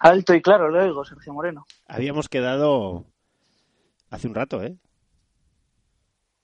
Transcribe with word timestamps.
Alto 0.00 0.34
y 0.34 0.40
claro, 0.40 0.68
lo 0.70 0.82
oigo, 0.82 1.04
Sergio 1.04 1.32
Moreno. 1.32 1.66
Habíamos 1.86 2.28
quedado 2.28 3.04
hace 4.10 4.26
un 4.28 4.34
rato, 4.34 4.62
¿eh? 4.62 4.76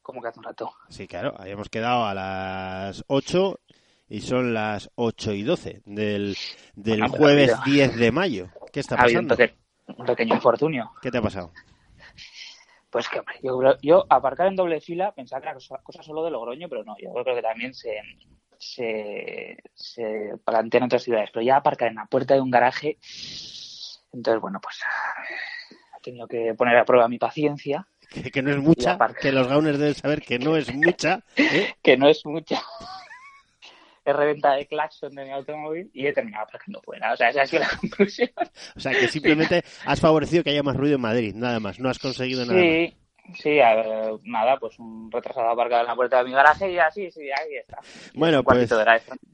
¿Cómo 0.02 0.20
que 0.20 0.29
hace 0.29 0.38
un 0.38 0.45
rato? 0.45 0.73
Sí, 0.88 1.09
claro, 1.09 1.34
habíamos 1.38 1.69
quedado 1.69 2.05
a 2.05 2.14
las 2.14 3.02
8 3.09 3.59
y 4.09 4.20
son 4.20 4.55
las 4.55 4.91
8 4.95 5.32
y 5.32 5.42
12 5.42 5.82
del, 5.84 6.37
del 6.74 7.00
Bueno, 7.00 7.14
jueves 7.16 7.50
mira. 7.52 7.62
10 7.64 7.96
de 7.98 8.12
mayo. 8.12 8.48
¿Qué 8.73 8.80
está 8.80 8.95
Ha 8.96 9.02
habido 9.02 9.20
un, 9.20 9.27
pasando? 9.27 9.48
peque- 9.48 9.59
un 9.98 10.07
pequeño 10.07 10.34
infortunio. 10.34 10.93
¿Qué 11.00 11.11
te 11.11 11.18
ha 11.18 11.23
pasado? 11.23 11.50
Pues 12.91 13.09
que, 13.09 13.18
hombre, 13.18 13.37
yo, 13.43 13.60
yo 13.82 14.07
aparcar 14.09 14.46
en 14.48 14.57
doble 14.57 14.80
fila 14.80 15.12
pensaba 15.12 15.41
que 15.41 15.46
era 15.48 15.54
cosa, 15.54 15.79
cosa 15.82 16.02
solo 16.02 16.23
de 16.24 16.30
Logroño, 16.30 16.68
pero 16.68 16.84
no, 16.84 16.95
yo 16.98 17.12
creo 17.12 17.34
que 17.37 17.43
también 17.43 17.74
se, 17.74 18.01
se, 18.59 19.59
se 19.74 20.33
plantea 20.45 20.78
en 20.78 20.84
otras 20.84 21.02
ciudades. 21.02 21.30
Pero 21.33 21.45
ya 21.45 21.56
aparcar 21.56 21.88
en 21.88 21.96
la 21.96 22.06
puerta 22.06 22.34
de 22.34 22.41
un 22.41 22.51
garaje, 22.51 22.98
entonces, 24.12 24.41
bueno, 24.41 24.60
pues 24.60 24.80
he 25.98 26.01
tenido 26.02 26.27
que 26.29 26.55
poner 26.55 26.77
a 26.77 26.84
prueba 26.84 27.09
mi 27.09 27.19
paciencia, 27.19 27.87
Que, 28.09 28.30
que 28.30 28.42
no 28.42 28.51
es 28.51 28.59
mucha, 28.59 28.92
aparte- 28.92 29.20
que 29.20 29.32
los 29.32 29.48
gauners 29.48 29.79
deben 29.79 29.95
saber 29.95 30.23
que 30.23 30.38
no 30.38 30.56
es 30.56 30.73
mucha. 30.74 31.20
¿eh? 31.37 31.74
que 31.82 31.96
no 31.96 32.09
es 32.09 32.24
mucha. 32.24 32.62
He 34.05 34.12
reventado 34.12 34.55
el 34.57 34.68
claxon 34.68 35.12
de 35.16 35.24
mi 35.24 35.32
automóvil 35.32 35.91
y 35.93 36.07
he 36.07 36.12
terminado 36.12 36.45
aparcando 36.45 36.80
fuera. 36.80 37.12
O 37.12 37.16
sea, 37.16 37.30
esa 37.30 37.43
ha 37.43 37.46
sido 37.46 37.62
la 37.62 37.70
conclusión. 37.77 38.30
O 38.77 38.80
sea, 38.80 38.93
que 38.93 39.09
simplemente 39.09 39.65
has 39.84 39.98
favorecido 40.01 40.45
que 40.45 40.51
haya 40.51 40.62
más 40.62 40.77
ruido 40.77 40.95
en 40.95 41.01
Madrid, 41.01 41.34
nada 41.34 41.59
más. 41.59 41.80
No 41.80 41.88
has 41.88 41.98
conseguido 41.98 42.43
nada 42.46 42.52
más. 42.54 42.62
Sí, 43.35 43.60
ver, 43.74 44.15
nada, 44.24 44.57
pues 44.59 44.79
un 44.79 45.10
retrasado 45.10 45.49
aparcado 45.49 45.82
en 45.82 45.88
la 45.88 45.95
puerta 45.95 46.19
de 46.19 46.24
mi 46.24 46.32
garaje 46.32 46.73
y 46.73 46.79
así, 46.79 47.10
sí, 47.10 47.23
ahí 47.23 47.57
está. 47.60 47.79
Bueno, 48.15 48.38
Un 48.38 48.45
pues 48.45 48.71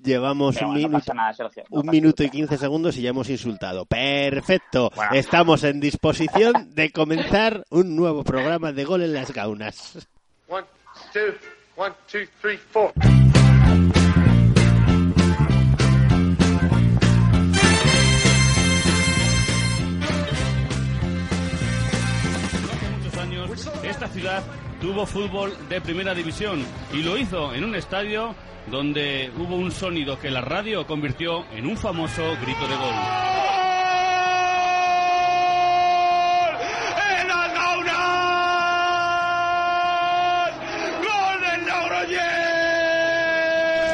llevamos 0.02 0.54
Pero 0.54 0.66
un 0.68 0.72
bueno, 0.74 0.88
minuto. 0.88 1.04
pasa 1.04 1.14
nada, 1.14 1.32
Sergio. 1.34 1.64
no 1.70 1.80
Un 1.80 1.86
minuto 1.90 2.22
y 2.24 2.30
quince 2.30 2.56
segundos 2.56 2.96
y 2.96 3.02
ya 3.02 3.10
hemos 3.10 3.28
insultado. 3.30 3.86
Perfecto. 3.86 4.90
Bueno. 4.94 5.12
Estamos 5.14 5.64
en 5.64 5.80
disposición 5.80 6.74
de 6.74 6.90
comenzar 6.90 7.64
un 7.70 7.94
nuevo 7.96 8.24
programa 8.24 8.72
de 8.72 8.84
Gol 8.84 9.02
en 9.02 9.12
las 9.12 9.32
Gaunas. 9.32 10.08
One, 10.48 10.66
two, 11.12 11.34
one, 11.76 11.94
two, 12.10 12.26
three, 12.40 12.56
four. 12.56 12.92
Esta 23.92 24.08
ciudad 24.08 24.42
tuvo 24.80 25.04
fútbol 25.04 25.54
de 25.68 25.78
primera 25.82 26.14
división 26.14 26.64
y 26.94 27.02
lo 27.02 27.18
hizo 27.18 27.52
en 27.52 27.62
un 27.62 27.74
estadio 27.74 28.34
donde 28.68 29.30
hubo 29.36 29.56
un 29.56 29.70
sonido 29.70 30.18
que 30.18 30.30
la 30.30 30.40
radio 30.40 30.86
convirtió 30.86 31.44
en 31.52 31.66
un 31.66 31.76
famoso 31.76 32.22
grito 32.40 32.66
de 32.66 32.74
gol. 32.74 32.94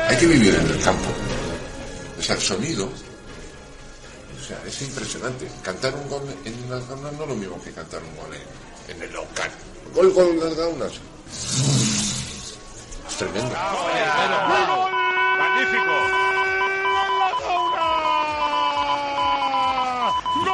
Hay 0.09 0.17
que 0.17 0.27
vivir 0.27 0.55
en 0.55 0.67
el 0.71 0.81
campo. 0.81 1.09
O 2.19 2.23
sea, 2.23 2.37
el 2.37 2.41
sonido. 2.41 2.87
O 2.87 4.45
sea, 4.47 4.62
es 4.65 4.81
impresionante. 4.81 5.49
Cantar 5.62 5.93
un 5.97 6.09
gol 6.09 6.23
en 6.45 6.71
las 6.71 6.89
gaunas 6.89 7.12
no 7.15 7.23
es 7.25 7.29
lo 7.29 7.35
mismo 7.35 7.61
que 7.62 7.73
cantar 7.73 8.01
un 8.03 8.17
gol 8.17 8.31
en, 8.33 8.97
en 8.97 9.03
el 9.03 9.12
local. 9.12 9.51
Gol, 9.99 10.13
gol 10.13 10.29
en 10.29 10.39
las 10.39 10.55
gaunas. 10.55 10.93
Es 13.09 13.17
tremendo. 13.17 13.55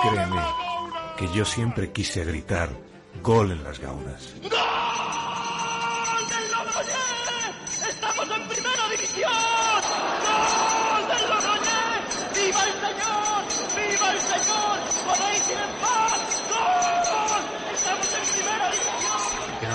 Créeme 0.03 0.43
que 1.19 1.29
yo 1.35 1.45
siempre 1.45 1.93
quise 1.93 2.25
gritar 2.25 2.71
gol 3.23 3.51
en 3.53 3.63
las 3.63 3.79
gaunas. 3.79 4.33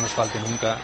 Nos 0.09 0.15
falte 0.15 0.39
nunca 0.49 0.77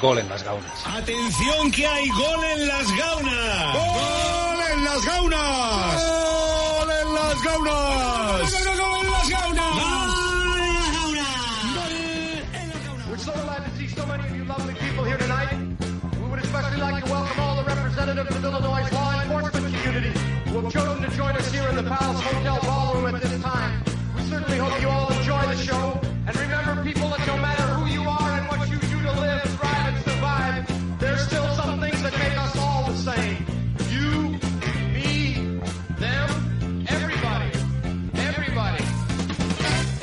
gol 0.00 0.18
en 0.18 0.28
las 0.28 0.42
gaunas. 0.42 0.86
Atención 0.86 1.70
que 1.70 1.86
hay 1.86 2.08
gol 2.08 2.44
en 2.44 2.68
las 2.68 2.86
gaunas. 2.96 3.74
Gol 3.74 4.60
en 4.72 4.84
las 4.84 5.04
gaunas. 5.04 6.02
Gol 6.02 6.90
en 6.90 7.14
las 7.14 7.42
gaunas. 7.42 7.72
Gol 7.74 9.00
en 9.00 9.10
las 9.10 9.30
gaunas. 9.30 9.60
We're 13.08 13.18
so 13.18 13.32
glad 13.32 13.64
to 13.64 13.70
see 13.76 13.88
so 13.88 14.06
many 14.06 14.24
of 14.24 14.36
you 14.36 14.44
lovely 14.44 14.74
people 14.74 15.04
here 15.04 15.18
tonight. 15.18 15.50
We 16.20 16.28
would 16.28 16.40
especially 16.40 16.80
like 16.80 17.04
to 17.04 17.10
welcome 17.10 17.40
all 17.40 17.56
the 17.56 17.64
representatives 17.64 18.36
of 18.36 18.44
Illinois' 18.44 18.92
law 18.92 19.22
enforcement 19.22 19.74
community 19.74 20.18
who 20.48 20.60
have 20.60 20.72
chosen 20.72 21.02
to 21.02 21.16
join 21.16 21.36
us 21.36 21.52
here 21.52 21.68
in 21.68 21.76
the 21.76 21.82
Palace 21.82 22.20
Hotel 22.20 22.58
Ballroom 22.62 23.14
at 23.14 23.22
this 23.22 23.42
time. 23.42 23.82
We 24.16 24.22
certainly 24.22 24.58
hope 24.58 24.80
you 24.80 24.88
all 24.88 25.12
enjoy 25.12 25.42
the 25.46 25.56
show. 25.56 25.99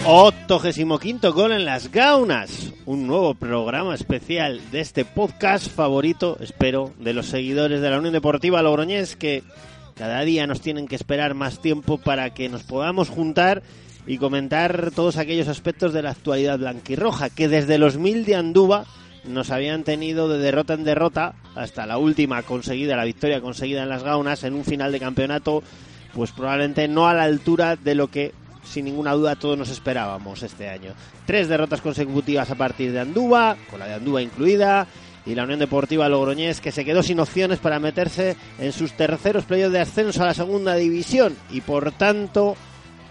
85 0.10 1.34
gol 1.34 1.52
en 1.52 1.66
las 1.66 1.92
gaunas, 1.92 2.72
un 2.86 3.08
nuevo 3.08 3.36
programa 3.36 3.94
especial 3.94 4.62
de 4.72 4.80
este 4.80 5.04
podcast 5.04 5.70
favorito, 5.70 6.38
espero, 6.40 6.94
de 6.98 7.12
los 7.12 7.26
seguidores 7.26 7.82
de 7.82 7.90
la 7.90 7.98
Unión 7.98 8.14
Deportiva 8.14 8.62
Logroñés 8.62 9.18
que 9.18 9.44
cada 9.98 10.22
día 10.22 10.48
nos 10.48 10.62
tienen 10.62 10.88
que 10.88 10.96
esperar 10.96 11.34
más 11.34 11.62
tiempo 11.62 11.98
para 11.98 12.34
que 12.34 12.48
nos 12.48 12.64
podamos 12.64 13.10
juntar 13.10 13.64
y 14.06 14.18
comentar 14.18 14.92
todos 14.96 15.18
aquellos 15.18 15.50
aspectos 15.50 15.92
de 15.92 16.04
la 16.04 16.12
actualidad 16.12 16.58
blanquirroja 16.58 17.30
que 17.30 17.50
desde 17.50 17.78
los 17.78 17.98
mil 17.98 18.24
de 18.24 18.36
Andúba 18.36 18.86
nos 19.26 19.52
habían 19.52 19.84
tenido 19.84 20.30
de 20.30 20.40
derrota 20.40 20.74
en 20.74 20.86
derrota 20.86 21.34
hasta 21.54 21.86
la 21.86 21.98
última 21.98 22.44
conseguida, 22.44 22.96
la 22.96 23.04
victoria 23.04 23.42
conseguida 23.42 23.84
en 23.84 23.90
las 23.90 24.04
gaunas 24.04 24.46
en 24.46 24.54
un 24.54 24.64
final 24.64 24.94
de 24.94 25.02
campeonato, 25.02 25.64
pues 26.14 26.32
probablemente 26.32 26.88
no 26.88 27.10
a 27.10 27.14
la 27.14 27.24
altura 27.24 27.76
de 27.76 27.94
lo 27.94 28.08
que 28.08 28.32
sin 28.72 28.86
ninguna 28.86 29.14
duda 29.14 29.36
todos 29.36 29.58
nos 29.58 29.70
esperábamos 29.70 30.44
este 30.44 30.70
año. 30.70 30.94
Tres 31.26 31.48
derrotas 31.48 31.82
consecutivas 31.82 32.50
a 32.50 32.56
partir 32.56 32.92
de 32.92 33.00
Andúba, 33.00 33.58
con 33.70 33.80
la 33.80 33.88
de 33.88 33.94
Andúba 33.96 34.22
incluida, 34.22 34.88
y 35.28 35.36
la 35.36 35.44
Unión 35.44 35.60
Deportiva 35.60 36.08
Logroñés 36.08 36.62
que 36.62 36.72
se 36.72 36.86
quedó 36.86 37.04
sin 37.04 37.20
opciones 37.20 37.60
para 37.60 37.80
meterse 37.80 38.38
en 38.60 38.72
sus 38.72 38.94
terceros 38.94 39.44
playoffs 39.44 39.74
de 39.74 39.82
ascenso 39.82 40.24
a 40.24 40.28
la 40.28 40.34
segunda 40.34 40.76
división 40.76 41.36
y 41.52 41.62
por 41.62 41.92
tanto 41.92 42.56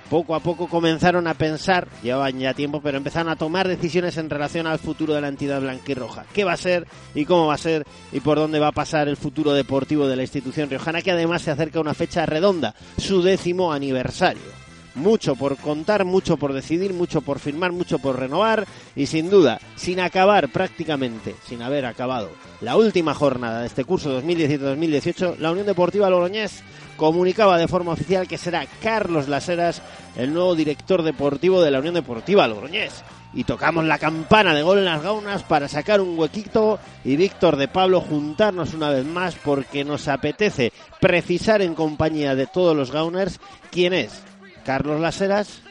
poco 0.08 0.34
a 0.34 0.40
poco 0.40 0.68
comenzaron 0.68 1.26
a 1.26 1.34
pensar, 1.34 1.88
llevaban 2.02 2.38
ya 2.38 2.54
tiempo, 2.54 2.80
pero 2.80 2.96
empezaron 2.96 3.30
a 3.30 3.36
tomar 3.36 3.68
decisiones 3.68 4.16
en 4.16 4.30
relación 4.30 4.66
al 4.66 4.78
futuro 4.78 5.14
de 5.14 5.20
la 5.20 5.28
entidad 5.28 5.60
blanquirroja. 5.60 6.24
¿Qué 6.32 6.44
va 6.44 6.52
a 6.52 6.56
ser 6.56 6.86
y 7.14 7.24
cómo 7.24 7.46
va 7.46 7.54
a 7.54 7.58
ser 7.58 7.84
y 8.12 8.20
por 8.20 8.38
dónde 8.38 8.60
va 8.60 8.68
a 8.68 8.72
pasar 8.72 9.08
el 9.08 9.16
futuro 9.16 9.52
deportivo 9.52 10.06
de 10.06 10.16
la 10.16 10.22
institución 10.22 10.70
riojana, 10.70 11.02
que 11.02 11.10
además 11.10 11.42
se 11.42 11.50
acerca 11.50 11.78
a 11.78 11.82
una 11.82 11.94
fecha 11.94 12.24
redonda, 12.24 12.74
su 12.98 13.20
décimo 13.20 13.72
aniversario? 13.72 14.55
Mucho 14.96 15.36
por 15.36 15.58
contar, 15.58 16.04
mucho 16.04 16.38
por 16.38 16.54
decidir, 16.54 16.94
mucho 16.94 17.20
por 17.20 17.38
firmar, 17.38 17.70
mucho 17.70 17.98
por 17.98 18.18
renovar 18.18 18.66
y 18.94 19.06
sin 19.06 19.28
duda, 19.28 19.60
sin 19.76 20.00
acabar 20.00 20.48
prácticamente, 20.48 21.36
sin 21.46 21.60
haber 21.60 21.84
acabado 21.84 22.30
la 22.62 22.76
última 22.76 23.14
jornada 23.14 23.60
de 23.60 23.66
este 23.66 23.84
curso 23.84 24.22
2017-2018, 24.22 25.36
la 25.36 25.50
Unión 25.50 25.66
Deportiva 25.66 26.08
Logroñés 26.08 26.62
comunicaba 26.96 27.58
de 27.58 27.68
forma 27.68 27.92
oficial 27.92 28.26
que 28.26 28.38
será 28.38 28.64
Carlos 28.82 29.28
Laseras 29.28 29.82
el 30.16 30.32
nuevo 30.32 30.54
director 30.54 31.02
deportivo 31.02 31.60
de 31.60 31.70
la 31.70 31.80
Unión 31.80 31.94
Deportiva 31.94 32.48
Logroñés. 32.48 33.04
Y 33.34 33.44
tocamos 33.44 33.84
la 33.84 33.98
campana 33.98 34.54
de 34.54 34.62
gol 34.62 34.78
en 34.78 34.86
las 34.86 35.02
gaunas 35.02 35.42
para 35.42 35.68
sacar 35.68 36.00
un 36.00 36.18
huequito 36.18 36.78
y 37.04 37.16
Víctor 37.16 37.56
de 37.56 37.68
Pablo 37.68 38.00
juntarnos 38.00 38.72
una 38.72 38.88
vez 38.88 39.04
más 39.04 39.34
porque 39.34 39.84
nos 39.84 40.08
apetece 40.08 40.72
precisar 41.02 41.60
en 41.60 41.74
compañía 41.74 42.34
de 42.34 42.46
todos 42.46 42.74
los 42.74 42.90
gauners 42.90 43.38
quién 43.70 43.92
es 43.92 44.22
Carlos 44.66 45.00
Laseras, 45.00 45.62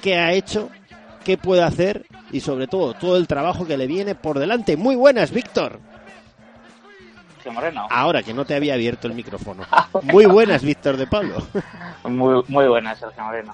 qué 0.00 0.16
ha 0.16 0.32
hecho, 0.32 0.70
qué 1.24 1.36
puede 1.36 1.64
hacer 1.64 2.06
y 2.30 2.38
sobre 2.38 2.68
todo 2.68 2.94
todo 2.94 3.16
el 3.16 3.26
trabajo 3.26 3.66
que 3.66 3.76
le 3.76 3.88
viene 3.88 4.14
por 4.14 4.38
delante. 4.38 4.76
Muy 4.76 4.94
buenas, 4.94 5.32
Víctor. 5.32 5.80
Moreno. 7.52 7.86
Ahora 7.90 8.22
que 8.22 8.32
no 8.32 8.44
te 8.44 8.54
había 8.54 8.74
abierto 8.74 9.06
el 9.06 9.14
micrófono. 9.14 9.64
Muy 10.02 10.24
buenas, 10.26 10.62
Víctor 10.62 10.96
de 10.96 11.06
Pablo. 11.06 11.46
Muy, 12.04 12.42
muy 12.48 12.66
buena, 12.66 12.94
Sergio 12.94 13.22
Moreno. 13.24 13.52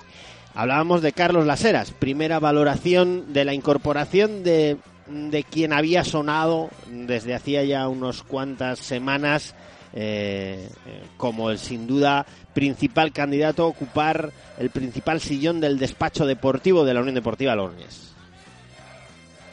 Hablábamos 0.54 1.02
de 1.02 1.12
Carlos 1.12 1.46
Laseras, 1.46 1.92
primera 1.92 2.38
valoración 2.38 3.32
de 3.32 3.44
la 3.44 3.54
incorporación 3.54 4.42
de, 4.42 4.76
de 5.06 5.44
quien 5.44 5.72
había 5.72 6.04
sonado 6.04 6.68
desde 6.88 7.34
hacía 7.34 7.62
ya 7.64 7.88
unos 7.88 8.24
cuantas 8.24 8.80
semanas 8.80 9.54
eh, 9.92 10.68
como 11.16 11.50
el 11.50 11.58
sin 11.58 11.86
duda 11.86 12.26
principal 12.54 13.12
candidato 13.12 13.64
a 13.64 13.66
ocupar 13.66 14.30
el 14.58 14.70
principal 14.70 15.20
sillón 15.20 15.60
del 15.60 15.78
despacho 15.78 16.26
deportivo 16.26 16.84
de 16.84 16.94
la 16.94 17.00
Unión 17.00 17.14
Deportiva 17.14 17.54
Logroñés? 17.54 18.14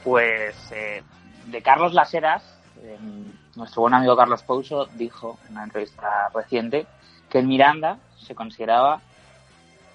Pues 0.04 0.56
eh, 0.72 1.04
de 1.48 1.62
Carlos 1.62 1.94
Laseras, 1.94 2.44
eh, 2.82 2.98
nuestro 3.56 3.82
buen 3.82 3.94
amigo 3.94 4.16
Carlos 4.16 4.44
Pouso 4.44 4.88
dijo 4.96 5.38
en 5.48 5.54
una 5.54 5.64
entrevista 5.64 6.30
reciente 6.34 6.86
que 7.30 7.40
en 7.40 7.48
Miranda 7.48 7.98
se 8.18 8.36
consideraba 8.36 9.02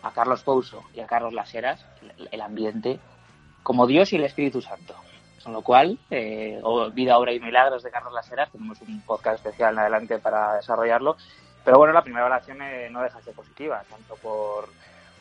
a 0.02 0.10
Carlos 0.10 0.42
Pouso 0.42 0.82
y 0.94 1.00
a 1.00 1.06
Carlos 1.06 1.32
Laseras 1.32 1.84
el, 2.18 2.28
el 2.30 2.40
ambiente 2.40 2.98
como 3.62 3.86
Dios 3.86 4.12
y 4.12 4.16
el 4.16 4.24
Espíritu 4.24 4.60
Santo. 4.60 4.94
Con 5.42 5.52
lo 5.52 5.62
cual, 5.62 5.98
eh, 6.10 6.60
Vida, 6.92 7.18
Obra 7.18 7.32
y 7.32 7.40
Milagros 7.40 7.82
de 7.82 7.90
Carlos 7.90 8.12
Laseras, 8.12 8.50
tenemos 8.50 8.80
un 8.82 9.00
podcast 9.02 9.44
especial 9.44 9.74
en 9.74 9.80
adelante 9.80 10.18
para 10.18 10.54
desarrollarlo. 10.54 11.16
Pero 11.64 11.78
bueno, 11.78 11.92
la 11.92 12.02
primera 12.02 12.26
evaluación 12.26 12.62
eh, 12.62 12.88
no 12.90 13.02
deja 13.02 13.18
de 13.18 13.24
ser 13.24 13.34
positiva, 13.34 13.82
tanto 13.90 14.16
por 14.16 14.68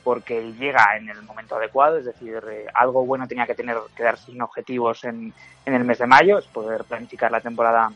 porque 0.04 0.54
llega 0.54 0.98
en 0.98 1.10
el 1.10 1.22
momento 1.22 1.56
adecuado, 1.56 1.98
es 1.98 2.06
decir, 2.06 2.44
eh, 2.50 2.66
algo 2.74 3.06
bueno 3.06 3.28
tenía 3.28 3.46
que 3.46 3.54
tener 3.54 3.78
que 3.96 4.02
dar 4.02 4.18
sin 4.18 4.42
objetivos 4.42 5.04
en, 5.04 5.32
en 5.64 5.74
el 5.76 5.84
mes 5.84 6.00
de 6.00 6.08
mayo, 6.08 6.40
es 6.40 6.46
poder 6.48 6.86
planificar 6.86 7.32
la 7.32 7.40
temporada 7.40 7.92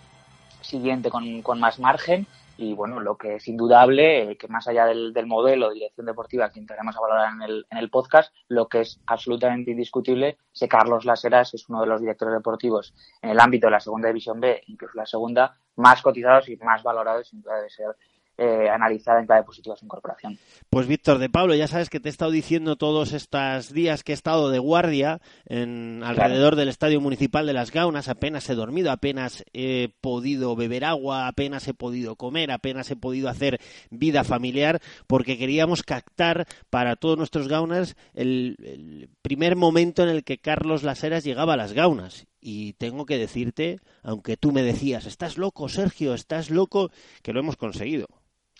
siguiente 0.61 1.09
con, 1.09 1.41
con 1.41 1.59
más 1.59 1.79
margen 1.79 2.27
y 2.57 2.73
bueno, 2.73 2.99
lo 2.99 3.17
que 3.17 3.35
es 3.35 3.47
indudable, 3.47 4.31
eh, 4.31 4.37
que 4.37 4.47
más 4.47 4.67
allá 4.67 4.85
del, 4.85 5.13
del, 5.13 5.25
modelo 5.25 5.69
de 5.69 5.75
dirección 5.75 6.05
deportiva 6.05 6.51
que 6.51 6.59
entraremos 6.59 6.95
a 6.95 7.01
valorar 7.01 7.33
en 7.33 7.41
el, 7.41 7.65
en 7.69 7.77
el 7.77 7.89
podcast, 7.89 8.33
lo 8.47 8.67
que 8.67 8.81
es 8.81 9.01
absolutamente 9.07 9.71
indiscutible 9.71 10.37
es 10.53 10.59
que 10.59 10.67
Carlos 10.67 11.05
Laseras 11.05 11.53
es 11.53 11.67
uno 11.69 11.81
de 11.81 11.87
los 11.87 12.01
directores 12.01 12.33
deportivos 12.35 12.93
en 13.21 13.31
el 13.31 13.39
ámbito 13.39 13.67
de 13.67 13.71
la 13.71 13.79
segunda 13.79 14.07
división 14.07 14.39
B, 14.39 14.61
incluso 14.67 14.93
la 14.95 15.05
segunda, 15.05 15.57
más 15.75 16.01
cotizados 16.01 16.47
y 16.49 16.55
más 16.57 16.83
valorados, 16.83 17.27
sin 17.27 17.41
duda 17.41 17.57
debe 17.57 17.69
ser 17.69 17.95
eh, 18.37 18.69
analizada 18.69 19.19
en 19.19 19.25
clave 19.25 19.43
positiva 19.43 19.75
su 19.75 19.85
incorporación. 19.85 20.37
Pues 20.69 20.87
Víctor 20.87 21.19
de 21.19 21.29
Pablo, 21.29 21.55
ya 21.55 21.67
sabes 21.67 21.89
que 21.89 21.99
te 21.99 22.09
he 22.09 22.11
estado 22.11 22.31
diciendo 22.31 22.75
todos 22.75 23.13
estos 23.13 23.71
días 23.71 24.03
que 24.03 24.11
he 24.11 24.15
estado 24.15 24.49
de 24.49 24.59
guardia 24.59 25.21
en 25.45 26.03
alrededor 26.03 26.39
claro. 26.39 26.55
del 26.57 26.69
Estadio 26.69 26.99
Municipal 26.99 27.45
de 27.45 27.53
Las 27.53 27.71
Gaunas, 27.71 28.09
apenas 28.09 28.49
he 28.49 28.55
dormido, 28.55 28.91
apenas 28.91 29.45
he 29.53 29.89
podido 30.01 30.55
beber 30.55 30.83
agua, 30.83 31.27
apenas 31.27 31.67
he 31.67 31.73
podido 31.73 32.15
comer, 32.15 32.51
apenas 32.51 32.91
he 32.91 32.95
podido 32.95 33.29
hacer 33.29 33.59
vida 33.89 34.23
familiar, 34.23 34.81
porque 35.07 35.37
queríamos 35.37 35.83
captar 35.83 36.45
para 36.69 36.95
todos 36.95 37.17
nuestros 37.17 37.47
Gaunas 37.47 37.95
el, 38.13 38.57
el 38.59 39.09
primer 39.21 39.55
momento 39.55 40.03
en 40.03 40.09
el 40.09 40.23
que 40.23 40.39
Carlos 40.39 40.83
Laseras 40.83 41.23
llegaba 41.23 41.53
a 41.53 41.57
Las 41.57 41.73
Gaunas 41.73 42.27
y 42.47 42.73
tengo 42.73 43.07
que 43.07 43.17
decirte, 43.17 43.79
aunque 44.03 44.37
tú 44.37 44.51
me 44.51 44.61
decías, 44.61 45.07
estás 45.07 45.37
loco, 45.39 45.67
Sergio, 45.67 46.13
estás 46.13 46.51
loco, 46.51 46.91
que 47.23 47.33
lo 47.33 47.39
hemos 47.39 47.55
conseguido. 47.55 48.07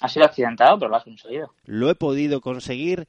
Ha 0.01 0.09
sido 0.09 0.25
accidentado, 0.25 0.77
pero 0.77 0.89
lo 0.89 0.97
has 0.97 1.03
conseguido. 1.03 1.53
Lo 1.65 1.89
he 1.89 1.95
podido 1.95 2.41
conseguir 2.41 3.07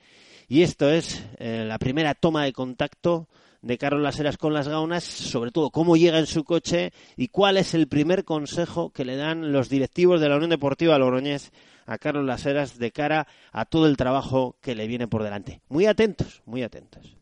y 0.49 0.62
esto 0.62 0.88
es 0.91 1.25
eh, 1.38 1.65
la 1.67 1.79
primera 1.79 2.15
toma 2.15 2.44
de 2.44 2.53
contacto 2.53 3.29
de 3.62 3.79
Carlos 3.79 4.03
Laseras 4.03 4.37
con 4.37 4.55
las 4.55 4.69
gaunas, 4.69 5.03
sobre 5.03 5.50
todo 5.50 5.71
cómo 5.71 5.97
llega 5.97 6.19
en 6.19 6.27
su 6.27 6.44
coche 6.44 6.93
y 7.17 7.29
cuál 7.29 7.56
es 7.56 7.75
el 7.75 7.88
primer 7.88 8.25
consejo 8.25 8.91
que 8.91 9.05
le 9.05 9.17
dan 9.17 9.53
los 9.53 9.69
directivos 9.69 10.21
de 10.21 10.29
la 10.29 10.37
Unión 10.37 10.50
Deportiva 10.50 10.99
Logroñés 10.99 11.53
a 11.87 11.99
Carlos 11.99 12.25
Laseras 12.25 12.79
de 12.79 12.93
cara 12.93 13.27
a 13.53 13.65
todo 13.65 13.87
el 13.87 13.97
trabajo 13.97 14.56
que 14.61 14.75
le 14.75 14.87
viene 14.87 15.09
por 15.09 15.23
delante. 15.23 15.62
Muy 15.69 15.87
atentos, 15.87 16.43
muy 16.47 16.62
atentos. 16.62 17.17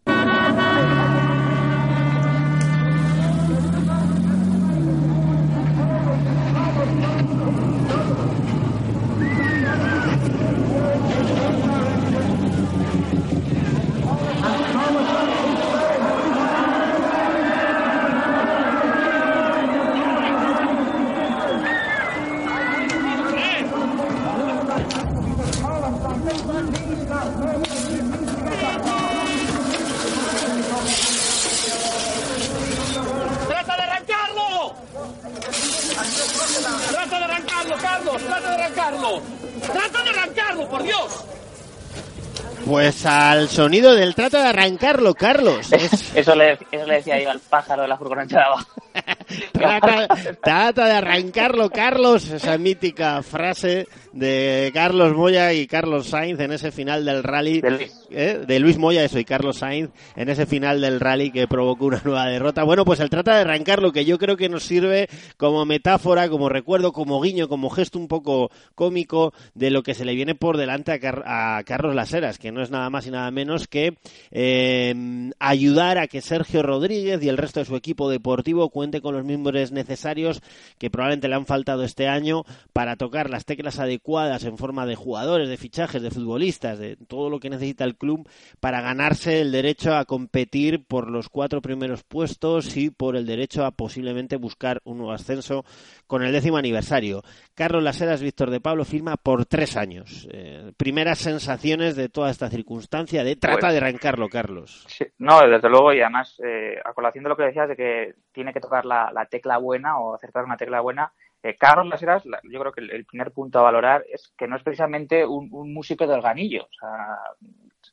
Al 43.34 43.48
sonido 43.48 43.94
del 43.94 44.14
trata 44.14 44.42
de 44.42 44.48
arrancarlo, 44.48 45.14
Carlos. 45.14 45.72
Es... 45.72 46.14
Eso, 46.16 46.34
le, 46.34 46.52
eso, 46.70 46.86
le, 46.86 46.94
decía 46.94 47.20
yo 47.20 47.31
al 47.31 47.40
pájaro 47.40 47.82
de 47.82 47.88
la 47.88 47.96
furgoneta 47.96 48.38
de 48.38 48.44
abajo. 48.44 48.69
trata, 49.52 50.08
trata, 50.42 50.86
de 50.86 50.92
arrancarlo, 50.92 51.70
Carlos. 51.70 52.28
Esa 52.31 52.56
mítica 52.56 53.22
frase 53.22 53.88
de 54.14 54.70
Carlos 54.72 55.14
Moya 55.14 55.52
y 55.52 55.66
Carlos 55.66 56.06
Sainz 56.06 56.38
en 56.38 56.52
ese 56.52 56.70
final 56.70 57.05
del 57.05 57.25
rally. 57.25 57.61
De 57.61 57.70
Luis, 57.70 58.06
¿eh? 58.11 58.44
de 58.46 58.61
Luis 58.61 58.78
Moya, 58.78 59.05
eso, 59.05 59.19
y 59.19 59.25
Carlos 59.25 59.58
Sainz 59.58 59.90
en 60.14 60.28
ese 60.28 60.46
final 60.46 60.81
del 60.81 61.00
rally 61.00 61.32
que 61.32 61.49
provocó 61.49 61.87
una 61.87 62.00
nueva 62.05 62.26
derrota. 62.26 62.62
Bueno, 62.62 62.84
pues 62.84 63.00
el 63.00 63.11
trata 63.11 63.34
de 63.34 63.40
arrancarlo, 63.40 63.93
que 63.93 64.05
yo 64.05 64.16
creo 64.19 64.37
que 64.37 64.49
nos 64.49 64.62
sirve 64.62 65.08
como 65.37 65.64
metáfora, 65.64 66.28
como 66.28 66.49
recuerdo, 66.49 66.93
como 66.93 67.20
guiño, 67.20 67.49
como 67.49 67.70
gesto 67.70 67.99
un 67.99 68.06
poco 68.06 68.50
cómico 68.76 69.34
de 69.55 69.70
lo 69.70 69.82
que 69.82 69.94
se 69.94 70.05
le 70.05 70.14
viene 70.14 70.37
por 70.37 70.56
delante 70.56 70.93
a, 70.93 71.00
Car 71.00 71.25
a 71.26 71.62
Carlos 71.64 71.94
Laseras, 71.94 72.38
que 72.38 72.52
no 72.52 72.62
es 72.62 72.70
nada 72.70 72.88
más 72.90 73.06
y 73.08 73.10
nada 73.10 73.31
menos 73.32 73.67
que 73.67 73.99
eh, 74.31 74.94
ayudar 75.40 75.99
a 75.99 76.06
que 76.06 76.20
Sergio 76.20 76.62
Rodríguez 76.62 77.20
y 77.22 77.28
el 77.28 77.37
resto 77.37 77.58
de 77.58 77.67
su 77.67 77.75
equipo 77.75 78.08
deportivo 78.08 78.70
cuente 78.70 79.00
con 79.00 79.14
los 79.14 79.25
miembros 79.25 79.72
necesarios 79.72 80.40
que 80.78 80.88
probablemente 80.88 81.26
le 81.26 81.34
han 81.34 81.46
faltado 81.46 81.82
este 81.82 82.06
año 82.06 82.44
para 82.72 82.94
tocar 82.94 83.28
las 83.28 83.44
teclas 83.44 83.81
adecuadas 83.81 84.03
en 84.06 84.58
forma 84.58 84.86
de 84.86 84.96
jugadores, 84.96 85.48
de 85.48 85.56
fichajes, 85.56 86.02
de 86.02 86.10
futbolistas, 86.10 86.78
de 86.78 86.96
todo 86.96 87.30
lo 87.30 87.40
que 87.40 87.48
necesita 87.48 87.84
el 87.84 87.96
club 87.96 88.28
para 88.60 88.82
ganarse 88.82 89.40
el 89.40 89.50
derecho 89.50 89.94
a 89.94 90.04
competir 90.04 90.86
por 90.86 91.10
los 91.10 91.28
cuatro 91.30 91.62
primeros 91.62 92.04
puestos 92.04 92.76
y 92.76 92.90
por 92.90 93.17
el 93.17 93.26
derecho 93.26 93.64
a 93.64 93.70
posiblemente 93.70 94.36
buscar 94.36 94.81
un 94.84 94.98
nuevo 94.98 95.12
ascenso 95.12 95.64
con 96.06 96.22
el 96.22 96.32
décimo 96.32 96.58
aniversario. 96.58 97.22
Carlos 97.55 97.82
Laseras, 97.82 98.22
Víctor 98.22 98.50
de 98.50 98.60
Pablo 98.60 98.84
firma 98.84 99.17
por 99.17 99.46
tres 99.46 99.76
años. 99.76 100.29
Eh, 100.31 100.72
primeras 100.76 101.19
sensaciones 101.19 101.96
de 101.96 102.08
toda 102.10 102.31
esta 102.31 102.50
circunstancia 102.50 103.24
de 103.24 103.36
trata 103.36 103.58
pues, 103.60 103.72
de 103.72 103.79
arrancarlo, 103.79 104.29
Carlos. 104.29 104.84
Sí, 104.88 105.06
no, 105.19 105.40
desde 105.48 105.70
luego, 105.70 105.94
y 105.94 106.00
además, 106.00 106.38
eh, 106.44 106.79
a 106.84 106.93
colación 106.93 107.24
de 107.24 107.31
lo 107.31 107.36
que 107.36 107.44
decías 107.44 107.69
de 107.69 107.76
que 107.76 108.14
tiene 108.32 108.52
que 108.52 108.60
tocar 108.60 108.84
la, 108.84 109.10
la 109.12 109.26
tecla 109.26 109.56
buena 109.56 109.98
o 109.98 110.14
acertar 110.14 110.44
una 110.44 110.56
tecla 110.56 110.81
buena, 110.81 111.12
eh, 111.44 111.56
Carlos 111.58 111.89
Laseras, 111.89 112.24
yo 112.24 112.58
creo 112.58 112.72
que 112.72 112.81
el, 112.81 112.91
el, 112.91 113.05
primer 113.05 113.31
punto 113.31 113.58
a 113.58 113.63
valorar 113.63 114.03
es 114.10 114.32
que 114.34 114.48
no 114.48 114.56
es 114.56 114.63
precisamente 114.63 115.27
un, 115.27 115.51
un 115.53 115.74
músico 115.74 116.06
de 116.06 116.15
organillo. 116.15 116.63
O 116.63 116.72
sea, 116.72 117.19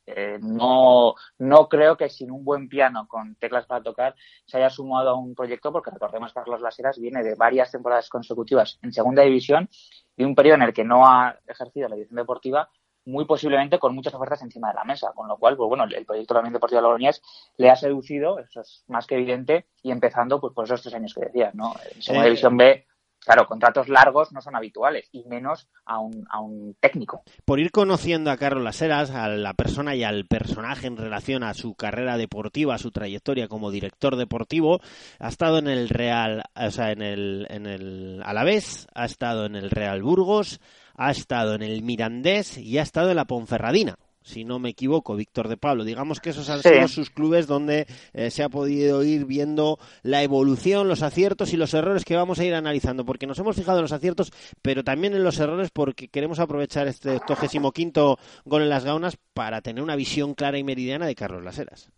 eh, 0.06 0.38
no, 0.40 1.14
no 1.38 1.68
creo 1.68 1.94
que 1.94 2.08
sin 2.08 2.30
un 2.30 2.46
buen 2.46 2.66
piano 2.66 3.06
con 3.06 3.34
teclas 3.34 3.66
para 3.66 3.82
tocar 3.82 4.14
se 4.46 4.56
haya 4.56 4.70
sumado 4.70 5.10
a 5.10 5.16
un 5.16 5.34
proyecto, 5.34 5.70
porque 5.70 5.90
recordemos 5.90 6.32
que 6.32 6.40
Carlos 6.40 6.62
Laseras 6.62 6.98
viene 6.98 7.22
de 7.22 7.34
varias 7.34 7.70
temporadas 7.70 8.08
consecutivas 8.08 8.78
en 8.80 8.90
segunda 8.90 9.22
división 9.22 9.68
y 10.16 10.24
un 10.24 10.34
periodo 10.34 10.54
en 10.54 10.62
el 10.62 10.72
que 10.72 10.84
no 10.84 11.06
ha 11.06 11.36
ejercido 11.46 11.90
la 11.90 11.96
dirección 11.96 12.16
deportiva 12.16 12.70
muy 13.04 13.26
posiblemente 13.26 13.78
con 13.78 13.94
muchas 13.94 14.14
ofertas 14.14 14.40
encima 14.42 14.68
de 14.68 14.74
la 14.74 14.84
mesa, 14.84 15.12
con 15.14 15.28
lo 15.28 15.36
cual, 15.36 15.58
pues 15.58 15.68
bueno, 15.68 15.84
el 15.84 16.06
proyecto 16.06 16.34
también 16.34 16.54
deportivo 16.54 16.80
de 16.80 16.82
Logroñés 16.84 17.20
le 17.58 17.68
ha 17.68 17.76
seducido, 17.76 18.38
eso 18.38 18.62
es 18.62 18.84
más 18.86 19.06
que 19.06 19.16
evidente, 19.16 19.66
y 19.82 19.90
empezando 19.90 20.40
pues 20.40 20.54
por 20.54 20.64
esos 20.64 20.80
tres 20.80 20.94
años 20.94 21.12
que 21.12 21.26
decías, 21.26 21.54
¿no? 21.54 21.74
En 21.94 22.00
segunda 22.00 22.26
eh, 22.26 22.30
división 22.30 22.56
B 22.56 22.86
Claro, 23.24 23.46
contratos 23.46 23.88
largos 23.88 24.32
no 24.32 24.40
son 24.40 24.56
habituales, 24.56 25.08
y 25.12 25.24
menos 25.24 25.68
a 25.84 26.00
un, 26.00 26.26
a 26.28 26.40
un 26.40 26.74
técnico. 26.80 27.22
Por 27.44 27.60
ir 27.60 27.70
conociendo 27.70 28.30
a 28.30 28.36
Carlos 28.36 28.64
Laseras, 28.64 29.10
a 29.10 29.28
la 29.28 29.54
persona 29.54 29.94
y 29.94 30.02
al 30.02 30.26
personaje 30.26 30.88
en 30.88 30.96
relación 30.96 31.44
a 31.44 31.54
su 31.54 31.74
carrera 31.74 32.16
deportiva, 32.16 32.74
a 32.74 32.78
su 32.78 32.90
trayectoria 32.90 33.46
como 33.46 33.70
director 33.70 34.16
deportivo, 34.16 34.80
ha 35.20 35.28
estado 35.28 35.58
en 35.58 35.68
el 35.68 35.88
Real, 35.88 36.42
o 36.54 36.70
sea, 36.70 36.90
en 36.90 37.02
el, 37.02 37.46
en 37.48 37.66
el 37.66 38.22
Alavés, 38.24 38.88
ha 38.94 39.04
estado 39.04 39.46
en 39.46 39.54
el 39.54 39.70
Real 39.70 40.02
Burgos, 40.02 40.60
ha 40.96 41.10
estado 41.10 41.54
en 41.54 41.62
el 41.62 41.82
Mirandés 41.82 42.58
y 42.58 42.78
ha 42.78 42.82
estado 42.82 43.10
en 43.10 43.16
la 43.16 43.24
Ponferradina 43.24 43.96
si 44.22 44.44
no 44.44 44.58
me 44.58 44.70
equivoco, 44.70 45.16
Víctor 45.16 45.48
de 45.48 45.56
Pablo. 45.56 45.84
Digamos 45.84 46.20
que 46.20 46.30
esos 46.30 46.48
han 46.50 46.62
sí. 46.62 46.68
sido 46.68 46.88
sus 46.88 47.10
clubes 47.10 47.46
donde 47.46 47.86
eh, 48.12 48.30
se 48.30 48.42
ha 48.42 48.48
podido 48.48 49.02
ir 49.02 49.24
viendo 49.24 49.78
la 50.02 50.22
evolución, 50.22 50.88
los 50.88 51.02
aciertos 51.02 51.52
y 51.52 51.56
los 51.56 51.74
errores 51.74 52.04
que 52.04 52.16
vamos 52.16 52.38
a 52.38 52.44
ir 52.44 52.54
analizando, 52.54 53.04
porque 53.04 53.26
nos 53.26 53.38
hemos 53.38 53.56
fijado 53.56 53.78
en 53.78 53.82
los 53.82 53.92
aciertos, 53.92 54.32
pero 54.62 54.84
también 54.84 55.14
en 55.14 55.24
los 55.24 55.38
errores 55.38 55.70
porque 55.70 56.08
queremos 56.08 56.38
aprovechar 56.38 56.88
este 56.88 57.16
85 57.16 58.18
gol 58.44 58.62
en 58.62 58.68
las 58.68 58.84
gaunas 58.84 59.16
para 59.34 59.60
tener 59.60 59.82
una 59.82 59.96
visión 59.96 60.34
clara 60.34 60.58
y 60.58 60.64
meridiana 60.64 61.06
de 61.06 61.14
Carlos 61.14 61.44
Laseras. 61.44 61.90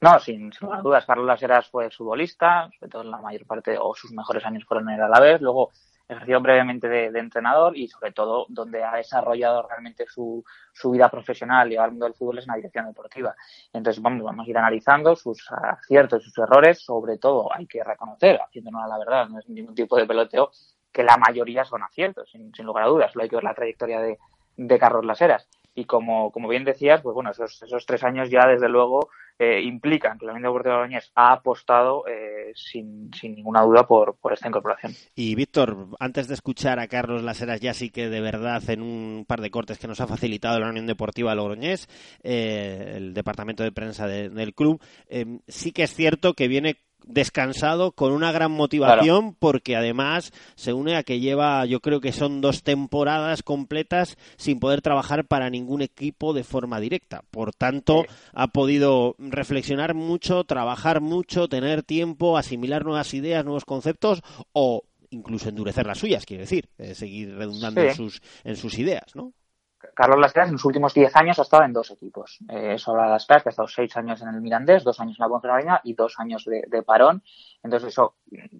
No, 0.00 0.18
sin, 0.18 0.52
sin 0.52 0.68
dudas, 0.82 1.04
Carlos 1.04 1.26
Laseras 1.26 1.68
fue 1.68 1.90
futbolista, 1.90 2.70
sobre 2.78 2.90
todo 2.90 3.02
en 3.02 3.10
la 3.10 3.18
mayor 3.18 3.46
parte, 3.46 3.76
o 3.78 3.94
sus 3.94 4.12
mejores 4.12 4.44
años 4.44 4.64
fueron 4.64 4.88
en 4.88 4.96
el 4.96 5.02
Alavés, 5.02 5.40
luego 5.40 5.70
ejercido 6.10 6.40
brevemente 6.40 6.88
de, 6.88 7.18
entrenador 7.18 7.76
y 7.76 7.88
sobre 7.88 8.12
todo 8.12 8.46
donde 8.48 8.82
ha 8.82 8.96
desarrollado 8.96 9.66
realmente 9.68 10.06
su, 10.06 10.44
su 10.72 10.90
vida 10.90 11.08
profesional 11.08 11.72
y 11.72 11.76
al 11.76 11.90
mundo 11.90 12.06
del 12.06 12.14
fútbol 12.14 12.38
es 12.38 12.44
en 12.44 12.52
la 12.52 12.56
dirección 12.56 12.86
deportiva. 12.86 13.34
Entonces 13.72 14.02
vamos, 14.02 14.24
vamos 14.24 14.46
a 14.46 14.50
ir 14.50 14.58
analizando 14.58 15.16
sus 15.16 15.46
aciertos 15.50 16.22
y 16.22 16.24
sus 16.26 16.38
errores, 16.38 16.80
sobre 16.80 17.18
todo 17.18 17.48
hay 17.54 17.66
que 17.66 17.82
reconocer, 17.84 18.40
haciéndonos 18.40 18.88
la 18.88 18.98
verdad, 18.98 19.28
no 19.28 19.38
es 19.38 19.48
ningún 19.48 19.74
tipo 19.74 19.96
de 19.96 20.06
peloteo, 20.06 20.50
que 20.92 21.04
la 21.04 21.16
mayoría 21.16 21.64
son 21.64 21.82
aciertos, 21.82 22.30
sin, 22.30 22.52
lugar 22.66 22.84
a 22.84 22.88
dudas. 22.88 23.14
Lo 23.14 23.22
hay 23.22 23.28
que 23.28 23.36
ver 23.36 23.44
la 23.44 23.54
trayectoria 23.54 24.00
de, 24.00 24.18
de 24.56 24.78
Carlos 24.78 25.04
Laseras. 25.04 25.48
Y 25.74 25.84
como, 25.84 26.32
como 26.32 26.48
bien 26.48 26.64
decías, 26.64 27.00
pues 27.00 27.14
bueno, 27.14 27.30
esos, 27.30 27.62
esos 27.62 27.86
tres 27.86 28.02
años 28.02 28.28
ya 28.28 28.46
desde 28.46 28.68
luego 28.68 29.08
eh, 29.42 29.62
implican 29.62 30.18
que 30.18 30.26
la 30.26 30.32
Unión 30.32 30.50
Deportiva 30.50 30.74
de 30.74 30.80
Logroñés 30.80 31.12
ha 31.14 31.32
apostado 31.32 32.06
eh, 32.06 32.52
sin, 32.54 33.10
sin, 33.18 33.34
ninguna 33.34 33.62
duda 33.62 33.86
por, 33.86 34.18
esta 34.30 34.48
incorporación. 34.48 34.92
Y 35.14 35.34
Víctor, 35.34 35.88
antes 35.98 36.28
de 36.28 36.34
escuchar 36.34 36.78
a 36.78 36.88
Carlos 36.88 37.22
Laseras, 37.22 37.58
ya 37.58 37.72
sí 37.72 37.88
que 37.88 38.10
de 38.10 38.20
verdad 38.20 38.62
en 38.68 38.82
un 38.82 39.24
par 39.26 39.40
de 39.40 39.50
cortes 39.50 39.78
que 39.78 39.88
nos 39.88 40.02
ha 40.02 40.06
facilitado 40.06 40.60
la 40.60 40.68
Unión 40.68 40.86
Deportiva 40.86 41.34
Logroñés, 41.34 41.88
eh, 42.22 42.92
el 42.96 43.14
departamento 43.14 43.62
de 43.62 43.72
prensa 43.72 44.06
del 44.06 44.52
club, 44.54 44.78
sí 45.48 45.72
que 45.72 45.84
es 45.84 45.94
cierto 45.94 46.34
que 46.34 46.46
viene 46.46 46.76
descansado 47.06 47.92
con 47.92 48.12
una 48.12 48.32
gran 48.32 48.52
motivación 48.52 49.34
porque 49.34 49.76
además 49.76 50.32
se 50.54 50.72
une 50.72 50.96
a 50.96 51.02
que 51.02 51.20
lleva 51.20 51.64
yo 51.66 51.80
creo 51.80 52.00
que 52.00 52.12
son 52.12 52.40
dos 52.40 52.62
temporadas 52.62 53.42
completas 53.42 54.16
sin 54.36 54.60
poder 54.60 54.82
trabajar 54.82 55.26
para 55.26 55.50
ningún 55.50 55.82
equipo 55.82 56.32
de 56.32 56.44
forma 56.44 56.80
directa. 56.80 57.22
Por 57.30 57.52
tanto 57.52 58.04
ha 58.32 58.48
podido 58.48 59.14
reflexionar 59.18 59.94
mucho 59.94 60.44
trabajar 60.44 61.00
mucho 61.00 61.48
tener 61.48 61.82
tiempo 61.82 62.36
asimilar 62.36 62.84
nuevas 62.84 63.14
ideas 63.14 63.44
nuevos 63.44 63.64
conceptos 63.64 64.22
o 64.52 64.84
incluso 65.10 65.48
endurecer 65.48 65.86
las 65.86 65.98
suyas 65.98 66.24
quiero 66.24 66.42
decir 66.42 66.68
eh, 66.78 66.94
seguir 66.94 67.34
redundando 67.34 67.82
en 67.82 67.94
sus 67.94 68.22
en 68.44 68.56
sus 68.56 68.78
ideas 68.78 69.14
no 69.14 69.32
Carlos 69.94 70.18
Lasclas 70.18 70.48
en 70.48 70.54
los 70.54 70.64
últimos 70.64 70.92
10 70.92 71.16
años 71.16 71.38
ha 71.38 71.42
estado 71.42 71.64
en 71.64 71.72
dos 71.72 71.90
equipos. 71.90 72.38
Eh, 72.48 72.78
Sobre 72.78 73.08
Las 73.08 73.26
que 73.26 73.34
ha 73.34 73.36
estado 73.36 73.68
6 73.68 73.96
años 73.96 74.20
en 74.22 74.28
el 74.28 74.40
Mirandés, 74.40 74.84
2 74.84 75.00
años 75.00 75.16
en 75.18 75.24
la 75.24 75.28
Ponferradina 75.28 75.80
y 75.84 75.94
2 75.94 76.14
años 76.18 76.44
de, 76.44 76.82
parón. 76.82 77.22
Entonces 77.62 77.90
eso, 77.90 78.16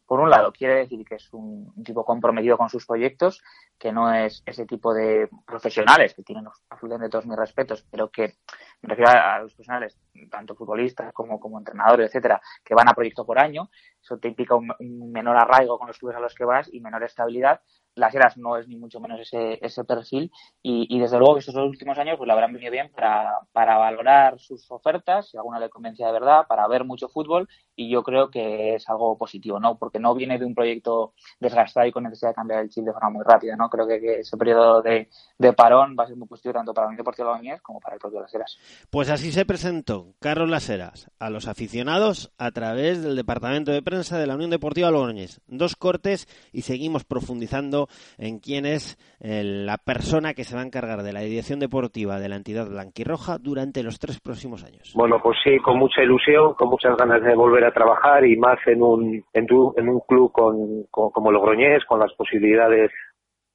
por 0.06 0.20
un 0.20 0.30
lado, 0.30 0.52
quiere 0.52 0.76
decir 0.76 1.04
que 1.04 1.16
es 1.16 1.32
un, 1.32 1.72
tipo 1.84 2.04
comprometido 2.04 2.56
con 2.56 2.68
sus 2.68 2.86
proyectos, 2.86 3.42
que 3.78 3.92
no 3.92 4.12
es 4.12 4.42
ese 4.46 4.66
tipo 4.66 4.94
de 4.94 5.28
profesionales 5.46 6.14
que 6.14 6.22
tienen 6.22 6.46
absolutamente 6.68 7.10
todos 7.10 7.26
mis 7.26 7.36
respetos, 7.36 7.84
pero 7.90 8.10
que 8.10 8.36
me 8.82 8.88
refiero 8.88 9.10
a, 9.10 9.40
los 9.40 9.52
profesionales, 9.52 9.98
tanto 10.28 10.54
futbolistas 10.54 11.12
como, 11.12 11.38
como 11.38 11.58
entrenadores, 11.58 12.08
etcétera, 12.08 12.40
que 12.64 12.74
van 12.74 12.88
a 12.88 12.94
proyecto 12.94 13.24
por 13.24 13.38
año. 13.38 13.70
Eso 14.02 14.18
te 14.18 14.28
implica 14.28 14.54
un, 14.54 14.72
menor 15.12 15.36
arraigo 15.36 15.78
con 15.78 15.88
los 15.88 15.98
clubes 15.98 16.16
a 16.16 16.20
los 16.20 16.34
que 16.34 16.44
vas 16.44 16.68
y 16.72 16.80
menor 16.80 17.04
estabilidad, 17.04 17.60
las 17.94 18.14
Heras 18.14 18.36
no 18.36 18.56
es 18.56 18.68
ni 18.68 18.76
mucho 18.76 19.00
menos 19.00 19.20
ese, 19.20 19.58
ese 19.60 19.84
perfil 19.84 20.30
y, 20.62 20.86
y, 20.94 21.00
desde 21.00 21.18
luego 21.18 21.38
estos 21.38 21.54
últimos 21.56 21.98
años 21.98 22.16
pues 22.16 22.26
le 22.26 22.32
habrán 22.32 22.52
venido 22.52 22.70
bien 22.70 22.90
para, 22.94 23.40
para 23.52 23.78
valorar 23.78 24.38
sus 24.38 24.70
ofertas, 24.70 25.30
si 25.30 25.36
alguna 25.36 25.58
le 25.58 25.68
convencía 25.68 26.06
de 26.06 26.12
verdad, 26.12 26.46
para 26.48 26.66
ver 26.68 26.84
mucho 26.84 27.08
fútbol 27.08 27.48
y 27.74 27.90
yo 27.90 28.02
creo 28.02 28.30
que 28.30 28.74
es 28.74 28.88
algo 28.88 29.16
positivo, 29.16 29.58
¿no? 29.58 29.78
Porque 29.78 29.98
no 29.98 30.14
viene 30.14 30.38
de 30.38 30.44
un 30.44 30.54
proyecto 30.54 31.14
desgastado 31.38 31.86
y 31.86 31.92
con 31.92 32.04
necesidad 32.04 32.30
de 32.30 32.34
cambiar 32.34 32.60
el 32.60 32.68
chip 32.68 32.84
de 32.84 32.92
forma 32.92 33.10
muy 33.10 33.24
rápida, 33.24 33.56
¿no? 33.56 33.68
Creo 33.68 33.86
que, 33.86 34.00
que 34.00 34.20
ese 34.20 34.36
periodo 34.36 34.82
de, 34.82 35.08
de, 35.38 35.52
parón 35.52 35.96
va 35.98 36.04
a 36.04 36.06
ser 36.06 36.16
muy 36.16 36.28
positivo 36.28 36.54
tanto 36.54 36.74
para 36.74 36.90
el 36.90 36.96
Deportivo 36.96 37.28
Logroñés 37.28 37.60
como 37.62 37.80
para 37.80 37.94
el 37.94 38.00
propio 38.00 38.20
Las 38.20 38.34
Heras. 38.34 38.58
Pues 38.90 39.10
así 39.10 39.32
se 39.32 39.44
presentó 39.44 40.09
Carlos 40.20 40.48
Las 40.48 40.68
Heras 40.68 41.10
a 41.18 41.30
los 41.30 41.48
aficionados 41.48 42.32
a 42.38 42.50
través 42.50 43.02
del 43.02 43.16
Departamento 43.16 43.72
de 43.72 43.82
Prensa 43.82 44.18
de 44.18 44.26
la 44.26 44.34
Unión 44.34 44.50
Deportiva 44.50 44.90
Logroñés. 44.90 45.40
Dos 45.46 45.76
cortes 45.76 46.26
y 46.52 46.62
seguimos 46.62 47.04
profundizando 47.04 47.88
en 48.18 48.38
quién 48.38 48.66
es 48.66 48.98
eh, 49.20 49.42
la 49.44 49.78
persona 49.78 50.34
que 50.34 50.44
se 50.44 50.54
va 50.54 50.62
a 50.62 50.66
encargar 50.66 51.02
de 51.02 51.12
la 51.12 51.20
dirección 51.20 51.60
deportiva 51.60 52.18
de 52.18 52.28
la 52.28 52.36
entidad 52.36 52.68
blanquirroja 52.68 53.38
durante 53.38 53.82
los 53.82 53.98
tres 53.98 54.20
próximos 54.20 54.64
años. 54.64 54.92
Bueno, 54.94 55.20
pues 55.22 55.38
sí, 55.44 55.58
con 55.58 55.78
mucha 55.78 56.02
ilusión, 56.02 56.54
con 56.54 56.68
muchas 56.68 56.96
ganas 56.96 57.22
de 57.22 57.34
volver 57.34 57.64
a 57.64 57.72
trabajar 57.72 58.24
y 58.26 58.36
más 58.36 58.58
en 58.66 58.82
un, 58.82 59.24
en, 59.32 59.46
en 59.76 59.88
un 59.88 60.00
club 60.00 60.32
con, 60.32 60.84
como 60.90 61.30
Logroñés, 61.30 61.84
con 61.84 62.00
las 62.00 62.12
posibilidades 62.14 62.90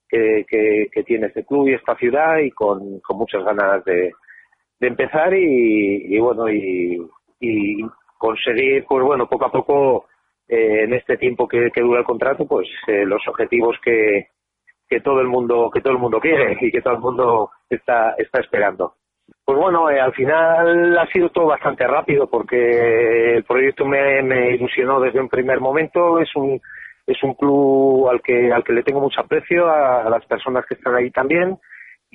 que, 0.07 0.45
que, 0.91 1.03
tiene 1.03 1.27
este 1.27 1.43
club 1.43 1.67
y 1.67 1.73
esta 1.73 1.95
ciudad 1.95 2.37
y 2.37 2.51
con, 2.51 2.99
con 2.99 3.17
muchas 3.17 3.43
ganas 3.43 3.83
de, 3.85 4.13
de 4.79 4.87
empezar 4.87 5.33
y, 5.33 6.15
y 6.15 6.19
bueno, 6.19 6.49
y, 6.49 7.07
conseguir, 8.17 8.85
pues 8.87 9.03
bueno, 9.03 9.27
poco 9.27 9.45
a 9.45 9.51
poco 9.51 10.05
eh, 10.47 10.83
en 10.83 10.93
este 10.93 11.17
tiempo 11.17 11.47
que, 11.47 11.69
dura 11.75 11.99
el 11.99 12.05
contrato, 12.05 12.45
pues 12.47 12.67
eh, 12.87 13.05
los 13.05 13.21
objetivos 13.27 13.77
que, 13.83 14.29
que 14.87 15.01
todo 15.01 15.21
el 15.21 15.27
mundo 15.27 15.69
que 15.71 15.81
todo 15.81 15.93
el 15.93 15.99
mundo 15.99 16.19
quiere 16.19 16.57
y 16.61 16.71
que 16.71 16.81
todo 16.81 16.93
el 16.93 16.99
mundo 17.01 17.51
está 17.69 18.15
está 18.17 18.39
esperando. 18.39 18.95
Pues 19.43 19.59
bueno, 19.59 19.89
eh, 19.89 19.99
al 19.99 20.13
final 20.13 20.97
ha 20.97 21.07
sido 21.07 21.29
todo 21.29 21.47
bastante 21.47 21.85
rápido 21.85 22.27
porque 22.27 23.35
el 23.35 23.43
proyecto 23.43 23.85
me, 23.85 24.21
me 24.23 24.55
ilusionó 24.55 24.99
desde 24.99 25.19
un 25.19 25.29
primer 25.29 25.59
momento. 25.59 26.19
Es 26.19 26.35
un 26.35 26.59
es 27.05 27.21
un 27.23 27.33
club 27.35 28.07
al 28.09 28.21
que 28.21 28.51
al 28.51 28.63
que 28.63 28.73
le 28.73 28.83
tengo 28.83 29.01
mucho 29.01 29.21
aprecio 29.21 29.67
a, 29.67 30.09
las 30.09 30.25
personas 30.25 30.65
que 30.65 30.75
están 30.75 30.95
ahí 30.95 31.11
también 31.11 31.59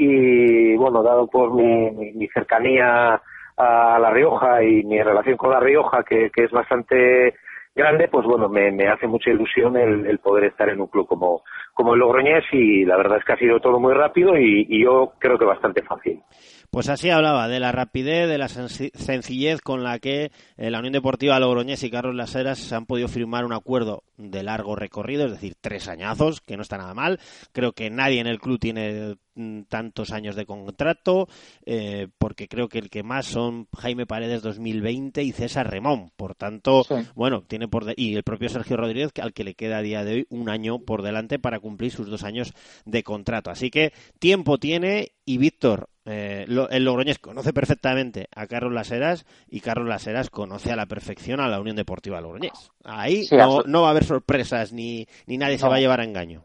y 0.03 0.77
bueno, 0.77 1.03
dado 1.03 1.27
por 1.27 1.53
mi, 1.53 1.91
mi 2.15 2.27
cercanía 2.29 3.21
a 3.57 3.99
La 3.99 4.11
Rioja 4.11 4.63
y 4.65 4.83
mi 4.85 5.03
relación 5.03 5.37
con 5.37 5.51
La 5.51 5.61
Rioja 5.61 6.03
que, 6.03 6.31
que 6.31 6.45
es 6.45 6.51
bastante 6.51 7.35
grande, 7.75 8.09
pues 8.09 8.27
bueno, 8.27 8.49
me, 8.49 8.73
me 8.73 8.89
hace 8.89 9.07
mucha 9.07 9.31
ilusión 9.31 9.77
el, 9.77 10.19
poder 10.21 10.45
estar 10.45 10.71
en 10.71 10.81
un 10.81 10.87
club 10.87 11.07
como, 11.07 11.43
como 11.75 11.93
el 11.93 12.01
Logroñés 12.01 12.45
y 12.53 12.87
la 12.87 12.97
verdad 12.97 13.19
es 13.19 13.25
que 13.25 13.33
ha 13.35 13.37
sido 13.37 13.61
todo 13.61 13.79
muy 13.79 13.93
rápido 13.93 14.39
y 14.39 14.83
yo 14.83 15.13
creo 15.19 15.39
que 15.39 15.45
bastante 15.45 15.83
fácil. 15.83 16.23
Pues 16.71 16.89
así 16.89 17.11
hablaba 17.11 17.49
de 17.49 17.59
la 17.59 17.73
rapidez, 17.73 18.29
de 18.29 18.39
la 18.39 18.49
sencillez 18.49 19.61
con 19.61 19.83
la 19.83 19.99
que 19.99 20.31
eh, 20.57 20.71
la 20.71 20.79
Unión 20.79 20.93
Deportiva 20.93 21.41
Logroñés 21.41 21.83
y 21.83 21.91
Carlos 21.91 22.15
Laseras 22.15 22.61
se 22.61 22.75
han 22.77 22.87
podido 22.87 23.09
firmar 23.09 23.45
un 23.45 23.53
acuerdo 23.53 24.05
de 24.17 24.45
largo 24.45 24.77
recorrido, 24.77 25.27
es 25.27 25.33
decir, 25.33 25.57
tres 25.61 25.89
añazos, 25.89 26.41
que 26.41 26.57
no 26.57 26.63
está 26.63 26.79
nada 26.79 26.95
mal. 26.95 27.19
Creo 27.53 27.73
que 27.73 27.91
nadie 27.91 28.21
en 28.21 28.29
el 28.29 28.39
club 28.39 28.61
tiene 28.61 29.17
mm, 29.35 29.63
tantos 29.63 30.13
años 30.13 30.37
de 30.37 30.47
contrato, 30.47 31.29
eh, 31.67 32.07
porque 32.19 32.47
creo 32.47 32.69
que 32.69 32.79
el 32.79 32.91
que 32.91 33.03
más 33.03 33.27
son 33.27 33.67
Jaime 33.77 34.07
Paredes 34.07 34.43
2020 34.43 35.25
y 35.25 35.33
César 35.33 35.71
Remón. 35.71 36.13
Por 36.17 36.37
tanto, 36.37 36.85
bueno, 37.17 37.43
tiene 37.43 37.67
por 37.67 37.85
y 37.97 38.15
el 38.15 38.23
propio 38.23 38.49
Sergio 38.49 38.77
Rodríguez, 38.77 39.11
al 39.21 39.33
que 39.33 39.45
le 39.45 39.55
queda 39.55 39.79
a 39.79 39.83
día 39.83 40.05
de 40.05 40.13
hoy 40.13 40.27
un 40.31 40.49
año 40.49 40.79
por 40.79 41.03
delante 41.03 41.41
para 41.41 41.59
cumplir 41.59 41.91
sus 41.91 42.09
dos 42.09 42.23
años 42.23 42.53
de 42.85 43.03
contrato. 43.03 43.51
Así 43.51 43.71
que 43.71 43.93
tiempo 44.19 44.59
tiene 44.59 45.13
y 45.31 45.39
Víctor, 45.39 45.89
eh, 46.07 46.45
el 46.71 46.85
Logroñés 46.85 47.21
conoce 47.21 47.53
perfectamente 47.53 48.27
a 48.35 48.49
Carlos 48.49 48.73
Laseras 48.73 49.27
y 49.49 49.61
Carlos 49.61 49.87
Laseras 49.87 50.29
conoce 50.29 50.73
a 50.73 50.77
la 50.77 50.87
perfección 50.87 51.39
a 51.39 51.47
la 51.47 51.61
Unión 51.61 51.77
Deportiva 51.77 52.21
Logroñés. 52.21 52.73
Ahí 52.83 53.29
no, 53.31 53.83
va 53.83 53.89
a 53.89 53.91
haber 53.91 54.03
sorpresas 54.03 54.73
ni, 54.73 55.07
ni 55.27 55.39
nadie 55.39 55.57
se 55.57 55.69
va 55.69 55.77
a 55.77 55.79
llevar 55.79 56.01
a 56.01 56.05
engaño. 56.05 56.43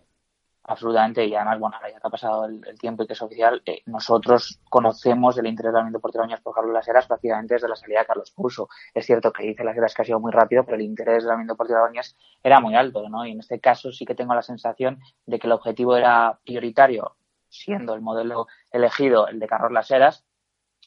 Absolutamente, 0.67 1.25
y 1.25 1.33
además, 1.33 1.59
bueno, 1.59 1.77
ya 1.81 1.99
que 1.99 2.07
ha 2.07 2.09
pasado 2.11 2.45
el, 2.45 2.61
tiempo 2.79 3.03
y 3.03 3.07
que 3.07 3.13
es 3.13 3.21
oficial, 3.23 3.61
eh, 3.65 3.81
nosotros 3.87 4.59
conocemos 4.69 5.35
el 5.39 5.47
interés 5.47 5.71
de 5.71 5.77
la 5.77 5.81
Unión 5.81 5.93
Deportiva 5.93 6.23
Logroñés 6.23 6.41
por 6.41 6.53
Carlos 6.53 6.73
Laseras 6.73 7.07
prácticamente 7.07 7.55
desde 7.55 7.67
la 7.67 7.75
salida 7.75 8.01
de 8.01 8.05
Carlos 8.05 8.31
Pulso. 8.31 8.69
Es 8.93 9.03
cierto 9.03 9.31
que 9.33 9.47
dice 9.47 9.63
Laseras 9.63 9.95
que 9.95 10.03
ha 10.03 10.05
sido 10.05 10.19
muy 10.19 10.31
rápido, 10.31 10.63
pero 10.63 10.77
el 10.77 10.83
interés 10.83 11.23
de 11.23 11.29
la 11.29 11.35
Unión 11.35 11.47
Deportiva 11.47 11.79
Logroñés 11.79 12.15
era 12.43 12.59
muy 12.59 12.75
alto, 12.75 13.09
¿no? 13.09 13.25
Y 13.25 13.31
en 13.31 13.39
este 13.39 13.59
caso 13.59 13.91
sí 13.91 14.05
que 14.05 14.13
tengo 14.13 14.35
la 14.35 14.43
sensación 14.43 14.99
de 15.25 15.39
que 15.39 15.47
el 15.47 15.53
objetivo 15.53 15.97
era 15.97 16.37
prioritario 16.43 17.15
siendo 17.63 17.93
el 17.93 18.01
modelo 18.01 18.47
elegido 18.71 19.27
el 19.27 19.39
de 19.39 19.47
Carlos 19.47 19.71
Laseras, 19.71 20.25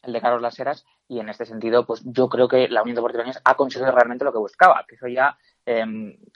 el 0.03 0.13
de 0.13 0.21
Carlos 0.21 0.43
Laseras, 0.43 0.85
y 1.09 1.21
en 1.21 1.29
este 1.31 1.47
sentido, 1.47 1.87
pues 1.87 2.03
yo 2.05 2.29
creo 2.29 2.49
que 2.49 2.69
la 2.69 2.83
Unión 2.83 2.97
Deportiva 2.97 3.23
Leganés 3.23 3.41
ha 3.45 3.55
conseguido 3.55 3.91
realmente 3.91 4.25
lo 4.25 4.33
que 4.33 4.39
buscaba, 4.39 4.85
que 4.87 4.95
eso 4.95 5.09
ya 5.09 5.39
eh, 5.65 5.85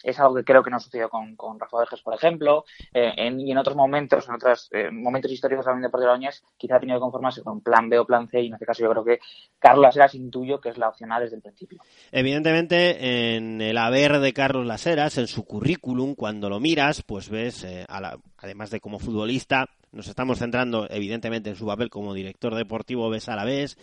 es 0.03 0.19
algo 0.19 0.35
que 0.35 0.45
creo 0.45 0.63
que 0.63 0.71
no 0.71 0.81
sucedió 0.81 1.11
con, 1.11 1.37
con 1.37 1.61
Rafa 1.61 1.79
Verges, 1.79 2.01
por 2.01 2.15
ejemplo, 2.15 2.65
eh, 2.95 3.13
en, 3.17 3.39
y 3.39 3.53
en 3.53 3.59
otros 3.59 3.77
momentos, 3.77 4.27
en 4.29 4.35
otros 4.35 4.71
eh, 4.73 4.91
momentos 4.91 5.31
históricos 5.31 5.67
de 5.67 5.71
la 5.71 5.75
Unión 5.75 5.89
Deportiva 5.89 6.13
Leganés, 6.13 6.43
quizá 6.57 6.77
ha 6.77 6.81
tenido 6.81 6.99
que 6.99 7.03
conformarse 7.03 7.43
con 7.43 7.61
plan 7.61 7.91
B 7.91 7.99
o 7.99 8.07
plan 8.07 8.29
C, 8.29 8.41
y 8.41 8.47
en 8.47 8.55
este 8.55 8.65
caso 8.65 8.83
yo 8.83 8.91
creo 8.91 9.05
que 9.05 9.21
Carlos 9.59 9.85
Laseras 9.85 10.15
intuyo 10.15 10.59
que 10.59 10.71
es 10.71 10.79
la 10.79 10.89
opción 10.89 11.11
desde 11.21 11.37
el 11.37 11.43
principio. 11.43 11.83
Evidentemente, 12.11 13.37
en 13.37 13.61
el 13.61 13.77
haber 13.77 14.21
de 14.21 14.33
Carlos 14.33 14.65
Laseras, 14.65 15.19
en 15.19 15.27
su 15.27 15.45
currículum, 15.45 16.15
cuando 16.15 16.49
lo 16.49 16.61
miras, 16.61 17.03
pues 17.03 17.29
ves, 17.29 17.63
eh, 17.65 17.85
a 17.89 18.01
la, 18.01 18.19
además 18.39 18.71
de 18.71 18.81
como 18.81 18.99
futbolista, 18.99 19.67
nos 19.93 20.09
estamos 20.09 20.39
centrando 20.39 20.87
evidentemente 20.91 21.51
en 21.51 21.57
su 21.57 21.67
papel 21.67 21.91
como 21.91 22.15
director 22.15 22.55
deportivo, 22.55 23.11
ves 23.11 23.29
a 23.29 23.37
la 23.37 23.45
vez, 23.45 23.77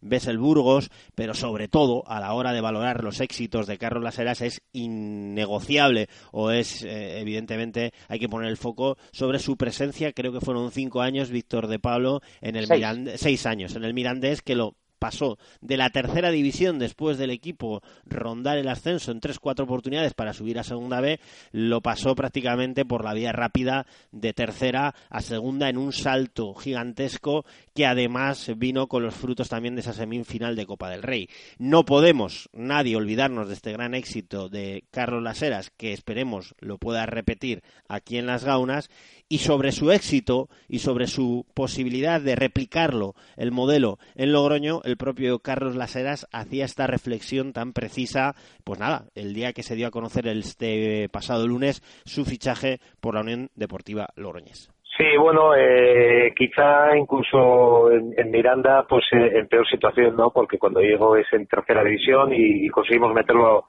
ves 0.00 0.26
el 0.26 0.38
Burgos, 0.38 0.90
pero 1.14 1.34
sobre 1.34 1.68
todo 1.68 2.04
a 2.06 2.20
la 2.20 2.32
hora 2.32 2.52
de 2.52 2.60
valorar 2.60 3.02
los 3.02 3.20
éxitos 3.20 3.66
de 3.66 3.78
Carlos 3.78 4.02
Laseras 4.02 4.40
es 4.40 4.62
innegociable 4.72 6.08
o 6.32 6.50
es 6.50 6.82
eh, 6.82 7.20
evidentemente 7.20 7.92
hay 8.08 8.18
que 8.18 8.28
poner 8.28 8.48
el 8.48 8.56
foco 8.56 8.96
sobre 9.12 9.38
su 9.38 9.56
presencia, 9.56 10.12
creo 10.12 10.32
que 10.32 10.40
fueron 10.40 10.70
cinco 10.70 11.02
años 11.02 11.30
Víctor 11.30 11.66
de 11.66 11.78
Pablo 11.78 12.20
en 12.40 12.56
el 12.56 12.66
seis. 12.66 12.86
seis 13.16 13.46
años 13.46 13.74
en 13.74 13.84
el 13.84 13.94
Mirandés 13.94 14.42
que 14.42 14.54
lo 14.54 14.76
pasó 14.98 15.38
de 15.60 15.76
la 15.76 15.90
tercera 15.90 16.30
división 16.30 16.78
después 16.78 17.18
del 17.18 17.30
equipo 17.30 17.82
rondar 18.04 18.58
el 18.58 18.68
ascenso 18.68 19.12
en 19.12 19.20
tres 19.20 19.38
cuatro 19.38 19.64
oportunidades 19.64 20.14
para 20.14 20.32
subir 20.32 20.58
a 20.58 20.64
segunda 20.64 21.00
B, 21.00 21.20
lo 21.52 21.80
pasó 21.80 22.14
prácticamente 22.14 22.84
por 22.84 23.04
la 23.04 23.14
vía 23.14 23.32
rápida 23.32 23.86
de 24.12 24.32
tercera 24.32 24.94
a 25.10 25.20
segunda 25.22 25.68
en 25.68 25.78
un 25.78 25.92
salto 25.92 26.54
gigantesco 26.54 27.44
que 27.74 27.86
además 27.86 28.50
vino 28.56 28.86
con 28.86 29.02
los 29.02 29.14
frutos 29.14 29.48
también 29.48 29.74
de 29.74 29.80
esa 29.80 29.92
semifinal 29.92 30.56
de 30.56 30.66
Copa 30.66 30.90
del 30.90 31.02
Rey. 31.02 31.28
No 31.58 31.84
podemos 31.84 32.48
nadie 32.52 32.96
olvidarnos 32.96 33.48
de 33.48 33.54
este 33.54 33.72
gran 33.72 33.94
éxito 33.94 34.48
de 34.48 34.84
Carlos 34.90 35.22
Laseras, 35.22 35.70
que 35.70 35.92
esperemos 35.92 36.54
lo 36.58 36.78
pueda 36.78 37.06
repetir 37.06 37.62
aquí 37.88 38.18
en 38.18 38.26
las 38.26 38.44
Gaunas, 38.44 38.90
y 39.28 39.38
sobre 39.38 39.72
su 39.72 39.90
éxito 39.90 40.48
y 40.68 40.78
sobre 40.78 41.06
su 41.06 41.44
posibilidad 41.54 42.20
de 42.20 42.36
replicarlo, 42.36 43.14
el 43.36 43.50
modelo 43.50 43.98
en 44.14 44.32
Logroño, 44.32 44.80
el 44.84 44.96
propio 44.96 45.38
Carlos 45.40 45.74
Laseras 45.74 46.26
hacía 46.32 46.64
esta 46.64 46.86
reflexión 46.86 47.52
tan 47.52 47.72
precisa, 47.72 48.34
pues 48.64 48.78
nada, 48.78 49.04
el 49.14 49.34
día 49.34 49.52
que 49.52 49.62
se 49.62 49.74
dio 49.74 49.88
a 49.88 49.90
conocer 49.90 50.26
este 50.28 51.08
pasado 51.10 51.46
lunes 51.46 51.82
su 52.04 52.24
fichaje 52.24 52.78
por 53.00 53.14
la 53.14 53.20
Unión 53.22 53.48
Deportiva 53.54 54.08
Logroñés. 54.16 54.70
Sí, 54.96 55.04
bueno, 55.18 55.54
eh, 55.54 56.32
quizá 56.34 56.96
incluso 56.96 57.90
en, 57.90 58.30
Miranda, 58.30 58.86
pues 58.88 59.04
eh, 59.12 59.40
en 59.40 59.46
peor 59.46 59.68
situación, 59.68 60.16
¿no? 60.16 60.30
Porque 60.30 60.58
cuando 60.58 60.80
llegó 60.80 61.16
es 61.16 61.26
en 61.32 61.46
tercera 61.46 61.84
división 61.84 62.32
y, 62.32 62.66
conseguimos 62.70 63.12
meterlo 63.12 63.66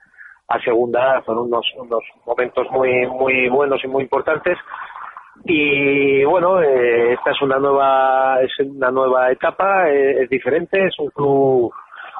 a 0.47 0.61
segunda, 0.61 1.21
fueron 1.23 1.47
unos, 1.47 1.65
unos 1.75 2.03
momentos 2.25 2.67
muy, 2.71 3.05
muy 3.07 3.49
buenos 3.49 3.83
y 3.83 3.87
muy 3.87 4.03
importantes. 4.03 4.57
Y 5.46 6.24
bueno, 6.25 6.62
eh, 6.62 7.13
esta 7.13 7.32
es 7.32 7.41
una 7.41 7.58
nueva, 7.58 8.41
es 8.41 8.51
una 8.60 8.91
nueva 8.91 9.32
etapa, 9.32 9.89
eh, 9.89 10.24
es 10.24 10.29
diferente, 10.29 10.88
es 10.88 11.00
un 11.00 11.10
club 11.10 11.74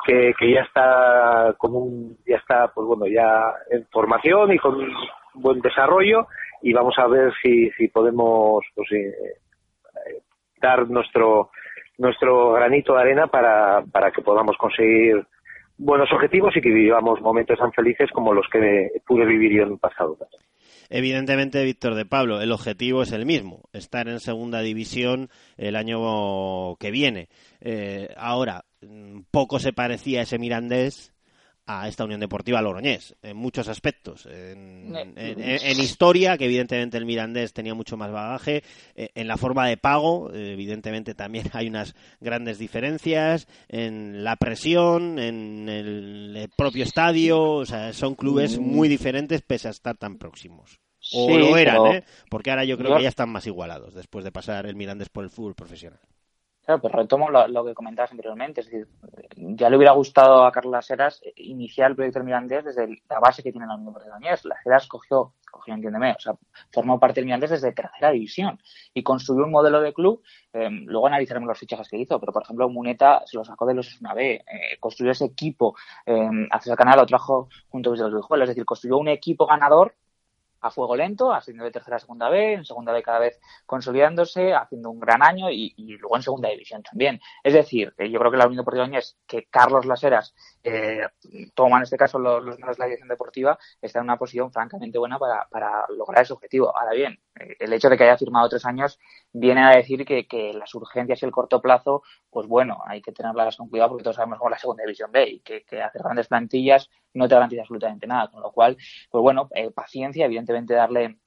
que, 0.06 0.34
que 0.38 0.54
ya 0.54 0.62
está 0.62 1.54
con 1.58 1.76
un, 1.76 2.18
ya 2.26 2.38
está, 2.38 2.70
pues 2.70 2.88
bueno, 2.88 3.06
ya 3.08 3.54
en 3.70 3.86
formación 3.88 4.54
y 4.54 4.58
con 4.58 4.76
un 4.76 4.94
buen 5.34 5.60
desarrollo 5.60 6.28
y 6.62 6.74
vamos 6.74 6.98
a 6.98 7.08
ver 7.08 7.34
si, 7.42 7.70
si 7.72 7.88
podemos, 7.90 8.64
pues, 8.74 8.92
eh, 8.94 9.14
dar 10.62 10.90
nuestro, 10.90 11.52
nuestro 11.98 12.54
granito 12.54 12.94
de 12.94 13.02
arena 13.02 13.28
para, 13.28 13.84
para 13.92 14.12
que 14.12 14.22
podamos 14.22 14.58
conseguir 14.58 15.26
buenos 15.78 16.12
objetivos 16.12 16.56
y 16.56 16.62
que 16.62 16.70
vivamos 16.70 17.22
momentos 17.22 17.60
tan 17.60 17.72
felices 17.74 18.10
como 18.12 18.34
los 18.34 18.48
que 18.52 18.90
pude 19.06 19.26
vivir 19.26 19.54
yo 19.54 19.64
en 19.64 19.74
el 19.74 19.80
pasado. 19.80 20.18
Evidentemente, 20.90 21.64
Víctor 21.64 21.96
de 21.96 22.06
Pablo, 22.06 22.42
el 22.42 22.52
objetivo 22.52 23.04
es 23.04 23.12
el 23.12 23.26
mismo, 23.26 23.70
estar 23.74 24.08
en 24.08 24.20
segunda 24.20 24.62
división 24.62 25.30
el 25.58 25.76
año 25.76 26.76
que 26.78 26.92
viene. 26.92 27.30
Eh, 27.62 28.14
ahora, 28.18 28.66
mm, 28.82 29.22
poco 29.32 29.60
se 29.60 29.74
parecía 29.74 30.22
ese 30.22 30.40
Mirandés 30.40 31.14
a 31.68 31.88
esta 31.88 32.06
Unión 32.06 32.22
Deportiva 32.22 32.62
Logroñés, 32.62 33.16
en 33.22 33.36
muchos 33.36 33.68
aspectos. 33.68 34.26
En, 34.26 34.96
historia, 35.80 36.38
que 36.38 36.46
evidentemente 36.46 36.98
el 36.98 37.06
Mirandés 37.06 37.54
tenía 37.54 37.74
mucho 37.74 37.98
más 37.98 38.12
bagaje, 38.12 38.64
eh, 38.96 39.10
en 39.14 39.28
la 39.28 39.38
forma 39.38 39.68
de 39.68 39.76
pago, 39.78 40.34
evidentemente 40.34 41.14
también 41.14 41.50
hay 41.54 41.68
unas 41.68 41.94
grandes 42.22 42.58
diferencias, 42.58 43.48
en 43.68 44.24
la 44.24 44.38
presión, 44.38 45.20
en 45.20 45.68
el, 45.70 46.50
propio 46.56 46.84
estadio, 46.84 47.42
o 47.42 47.66
sea, 47.66 47.92
son 47.92 48.16
clubes 48.16 48.58
mm. 48.58 48.62
muy 48.62 48.88
diferentes 48.88 49.42
pese 49.42 49.68
a 49.68 49.72
estar 49.72 49.98
tan 49.98 50.18
próximos. 50.18 50.80
O 51.14 51.38
lo 51.38 51.58
eran, 51.58 51.86
¿eh? 51.88 52.04
Porque 52.30 52.50
ahora 52.50 52.66
yo 52.66 52.78
creo 52.78 52.98
que 52.98 53.04
ya 53.04 53.10
están 53.10 53.30
más 53.30 53.46
igualados 53.48 53.94
después 53.94 54.26
de 54.26 54.32
pasar 54.32 54.66
el 54.66 54.76
Mirandés 54.76 55.10
por 55.10 55.24
el 55.24 55.30
fútbol 55.30 55.56
profesional. 55.56 56.00
Claro, 56.68 56.82
pero 56.82 56.98
retomo 56.98 57.30
lo, 57.30 57.64
que 57.64 57.74
comentabas 57.74 58.12
anteriormente. 58.12 58.60
Es 58.60 58.70
decir, 58.70 58.90
ya 59.38 59.70
le 59.70 59.78
hubiera 59.78 59.94
gustado 59.94 60.46
a 60.46 60.52
Carlos 60.52 60.92
Heras 60.92 61.22
iniciar 61.38 61.92
el 61.92 61.96
proyecto 61.96 62.22
Mirandés 62.26 62.66
desde 62.66 63.02
la 63.10 63.22
base 63.22 63.42
que 63.42 63.54
tiene 63.54 63.68
la 63.68 63.76
Unión 63.76 63.94
de 63.94 64.30
Las 64.44 64.66
Heras 64.66 64.86
cogió, 64.86 65.32
cogió, 65.50 65.74
entiéndeme, 65.74 66.12
o 66.12 66.20
sea, 66.20 66.34
formó 66.74 67.00
parte 67.00 67.22
del 67.22 67.26
Mirandés 67.26 67.52
desde 67.52 67.72
tercera 67.72 68.12
división 68.12 68.60
y 68.94 69.02
construyó 69.02 69.46
un 69.46 69.52
modelo 69.52 69.80
de 69.80 69.94
club. 69.94 70.22
Eh, 70.52 70.68
luego 70.70 71.08
analizaremos 71.08 71.48
los 71.48 71.58
fichajes 71.58 71.88
que 71.88 72.00
hizo, 72.00 72.20
pero 72.20 72.34
por 72.34 72.44
ejemplo, 72.44 72.68
Muneta 72.68 73.22
se 73.26 73.38
lo 73.38 73.46
sacó 73.46 73.66
de 73.66 73.74
los 73.74 74.02
una 74.02 74.14
B, 74.14 74.34
eh, 74.34 74.44
construyó 74.82 75.14
ese 75.14 75.24
equipo, 75.24 75.74
eh, 76.06 76.30
el 76.66 76.76
canal 76.76 76.98
lo 76.98 77.06
trajo 77.06 77.48
junto 77.70 77.94
a 77.94 77.96
los 77.96 78.14
Vijuelos, 78.14 78.44
es 78.44 78.56
decir, 78.56 78.66
construyó 78.66 78.98
un 78.98 79.08
equipo 79.08 79.48
ganador 79.48 79.96
a 80.62 80.72
fuego 80.72 80.96
lento, 80.96 81.34
haciendo 81.34 81.64
de 81.64 81.72
tercera 81.72 81.98
a 81.98 82.00
segunda 82.00 82.30
B, 82.30 82.54
en 82.54 82.66
segunda 82.66 82.92
B 82.92 83.04
cada 83.04 83.20
vez 83.20 83.40
consolidándose, 83.66 84.54
haciendo 84.54 84.90
un 84.90 85.00
gran 85.00 85.24
año 85.24 85.50
y, 85.50 85.74
luego 86.00 86.16
en 86.16 86.24
segunda 86.24 86.50
división 86.50 86.84
también. 86.84 87.20
Es 87.44 87.54
decir, 87.54 87.94
yo 87.98 88.20
creo 88.20 88.32
que 88.32 88.38
la 88.38 88.46
Unión 88.48 88.64
Deportiva 88.64 88.88
es 88.98 89.18
que 89.28 89.46
Carlos 89.46 89.86
Laseras 89.86 90.34
eh, 90.64 91.02
toma 91.54 91.78
en 91.78 91.84
este 91.84 91.98
caso 91.98 92.20
los, 92.20 92.44
los 92.44 92.58
de 92.58 92.64
la 92.78 92.86
dirección 92.86 93.10
deportiva, 93.10 93.58
está 93.82 94.00
en 94.00 94.06
una 94.06 94.18
posición 94.18 94.52
francamente 94.52 94.98
buena 94.98 95.18
para, 95.18 95.48
para 95.50 95.86
lograr 95.90 96.24
ese 96.24 96.34
objetivo. 96.34 96.76
Ahora 96.78 96.94
bien, 96.94 97.20
eh, 97.40 97.56
el 97.60 97.74
hecho 97.74 97.90
de 97.90 97.98
que 97.98 98.04
haya 98.04 98.18
firmado 98.18 98.50
tres 98.50 98.66
años 98.66 99.00
viene 99.40 99.64
a 99.64 99.70
decir 99.76 100.06
que, 100.06 100.28
que, 100.28 100.54
las 100.54 100.74
urgencias 100.76 101.22
y 101.22 101.26
el 101.26 101.32
corto 101.32 101.62
plazo, 101.62 102.04
pues 102.30 102.48
bueno, 102.48 102.82
hay 102.86 103.02
que 103.02 103.12
tenerlas 103.12 103.58
con 103.58 103.70
cuidado 103.70 103.92
porque 103.92 104.04
todos 104.04 104.16
sabemos 104.16 104.40
cómo 104.40 104.50
la 104.50 104.58
segunda 104.58 104.84
división 104.84 105.12
B 105.12 105.30
y 105.30 105.40
que, 105.42 105.64
que 105.64 105.82
hacer 105.82 106.02
grandes 106.04 106.28
plantillas 106.28 106.90
no 107.14 107.28
te 107.28 107.36
garantiza 107.36 107.62
absolutamente 107.62 108.08
nada. 108.08 108.30
Con 108.30 108.42
lo 108.42 108.52
cual, 108.52 108.78
pues 109.10 109.22
bueno, 109.22 109.50
eh, 109.54 109.72
paciencia, 109.72 110.26
evidentemente 110.26 110.74
darle 110.74 111.18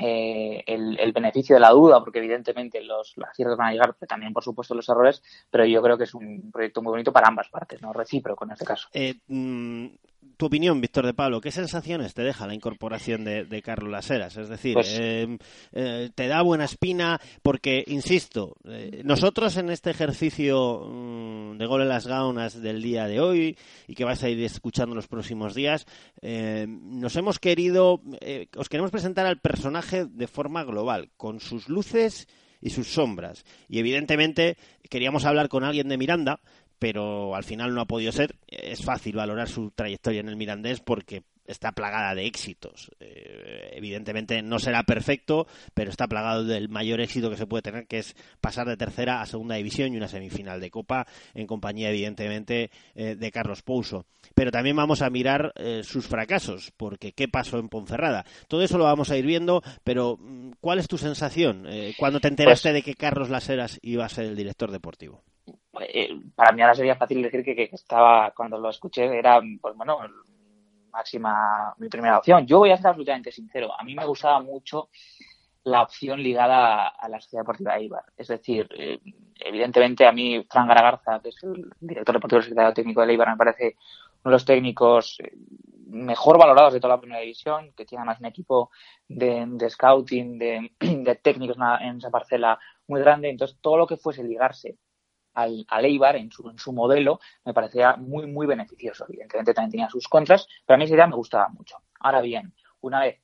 eh, 0.00 0.62
el, 0.66 1.12
beneficio 1.12 1.56
de 1.56 1.60
la 1.60 1.70
duda, 1.70 1.98
porque 1.98 2.20
evidentemente 2.20 2.80
los, 2.82 3.14
aciertos 3.28 3.58
van 3.58 3.68
a 3.68 3.72
llegar, 3.72 3.96
también, 4.08 4.32
por 4.32 4.44
supuesto, 4.44 4.74
los 4.74 4.88
errores, 4.88 5.22
pero 5.50 5.64
yo 5.64 5.82
creo 5.82 5.98
que 5.98 6.04
es 6.04 6.14
un 6.14 6.52
proyecto 6.52 6.82
muy 6.82 6.92
bonito 6.92 7.12
para 7.12 7.26
ambas 7.26 7.48
partes, 7.48 7.82
¿no? 7.82 7.92
Recíproco 7.92 8.44
en 8.44 8.52
este 8.52 8.64
caso. 8.64 8.88
Eh, 8.92 9.16
mm, 9.26 9.86
tu 10.38 10.46
opinión, 10.46 10.80
Víctor 10.80 11.04
de 11.04 11.14
Pablo, 11.14 11.40
¿qué 11.40 11.50
sensaciones 11.50 12.14
te 12.14 12.22
deja 12.22 12.46
la 12.46 12.54
incorporación 12.54 13.24
de, 13.24 13.62
Carlos 13.62 13.90
Laseras? 13.90 14.36
Es 14.36 14.48
decir, 14.48 14.74
pues 14.74 14.96
eh, 14.98 15.36
eh, 15.72 16.10
¿te 16.14 16.28
da 16.28 16.42
buena 16.42 16.64
espina? 16.64 17.20
Porque, 17.42 17.82
insisto, 17.88 18.56
eh, 18.64 19.02
nosotros 19.04 19.56
en 19.56 19.68
este 19.68 19.90
ejercicio 19.90 20.86
mm, 20.88 21.58
de 21.58 21.66
gol 21.66 21.82
en 21.82 21.88
las 21.88 22.06
gaunas 22.06 22.62
del 22.62 22.80
día 22.80 23.08
de 23.08 23.20
hoy 23.20 23.58
y 23.88 23.94
que 23.96 24.04
vais 24.04 24.22
a 24.22 24.28
ir 24.28 24.40
escuchando 24.44 24.94
los 24.94 25.08
próximos 25.08 25.56
días, 25.56 25.86
nos 26.22 27.16
hemos 27.16 27.40
querido, 27.40 28.00
os 28.56 28.68
queremos 28.68 28.92
presentar 28.92 29.26
al 29.26 29.40
personaje 29.40 30.04
de 30.04 30.28
forma 30.28 30.62
global, 30.62 31.10
con 31.16 31.40
sus 31.40 31.68
luces 31.68 32.28
y 32.60 32.70
sus 32.70 32.86
sombras. 32.86 33.44
Y 33.68 33.80
evidentemente 33.80 34.56
queríamos 34.88 35.24
hablar 35.24 35.48
con 35.48 35.64
alguien 35.64 35.88
de 35.88 35.98
Miranda, 35.98 36.40
pero 36.78 37.34
al 37.34 37.44
final 37.44 37.74
no 37.74 37.80
ha 37.80 37.86
podido 37.86 38.12
ser. 38.12 38.36
Es 38.46 38.84
fácil 38.84 39.16
valorar 39.16 39.48
su 39.48 39.70
trayectoria 39.70 40.20
en 40.20 40.28
el 40.28 40.36
Mirandés 40.36 40.80
porque 40.80 41.22
está 41.48 41.72
plagada 41.72 42.14
de 42.14 42.26
éxitos. 42.26 42.90
Eh, 43.00 43.70
evidentemente 43.72 44.42
no 44.42 44.58
será 44.58 44.84
perfecto, 44.84 45.48
pero 45.74 45.90
está 45.90 46.06
plagado 46.06 46.44
del 46.44 46.68
mayor 46.68 47.00
éxito 47.00 47.30
que 47.30 47.36
se 47.36 47.46
puede 47.46 47.62
tener, 47.62 47.86
que 47.86 47.98
es 47.98 48.14
pasar 48.40 48.68
de 48.68 48.76
tercera 48.76 49.20
a 49.20 49.26
segunda 49.26 49.56
división 49.56 49.92
y 49.92 49.96
una 49.96 50.08
semifinal 50.08 50.60
de 50.60 50.70
Copa, 50.70 51.06
en 51.34 51.46
compañía, 51.46 51.88
evidentemente, 51.88 52.70
eh, 52.94 53.16
de 53.16 53.32
Carlos 53.32 53.62
Pouso. 53.62 54.04
Pero 54.34 54.50
también 54.50 54.76
vamos 54.76 55.02
a 55.02 55.10
mirar 55.10 55.52
eh, 55.56 55.82
sus 55.82 56.06
fracasos, 56.06 56.70
porque 56.76 57.12
qué 57.12 57.28
pasó 57.28 57.58
en 57.58 57.68
Ponferrada. 57.68 58.24
Todo 58.46 58.62
eso 58.62 58.78
lo 58.78 58.84
vamos 58.84 59.10
a 59.10 59.16
ir 59.16 59.24
viendo, 59.24 59.62
pero 59.82 60.18
mm, 60.18 60.52
¿cuál 60.60 60.78
es 60.78 60.86
tu 60.86 60.98
sensación 60.98 61.66
cuando 61.96 62.20
te 62.20 62.28
enteraste 62.28 62.70
pues 62.70 62.74
de 62.74 62.82
que 62.82 62.94
Carlos 62.94 63.30
Laseras 63.30 63.78
iba 63.82 64.04
a 64.04 64.08
ser 64.08 64.26
el 64.26 64.36
director 64.36 64.70
deportivo? 64.70 65.22
Eh, 65.80 66.20
para 66.34 66.52
mí 66.52 66.62
ahora 66.62 66.74
sería 66.74 66.96
fácil 66.96 67.22
decir 67.22 67.44
que, 67.44 67.70
estaba, 67.72 68.32
cuando 68.32 68.58
lo 68.58 68.70
escuché, 68.70 69.18
era, 69.18 69.40
pues 69.60 69.76
bueno, 69.76 70.00
máxima, 70.92 71.74
mi 71.78 71.88
primera 71.88 72.18
opción. 72.18 72.46
Yo 72.46 72.58
voy 72.58 72.70
a 72.70 72.76
ser 72.76 72.88
absolutamente 72.88 73.32
sincero. 73.32 73.70
A 73.78 73.84
mí 73.84 73.94
me 73.94 74.06
gustaba 74.06 74.40
mucho 74.40 74.90
la 75.64 75.82
opción 75.82 76.22
ligada 76.22 76.88
a, 76.88 77.08
la 77.08 77.20
Sociedad 77.20 77.42
Deportiva 77.42 77.76
Eibar. 77.76 78.04
Es 78.16 78.28
decir, 78.28 78.68
eh, 78.76 78.98
evidentemente 79.38 80.06
a 80.06 80.12
mí 80.12 80.44
Fran 80.50 80.68
Garagarza, 80.68 81.20
que 81.20 81.28
es 81.30 81.42
el 81.42 81.70
director 81.80 82.14
deportivo 82.14 82.38
del 82.38 82.44
secretario 82.44 82.74
técnico 82.74 83.04
de 83.04 83.12
Eibar, 83.12 83.28
me 83.30 83.36
parece 83.36 83.76
uno 84.24 84.30
de 84.30 84.30
los 84.30 84.44
técnicos 84.44 85.18
eh, 85.22 85.32
mejor 85.88 86.38
valorados 86.38 86.72
de 86.72 86.80
toda 86.80 86.94
la 86.94 87.00
primera 87.00 87.20
división, 87.20 87.72
que 87.76 87.84
tiene 87.84 88.00
además 88.00 88.20
un 88.20 88.26
equipo 88.26 88.70
de, 89.08 89.68
scouting, 89.68 90.38
de, 90.38 90.72
de 90.80 91.14
técnicos 91.16 91.56
en 91.80 91.98
esa 91.98 92.10
parcela 92.10 92.58
muy 92.86 93.00
grande. 93.00 93.30
Entonces, 93.30 93.58
todo 93.60 93.76
lo 93.76 93.86
que 93.86 93.96
fuese 93.96 94.24
ligarse 94.24 94.76
al, 95.38 95.64
al 95.68 95.84
Eibar 95.84 96.16
en 96.16 96.30
su, 96.30 96.72
modelo 96.72 97.20
me 97.44 97.54
parecía 97.54 97.96
muy, 97.96 98.26
muy 98.26 98.46
beneficioso. 98.46 99.04
Evidentemente 99.08 99.54
también 99.54 99.70
tenía 99.70 99.88
sus 99.88 100.08
contras, 100.08 100.48
pero 100.66 100.74
a 100.74 100.78
mí 100.78 100.84
esa 100.84 100.94
idea 100.94 101.06
me 101.06 101.14
gustaba 101.14 101.48
mucho. 101.48 101.76
Ahora 102.00 102.20
bien, 102.20 102.52
una 102.80 103.00
vez 103.00 103.20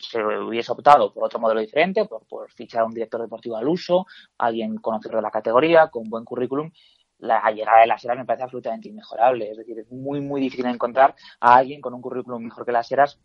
se 0.00 0.24
hubiese 0.24 0.72
optado 0.72 1.12
por 1.12 1.24
otro 1.24 1.38
modelo 1.38 1.60
diferente, 1.60 2.04
por, 2.04 2.26
por 2.26 2.50
fichar 2.50 2.82
a 2.82 2.84
un 2.84 2.94
director 2.94 3.20
deportivo 3.20 3.56
al 3.56 3.68
uso, 3.68 4.06
alguien 4.38 4.76
conocido 4.78 5.16
de 5.16 5.22
la 5.22 5.30
categoría, 5.30 5.88
con 5.88 6.10
buen 6.10 6.24
currículum, 6.24 6.70
la 7.18 7.50
llegada 7.50 7.80
de 7.80 7.86
las 7.86 8.04
Heras 8.04 8.18
me 8.18 8.24
parece 8.24 8.44
absolutamente 8.44 8.88
inmejorable. 8.88 9.50
Es 9.50 9.56
decir, 9.56 9.78
es 9.78 9.90
muy, 9.90 10.20
muy 10.20 10.40
difícil 10.40 10.66
encontrar 10.66 11.14
a 11.40 11.56
alguien 11.56 11.80
con 11.80 11.94
un 11.94 12.02
currículum 12.02 12.42
mejor 12.42 12.66
que 12.66 12.72
las 12.72 12.90
Heras, 12.90 13.20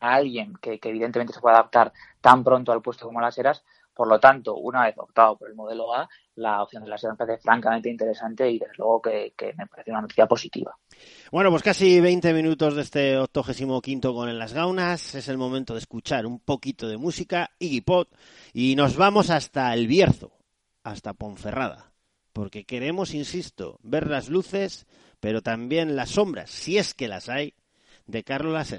a 0.00 0.14
alguien 0.14 0.54
que, 0.60 0.78
que 0.78 0.90
evidentemente 0.90 1.32
se 1.32 1.40
pueda 1.40 1.56
adaptar 1.56 1.92
tan 2.20 2.44
pronto 2.44 2.70
al 2.72 2.82
puesto 2.82 3.06
como 3.06 3.20
las 3.20 3.38
Heras, 3.38 3.64
Por 3.94 4.08
lo 4.08 4.20
tanto, 4.20 4.56
una 4.56 4.84
vez 4.84 4.96
optado 4.98 5.36
por 5.36 5.48
el 5.48 5.54
modelo 5.54 5.94
A, 5.94 6.08
la 6.36 6.62
opción 6.62 6.84
de 6.84 6.90
la 6.90 6.98
SER 6.98 7.10
me 7.12 7.16
parece 7.16 7.42
francamente 7.42 7.90
interesante 7.90 8.50
y 8.50 8.58
desde 8.58 8.74
luego 8.78 9.02
que, 9.02 9.32
me 9.56 9.66
parece 9.66 9.90
una 9.90 10.00
noticia 10.02 10.26
positiva. 10.26 10.76
Bueno, 11.30 11.50
pues 11.50 11.62
casi 11.62 12.00
20 12.00 12.32
minutos 12.32 12.74
de 12.74 12.82
este 12.82 13.18
85 13.18 14.14
con 14.14 14.28
En 14.28 14.38
las 14.38 14.52
Gaunas. 14.52 15.14
Es 15.14 15.28
el 15.28 15.38
momento 15.38 15.74
de 15.74 15.80
escuchar 15.80 16.26
un 16.26 16.40
poquito 16.40 16.88
de 16.88 16.96
música, 16.96 17.50
Iggy 17.58 17.80
Pop, 17.82 18.08
y 18.52 18.76
nos 18.76 18.96
vamos 18.96 19.30
hasta 19.30 19.72
El 19.74 19.86
Bierzo, 19.86 20.32
hasta 20.82 21.14
Ponferrada, 21.14 21.92
porque 22.32 22.64
queremos, 22.64 23.14
insisto, 23.14 23.78
ver 23.82 24.08
las 24.08 24.28
luces, 24.28 24.86
pero 25.20 25.42
también 25.42 25.96
las 25.96 26.10
sombras, 26.10 26.50
si 26.50 26.78
es 26.78 26.94
que 26.94 27.08
las 27.08 27.28
hay, 27.28 27.54
de 28.06 28.24
Carlos 28.24 28.52
Las 28.52 28.72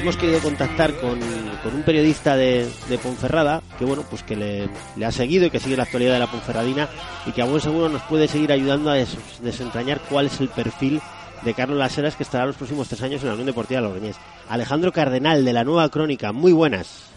Hemos 0.00 0.16
querido 0.16 0.40
contactar 0.40 0.94
con, 0.94 1.20
con 1.62 1.74
un 1.74 1.82
periodista 1.82 2.34
de, 2.34 2.66
de 2.88 2.98
Ponferrada 2.98 3.60
que 3.78 3.84
bueno 3.84 4.02
pues 4.08 4.22
que 4.22 4.34
le, 4.34 4.68
le 4.96 5.04
ha 5.06 5.12
seguido 5.12 5.46
y 5.46 5.50
que 5.50 5.60
sigue 5.60 5.76
la 5.76 5.82
actualidad 5.82 6.14
de 6.14 6.18
la 6.20 6.26
Ponferradina 6.26 6.88
y 7.26 7.32
que 7.32 7.42
a 7.42 7.44
buen 7.44 7.60
seguro 7.60 7.88
nos 7.90 8.02
puede 8.02 8.26
seguir 8.26 8.50
ayudando 8.50 8.90
a 8.90 8.94
des- 8.94 9.42
desentrañar 9.42 10.00
cuál 10.08 10.26
es 10.26 10.40
el 10.40 10.48
perfil 10.48 11.00
de 11.42 11.54
Carlos 11.54 11.76
Laseras 11.78 12.16
que 12.16 12.22
estará 12.22 12.46
los 12.46 12.56
próximos 12.56 12.88
tres 12.88 13.02
años 13.02 13.20
en 13.22 13.28
la 13.28 13.34
Unión 13.34 13.46
Deportiva 13.46 13.80
Logroñés. 13.82 14.18
Alejandro 14.48 14.90
Cardenal 14.92 15.44
de 15.44 15.52
la 15.52 15.64
Nueva 15.64 15.88
Crónica, 15.90 16.32
muy 16.32 16.52
buenas. 16.52 17.12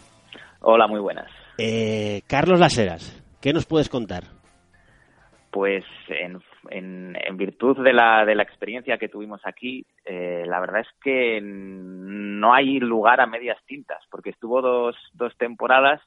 Hola, 0.59 0.87
muy 0.87 0.99
buenas. 0.99 1.27
Eh, 1.57 2.21
Carlos 2.27 2.59
Laseras, 2.59 3.21
¿qué 3.41 3.53
nos 3.53 3.65
puedes 3.65 3.87
contar? 3.89 4.25
Pues 5.51 5.83
en, 6.09 6.41
en, 6.69 7.13
virtud 7.35 7.83
de 7.83 7.93
la, 7.93 8.25
de 8.25 8.35
la 8.35 8.43
experiencia 8.43 8.97
que 8.97 9.09
tuvimos 9.09 9.41
aquí, 9.45 9.85
eh, 10.05 10.43
la 10.45 10.59
verdad 10.59 10.81
es 10.81 10.87
que 11.01 11.41
no 11.41 12.53
hay 12.53 12.79
lugar 12.79 13.21
a 13.21 13.25
medias 13.25 13.57
tintas, 13.65 14.03
porque 14.09 14.29
estuvo 14.29 14.61
dos, 14.61 14.95
dos 15.13 15.35
temporadas 15.37 16.01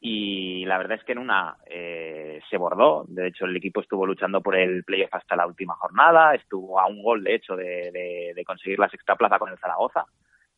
y 0.00 0.64
la 0.64 0.78
verdad 0.78 0.98
es 0.98 1.04
que 1.04 1.12
en 1.12 1.18
una 1.18 1.56
eh, 1.66 2.40
se 2.48 2.56
bordó. 2.56 3.04
De 3.08 3.28
hecho, 3.28 3.44
el 3.44 3.56
equipo 3.56 3.80
estuvo 3.80 4.06
luchando 4.06 4.40
por 4.40 4.56
el 4.56 4.84
playoff 4.84 5.14
hasta 5.14 5.36
la 5.36 5.46
última 5.46 5.74
jornada, 5.74 6.34
estuvo 6.34 6.78
a 6.80 6.86
un 6.86 7.02
gol, 7.02 7.24
de 7.24 7.34
hecho, 7.34 7.56
de, 7.56 7.90
de, 7.92 8.32
de 8.34 8.44
conseguir 8.44 8.78
la 8.78 8.88
sexta 8.88 9.16
plaza 9.16 9.38
con 9.38 9.50
el 9.50 9.58
Zaragoza, 9.58 10.04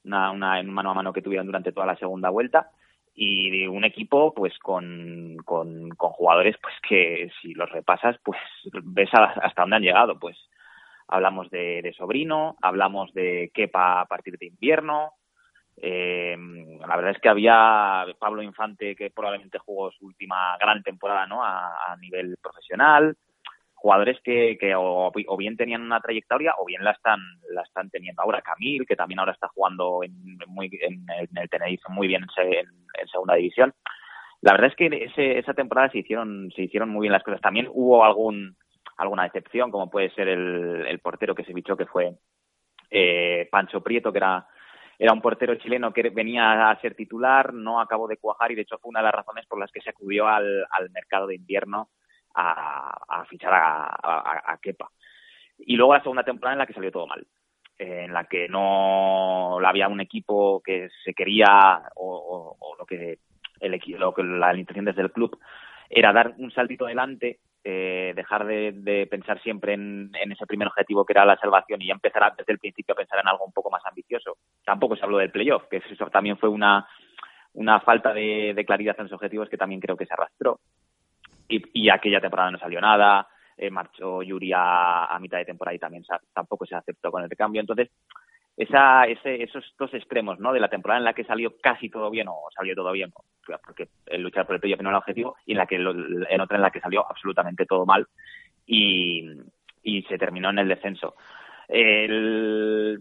una, 0.05 0.31
una, 0.31 0.61
en 0.61 0.71
mano 0.71 0.91
a 0.91 0.95
mano 0.95 1.13
que 1.13 1.23
tuvieron 1.23 1.47
durante 1.47 1.73
toda 1.73 1.87
la 1.87 1.97
segunda 1.97 2.31
vuelta 2.31 2.71
y 3.23 3.51
de 3.51 3.69
un 3.69 3.85
equipo 3.85 4.33
pues 4.33 4.59
con, 4.61 5.37
con, 5.45 5.91
con 5.91 6.11
jugadores 6.13 6.57
pues 6.63 6.75
que 6.89 7.31
si 7.43 7.53
los 7.53 7.71
repasas 7.71 8.17
pues 8.25 8.39
ves 8.83 9.11
hasta 9.13 9.61
dónde 9.61 9.77
han 9.77 9.83
llegado 9.83 10.19
pues. 10.19 10.39
Hablamos 11.07 11.51
de, 11.51 11.83
de 11.83 11.93
Sobrino 11.93 12.57
hablamos 12.63 13.13
de 13.13 13.51
Kepa 13.53 14.01
a 14.01 14.07
partir 14.07 14.39
de 14.39 14.47
invierno 14.47 15.13
eh, 15.77 16.35
la 16.81 16.97
verdad 16.97 17.11
es 17.11 17.21
que 17.21 17.29
había 17.29 18.07
Pablo 18.19 18.43
Infante 18.43 18.97
que 18.97 19.11
probablemente 19.11 19.59
jugó 19.59 19.91
su 19.91 20.07
última 20.07 20.57
gran 20.59 20.83
temporada 20.83 21.27
no 21.27 21.45
a 21.45 21.95
nivel 22.01 22.39
profesional 22.41 23.15
jugadores 23.81 24.19
que, 24.23 24.59
que 24.61 24.75
o, 24.77 25.11
bien 25.38 25.57
tenían 25.57 25.81
una 25.83 26.01
trayectoria 26.01 26.55
o 26.59 26.66
bien 26.66 26.85
la 26.85 26.90
están 26.93 27.21
la 27.51 27.62
están 27.62 27.88
teniendo. 27.90 28.23
Ahora 28.23 28.43
Camil 28.43 28.87
que 28.87 28.95
también 28.97 29.19
ahora 29.21 29.33
está 29.33 29.49
jugando 29.49 30.03
en, 30.05 30.12
muy, 30.49 30.66
en, 30.83 31.05
el- 31.19 31.29
en 31.31 31.38
el 31.38 31.49
Tenerife 31.49 31.85
muy 31.88 32.07
bien 32.09 32.25
en, 32.37 32.53
en- 32.53 33.09
segunda 33.09 33.35
división. 33.37 33.73
La 34.43 34.53
verdad 34.53 34.69
es 34.69 34.77
que 34.77 34.87
ese, 35.07 35.38
esa 35.38 35.55
temporada 35.55 35.90
se 35.90 35.99
hicieron 35.99 36.51
se 36.55 36.62
hicieron 36.62 36.90
muy 36.90 37.03
bien 37.05 37.12
las 37.12 37.23
cosas. 37.23 37.40
También 37.40 37.69
hubo 37.73 38.05
algún 38.05 38.57
alguna 38.99 39.25
decepción 39.25 39.71
como 39.71 39.90
puede 39.90 40.11
ser 40.11 40.29
el, 40.29 40.87
portero 41.01 41.35
que 41.35 41.45
se 41.45 41.55
fichó 41.55 41.77
que 41.77 41.87
fue 41.87 42.14
eh, 42.90 43.49
Pancho 43.51 43.83
Prieto 43.83 44.12
que 44.12 44.19
era 44.19 44.47
era 44.99 45.14
un 45.14 45.23
portero 45.23 45.55
chileno 45.55 45.95
que 45.95 46.11
venía 46.11 46.69
a 46.71 46.81
ser 46.83 46.95
titular, 46.95 47.55
no 47.55 47.81
acabó 47.81 48.07
de 48.07 48.19
cuajar 48.19 48.53
y 48.53 48.55
de 48.55 48.62
hecho 48.62 48.79
fue 48.79 48.90
una 48.90 49.01
de 49.01 49.05
las 49.07 49.14
razones 49.14 49.47
por 49.47 49.59
las 49.59 49.73
que 49.73 49.81
se 49.81 49.88
acudió 49.88 50.29
al, 50.29 50.66
al 50.71 50.90
mercado 50.90 51.27
de 51.27 51.37
invierno 51.37 51.88
a, 52.35 53.25
fichar 53.29 53.53
a, 53.53 54.53
a, 54.53 54.59
Kepa. 54.59 54.90
Y 55.59 55.77
luego 55.77 55.95
la 55.95 56.03
segunda 56.03 56.25
temporada 56.25 56.55
en 56.55 56.59
la 56.59 56.66
que 56.66 56.73
salió 56.73 56.90
todo 56.90 57.07
mal, 57.07 57.27
eh, 57.79 58.05
en 58.05 58.12
la 58.12 58.25
que 58.25 58.49
no 58.49 59.59
había 59.64 59.88
un 59.88 60.01
equipo 60.01 60.62
que 60.62 60.88
se 61.05 61.14
quería 61.14 61.83
o, 61.97 62.57
lo 62.79 62.87
que 62.87 63.19
el 63.61 63.81
lo 63.99 64.14
que 64.14 64.23
la 64.23 64.57
intención 64.57 64.87
desde 64.87 65.03
el 65.03 65.12
club 65.12 65.38
era 65.90 66.12
dar 66.12 66.35
un 66.38 66.51
saltito 66.51 66.87
adelante, 66.87 67.40
eh, 67.62 68.12
dejar 68.14 68.47
de, 68.47 69.07
pensar 69.11 69.43
siempre 69.43 69.75
en, 69.75 70.11
ese 70.14 70.47
primer 70.47 70.69
objetivo 70.69 71.05
que 71.05 71.12
era 71.12 71.27
la 71.27 71.37
salvación 71.37 71.83
y 71.83 71.90
empezar 71.90 72.23
a- 72.23 72.35
desde 72.37 72.53
el 72.53 72.59
principio 72.59 72.95
a 72.95 72.97
pensar 72.97 73.19
en 73.21 73.29
algo 73.29 73.45
un 73.45 73.53
poco 73.53 73.71
más 73.71 73.85
ambicioso. 73.85 74.38
Tampoco 74.64 74.97
se 74.97 75.05
habló 75.05 75.19
del 75.19 75.33
playoff, 75.33 75.64
que 75.69 75.79
eso 75.79 76.07
también 76.07 76.38
fue 76.38 76.49
una, 76.49 76.88
una 77.55 77.81
falta 77.81 78.14
de, 78.14 78.55
de 78.55 78.64
claridad 78.64 78.97
en 78.99 79.05
los 79.05 79.12
objetivos 79.12 79.49
que 79.49 79.59
también 79.59 79.81
creo 79.81 79.97
que 79.97 80.07
se 80.07 80.14
arrastró. 80.14 80.61
Y, 81.51 81.89
aquella 81.91 82.21
temporada 82.21 82.51
no 82.51 82.59
salió 82.59 82.81
nada, 82.81 83.27
eh, 83.57 83.71
marchó 83.71 84.23
Yuri 84.23 84.53
a, 84.55 85.19
mitad 85.21 85.39
de 85.39 85.45
temporada 85.45 85.75
y 85.75 85.79
también 85.79 86.05
sa- 86.05 86.21
tampoco 86.33 86.65
se 86.65 86.75
aceptó 86.77 87.11
con 87.11 87.23
el 87.23 87.31
recambio. 87.31 87.61
Entonces, 87.61 87.91
esa, 88.57 89.05
ese, 89.05 89.43
esos 89.43 89.65
dos 89.79 89.93
extremos, 89.95 90.39
¿no? 90.39 90.53
De 90.53 90.61
la 90.61 90.69
temporada 90.69 90.99
en 90.99 91.05
la 91.05 91.13
que 91.15 91.25
salió 91.25 91.55
casi 91.61 91.89
todo 91.89 92.11
bien 92.11 92.29
o 92.29 92.49
salió 92.55 92.75
todo 92.75 92.93
bien, 92.93 93.11
porque 93.67 93.89
el 94.07 94.23
luchar 94.23 94.47
por 94.47 94.55
el 94.57 94.61
playoff 94.61 94.81
no 94.81 94.91
era 94.91 94.99
el 94.99 95.01
objetivo, 95.03 95.37
y 95.47 95.53
en 95.53 95.59
la 95.59 95.67
que 95.67 95.79
lo- 95.79 95.93
en 96.29 96.41
otra 96.41 96.57
en 96.57 96.63
la 96.63 96.71
que 96.71 96.81
salió 96.81 97.05
absolutamente 97.09 97.67
todo 97.67 97.85
mal 97.87 98.07
y, 98.67 99.29
y 99.83 100.03
se 100.03 100.19
terminó 100.19 100.51
en 100.51 100.59
el 100.61 100.69
descenso. 100.69 101.15
El, 101.69 103.01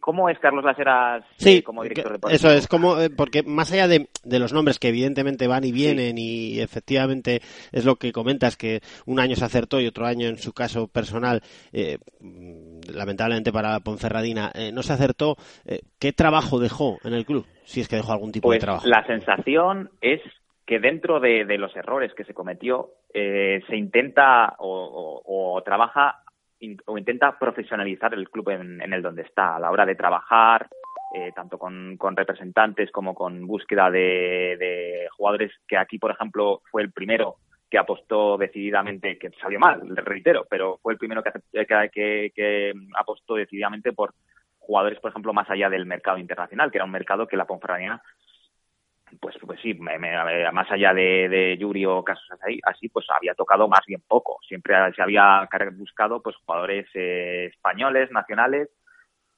¿Cómo 0.00 0.28
es 0.28 0.38
Carlos 0.38 0.64
Laseras 0.64 1.24
Sí, 1.36 1.58
eh, 1.58 1.62
como 1.62 1.82
director 1.82 2.12
deportivo? 2.12 2.36
eso 2.36 2.50
es 2.50 2.66
como 2.68 2.98
eh, 3.00 3.10
porque 3.10 3.42
más 3.42 3.72
allá 3.72 3.88
de, 3.88 4.08
de 4.24 4.38
los 4.38 4.52
nombres 4.52 4.78
que 4.78 4.88
evidentemente 4.88 5.46
van 5.46 5.64
y 5.64 5.72
vienen 5.72 6.16
y 6.18 6.58
efectivamente 6.60 7.40
es 7.72 7.84
lo 7.84 7.96
que 7.96 8.12
comentas 8.12 8.56
que 8.56 8.80
un 9.06 9.20
año 9.20 9.36
se 9.36 9.44
acertó 9.44 9.80
y 9.80 9.86
otro 9.86 10.06
año 10.06 10.28
en 10.28 10.38
su 10.38 10.52
caso 10.52 10.88
personal 10.88 11.42
eh, 11.72 11.98
mm, 12.20 12.80
lamentablemente 12.94 13.52
para 13.52 13.80
Ponferradina 13.80 14.50
eh, 14.54 14.72
no 14.72 14.82
se 14.82 14.92
acertó 14.92 15.36
eh, 15.64 15.80
¿qué 15.98 16.12
trabajo 16.12 16.58
dejó 16.58 16.98
en 17.04 17.14
el 17.14 17.24
club? 17.24 17.46
si 17.64 17.80
es 17.80 17.88
que 17.88 17.96
dejó 17.96 18.12
algún 18.12 18.32
tipo 18.32 18.48
Pues 18.48 18.56
de 18.58 18.66
trabajo 18.66 18.86
la 18.88 19.06
sensación 19.06 19.90
es 20.00 20.20
que 20.66 20.78
dentro 20.78 21.20
de, 21.20 21.44
de 21.44 21.58
los 21.58 21.74
errores 21.76 22.12
que 22.14 22.24
se 22.24 22.34
cometió 22.34 22.90
eh, 23.14 23.60
se 23.68 23.76
intenta 23.76 24.54
o, 24.58 25.22
o- 25.26 25.56
o 25.56 25.62
trabaja 25.62 26.18
in- 26.62 26.78
o 26.86 26.96
intenta 26.98 27.38
profesionalizar 27.38 28.14
el 28.14 28.28
club 28.30 28.48
en, 28.50 28.80
en 28.80 28.92
el 28.92 29.02
donde 29.02 29.22
está 29.22 29.56
a 29.56 29.60
la 29.60 29.70
hora 29.70 29.84
de 29.86 29.94
trabajar 29.94 30.68
eh, 31.14 31.30
tanto 31.34 31.58
con, 31.58 31.96
con 31.98 32.16
representantes 32.16 32.90
como 32.90 33.14
con 33.14 33.46
búsqueda 33.46 33.90
de, 33.90 34.56
de 34.58 35.06
jugadores 35.16 35.52
que 35.68 35.76
aquí 35.76 35.98
por 35.98 36.10
ejemplo 36.10 36.62
fue 36.70 36.82
el 36.82 36.90
primero 36.92 37.36
que 37.70 37.78
apostó 37.78 38.36
decididamente 38.38 39.18
que 39.18 39.30
salió 39.40 39.58
mal 39.60 39.80
reitero 39.96 40.46
pero 40.48 40.78
fue 40.82 40.94
el 40.94 40.98
primero 40.98 41.22
que, 41.22 41.32
que- 41.92 42.32
que 42.34 42.72
apostó 42.98 43.34
decididamente 43.34 43.92
por 43.92 44.14
jugadores 44.58 44.98
por 45.00 45.10
ejemplo 45.10 45.32
más 45.34 45.50
allá 45.50 45.68
del 45.68 45.84
mercado 45.86 46.18
internacional 46.18 46.70
que 46.70 46.78
era 46.78 46.84
un 46.86 46.90
mercado 46.92 47.26
que 47.26 47.36
la 47.36 47.44
Ponferradina 47.46 48.02
pues, 49.20 49.36
pues 49.46 49.60
sí, 49.60 49.74
me- 49.74 49.98
me- 49.98 50.50
más 50.52 50.70
allá 50.70 50.92
de, 50.94 51.28
de 51.28 51.56
Yuri 51.58 51.84
o 51.86 52.02
casos 52.02 52.26
así, 52.32 52.58
así, 52.64 52.88
pues 52.88 53.06
había 53.16 53.34
tocado 53.34 53.68
más 53.68 53.82
bien 53.86 54.02
poco. 54.06 54.38
Siempre 54.46 54.74
se 54.94 55.02
había 55.02 55.48
buscado 55.74 56.22
pues 56.22 56.36
jugadores 56.36 56.86
eh, 56.94 57.46
españoles, 57.52 58.10
nacionales, 58.10 58.68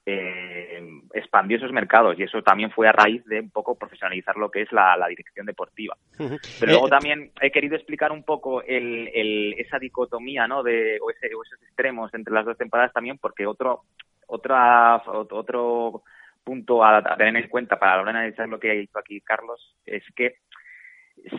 eh, 0.07 0.83
expandió 1.15 1.57
esos 1.57 1.73
mercados 1.73 2.19
y 2.19 2.25
eso 2.25 2.43
también 2.43 2.71
fue 2.71 2.87
a 2.89 2.93
raíz 2.93 3.25
de 3.25 3.41
un 3.41 3.51
poco 3.51 3.75
profesionalizar 3.79 4.37
lo 4.37 4.51
que 4.51 4.63
es 4.63 4.71
la, 4.73 4.97
la 4.97 5.09
dirección 5.09 5.47
deportiva. 5.47 5.97
Pero 6.19 6.37
Eh, 6.37 6.67
luego 6.67 6.89
también 6.89 7.31
he 7.41 7.51
querido 7.51 7.75
explicar 7.77 8.13
un 8.13 8.23
poco 8.23 8.63
el, 8.63 9.09
el- 9.15 9.55
esa 9.59 9.79
dicotomía, 9.79 10.47
¿no? 10.47 10.63
De, 10.63 10.99
o, 11.01 11.11
ese- 11.11 11.35
o 11.35 11.43
esos 11.43 11.63
extremos 11.63 12.13
entre 12.13 12.35
las 12.35 12.45
dos 12.45 12.59
temporadas 12.59 12.93
también, 12.93 13.17
porque 13.19 13.47
otro, 13.47 13.83
otra, 14.27 15.03
ot- 15.05 15.33
otro 15.33 16.03
punto 16.45 16.85
a, 16.85 17.03
tener 17.17 17.37
en 17.37 17.49
cuenta 17.49 17.79
para 17.79 17.97
la 17.97 18.03
hora 18.03 18.13
de 18.13 18.19
analizar 18.19 18.49
lo 18.49 18.61
que 18.61 18.83
hizo 18.83 18.99
aquí 18.99 19.21
Carlos 19.21 19.77
es 19.85 20.05
que 20.15 20.37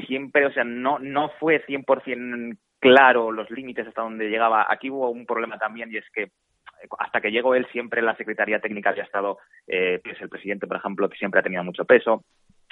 siempre, 0.07 0.45
o 0.45 0.51
sea, 0.51 0.63
no, 0.63 0.99
no 0.99 1.29
fue 1.39 1.65
100% 1.65 2.57
claro 2.79 3.31
los 3.31 3.49
límites 3.49 3.87
hasta 3.87 4.01
donde 4.01 4.29
llegaba. 4.29 4.67
Aquí 4.69 4.89
hubo 4.89 5.09
un 5.09 5.25
problema 5.25 5.57
también 5.57 5.91
y 5.91 5.97
es 5.97 6.05
que 6.13 6.23
eh, 6.23 6.87
hasta 6.99 7.21
que 7.21 7.31
llegó 7.31 7.55
él 7.55 7.67
siempre 7.71 8.01
la 8.01 8.15
Secretaría 8.15 8.59
Técnica 8.59 8.89
había 8.89 9.03
estado, 9.03 9.39
eh, 9.67 9.99
pues 10.03 10.19
el 10.21 10.29
presidente, 10.29 10.67
por 10.67 10.77
ejemplo, 10.77 11.09
que 11.09 11.17
siempre 11.17 11.39
ha 11.39 11.43
tenido 11.43 11.63
mucho 11.63 11.85
peso. 11.85 12.23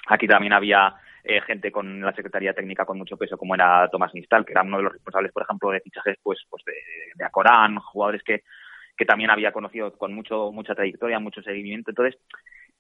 Aquí 0.08 0.28
también 0.28 0.54
había 0.54 0.96
eh, 1.24 1.42
gente 1.42 1.72
con 1.72 2.02
la 2.02 2.14
Secretaría 2.14 2.54
Técnica 2.54 2.86
con 2.86 2.98
mucho 2.98 3.18
peso, 3.18 3.38
como 3.38 3.56
era 3.56 3.88
Tomás 3.90 4.14
Nistal, 4.14 4.46
que 4.46 4.52
era 4.52 4.64
uno 4.64 4.78
de 4.78 4.84
los 4.84 4.94
responsables, 4.94 5.32
por 5.32 5.44
ejemplo, 5.44 5.72
de 5.72 5.80
fichajes 5.82 6.18
pues, 6.22 6.40
pues 6.50 6.64
de, 6.66 6.74
de 7.16 7.26
Acorán, 7.26 7.78
jugadores 7.78 8.22
que, 8.24 8.44
que 8.98 9.06
también 9.06 9.30
había 9.30 9.52
conocido 9.52 9.92
con 9.98 10.14
mucho 10.14 10.52
mucha 10.52 10.76
trayectoria, 10.76 11.20
mucho 11.20 11.42
seguimiento. 11.42 11.92
Entonces, 11.92 12.20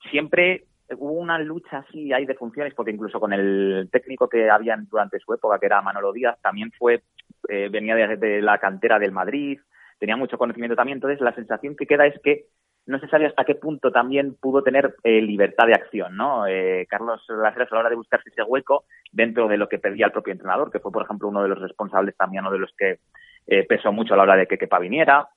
siempre 0.09 0.65
hubo 0.97 1.13
una 1.13 1.39
lucha 1.39 1.79
así 1.79 2.13
ahí 2.13 2.25
de 2.25 2.35
funciones, 2.35 2.73
porque 2.73 2.91
incluso 2.91 3.19
con 3.19 3.33
el 3.33 3.89
técnico 3.91 4.27
que 4.27 4.49
habían 4.49 4.87
durante 4.89 5.19
su 5.19 5.33
época, 5.33 5.59
que 5.59 5.65
era 5.65 5.81
Manolo 5.81 6.11
Díaz, 6.11 6.37
también 6.41 6.71
fue, 6.71 7.03
eh, 7.49 7.69
venía 7.69 7.95
de, 7.95 8.41
la 8.41 8.57
cantera 8.57 8.99
del 8.99 9.11
Madrid, 9.11 9.59
tenía 9.99 10.17
mucho 10.17 10.37
conocimiento 10.37 10.75
también. 10.75 10.97
Entonces, 10.97 11.21
la 11.21 11.33
sensación 11.33 11.75
que 11.75 11.87
queda 11.87 12.05
es 12.05 12.19
que 12.21 12.45
no 12.85 12.99
se 12.99 13.07
sabe 13.07 13.25
hasta 13.25 13.45
qué 13.45 13.55
punto 13.55 13.91
también 13.91 14.35
pudo 14.35 14.61
tener 14.61 14.95
eh, 15.03 15.21
libertad 15.21 15.67
de 15.67 15.73
acción, 15.73 16.17
¿no? 16.17 16.45
Eh, 16.47 16.85
Carlos 16.89 17.23
Las 17.29 17.55
a 17.55 17.67
la 17.71 17.79
hora 17.79 17.89
de 17.89 17.95
buscarse 17.95 18.29
ese 18.29 18.43
hueco 18.43 18.83
dentro 19.11 19.47
de 19.47 19.57
lo 19.57 19.69
que 19.69 19.79
pedía 19.79 20.07
el 20.07 20.11
propio 20.11 20.33
entrenador, 20.33 20.69
que 20.69 20.79
fue, 20.79 20.91
por 20.91 21.03
ejemplo, 21.03 21.29
uno 21.29 21.43
de 21.43 21.49
los 21.49 21.61
responsables 21.61 22.17
también, 22.17 22.43
uno 22.43 22.51
de 22.51 22.59
los 22.59 22.73
que 22.77 22.99
eh, 23.47 23.65
pesó 23.65 23.93
mucho 23.93 24.13
a 24.13 24.17
la 24.17 24.23
hora 24.23 24.35
de 24.35 24.47
que 24.47 24.57
Kepa 24.57 24.79
viniera. 24.79 25.29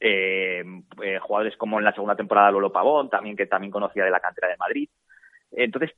Eh, 0.00 0.62
eh, 1.02 1.18
jugadores 1.20 1.56
como 1.56 1.78
en 1.78 1.84
la 1.84 1.92
segunda 1.92 2.16
temporada 2.16 2.50
Lolo 2.50 2.72
Pavón, 2.72 3.08
también 3.08 3.36
que 3.36 3.46
también 3.46 3.70
conocía 3.70 4.04
de 4.04 4.10
la 4.10 4.20
cantera 4.20 4.48
de 4.48 4.56
Madrid. 4.56 4.88
Entonces, 5.52 5.92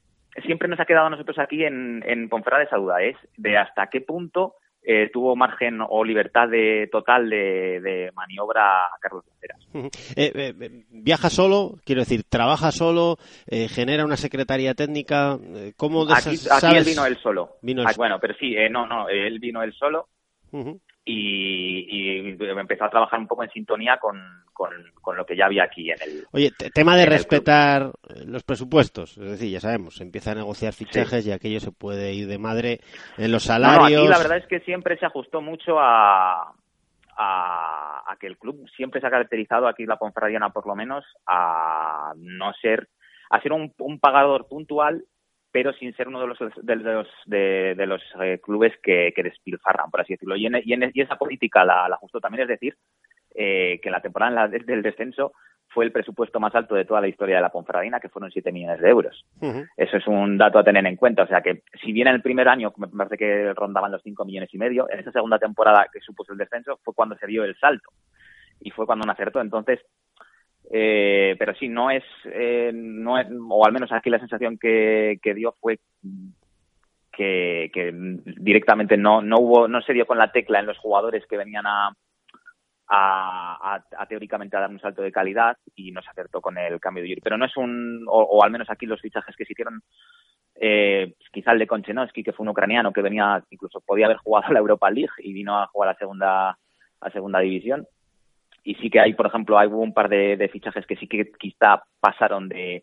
siempre 0.45 0.69
nos 0.69 0.79
ha 0.79 0.85
quedado 0.85 1.07
a 1.07 1.11
nosotros 1.11 1.39
aquí 1.39 1.65
en, 1.65 2.05
en 2.07 2.29
Ponferrada 2.29 2.65
esa 2.65 2.77
duda, 2.77 3.03
es 3.03 3.17
de 3.37 3.57
hasta 3.57 3.89
qué 3.89 4.03
punto 4.03 4.55
eh, 4.83 5.11
tuvo 5.13 5.35
margen 5.35 5.81
o 5.89 6.05
libertad 6.05 6.49
de 6.49 6.89
total 6.93 7.29
de, 7.29 7.81
de 7.81 8.13
maniobra 8.15 8.89
Carlos 9.01 9.25
Laceras. 9.27 9.67
Ujú. 9.75 9.91
Eh, 10.15 10.85
viaja 10.91 11.29
solo, 11.29 11.75
quiero 11.85 12.03
decir, 12.03 12.23
trabaja 12.29 12.71
solo, 12.71 13.17
genera 13.49 14.05
una 14.05 14.17
secretaría 14.17 14.75
técnica. 14.75 15.39
¿Cómo 15.77 16.03
Aquí, 16.03 16.37
aquí 16.51 16.77
él 16.77 16.85
vino 16.85 17.05
él 17.05 17.17
solo. 17.17 17.57
Vino 17.63 17.83
él 17.83 17.89
Ah, 17.91 17.95
bueno, 17.97 18.19
pero 18.21 18.35
sí, 18.35 18.55
eh, 18.57 18.71
no, 18.71 18.87
no, 18.87 19.09
él 19.09 19.41
vino 19.41 19.63
él 19.63 19.73
solo. 19.73 20.07
Y, 21.09 21.87
y 21.89 22.37
empezó 22.59 22.85
a 22.85 22.91
trabajar 22.91 23.19
un 23.21 23.29
poco 23.29 23.45
en 23.45 23.51
sintonía 23.51 23.97
con, 23.99 24.21
con, 24.53 24.71
con 25.01 25.17
lo 25.17 25.25
que 25.25 25.37
ya 25.37 25.47
había 25.47 25.63
aquí 25.65 25.91
en 25.91 26.03
el, 26.03 26.25
Oye, 26.33 26.51
te- 26.51 26.71
tema 26.71 26.97
de 26.97 27.07
respetar 27.07 27.93
eh, 28.09 28.25
los 28.27 28.43
presupuestos, 28.43 29.17
es 29.17 29.31
decir, 29.31 29.51
ya 29.51 29.61
sabemos, 29.61 29.95
se 29.95 30.03
empieza 30.03 30.33
a 30.33 30.35
negociar 30.35 30.73
fichajes 30.73 31.25
y 31.27 31.31
aquello 31.33 31.61
se 31.61 31.71
puede 31.71 32.13
ir 32.13 32.27
de 32.27 32.39
madre 32.39 32.81
en 33.17 33.31
los 33.31 33.47
No, 33.47 33.53
no, 33.55 33.69
salarios. 33.71 34.03
aquí 34.03 34.09
la 34.09 34.19
verdad 34.19 34.39
es 34.39 34.47
que 34.49 34.61
siempre 34.61 34.99
se 34.99 35.07
ajustó 35.07 35.41
mucho 35.41 35.79
a, 35.79 36.53
a, 37.17 38.03
a 38.07 38.17
que 38.19 38.27
el 38.27 38.37
club 38.37 38.69
siempre 38.77 39.01
se 39.01 39.07
ha 39.07 39.11
caracterizado, 39.11 39.69
aquí 39.69 39.87
la 39.87 39.97
Ponferradiana 39.99 40.51
por 40.51 40.67
lo 40.67 40.75
menos, 40.75 41.05
a 41.27 42.13
no 42.17 42.53
ser, 42.55 42.89
a 43.31 43.41
ser 43.41 43.53
un, 43.53 43.73
un 43.79 44.01
pagador 44.01 44.49
puntual, 44.49 45.05
pero 45.57 45.73
sin 45.73 45.95
ser 45.97 46.07
uno 46.09 46.21
de 46.21 46.27
los 46.27 46.39
de 46.61 46.77
los, 46.77 47.09
de, 47.25 47.75
de 47.75 47.87
los 47.87 48.03
eh, 48.21 48.39
clubes 48.43 48.75
que, 48.83 49.11
que 49.17 49.23
despilfarran, 49.23 49.91
por 49.91 50.03
así 50.03 50.13
decirlo. 50.13 50.37
Y, 50.37 50.45
en, 50.45 50.61
y, 50.63 50.75
en- 50.75 50.91
y 50.93 51.01
esa 51.01 51.17
política 51.17 51.65
la, 51.65 51.89
la 51.89 51.95
ajustó 51.97 52.21
también, 52.21 52.43
es 52.43 52.49
decir, 52.49 52.77
eh, 53.35 53.81
que 53.83 53.91
la 53.91 54.03
temporada 54.03 54.29
en 54.29 54.35
la- 54.35 54.49
del 54.49 54.83
descenso 54.83 55.33
fue 55.69 55.87
el 55.87 55.93
presupuesto 55.93 56.39
más 56.41 56.55
alto 56.55 56.75
de 56.75 56.85
toda 56.85 57.01
la 57.01 57.09
historia 57.09 57.37
de 57.37 57.41
la 57.41 57.49
Ponferradina, 57.49 58.01
que 58.01 58.11
fueron 58.11 58.31
7 58.31 58.53
millones 58.53 58.81
de 58.83 58.91
euros. 58.91 59.25
Eso 59.79 59.97
es 59.97 60.07
un 60.07 60.37
dato 60.37 60.59
a 60.59 60.65
tener 60.65 60.85
en 60.85 60.97
cuenta. 60.97 61.23
O 61.23 61.27
sea 61.27 61.41
que, 61.41 61.63
si 61.83 61.91
bien 61.91 62.09
en 62.09 62.17
el 62.17 62.23
primer 62.23 62.49
año 62.49 62.75
me 62.77 62.89
parece 62.89 63.17
que 63.17 63.55
rondaban 63.55 63.93
los 63.93 64.03
5 64.03 64.27
millones 64.27 64.53
y 64.53 64.59
medio, 64.59 64.87
en 64.91 64.99
esa 65.01 65.11
segunda 65.13 65.39
temporada 65.39 65.87
que 65.91 66.01
supuso 66.01 66.33
el 66.33 66.39
descenso 66.39 66.79
fue 66.85 66.93
cuando 66.93 67.17
se 67.17 67.27
dio 67.27 67.45
el 67.45 67.57
salto. 67.57 67.89
Y 68.61 68.73
fue 68.73 68.85
cuando 68.85 69.07
no 69.07 69.13
acertó. 69.13 69.41
Entonces, 69.41 69.81
eh, 70.71 71.37
pero 71.39 71.55
sí, 71.55 71.69
no 71.69 71.91
es, 71.91 72.05
eh, 72.25 72.71
no 72.75 73.19
es, 73.19 73.27
o 73.49 73.67
al 73.67 73.73
menos 73.73 73.93
aquí 73.93 74.11
la 74.11 74.19
sensación 74.19 74.59
que, 74.59 75.19
que 75.23 75.35
dio 75.35 75.55
fue 75.61 75.79
que, 77.13 77.71
que 77.73 77.93
directamente 77.93 78.97
no, 78.97 79.23
no 79.23 79.39
hubo, 79.39 79.69
no 79.69 79.81
se 79.83 79.93
dio 79.93 80.07
con 80.07 80.19
la 80.19 80.33
tecla 80.33 80.61
en 80.61 80.67
los 80.67 80.79
jugadores 80.79 81.25
que 81.27 81.37
venían 81.37 81.67
a, 81.67 81.95
a, 82.89 84.07
teóricamente 84.09 84.57
a 84.57 84.61
dar 84.61 84.71
un 84.71 84.81
salto 84.81 85.03
de 85.03 85.13
calidad 85.13 85.57
y 85.75 85.93
no 85.93 86.03
se 86.03 86.11
acertó 86.11 86.41
con 86.41 86.57
el 86.59 86.81
cambio 86.81 87.03
de 87.03 87.11
Yuri. 87.11 87.21
Pero 87.21 87.37
no 87.37 87.47
es 87.47 87.57
un, 87.57 88.05
o, 88.09 88.43
al 88.43 88.51
menos 88.51 88.71
aquí 88.71 88.87
los 88.87 89.01
fichajes 89.01 89.35
que 89.37 89.45
se 89.45 89.53
hicieron, 89.53 89.83
eh, 90.55 91.15
quizá 91.33 91.53
el 91.53 91.59
de 91.59 91.67
Konchenovsky, 91.67 92.23
que 92.23 92.33
fue 92.33 92.45
un 92.45 92.51
ucraniano 92.51 92.93
que 92.93 93.03
venía, 93.03 93.43
incluso 93.51 93.81
podía 93.81 94.07
haber 94.07 94.19
jugado 94.19 94.53
la 94.53 94.61
Europa 94.61 94.91
League 94.91 95.13
y 95.19 95.33
vino 95.33 95.59
a 95.59 95.67
jugar 95.69 95.91
a 95.91 95.99
segunda, 95.99 96.59
a 97.01 97.11
segunda 97.11 97.41
división. 97.41 97.87
Y 98.69 98.75
sí 98.75 98.91
que 98.91 98.99
hay, 98.99 99.15
por 99.15 99.27
ejemplo, 99.29 99.57
hay 99.57 99.69
un 99.69 99.95
par 99.95 100.09
de, 100.09 100.37
de 100.37 100.49
fichajes 100.49 100.85
que 100.87 100.97
sí 100.97 101.07
que 101.07 101.31
quizá 101.39 101.85
pasaron 102.01 102.49
de, 102.49 102.83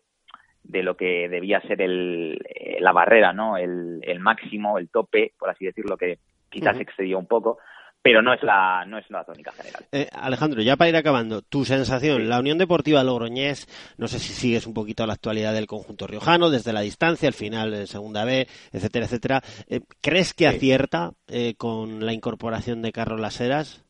de 0.62 0.82
lo 0.82 0.96
que 0.96 1.28
debía 1.28 1.60
ser 1.60 1.82
el, 1.82 2.40
eh, 2.48 2.78
la 2.80 2.92
barrera, 2.92 3.34
¿no? 3.34 3.58
El, 3.58 4.00
el 4.02 4.18
máximo, 4.18 4.78
el 4.78 4.88
tope, 4.88 5.34
por 5.38 5.50
así 5.50 5.66
decirlo, 5.66 5.98
que 5.98 6.20
quizás 6.48 6.78
se 6.78 6.84
excedió 6.84 7.18
un 7.18 7.26
poco, 7.26 7.58
pero 8.00 8.22
no 8.22 8.32
es 8.32 8.42
la, 8.42 8.86
no 8.86 8.96
es 8.96 9.04
la 9.10 9.24
tónica 9.24 9.52
general. 9.52 9.82
Eh, 9.92 10.08
Alejandro, 10.10 10.62
ya 10.62 10.76
para 10.76 10.88
ir 10.88 10.96
acabando, 10.96 11.42
tu 11.42 11.66
sensación, 11.66 12.30
la 12.30 12.40
Unión 12.40 12.56
Deportiva 12.56 13.04
Logroñés, 13.04 13.66
no 13.98 14.08
sé 14.08 14.18
si 14.20 14.32
sigues 14.32 14.66
un 14.66 14.72
poquito 14.72 15.06
la 15.06 15.12
actualidad 15.12 15.52
del 15.52 15.66
conjunto 15.66 16.06
riojano, 16.06 16.48
desde 16.48 16.72
la 16.72 16.80
distancia, 16.80 17.28
al 17.28 17.34
final 17.34 17.74
en 17.74 17.86
Segunda 17.86 18.24
B, 18.24 18.46
etcétera, 18.72 19.04
etcétera. 19.04 19.42
Eh, 19.68 19.80
¿Crees 20.00 20.32
que 20.32 20.46
acierta 20.46 21.10
eh, 21.28 21.56
con 21.58 22.06
la 22.06 22.14
incorporación 22.14 22.80
de 22.80 22.90
Carlos 22.90 23.20
Laseras? 23.20 23.84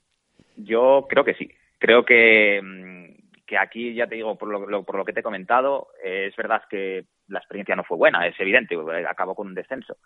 Yo 0.57 1.07
creo 1.09 1.25
que 1.25 1.35
sí. 1.35 1.51
Creo 1.85 2.03
que, 2.03 2.63
mm, 2.63 3.45
que 3.45 3.59
aquí, 3.59 3.93
ya 3.93 4.07
te 4.07 4.15
digo, 4.15 4.39
por 4.39 4.49
lo, 4.49 4.85
por 4.85 4.97
lo 4.97 5.05
que 5.05 5.13
te 5.13 5.21
he 5.21 5.23
comentado, 5.23 5.89
eh, 6.03 6.29
es 6.31 6.35
verdad 6.35 6.63
que 6.71 7.05
la 7.29 7.41
experiencia 7.41 7.77
no 7.77 7.85
fue 7.85 7.99
buena, 7.99 8.27
es 8.27 8.41
evidente, 8.41 8.75
eh, 8.75 9.05
acabó 9.07 9.35
con 9.35 9.49
un 9.49 9.55
descenso. 9.55 9.99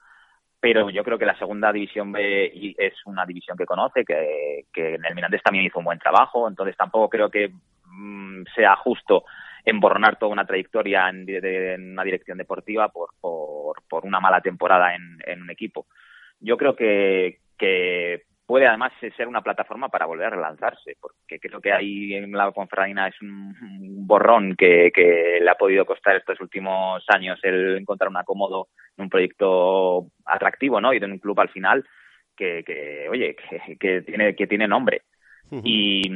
Pero 0.58 0.90
yo 0.90 1.04
creo 1.04 1.18
que 1.18 1.24
la 1.24 1.38
segunda 1.38 1.72
división 1.72 2.10
B 2.10 2.74
es 2.76 2.94
una 3.06 3.24
división 3.24 3.56
que 3.56 3.64
conoce, 3.64 4.04
que, 4.04 4.64
que 4.72 4.96
en 4.96 5.04
el 5.04 5.14
Mirandés 5.14 5.40
también 5.40 5.66
hizo 5.66 5.78
un 5.78 5.84
buen 5.84 6.00
trabajo, 6.00 6.48
entonces 6.48 6.76
tampoco 6.76 7.08
creo 7.08 7.30
que 7.30 7.52
mm, 7.84 8.42
sea 8.56 8.74
justo 8.74 9.22
emborronar 9.64 10.18
toda 10.18 10.32
una 10.32 10.46
trayectoria 10.46 11.08
en, 11.10 11.92
una 11.92 12.02
dirección 12.02 12.38
deportiva 12.38 12.88
por, 12.88 13.10
por, 13.20 14.04
una 14.04 14.18
mala 14.18 14.40
temporada 14.40 14.96
en, 14.96 15.42
un 15.42 15.50
equipo. 15.50 15.86
Yo 16.40 16.56
creo 16.56 16.74
que 16.74 17.38
puede 18.48 18.66
además 18.66 18.92
ser 19.14 19.28
una 19.28 19.42
plataforma 19.42 19.90
para 19.90 20.06
volver 20.06 20.28
a 20.28 20.30
relanzarse, 20.30 20.96
porque 20.98 21.38
creo 21.38 21.60
que 21.60 21.70
ahí 21.70 22.14
en 22.14 22.32
la 22.32 22.50
Ponferradina 22.50 23.06
es 23.06 23.20
un, 23.20 23.54
borrón 24.06 24.56
que, 24.56 24.90
que 24.90 25.38
le 25.38 25.50
ha 25.50 25.54
podido 25.54 25.84
costar 25.84 26.16
estos 26.16 26.40
últimos 26.40 27.04
años 27.08 27.38
el 27.42 27.76
encontrar 27.76 28.08
un 28.08 28.16
acomodo 28.16 28.68
en 28.96 29.04
un 29.04 29.10
proyecto 29.10 30.06
atractivo, 30.24 30.80
¿no? 30.80 30.94
Y 30.94 30.98
de 30.98 31.04
un 31.04 31.18
club 31.18 31.38
al 31.38 31.50
final 31.50 31.84
que, 32.34 32.64
que 32.64 33.06
oye, 33.10 33.36
que, 33.36 33.76
que 33.76 34.00
tiene 34.00 34.34
que 34.34 34.46
tiene 34.46 34.66
nombre. 34.66 35.02
Y, 35.62 36.10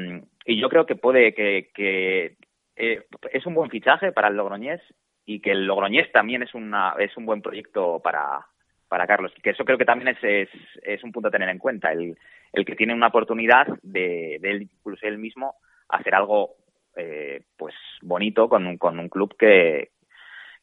y 0.46 0.58
yo 0.58 0.70
creo 0.70 0.86
que 0.86 0.96
puede 0.96 1.34
que, 1.34 1.68
que 1.74 2.36
eh, 2.76 3.04
es 3.30 3.44
un 3.44 3.52
buen 3.54 3.68
fichaje 3.68 4.10
para 4.10 4.28
el 4.28 4.36
Logroñés 4.36 4.80
y 5.26 5.40
que 5.40 5.50
el 5.50 5.66
Logroñés 5.66 6.10
también 6.12 6.42
es 6.42 6.54
una 6.54 6.94
es 6.98 7.14
un 7.18 7.26
buen 7.26 7.42
proyecto 7.42 8.00
para 8.02 8.46
para 8.92 9.06
Carlos 9.06 9.32
que 9.42 9.48
eso 9.48 9.64
creo 9.64 9.78
que 9.78 9.86
también 9.86 10.08
es, 10.08 10.22
es, 10.22 10.50
es 10.82 11.02
un 11.02 11.12
punto 11.12 11.28
a 11.28 11.30
tener 11.30 11.48
en 11.48 11.56
cuenta 11.56 11.92
el, 11.92 12.14
el 12.52 12.64
que 12.66 12.76
tiene 12.76 12.92
una 12.92 13.06
oportunidad 13.06 13.66
de, 13.80 14.36
de 14.38 14.50
él 14.50 14.62
incluso 14.64 15.06
él 15.06 15.16
mismo 15.16 15.54
hacer 15.88 16.14
algo 16.14 16.56
eh, 16.94 17.40
pues 17.56 17.74
bonito 18.02 18.50
con 18.50 18.66
un, 18.66 18.76
con 18.76 18.98
un 18.98 19.08
club 19.08 19.34
que 19.38 19.92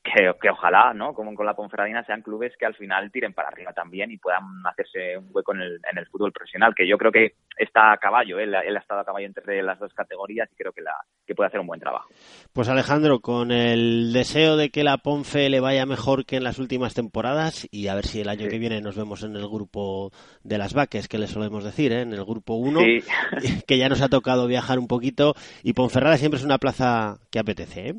que, 0.03 0.31
que 0.41 0.49
ojalá, 0.49 0.93
¿no? 0.93 1.13
Como 1.13 1.35
con 1.35 1.45
la 1.45 1.53
Ponferradina 1.53 2.03
sean 2.05 2.21
clubes 2.21 2.53
que 2.57 2.65
al 2.65 2.75
final 2.75 3.11
tiren 3.11 3.33
para 3.33 3.49
arriba 3.49 3.73
también 3.73 4.11
y 4.11 4.17
puedan 4.17 4.43
hacerse 4.65 5.17
un 5.17 5.27
hueco 5.31 5.53
en 5.53 5.61
el, 5.61 5.79
en 5.91 5.97
el 5.97 6.07
fútbol 6.07 6.31
profesional, 6.31 6.73
que 6.73 6.87
yo 6.87 6.97
creo 6.97 7.11
que 7.11 7.33
está 7.57 7.91
a 7.91 7.97
caballo, 7.97 8.39
él, 8.39 8.55
él 8.55 8.77
ha 8.77 8.79
estado 8.79 9.01
a 9.01 9.05
caballo 9.05 9.27
entre 9.27 9.61
las 9.61 9.77
dos 9.77 9.93
categorías 9.93 10.49
y 10.51 10.55
creo 10.55 10.71
que, 10.71 10.81
la, 10.81 10.93
que 11.27 11.35
puede 11.35 11.47
hacer 11.47 11.59
un 11.59 11.67
buen 11.67 11.79
trabajo. 11.81 12.09
Pues 12.53 12.69
Alejandro, 12.69 13.19
con 13.19 13.51
el 13.51 14.13
deseo 14.13 14.55
de 14.55 14.69
que 14.69 14.83
la 14.83 14.97
Ponfe 14.97 15.49
le 15.49 15.59
vaya 15.59 15.85
mejor 15.85 16.25
que 16.25 16.37
en 16.37 16.43
las 16.45 16.59
últimas 16.59 16.93
temporadas 16.93 17.67
y 17.69 17.87
a 17.89 17.95
ver 17.95 18.05
si 18.05 18.21
el 18.21 18.29
año 18.29 18.45
Sí. 18.45 18.49
que 18.49 18.59
viene 18.59 18.79
nos 18.81 18.95
vemos 18.95 19.23
en 19.23 19.35
el 19.35 19.47
grupo 19.49 20.11
de 20.43 20.57
las 20.57 20.73
vaques, 20.73 21.09
que 21.09 21.17
le 21.17 21.27
solemos 21.27 21.65
decir, 21.65 21.91
¿eh? 21.91 22.01
en 22.01 22.13
el 22.13 22.23
grupo 22.23 22.53
1, 22.55 22.79
Sí. 22.79 23.03
que 23.67 23.77
ya 23.77 23.89
nos 23.89 24.01
ha 24.01 24.07
tocado 24.07 24.47
viajar 24.47 24.79
un 24.79 24.87
poquito 24.87 25.33
y 25.61 25.73
Ponferrada 25.73 26.15
siempre 26.17 26.39
es 26.39 26.45
una 26.45 26.57
plaza 26.57 27.17
que 27.31 27.39
apetece. 27.39 27.89
¿eh? 27.89 27.93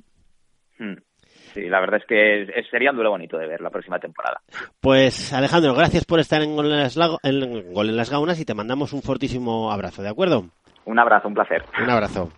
Mm. 0.78 0.96
Sí, 1.54 1.68
la 1.68 1.80
verdad 1.80 1.98
es 2.00 2.06
que 2.06 2.42
es- 2.42 2.68
sería 2.70 2.90
un 2.90 2.96
duelo 2.96 3.10
bonito 3.10 3.36
de 3.36 3.46
ver 3.46 3.60
la 3.60 3.70
próxima 3.70 3.98
temporada. 3.98 4.40
Pues 4.80 5.32
Alejandro, 5.32 5.74
gracias 5.74 6.04
por 6.04 6.20
estar 6.20 6.40
en 6.42 6.54
Gol 6.56 6.66
en 6.66 6.78
las, 6.78 6.96
Lago- 6.96 7.18
en 7.22 7.72
Gol 7.72 7.88
en 7.88 7.96
las 7.96 8.10
Gaunas 8.10 8.38
y 8.40 8.44
te 8.44 8.54
mandamos 8.54 8.92
un 8.92 9.02
fortísimo 9.02 9.70
abrazo, 9.72 10.02
¿de 10.02 10.08
acuerdo? 10.08 10.44
Un 10.84 10.98
abrazo, 10.98 11.28
un 11.28 11.34
placer. 11.34 11.62
Un 11.82 11.90
abrazo. 11.90 12.30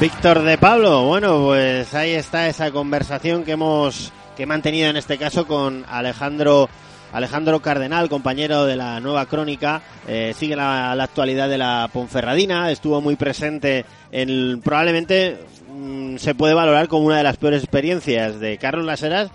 Víctor 0.00 0.42
de 0.42 0.56
Pablo, 0.58 1.06
bueno, 1.06 1.46
pues 1.46 1.92
ahí 1.92 2.12
está 2.12 2.46
esa 2.46 2.70
conversación 2.70 3.42
que 3.42 3.52
hemos 3.52 4.12
que 4.36 4.44
he 4.44 4.46
mantenido 4.46 4.88
en 4.88 4.96
este 4.96 5.18
caso 5.18 5.48
con 5.48 5.84
Alejandro 5.88 6.68
Alejandro 7.12 7.60
Cardenal, 7.60 8.08
compañero 8.08 8.64
de 8.64 8.76
la 8.76 9.00
Nueva 9.00 9.26
Crónica, 9.26 9.82
eh, 10.06 10.34
sigue 10.36 10.54
la, 10.54 10.92
actualidad 10.92 11.48
de 11.48 11.58
la 11.58 11.90
Ponferradina, 11.92 12.70
estuvo 12.70 13.00
muy 13.00 13.16
presente 13.16 13.84
en 14.12 14.60
probablemente 14.60 15.38
mm, 15.68 16.16
se 16.18 16.36
puede 16.36 16.54
valorar 16.54 16.86
como 16.86 17.06
una 17.06 17.16
de 17.16 17.24
las 17.24 17.36
peores 17.36 17.64
experiencias 17.64 18.38
de 18.38 18.56
Carlos 18.56 18.86
Laseras. 18.86 19.30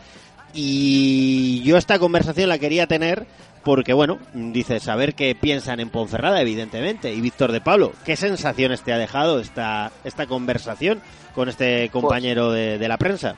Y 0.54 1.62
yo 1.64 1.78
esta 1.78 2.00
conversación 2.00 2.48
la 2.48 2.60
quería 2.60 2.86
tener 2.88 3.26
porque, 3.64 3.94
bueno, 3.94 4.20
dice 4.34 4.80
saber 4.80 5.16
qué 5.16 5.36
piensan 5.36 5.80
en 5.80 5.90
Ponferrada, 5.90 6.42
evidentemente. 6.42 7.14
Y 7.14 7.22
Víctor 7.22 7.52
de 7.52 7.62
Pablo, 7.62 7.94
¿qué 8.06 8.16
sensaciones 8.16 8.82
te 8.82 8.94
ha 8.94 8.98
dejado 8.98 9.40
esta, 9.40 9.92
esta 10.04 10.28
conversación 10.28 11.02
con 11.34 11.50
este 11.50 11.90
compañero 11.90 12.52
de, 12.52 12.78
de 12.78 12.88
la 12.88 12.98
prensa? 12.98 13.36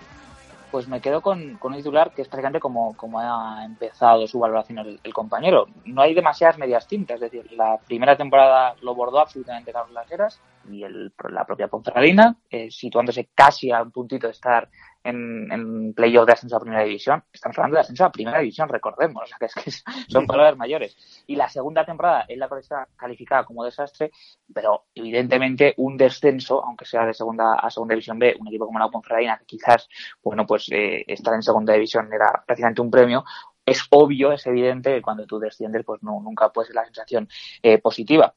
Pues 0.71 0.89
me 0.89 0.99
quedo 0.99 1.21
con, 1.21 1.55
con 1.55 1.71
un 1.71 1.77
titular 1.77 2.11
que 2.11 2.23
es 2.23 2.27
prácticamente 2.27 2.59
como, 2.59 2.97
como 2.97 3.19
ha 3.19 3.63
empezado 3.63 4.27
su 4.27 4.39
valoración 4.39 4.79
el, 4.79 4.99
el 5.01 5.13
compañero. 5.13 5.67
No 5.85 6.01
hay 6.01 6.13
demasiadas 6.13 6.57
medias 6.57 6.85
tintas, 6.85 7.15
es 7.15 7.31
decir, 7.31 7.49
la 7.53 7.77
primera 7.87 8.17
temporada 8.17 8.75
lo 8.81 8.93
bordó 8.93 9.19
absolutamente 9.19 9.71
Carlos 9.71 9.93
Laseras 9.93 10.41
y 10.69 10.83
el, 10.83 11.13
la 11.29 11.45
propia 11.45 11.69
Ponferradina, 11.69 12.35
eh, 12.49 12.69
situándose 12.71 13.29
casi 13.33 13.71
a 13.71 13.83
un 13.83 13.91
puntito 13.91 14.27
de 14.27 14.33
estar 14.33 14.67
en, 15.05 15.51
en 15.51 15.93
playoff 15.93 16.25
de 16.25 16.33
ascenso 16.33 16.57
a 16.57 16.59
primera 16.59 16.83
división. 16.83 17.23
Estamos 17.31 17.57
hablando 17.57 17.75
de 17.75 17.81
ascenso 17.81 18.05
a 18.05 18.11
primera 18.11 18.39
división, 18.39 18.67
recordemos, 18.67 19.23
o 19.23 19.25
sea 19.27 19.37
que, 19.37 19.45
es 19.45 19.53
que 19.53 19.71
son 20.11 20.25
palabras 20.25 20.57
mayores. 20.57 20.97
Y 21.27 21.35
la 21.35 21.47
segunda 21.47 21.85
temporada 21.85 22.25
es 22.27 22.37
la 22.37 22.49
que 22.49 22.59
está 22.59 22.87
calificada 22.95 23.43
como 23.43 23.63
desastre, 23.63 24.11
pero 24.53 24.85
evidentemente 24.93 25.73
un 25.77 25.95
descenso, 25.95 26.63
aunque 26.63 26.85
sea 26.85 27.05
de 27.05 27.13
segunda 27.13 27.53
a 27.53 27.69
segunda 27.69 27.93
división 27.93 28.19
B, 28.19 28.35
un 28.39 28.47
equipo 28.47 28.65
como 28.65 28.79
la 28.79 28.89
Ponferradina, 28.89 29.37
que 29.37 29.45
quizás, 29.45 29.87
bueno, 30.23 30.45
pues 30.45 30.67
eh, 30.71 31.05
estar 31.07 31.33
en 31.33 31.43
segunda 31.43 31.73
división 31.73 32.11
era 32.11 32.43
prácticamente 32.45 32.81
un 32.81 32.91
premio, 32.91 33.23
es 33.65 33.85
obvio, 33.89 34.31
es 34.31 34.45
evidente 34.45 34.93
que 34.93 35.01
cuando 35.01 35.25
tú 35.25 35.39
desciendes, 35.39 35.83
pues 35.85 36.03
no, 36.03 36.19
nunca 36.21 36.49
puede 36.49 36.67
ser 36.67 36.75
la 36.75 36.85
sensación 36.85 37.27
eh, 37.63 37.79
positiva. 37.79 38.33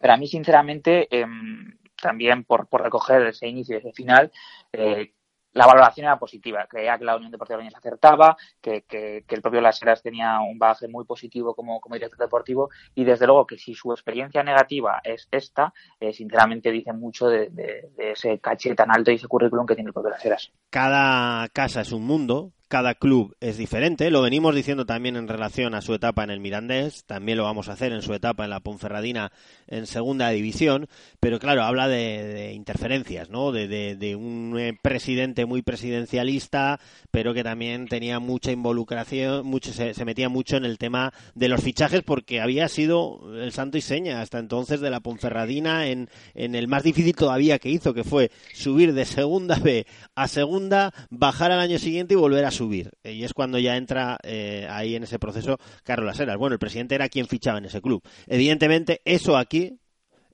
Pero 0.00 0.14
a 0.14 0.16
mí, 0.16 0.26
sinceramente, 0.26 1.08
eh, 1.10 1.26
también 2.04 2.44
por, 2.44 2.68
por 2.68 2.82
recoger 2.82 3.22
ese 3.26 3.48
inicio 3.48 3.76
y 3.76 3.78
ese 3.78 3.92
final, 3.92 4.30
eh, 4.72 5.13
la 5.54 5.66
valoración 5.66 6.06
era 6.06 6.18
positiva. 6.18 6.66
Creía 6.68 6.98
que 6.98 7.04
la 7.04 7.16
Unión 7.16 7.30
Deportiva 7.30 7.56
Logroñés 7.56 7.76
acertaba, 7.76 8.36
que, 8.60 8.82
que, 8.82 9.24
que, 9.26 9.34
el 9.34 9.42
propio 9.42 9.60
Las 9.60 9.80
Heras 9.80 10.02
tenía 10.02 10.40
un 10.40 10.58
bagaje 10.58 10.88
muy 10.88 11.04
positivo 11.04 11.54
como, 11.54 11.80
como 11.80 11.94
director 11.94 12.18
deportivo 12.18 12.70
y 12.94 13.04
desde 13.04 13.26
luego 13.26 13.46
que 13.46 13.56
si 13.56 13.74
su 13.74 13.92
experiencia 13.92 14.42
negativa 14.42 15.00
es 15.02 15.28
esta, 15.30 15.72
eh, 16.00 16.12
sinceramente 16.12 16.70
dice 16.70 16.92
mucho 16.92 17.28
de, 17.28 17.48
de, 17.50 17.90
de, 17.96 18.12
ese 18.12 18.38
caché 18.40 18.74
tan 18.74 18.90
alto 18.90 19.10
y 19.10 19.14
ese 19.14 19.28
currículum 19.28 19.66
que 19.66 19.74
tiene 19.74 19.88
el 19.88 19.94
propio 19.94 20.10
Las 20.10 20.24
Heras. 20.24 20.52
Cada 20.70 21.48
casa 21.48 21.80
es 21.82 21.92
un 21.92 22.04
mundo, 22.04 22.52
cada 22.74 22.96
club 22.96 23.36
es 23.38 23.56
diferente, 23.56 24.10
lo 24.10 24.20
venimos 24.20 24.52
diciendo 24.52 24.84
también 24.84 25.14
en 25.14 25.28
relación 25.28 25.76
a 25.76 25.80
su 25.80 25.94
etapa 25.94 26.24
en 26.24 26.30
el 26.30 26.40
Mirandés, 26.40 27.04
también 27.04 27.38
lo 27.38 27.44
vamos 27.44 27.68
a 27.68 27.74
hacer 27.74 27.92
en 27.92 28.02
su 28.02 28.12
etapa 28.14 28.42
en 28.42 28.50
la 28.50 28.58
Ponferradina 28.58 29.30
en 29.68 29.86
segunda 29.86 30.30
división, 30.30 30.88
pero 31.20 31.38
claro, 31.38 31.62
habla 31.62 31.86
de, 31.86 32.24
de 32.24 32.52
interferencias, 32.52 33.30
¿no? 33.30 33.52
De, 33.52 33.68
de, 33.68 34.16
un 34.16 34.56
eh, 34.58 34.76
presidente 34.82 35.46
muy 35.46 35.62
presidencialista, 35.62 36.80
pero 37.12 37.32
que 37.32 37.44
también 37.44 37.86
tenía 37.86 38.18
mucha 38.18 38.50
involucración, 38.50 39.46
mucho, 39.46 39.72
se, 39.72 39.94
se, 39.94 40.04
metía 40.04 40.28
mucho 40.28 40.56
en 40.56 40.64
el 40.64 40.76
tema 40.76 41.12
de 41.36 41.46
los 41.46 41.62
fichajes 41.62 42.02
porque 42.02 42.40
había 42.40 42.66
sido 42.66 43.20
el 43.40 43.52
santo 43.52 43.78
y 43.78 43.82
seña 43.82 44.20
hasta 44.20 44.40
entonces 44.40 44.80
de 44.80 44.90
la 44.90 44.98
Ponferradina 44.98 45.86
en, 45.86 46.10
en 46.34 46.56
el 46.56 46.66
más 46.66 46.82
difícil 46.82 47.14
todavía 47.14 47.60
que 47.60 47.70
hizo, 47.70 47.94
que 47.94 48.02
fue 48.02 48.32
subir 48.52 48.94
de 48.94 49.04
segunda 49.04 49.60
B 49.60 49.86
a 50.16 50.26
segunda, 50.26 50.92
bajar 51.10 51.52
al 51.52 51.60
año 51.60 51.78
siguiente 51.78 52.14
y 52.14 52.16
volver 52.16 52.44
a 52.44 52.50
subir 52.50 52.63
subir. 52.64 52.90
Y 53.04 53.24
es 53.24 53.32
cuando 53.34 53.58
ya 53.58 53.76
entra 53.76 54.18
eh, 54.22 54.66
ahí 54.70 54.94
en 54.96 55.02
ese 55.04 55.18
proceso 55.18 55.58
Carlos 55.82 56.06
Laseras. 56.06 56.36
Bueno, 56.36 56.54
el 56.54 56.58
presidente 56.58 56.94
era 56.94 57.08
quien 57.08 57.26
fichaba 57.26 57.58
en 57.58 57.66
ese 57.66 57.80
club. 57.80 58.02
Evidentemente, 58.26 59.00
eso 59.04 59.36
aquí 59.36 59.78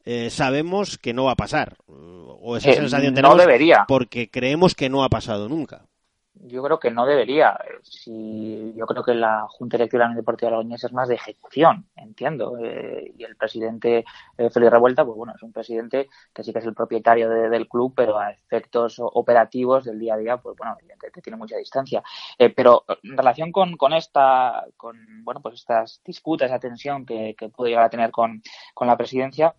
eh, 0.04 0.30
sabemos 0.30 0.96
que 0.98 1.12
no 1.12 1.24
va 1.24 1.32
a 1.32 1.36
pasar. 1.36 1.76
O 1.86 2.56
esa 2.56 2.70
Eh, 2.70 2.74
sensación 2.74 3.12
no 3.12 3.16
tenemos 3.16 3.38
debería. 3.38 3.84
porque 3.86 4.30
creemos 4.30 4.74
que 4.74 4.88
no 4.88 5.04
ha 5.04 5.08
pasado 5.10 5.48
nunca. 5.48 5.86
Yo 6.34 6.62
creo 6.62 6.78
que 6.78 6.90
no 6.90 7.06
debería. 7.06 7.58
Si, 7.82 8.72
yo 8.74 8.86
creo 8.86 9.02
que 9.02 9.14
la 9.14 9.46
Junta 9.48 9.76
Directiva 9.76 9.98
de 9.98 10.04
la 10.04 10.10
Unión 10.10 10.22
Deportiva 10.22 10.50
Logroñés 10.50 10.84
es 10.84 10.92
más 10.92 11.08
de 11.08 11.16
ejecución, 11.16 11.86
entiendo. 11.96 12.56
Eh, 12.58 13.12
y 13.18 13.24
el 13.24 13.36
presidente 13.36 14.04
eh, 14.38 14.50
Félix 14.50 14.72
Revuelta, 14.72 15.04
pues 15.04 15.16
bueno, 15.16 15.34
es 15.36 15.42
un 15.42 15.52
presidente 15.52 16.08
que 16.32 16.42
sí 16.42 16.52
que 16.52 16.60
es 16.60 16.64
el 16.64 16.74
propietario 16.74 17.28
de, 17.28 17.50
del 17.50 17.68
club, 17.68 17.92
pero 17.94 18.18
a 18.18 18.30
efectos 18.30 18.96
operativos 18.98 19.84
del 19.84 19.98
día 19.98 20.14
a 20.14 20.18
día, 20.18 20.36
pues 20.38 20.56
bueno, 20.56 20.76
evidentemente 20.80 21.20
tiene 21.20 21.36
mucha 21.36 21.56
distancia. 21.56 22.02
Eh, 22.38 22.50
pero 22.50 22.84
en 23.02 23.16
relación 23.16 23.52
con, 23.52 23.76
con 23.76 23.92
esta, 23.92 24.64
con, 24.76 24.96
bueno, 25.24 25.40
pues 25.42 25.56
estas 25.56 26.00
disputas, 26.04 26.48
esa 26.50 26.60
tensión 26.60 27.04
que, 27.04 27.34
que 27.36 27.48
pudo 27.48 27.66
llegar 27.68 27.84
a 27.84 27.90
tener 27.90 28.10
con, 28.10 28.42
con 28.72 28.86
la 28.86 28.96
presidencia, 28.96 29.54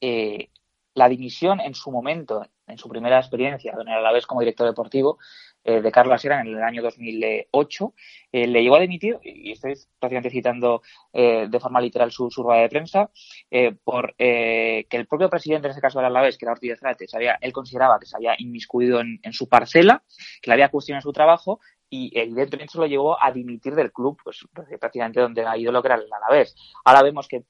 eh, 0.00 0.50
la 0.98 1.08
dimisión 1.08 1.60
en 1.60 1.74
su 1.74 1.90
momento, 1.90 2.44
en 2.66 2.76
su 2.76 2.88
primera 2.88 3.18
experiencia, 3.18 3.72
en 3.72 3.88
el 3.88 3.94
Alavés 3.94 4.26
como 4.26 4.40
director 4.40 4.66
deportivo, 4.66 5.18
eh, 5.64 5.80
de 5.80 5.92
Carlos 5.92 6.14
Asera 6.14 6.40
en 6.40 6.48
el 6.48 6.62
año 6.62 6.82
2008, 6.82 7.94
eh, 8.32 8.46
le 8.46 8.62
llegó 8.62 8.76
a 8.76 8.80
dimitir, 8.80 9.18
y 9.22 9.52
estoy 9.52 9.74
prácticamente 9.98 10.30
citando 10.30 10.82
eh, 11.12 11.46
de 11.48 11.60
forma 11.60 11.80
literal 11.80 12.10
su, 12.10 12.30
su 12.30 12.42
rueda 12.42 12.62
de 12.62 12.68
prensa, 12.68 13.10
eh, 13.50 13.74
por 13.84 14.14
eh, 14.18 14.86
que 14.90 14.96
el 14.96 15.06
propio 15.06 15.30
presidente, 15.30 15.68
en 15.68 15.70
este 15.70 15.82
caso 15.82 15.98
del 15.98 16.06
Alavés, 16.06 16.36
que 16.36 16.44
era 16.44 16.52
Ortiz 16.52 16.78
Zárate, 16.78 17.06
sabía, 17.06 17.38
él 17.40 17.52
consideraba 17.52 17.98
que 17.98 18.06
se 18.06 18.16
había 18.16 18.34
inmiscuido 18.38 19.00
en, 19.00 19.20
en, 19.22 19.32
su 19.32 19.48
parcela, 19.48 20.02
que 20.42 20.50
le 20.50 20.54
había 20.54 20.68
cuestionado 20.68 21.02
su 21.02 21.12
trabajo, 21.12 21.60
y 21.90 22.10
evidentemente 22.18 22.70
eso 22.70 22.80
lo 22.80 22.86
llevó 22.86 23.22
a 23.22 23.32
dimitir 23.32 23.74
del 23.74 23.92
club, 23.92 24.18
pues 24.22 24.46
prácticamente 24.78 25.20
donde 25.20 25.46
ha 25.46 25.56
ido 25.56 25.72
lo 25.72 25.80
que 25.80 25.88
era 25.88 25.94
el 25.96 26.12
Alavés. 26.12 26.54
Ahora 26.84 27.02
vemos 27.02 27.28
que 27.28 27.44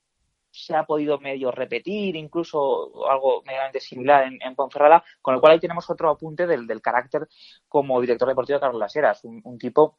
se 0.58 0.74
ha 0.74 0.84
podido 0.84 1.18
medio 1.18 1.50
repetir, 1.50 2.16
incluso 2.16 3.08
algo 3.08 3.42
medianamente 3.46 3.80
similar 3.80 4.24
en, 4.24 4.38
en, 4.42 4.54
Ponferrada, 4.54 5.04
con 5.22 5.34
lo 5.34 5.40
cual 5.40 5.52
ahí 5.52 5.60
tenemos 5.60 5.88
otro 5.88 6.10
apunte 6.10 6.46
del, 6.46 6.66
del 6.66 6.82
carácter 6.82 7.28
como 7.68 8.00
director 8.00 8.28
deportivo 8.28 8.56
de 8.58 8.60
Carlos 8.60 8.80
Las 8.80 8.96
Heras, 8.96 9.24
un, 9.24 9.40
un 9.44 9.58
tipo 9.58 9.98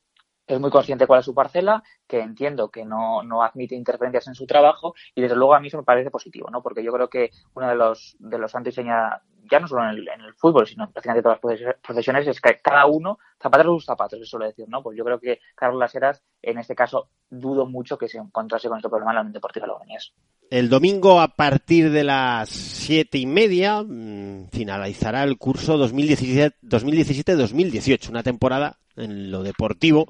es 0.50 0.60
muy 0.60 0.72
consciente 0.72 1.06
cuál 1.06 1.20
es 1.20 1.26
su 1.26 1.36
parcela, 1.36 1.84
que 2.08 2.20
entiendo 2.20 2.70
que 2.70 2.84
no, 2.84 3.22
no 3.22 3.44
admite 3.44 3.76
interferencias 3.76 4.28
en 4.28 4.34
su 4.34 4.48
trabajo 4.48 4.96
y 5.14 5.22
desde 5.22 5.36
luego 5.36 5.54
a 5.54 5.60
mí 5.60 5.68
eso 5.68 5.78
me 5.78 5.84
parece 5.84 6.10
positivo, 6.10 6.50
¿no? 6.50 6.64
Porque 6.64 6.84
yo 6.84 6.92
creo 6.92 7.08
que 7.08 7.30
uno 7.54 7.70
de 7.70 7.76
los 7.76 8.18
de 8.18 8.40
los 8.40 8.52
santos 8.52 8.74
ya, 8.76 9.22
no 9.60 9.68
solo 9.68 9.84
en 9.84 9.90
el, 9.90 10.08
en 10.08 10.22
el 10.22 10.34
fútbol, 10.34 10.66
sino 10.66 10.86
en 10.86 10.92
prácticamente 10.92 11.22
todas 11.22 11.38
las 11.44 11.76
profesiones, 11.82 12.28
es 12.28 12.42
que 12.42 12.58
cada 12.64 12.88
uno 12.88 13.20
zapatero 13.40 13.74
sus 13.74 13.86
zapatos, 13.86 14.20
eso 14.20 14.26
suele 14.26 14.48
decir, 14.48 14.66
¿no? 14.68 14.82
Pues 14.82 14.98
yo 14.98 15.06
creo 15.06 15.20
que 15.20 15.40
Carlos 15.56 15.80
Laseras, 15.80 16.24
en 16.42 16.58
este 16.58 16.74
caso, 16.74 17.10
dudo 17.30 17.68
mucho 17.68 17.96
que 17.98 18.08
se 18.08 18.18
encontrase 18.18 18.70
con 18.70 18.80
este 18.80 18.90
problema 18.90 19.12
en 19.12 19.16
la 19.16 19.22
Unión 19.22 19.34
Deportiva 19.34 19.68
Logroñés. 19.68 20.14
El 20.50 20.68
domingo 20.68 21.22
a 21.22 21.28
partir 21.28 21.92
de 21.92 22.04
las 22.04 22.50
siete 22.50 23.20
y 23.20 23.28
media 23.28 23.84
mmm, 23.84 24.48
finalizará 24.52 25.24
el 25.24 25.38
curso 25.38 25.78
2017-2018, 25.78 28.10
una 28.10 28.24
temporada 28.24 28.80
en 29.00 29.32
lo 29.32 29.44
deportivo, 29.44 30.08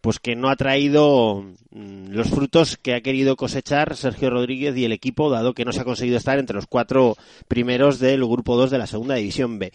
pues 0.00 0.18
que 0.18 0.36
no 0.36 0.48
ha 0.48 0.56
traído 0.56 1.44
mmm, 1.70 2.08
los 2.08 2.28
frutos 2.28 2.76
que 2.76 2.94
ha 2.94 3.00
querido 3.00 3.36
cosechar 3.36 3.96
Sergio 3.96 4.30
Rodríguez 4.30 4.76
y 4.76 4.84
el 4.84 4.92
equipo, 4.92 5.30
dado 5.30 5.54
que 5.54 5.64
no 5.64 5.72
se 5.72 5.80
ha 5.80 5.84
conseguido 5.84 6.18
estar 6.18 6.38
entre 6.38 6.56
los 6.56 6.66
cuatro 6.66 7.16
primeros 7.48 7.98
del 7.98 8.24
grupo 8.24 8.56
2 8.56 8.70
de 8.70 8.78
la 8.78 8.86
segunda 8.86 9.14
división 9.14 9.58
B. 9.58 9.72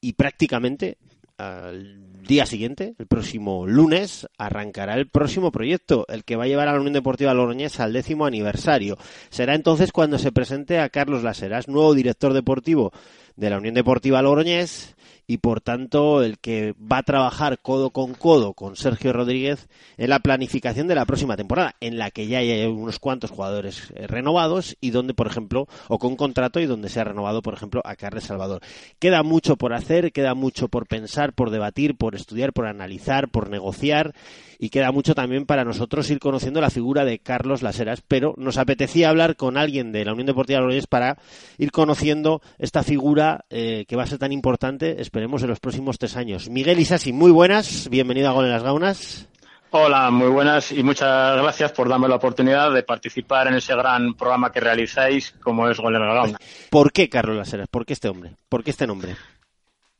Y 0.00 0.12
prácticamente 0.12 0.98
al 1.36 2.22
día 2.22 2.46
siguiente, 2.46 2.94
el 2.98 3.06
próximo 3.06 3.66
lunes, 3.66 4.28
arrancará 4.38 4.94
el 4.94 5.08
próximo 5.08 5.50
proyecto, 5.50 6.06
el 6.08 6.24
que 6.24 6.36
va 6.36 6.44
a 6.44 6.46
llevar 6.46 6.68
a 6.68 6.72
la 6.72 6.78
Unión 6.78 6.92
Deportiva 6.92 7.34
Logroñés 7.34 7.80
al 7.80 7.92
décimo 7.92 8.24
aniversario. 8.26 8.96
Será 9.30 9.54
entonces 9.54 9.92
cuando 9.92 10.18
se 10.18 10.32
presente 10.32 10.78
a 10.78 10.88
Carlos 10.88 11.22
Laseras, 11.22 11.68
nuevo 11.68 11.94
director 11.94 12.32
deportivo 12.32 12.92
de 13.36 13.50
la 13.50 13.58
Unión 13.58 13.74
Deportiva 13.74 14.22
Logroñés 14.22 14.94
y 15.26 15.38
por 15.38 15.60
tanto 15.60 16.22
el 16.22 16.38
que 16.38 16.74
va 16.80 16.98
a 16.98 17.02
trabajar 17.02 17.58
codo 17.60 17.90
con 17.90 18.14
codo 18.14 18.54
con 18.54 18.76
Sergio 18.76 19.12
Rodríguez 19.12 19.68
en 19.96 20.10
la 20.10 20.20
planificación 20.20 20.88
de 20.88 20.94
la 20.94 21.06
próxima 21.06 21.36
temporada, 21.36 21.74
en 21.80 21.98
la 21.98 22.10
que 22.10 22.26
ya 22.26 22.38
hay 22.38 22.66
unos 22.66 22.98
cuantos 22.98 23.30
jugadores 23.30 23.92
eh, 23.94 24.06
renovados 24.06 24.76
y 24.80 24.90
donde, 24.90 25.14
por 25.14 25.26
ejemplo, 25.26 25.66
o 25.88 25.98
con 25.98 26.16
contrato 26.16 26.60
y 26.60 26.66
donde 26.66 26.88
se 26.88 27.00
ha 27.00 27.04
renovado, 27.04 27.42
por 27.42 27.54
ejemplo, 27.54 27.80
a 27.84 27.96
Carles 27.96 28.24
Salvador. 28.24 28.60
Queda 28.98 29.22
mucho 29.22 29.56
por 29.56 29.72
hacer, 29.72 30.12
queda 30.12 30.34
mucho 30.34 30.68
por 30.68 30.86
pensar, 30.86 31.32
por 31.32 31.50
debatir, 31.50 31.96
por 31.96 32.14
estudiar, 32.14 32.52
por 32.52 32.66
analizar, 32.66 33.28
por 33.28 33.48
negociar 33.50 34.14
y 34.58 34.70
queda 34.70 34.92
mucho 34.92 35.14
también 35.14 35.46
para 35.46 35.64
nosotros 35.64 36.10
ir 36.10 36.18
conociendo 36.18 36.60
la 36.60 36.70
figura 36.70 37.04
de 37.04 37.18
Carlos 37.18 37.62
Laseras, 37.62 38.02
pero 38.06 38.34
nos 38.36 38.56
apetecía 38.56 39.10
hablar 39.10 39.36
con 39.36 39.56
alguien 39.56 39.92
de 39.92 40.04
la 40.04 40.12
Unión 40.12 40.26
Deportiva 40.26 40.60
Logroñés 40.60 40.86
para 40.86 41.18
ir 41.58 41.70
conociendo 41.70 42.40
esta 42.58 42.82
figura 42.82 43.44
eh, 43.50 43.84
que 43.86 43.96
va 43.96 44.04
a 44.04 44.06
ser 44.06 44.18
tan 44.18 44.32
importante, 44.32 45.00
esperemos, 45.14 45.44
en 45.44 45.48
los 45.48 45.60
próximos 45.60 45.96
tres 45.96 46.16
años. 46.16 46.50
Miguel 46.50 46.80
Isasi, 46.80 47.12
muy 47.12 47.30
buenas, 47.30 47.88
bienvenido 47.88 48.30
a 48.30 48.32
Gol 48.32 48.46
en 48.46 48.50
las 48.50 48.64
Gaunas. 48.64 49.28
Hola, 49.70 50.10
muy 50.10 50.26
buenas 50.26 50.72
y 50.72 50.82
muchas 50.82 51.40
gracias 51.40 51.70
por 51.70 51.88
darme 51.88 52.08
la 52.08 52.16
oportunidad 52.16 52.72
de 52.72 52.82
participar 52.82 53.46
en 53.46 53.54
ese 53.54 53.76
gran 53.76 54.14
programa 54.14 54.50
que 54.50 54.58
realizáis 54.58 55.30
como 55.40 55.68
es 55.68 55.78
Gol 55.78 55.94
en 55.94 56.00
las 56.00 56.14
Gaunas. 56.14 56.40
¿Por 56.68 56.90
qué 56.90 57.08
Carlos 57.08 57.36
Laseras? 57.36 57.68
¿Por 57.68 57.86
qué 57.86 57.92
este 57.92 58.08
hombre? 58.08 58.32
¿Por 58.48 58.64
qué 58.64 58.72
este 58.72 58.88
nombre? 58.88 59.14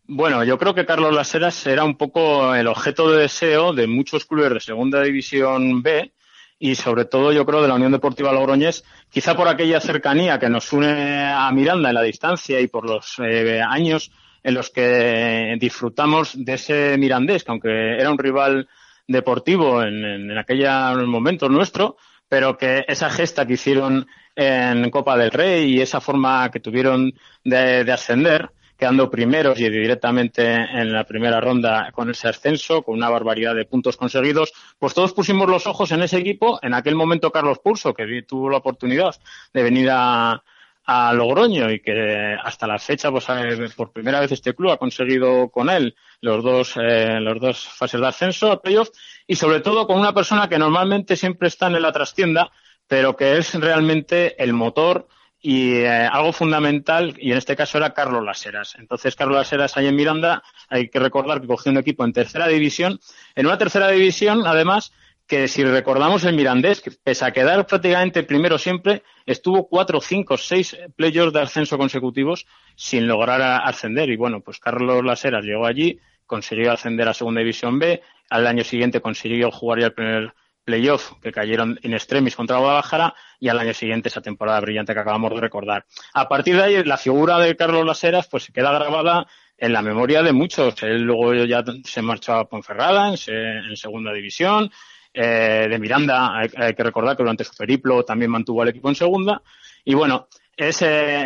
Bueno, 0.08 0.42
yo 0.42 0.58
creo 0.58 0.74
que 0.74 0.84
Carlos 0.84 1.14
Laseras 1.14 1.64
era 1.64 1.84
un 1.84 1.96
poco 1.96 2.52
el 2.52 2.66
objeto 2.66 3.08
de 3.08 3.22
deseo 3.22 3.72
de 3.72 3.86
muchos 3.86 4.24
clubes 4.24 4.52
de 4.52 4.58
Segunda 4.58 5.00
División 5.00 5.80
B 5.80 6.12
y 6.58 6.74
sobre 6.74 7.04
todo 7.04 7.30
yo 7.30 7.46
creo 7.46 7.62
de 7.62 7.68
la 7.68 7.74
Unión 7.74 7.92
Deportiva 7.92 8.32
Logroñés, 8.32 8.82
quizá 9.10 9.36
por 9.36 9.46
aquella 9.46 9.80
cercanía 9.80 10.40
que 10.40 10.48
nos 10.48 10.72
une 10.72 11.32
a 11.32 11.48
Miranda 11.52 11.90
en 11.90 11.94
la 11.94 12.02
distancia 12.02 12.60
y 12.60 12.66
por 12.66 12.84
los 12.84 13.14
eh, 13.20 13.62
años 13.62 14.10
en 14.44 14.54
los 14.54 14.70
que 14.70 15.56
disfrutamos 15.58 16.32
de 16.36 16.54
ese 16.54 16.96
mirandés, 16.98 17.42
que 17.42 17.50
aunque 17.50 17.98
era 17.98 18.10
un 18.10 18.18
rival 18.18 18.68
deportivo 19.08 19.82
en, 19.82 20.04
en, 20.04 20.30
en 20.30 20.38
aquellos 20.38 21.08
momentos 21.08 21.50
nuestro, 21.50 21.96
pero 22.28 22.56
que 22.56 22.84
esa 22.86 23.10
gesta 23.10 23.46
que 23.46 23.54
hicieron 23.54 24.06
en 24.36 24.90
Copa 24.90 25.16
del 25.16 25.30
Rey 25.30 25.72
y 25.72 25.80
esa 25.80 26.00
forma 26.00 26.50
que 26.50 26.60
tuvieron 26.60 27.12
de, 27.42 27.84
de 27.84 27.92
ascender, 27.92 28.50
quedando 28.76 29.10
primeros 29.10 29.58
y 29.60 29.68
directamente 29.70 30.44
en 30.52 30.92
la 30.92 31.04
primera 31.04 31.40
ronda 31.40 31.90
con 31.92 32.10
ese 32.10 32.28
ascenso, 32.28 32.82
con 32.82 32.96
una 32.96 33.08
barbaridad 33.08 33.54
de 33.54 33.64
puntos 33.64 33.96
conseguidos, 33.96 34.52
pues 34.78 34.94
todos 34.94 35.12
pusimos 35.12 35.48
los 35.48 35.66
ojos 35.66 35.92
en 35.92 36.02
ese 36.02 36.18
equipo. 36.18 36.58
En 36.60 36.74
aquel 36.74 36.96
momento 36.96 37.30
Carlos 37.30 37.60
Pulso, 37.60 37.94
que 37.94 38.22
tuvo 38.22 38.50
la 38.50 38.58
oportunidad 38.58 39.14
de 39.52 39.62
venir 39.62 39.88
a, 39.92 40.42
a 40.86 41.12
Logroño 41.14 41.70
y 41.70 41.80
que 41.80 42.36
hasta 42.42 42.66
la 42.66 42.78
fecha, 42.78 43.10
pues 43.10 43.26
por 43.74 43.92
primera 43.92 44.20
vez 44.20 44.32
este 44.32 44.54
club 44.54 44.72
ha 44.72 44.76
conseguido 44.76 45.48
con 45.48 45.70
él 45.70 45.96
los 46.20 46.44
dos, 46.44 46.74
eh, 46.76 47.18
los 47.20 47.40
dos 47.40 47.68
fases 47.68 48.00
de 48.00 48.06
ascenso 48.06 48.52
a 48.52 48.60
playoff 48.60 48.90
y 49.26 49.36
sobre 49.36 49.60
todo 49.60 49.86
con 49.86 49.98
una 49.98 50.12
persona 50.12 50.48
que 50.48 50.58
normalmente 50.58 51.16
siempre 51.16 51.48
está 51.48 51.68
en 51.68 51.80
la 51.80 51.92
trastienda, 51.92 52.50
pero 52.86 53.16
que 53.16 53.38
es 53.38 53.54
realmente 53.54 54.42
el 54.42 54.52
motor 54.52 55.08
y 55.46 55.80
eh, 55.80 55.88
algo 55.88 56.32
fundamental, 56.32 57.14
y 57.18 57.32
en 57.32 57.36
este 57.36 57.54
caso 57.54 57.76
era 57.76 57.92
Carlos 57.92 58.24
Laseras. 58.24 58.76
Entonces, 58.78 59.14
Carlos 59.14 59.36
Laseras 59.36 59.76
ahí 59.76 59.86
en 59.86 59.94
Miranda, 59.94 60.42
hay 60.70 60.88
que 60.88 60.98
recordar 60.98 61.42
que 61.42 61.46
cogió 61.46 61.70
un 61.70 61.76
equipo 61.76 62.02
en 62.02 62.14
tercera 62.14 62.48
división, 62.48 62.98
en 63.34 63.44
una 63.44 63.58
tercera 63.58 63.88
división, 63.88 64.46
además, 64.46 64.94
que 65.26 65.48
si 65.48 65.64
recordamos 65.64 66.24
el 66.24 66.34
Mirandés, 66.34 66.80
que 66.80 66.90
pese 66.90 67.24
a 67.24 67.32
quedar 67.32 67.66
prácticamente 67.66 68.22
primero 68.24 68.58
siempre, 68.58 69.02
estuvo 69.24 69.68
cuatro, 69.68 70.00
cinco, 70.00 70.36
seis 70.36 70.76
playoffs 70.96 71.32
de 71.32 71.40
ascenso 71.40 71.78
consecutivos 71.78 72.46
sin 72.76 73.06
lograr 73.06 73.40
ascender. 73.64 74.10
Y 74.10 74.16
bueno, 74.16 74.40
pues 74.40 74.58
Carlos 74.58 75.04
Laseras 75.04 75.44
llegó 75.44 75.66
allí, 75.66 75.98
consiguió 76.26 76.72
ascender 76.72 77.08
a 77.08 77.14
segunda 77.14 77.40
división 77.40 77.78
B, 77.78 78.02
al 78.30 78.46
año 78.46 78.64
siguiente 78.64 79.00
consiguió 79.00 79.50
jugar 79.50 79.80
ya 79.80 79.86
el 79.86 79.94
primer 79.94 80.34
playoff 80.64 81.12
que 81.22 81.30
cayeron 81.30 81.78
in 81.82 81.92
extremis 81.92 82.36
contra 82.36 82.56
Guadalajara 82.56 83.14
y 83.38 83.48
al 83.48 83.58
año 83.58 83.74
siguiente 83.74 84.08
esa 84.08 84.22
temporada 84.22 84.60
brillante 84.60 84.94
que 84.94 85.00
acabamos 85.00 85.30
de 85.34 85.40
recordar. 85.40 85.84
A 86.14 86.28
partir 86.28 86.56
de 86.56 86.62
ahí, 86.62 86.84
la 86.84 86.96
figura 86.96 87.38
de 87.38 87.54
Carlos 87.56 87.84
Laseras 87.84 88.28
pues 88.28 88.44
se 88.44 88.52
queda 88.52 88.72
grabada 88.72 89.26
en 89.56 89.72
la 89.72 89.82
memoria 89.82 90.22
de 90.22 90.32
muchos. 90.32 90.82
Él 90.82 91.02
luego 91.02 91.34
ya 91.44 91.62
se 91.84 92.02
marchó 92.02 92.34
a 92.34 92.48
Ponferrada 92.48 93.08
en, 93.08 93.70
en 93.70 93.76
segunda 93.76 94.12
división. 94.12 94.70
Eh, 95.16 95.68
de 95.70 95.78
Miranda, 95.78 96.36
hay, 96.36 96.74
que 96.74 96.82
recordar 96.82 97.16
que 97.16 97.22
durante 97.22 97.44
su 97.44 97.54
periplo 97.54 98.04
también 98.04 98.32
mantuvo 98.32 98.62
al 98.62 98.68
equipo 98.68 98.88
en 98.88 98.96
segunda. 98.96 99.40
Y 99.84 99.94
bueno, 99.94 100.28
eh, 100.56 100.72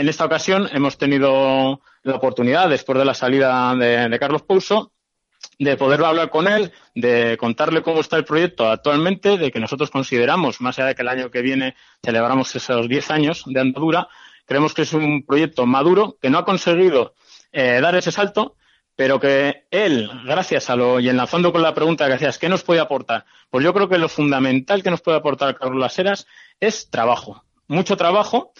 en 0.00 0.08
esta 0.08 0.26
ocasión 0.26 0.68
hemos 0.72 0.98
tenido 0.98 1.80
la 2.02 2.14
oportunidad, 2.14 2.68
después 2.68 2.98
de 2.98 3.04
la 3.06 3.14
salida 3.14 3.74
de, 3.74 4.08
de 4.08 4.18
Carlos 4.18 4.42
Pouso, 4.42 4.92
de 5.58 5.76
poder 5.76 6.04
hablar 6.04 6.30
con 6.30 6.46
él, 6.46 6.72
de 6.94 7.36
contarle 7.38 7.82
cómo 7.82 8.00
está 8.00 8.16
el 8.16 8.24
proyecto 8.24 8.70
actualmente, 8.70 9.38
de 9.38 9.50
que 9.50 9.60
nosotros 9.60 9.90
consideramos, 9.90 10.60
más 10.60 10.78
allá 10.78 10.88
de 10.88 10.94
que 10.94 11.02
el 11.02 11.08
año 11.08 11.30
que 11.30 11.42
viene 11.42 11.74
celebramos 12.02 12.54
esos 12.54 12.88
10 12.88 13.10
años 13.10 13.42
de 13.46 13.60
andadura, 13.60 14.08
creemos 14.44 14.74
que 14.74 14.82
es 14.82 14.92
un 14.92 15.24
proyecto 15.24 15.66
maduro 15.66 16.16
que 16.20 16.30
no 16.30 16.38
ha 16.38 16.44
conseguido 16.44 17.14
eh, 17.52 17.80
dar 17.80 17.94
ese 17.96 18.12
salto, 18.12 18.56
pero 18.98 19.20
que 19.20 19.62
él, 19.70 20.10
gracias 20.24 20.70
a 20.70 20.74
lo, 20.74 20.98
y 20.98 21.08
enlazando 21.08 21.52
con 21.52 21.62
la 21.62 21.72
pregunta 21.72 22.08
que 22.08 22.14
hacías, 22.14 22.36
¿qué 22.36 22.48
nos 22.48 22.64
puede 22.64 22.80
aportar? 22.80 23.26
Pues 23.48 23.64
yo 23.64 23.72
creo 23.72 23.88
que 23.88 23.96
lo 23.96 24.08
fundamental 24.08 24.82
que 24.82 24.90
nos 24.90 25.02
puede 25.02 25.18
aportar 25.18 25.56
Carlos 25.56 25.78
Laseras 25.78 26.26
es 26.58 26.90
trabajo, 26.90 27.44
mucho 27.68 27.96
trabajo, 27.96 28.52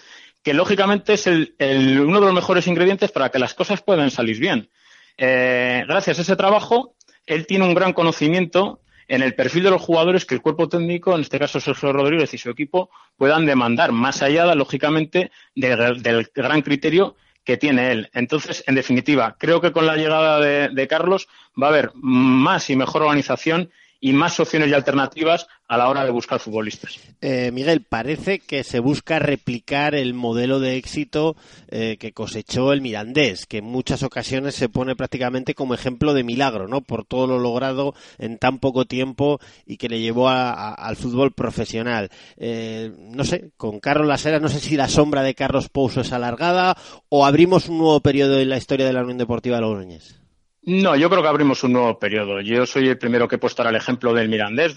que 0.44 0.54
lógicamente 0.54 1.14
es 1.14 1.26
el, 1.26 1.56
uno 1.58 2.20
de 2.20 2.26
los 2.26 2.34
mejores 2.34 2.68
ingredientes 2.68 3.10
para 3.10 3.30
que 3.30 3.40
las 3.40 3.52
cosas 3.52 3.82
puedan 3.82 4.12
salir 4.12 4.38
bien 4.38 4.70
eh, 5.16 5.82
gracias 5.88 6.20
a 6.20 6.22
ese 6.22 6.36
trabajo, 6.36 6.94
él 7.26 7.44
tiene 7.44 7.64
un 7.64 7.74
gran 7.74 7.92
conocimiento 7.92 8.80
en 9.08 9.22
el 9.22 9.34
perfil 9.34 9.64
de 9.64 9.70
los 9.70 9.82
jugadores 9.82 10.24
que 10.24 10.36
el 10.36 10.40
cuerpo 10.40 10.68
técnico, 10.68 11.16
en 11.16 11.22
este 11.22 11.40
caso 11.40 11.58
Sergio 11.58 11.92
Rodríguez 11.92 12.32
y 12.32 12.38
su 12.38 12.48
equipo, 12.48 12.90
puedan 13.16 13.44
demandar, 13.44 13.90
más 13.90 14.22
allá, 14.22 14.54
lógicamente, 14.54 15.32
de, 15.56 15.98
del 15.98 16.30
gran 16.32 16.62
criterio 16.62 17.16
que 17.48 17.56
tiene 17.56 17.92
él. 17.92 18.10
Entonces, 18.12 18.62
en 18.66 18.74
definitiva, 18.74 19.36
creo 19.38 19.62
que 19.62 19.72
con 19.72 19.86
la 19.86 19.96
llegada 19.96 20.38
de, 20.38 20.86
Carlos 20.86 21.28
va 21.60 21.68
a 21.68 21.70
haber 21.70 21.92
más 21.94 22.68
y 22.68 22.76
mejor 22.76 23.00
organización 23.00 23.70
y 24.00 24.12
más 24.12 24.38
opciones 24.38 24.68
y 24.68 24.74
alternativas 24.74 25.46
a 25.66 25.76
la 25.76 25.88
hora 25.88 26.04
de 26.04 26.10
buscar 26.10 26.38
futbolistas. 26.40 26.98
Eh, 27.20 27.50
Miguel, 27.52 27.82
parece 27.82 28.38
que 28.38 28.64
se 28.64 28.78
busca 28.78 29.18
replicar 29.18 29.94
el 29.94 30.14
modelo 30.14 30.60
de 30.60 30.76
éxito 30.76 31.36
eh, 31.68 31.96
que 31.98 32.12
cosechó 32.12 32.72
el 32.72 32.80
Mirandés, 32.80 33.46
que 33.46 33.58
en 33.58 33.64
muchas 33.64 34.02
ocasiones 34.02 34.54
se 34.54 34.68
pone 34.68 34.96
prácticamente 34.96 35.54
como 35.54 35.74
ejemplo 35.74 36.14
de 36.14 36.24
milagro, 36.24 36.68
¿no? 36.68 36.80
Por 36.80 37.04
todo 37.04 37.26
lo 37.26 37.38
logrado 37.38 37.94
en 38.18 38.38
tan 38.38 38.58
poco 38.60 38.86
tiempo 38.86 39.40
y 39.66 39.76
que 39.76 39.88
le 39.88 40.00
llevó 40.00 40.28
a, 40.28 40.72
al 40.72 40.96
fútbol 40.96 41.32
profesional. 41.32 42.08
Eh, 42.36 42.92
no 42.96 43.24
sé, 43.24 43.50
con 43.56 43.80
Carlos 43.80 44.06
Lasera, 44.06 44.40
no 44.40 44.48
sé 44.48 44.60
si 44.60 44.76
la 44.76 44.88
sombra 44.88 45.22
de 45.22 45.34
Carlos 45.34 45.68
Pouso 45.68 46.00
es 46.00 46.12
alargada 46.12 46.76
o 47.08 47.26
abrimos 47.26 47.68
un 47.68 47.78
nuevo 47.78 48.00
periodo 48.00 48.38
en 48.38 48.48
la 48.48 48.56
historia 48.58 48.86
de 48.86 48.92
la 48.92 49.02
Unión 49.02 49.18
Deportiva 49.18 49.60
Logroñés. 49.60 50.20
No, 50.62 50.96
yo 50.96 51.08
creo 51.08 51.22
que 51.22 51.28
abrimos 51.28 51.62
un 51.62 51.72
nuevo 51.72 51.98
periodo. 51.98 52.40
Yo 52.40 52.66
soy 52.66 52.88
el 52.88 52.98
primero 52.98 53.28
que 53.28 53.36
he 53.36 53.38
puesto 53.38 53.62
ahora 53.62 53.70
el 53.70 53.76
ejemplo 53.76 54.12
del 54.12 54.28
Mirandés, 54.28 54.74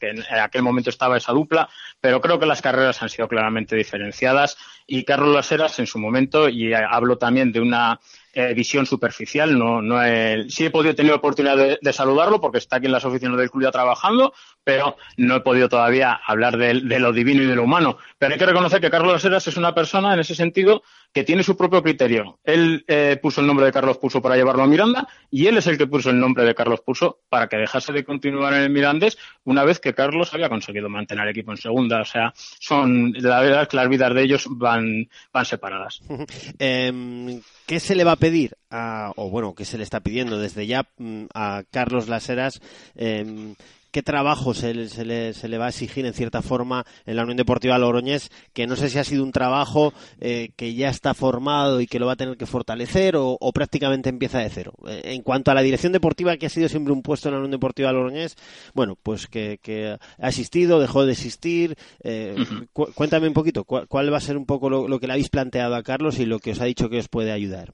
que 0.00 0.08
en 0.08 0.24
aquel 0.40 0.62
momento 0.62 0.90
estaba 0.90 1.16
esa 1.16 1.32
dupla, 1.32 1.68
pero 2.00 2.20
creo 2.20 2.38
que 2.40 2.46
las 2.46 2.62
carreras 2.62 3.02
han 3.02 3.08
sido 3.08 3.28
claramente 3.28 3.76
diferenciadas 3.76 4.56
y 4.86 5.04
Carlos 5.04 5.34
Laseras 5.34 5.78
en 5.78 5.86
su 5.86 5.98
momento, 5.98 6.48
y 6.48 6.72
hablo 6.72 7.18
también 7.18 7.52
de 7.52 7.60
una 7.60 8.00
eh, 8.32 8.54
visión 8.54 8.86
superficial. 8.86 9.56
No, 9.58 9.82
no 9.82 10.02
he, 10.02 10.48
sí 10.48 10.64
he 10.64 10.70
podido 10.70 10.94
tener 10.94 11.12
oportunidad 11.12 11.56
de, 11.56 11.78
de, 11.80 11.92
saludarlo 11.92 12.40
porque 12.40 12.58
está 12.58 12.76
aquí 12.76 12.86
en 12.86 12.92
las 12.92 13.04
oficinas 13.04 13.36
del 13.36 13.50
club 13.50 13.64
ya 13.64 13.70
trabajando, 13.70 14.32
pero 14.68 14.98
no 15.16 15.36
he 15.36 15.40
podido 15.40 15.66
todavía 15.66 16.20
hablar 16.26 16.58
de, 16.58 16.74
lo 16.74 17.10
divino 17.10 17.42
y 17.42 17.46
de 17.46 17.56
lo 17.56 17.62
humano. 17.62 17.96
Pero 18.18 18.34
hay 18.34 18.38
que 18.38 18.44
reconocer 18.44 18.82
que 18.82 18.90
Carlos 18.90 19.14
Laseras 19.14 19.48
es 19.48 19.56
una 19.56 19.74
persona 19.74 20.12
en 20.12 20.20
ese 20.20 20.34
sentido 20.34 20.82
que 21.10 21.24
tiene 21.24 21.42
su 21.42 21.56
propio 21.56 21.82
criterio. 21.82 22.38
Él 22.44 22.84
eh, 22.86 23.18
puso 23.22 23.40
el 23.40 23.46
nombre 23.46 23.64
de 23.64 23.72
Carlos 23.72 23.96
Puso 23.96 24.20
para 24.20 24.36
llevarlo 24.36 24.64
a 24.64 24.66
Miranda 24.66 25.08
y 25.30 25.46
él 25.46 25.56
es 25.56 25.66
el 25.68 25.78
que 25.78 25.86
puso 25.86 26.10
el 26.10 26.20
nombre 26.20 26.44
de 26.44 26.54
Carlos 26.54 26.82
Puso 26.82 27.20
para 27.30 27.48
que 27.48 27.56
dejase 27.56 27.94
de 27.94 28.04
continuar 28.04 28.52
en 28.52 28.64
el 28.64 28.68
Mirandés 28.68 29.16
una 29.44 29.64
vez 29.64 29.80
que 29.80 29.94
Carlos 29.94 30.34
había 30.34 30.50
conseguido 30.50 30.90
mantener 30.90 31.24
el 31.24 31.30
equipo 31.30 31.52
en 31.52 31.56
segunda. 31.56 32.02
O 32.02 32.04
sea, 32.04 32.34
son 32.36 33.14
la 33.14 33.40
verdad 33.40 33.68
que 33.68 33.76
las 33.78 33.88
vidas 33.88 34.12
de 34.12 34.22
ellos 34.22 34.48
van, 34.50 35.08
van 35.32 35.46
separadas. 35.46 36.02
eh, 36.58 37.40
¿Qué 37.66 37.80
se 37.80 37.94
le 37.94 38.04
va 38.04 38.12
a 38.12 38.16
pedir, 38.16 38.54
o 38.70 39.30
bueno, 39.30 39.54
qué 39.54 39.64
se 39.64 39.78
le 39.78 39.84
está 39.84 40.00
pidiendo 40.00 40.38
desde 40.38 40.66
ya 40.66 40.86
mm, 40.98 41.24
a 41.32 41.62
Carlos 41.70 42.06
Laseras? 42.08 42.60
Eh, 42.96 43.54
qué 43.90 44.02
trabajo 44.02 44.54
se 44.54 44.74
le, 44.74 44.88
se, 44.88 45.04
le, 45.04 45.34
se 45.34 45.48
le, 45.48 45.58
va 45.58 45.66
a 45.66 45.68
exigir 45.70 46.06
en 46.06 46.14
cierta 46.14 46.42
forma 46.42 46.84
en 47.06 47.16
la 47.16 47.22
Unión 47.22 47.36
Deportiva 47.36 47.78
Logroñés, 47.78 48.30
que 48.52 48.66
no 48.66 48.76
sé 48.76 48.88
si 48.90 48.98
ha 48.98 49.04
sido 49.04 49.24
un 49.24 49.32
trabajo 49.32 49.92
eh, 50.20 50.50
que 50.56 50.74
ya 50.74 50.88
está 50.88 51.14
formado 51.14 51.80
y 51.80 51.86
que 51.86 51.98
lo 51.98 52.06
va 52.06 52.12
a 52.12 52.16
tener 52.16 52.36
que 52.36 52.46
fortalecer 52.46 53.16
o, 53.16 53.36
o 53.40 53.52
prácticamente 53.52 54.08
empieza 54.08 54.38
de 54.38 54.50
cero. 54.50 54.74
Eh, 54.86 55.02
en 55.04 55.22
cuanto 55.22 55.50
a 55.50 55.54
la 55.54 55.62
dirección 55.62 55.92
deportiva, 55.92 56.36
que 56.36 56.46
ha 56.46 56.50
sido 56.50 56.68
siempre 56.68 56.92
un 56.92 57.02
puesto 57.02 57.28
en 57.28 57.34
la 57.34 57.38
Unión 57.38 57.52
Deportiva 57.52 57.92
Logroñés, 57.92 58.36
bueno, 58.74 58.96
pues 59.02 59.26
que, 59.26 59.58
que 59.62 59.96
ha 60.18 60.28
existido, 60.28 60.80
dejó 60.80 61.06
de 61.06 61.12
existir. 61.12 61.76
Eh, 62.02 62.34
uh 62.36 62.40
-huh. 62.40 62.68
cu 62.72 62.88
cuéntame 62.94 63.28
un 63.28 63.34
poquito, 63.34 63.64
¿cuál, 63.64 63.86
¿cuál, 63.88 64.12
va 64.12 64.18
a 64.18 64.20
ser 64.20 64.36
un 64.36 64.46
poco 64.46 64.70
lo, 64.70 64.88
lo 64.88 64.98
que 65.00 65.06
le 65.06 65.14
habéis 65.14 65.28
planteado 65.28 65.74
a 65.74 65.82
Carlos 65.82 66.18
y 66.18 66.26
lo 66.26 66.38
que 66.38 66.52
os 66.52 66.60
ha 66.60 66.64
dicho 66.64 66.88
que 66.88 66.98
os 66.98 67.08
puede 67.08 67.32
ayudar? 67.32 67.72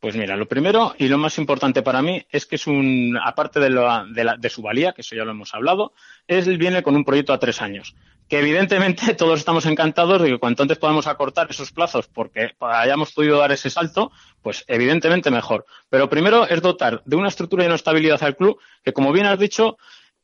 Pues 0.00 0.16
mira, 0.16 0.34
lo 0.34 0.48
primero 0.48 0.94
y 0.96 1.08
lo 1.08 1.18
más 1.18 1.36
importante 1.36 1.82
para 1.82 2.00
mí 2.00 2.24
es 2.30 2.46
que 2.46 2.56
es 2.56 2.66
un, 2.66 3.18
aparte 3.22 3.60
de, 3.60 3.68
la, 3.68 4.06
de 4.38 4.48
su 4.48 4.62
valía, 4.62 4.92
que 4.92 5.02
eso 5.02 5.14
ya 5.14 5.26
lo 5.26 5.32
hemos 5.32 5.52
hablado, 5.54 5.92
él 6.26 6.56
viene 6.56 6.82
con 6.82 6.96
un 6.96 7.04
proyecto 7.04 7.34
a 7.34 7.38
tres 7.38 7.60
años. 7.60 7.94
Que 8.26 8.38
evidentemente 8.38 9.14
todos 9.14 9.38
estamos 9.38 9.66
encantados 9.66 10.22
de 10.22 10.30
que 10.30 10.38
cuanto 10.38 10.62
antes 10.62 10.78
podamos 10.78 11.06
acortar 11.06 11.48
esos 11.50 11.70
plazos 11.70 12.06
porque 12.08 12.52
hayamos 12.60 13.12
podido 13.12 13.38
dar 13.38 13.52
ese 13.52 13.68
salto, 13.68 14.10
pues 14.40 14.64
evidentemente 14.68 15.30
mejor. 15.30 15.66
Pero 15.90 16.08
primero 16.08 16.48
es 16.48 16.62
dotar 16.62 17.02
de 17.04 17.16
una 17.16 17.28
estructura 17.28 17.64
y 17.64 17.66
una 17.66 17.74
estabilidad 17.74 18.22
al 18.22 18.36
club 18.36 18.58
que, 18.82 18.94
como 18.94 19.12
bien 19.12 19.26
has 19.26 19.38
dicho, 19.38 19.76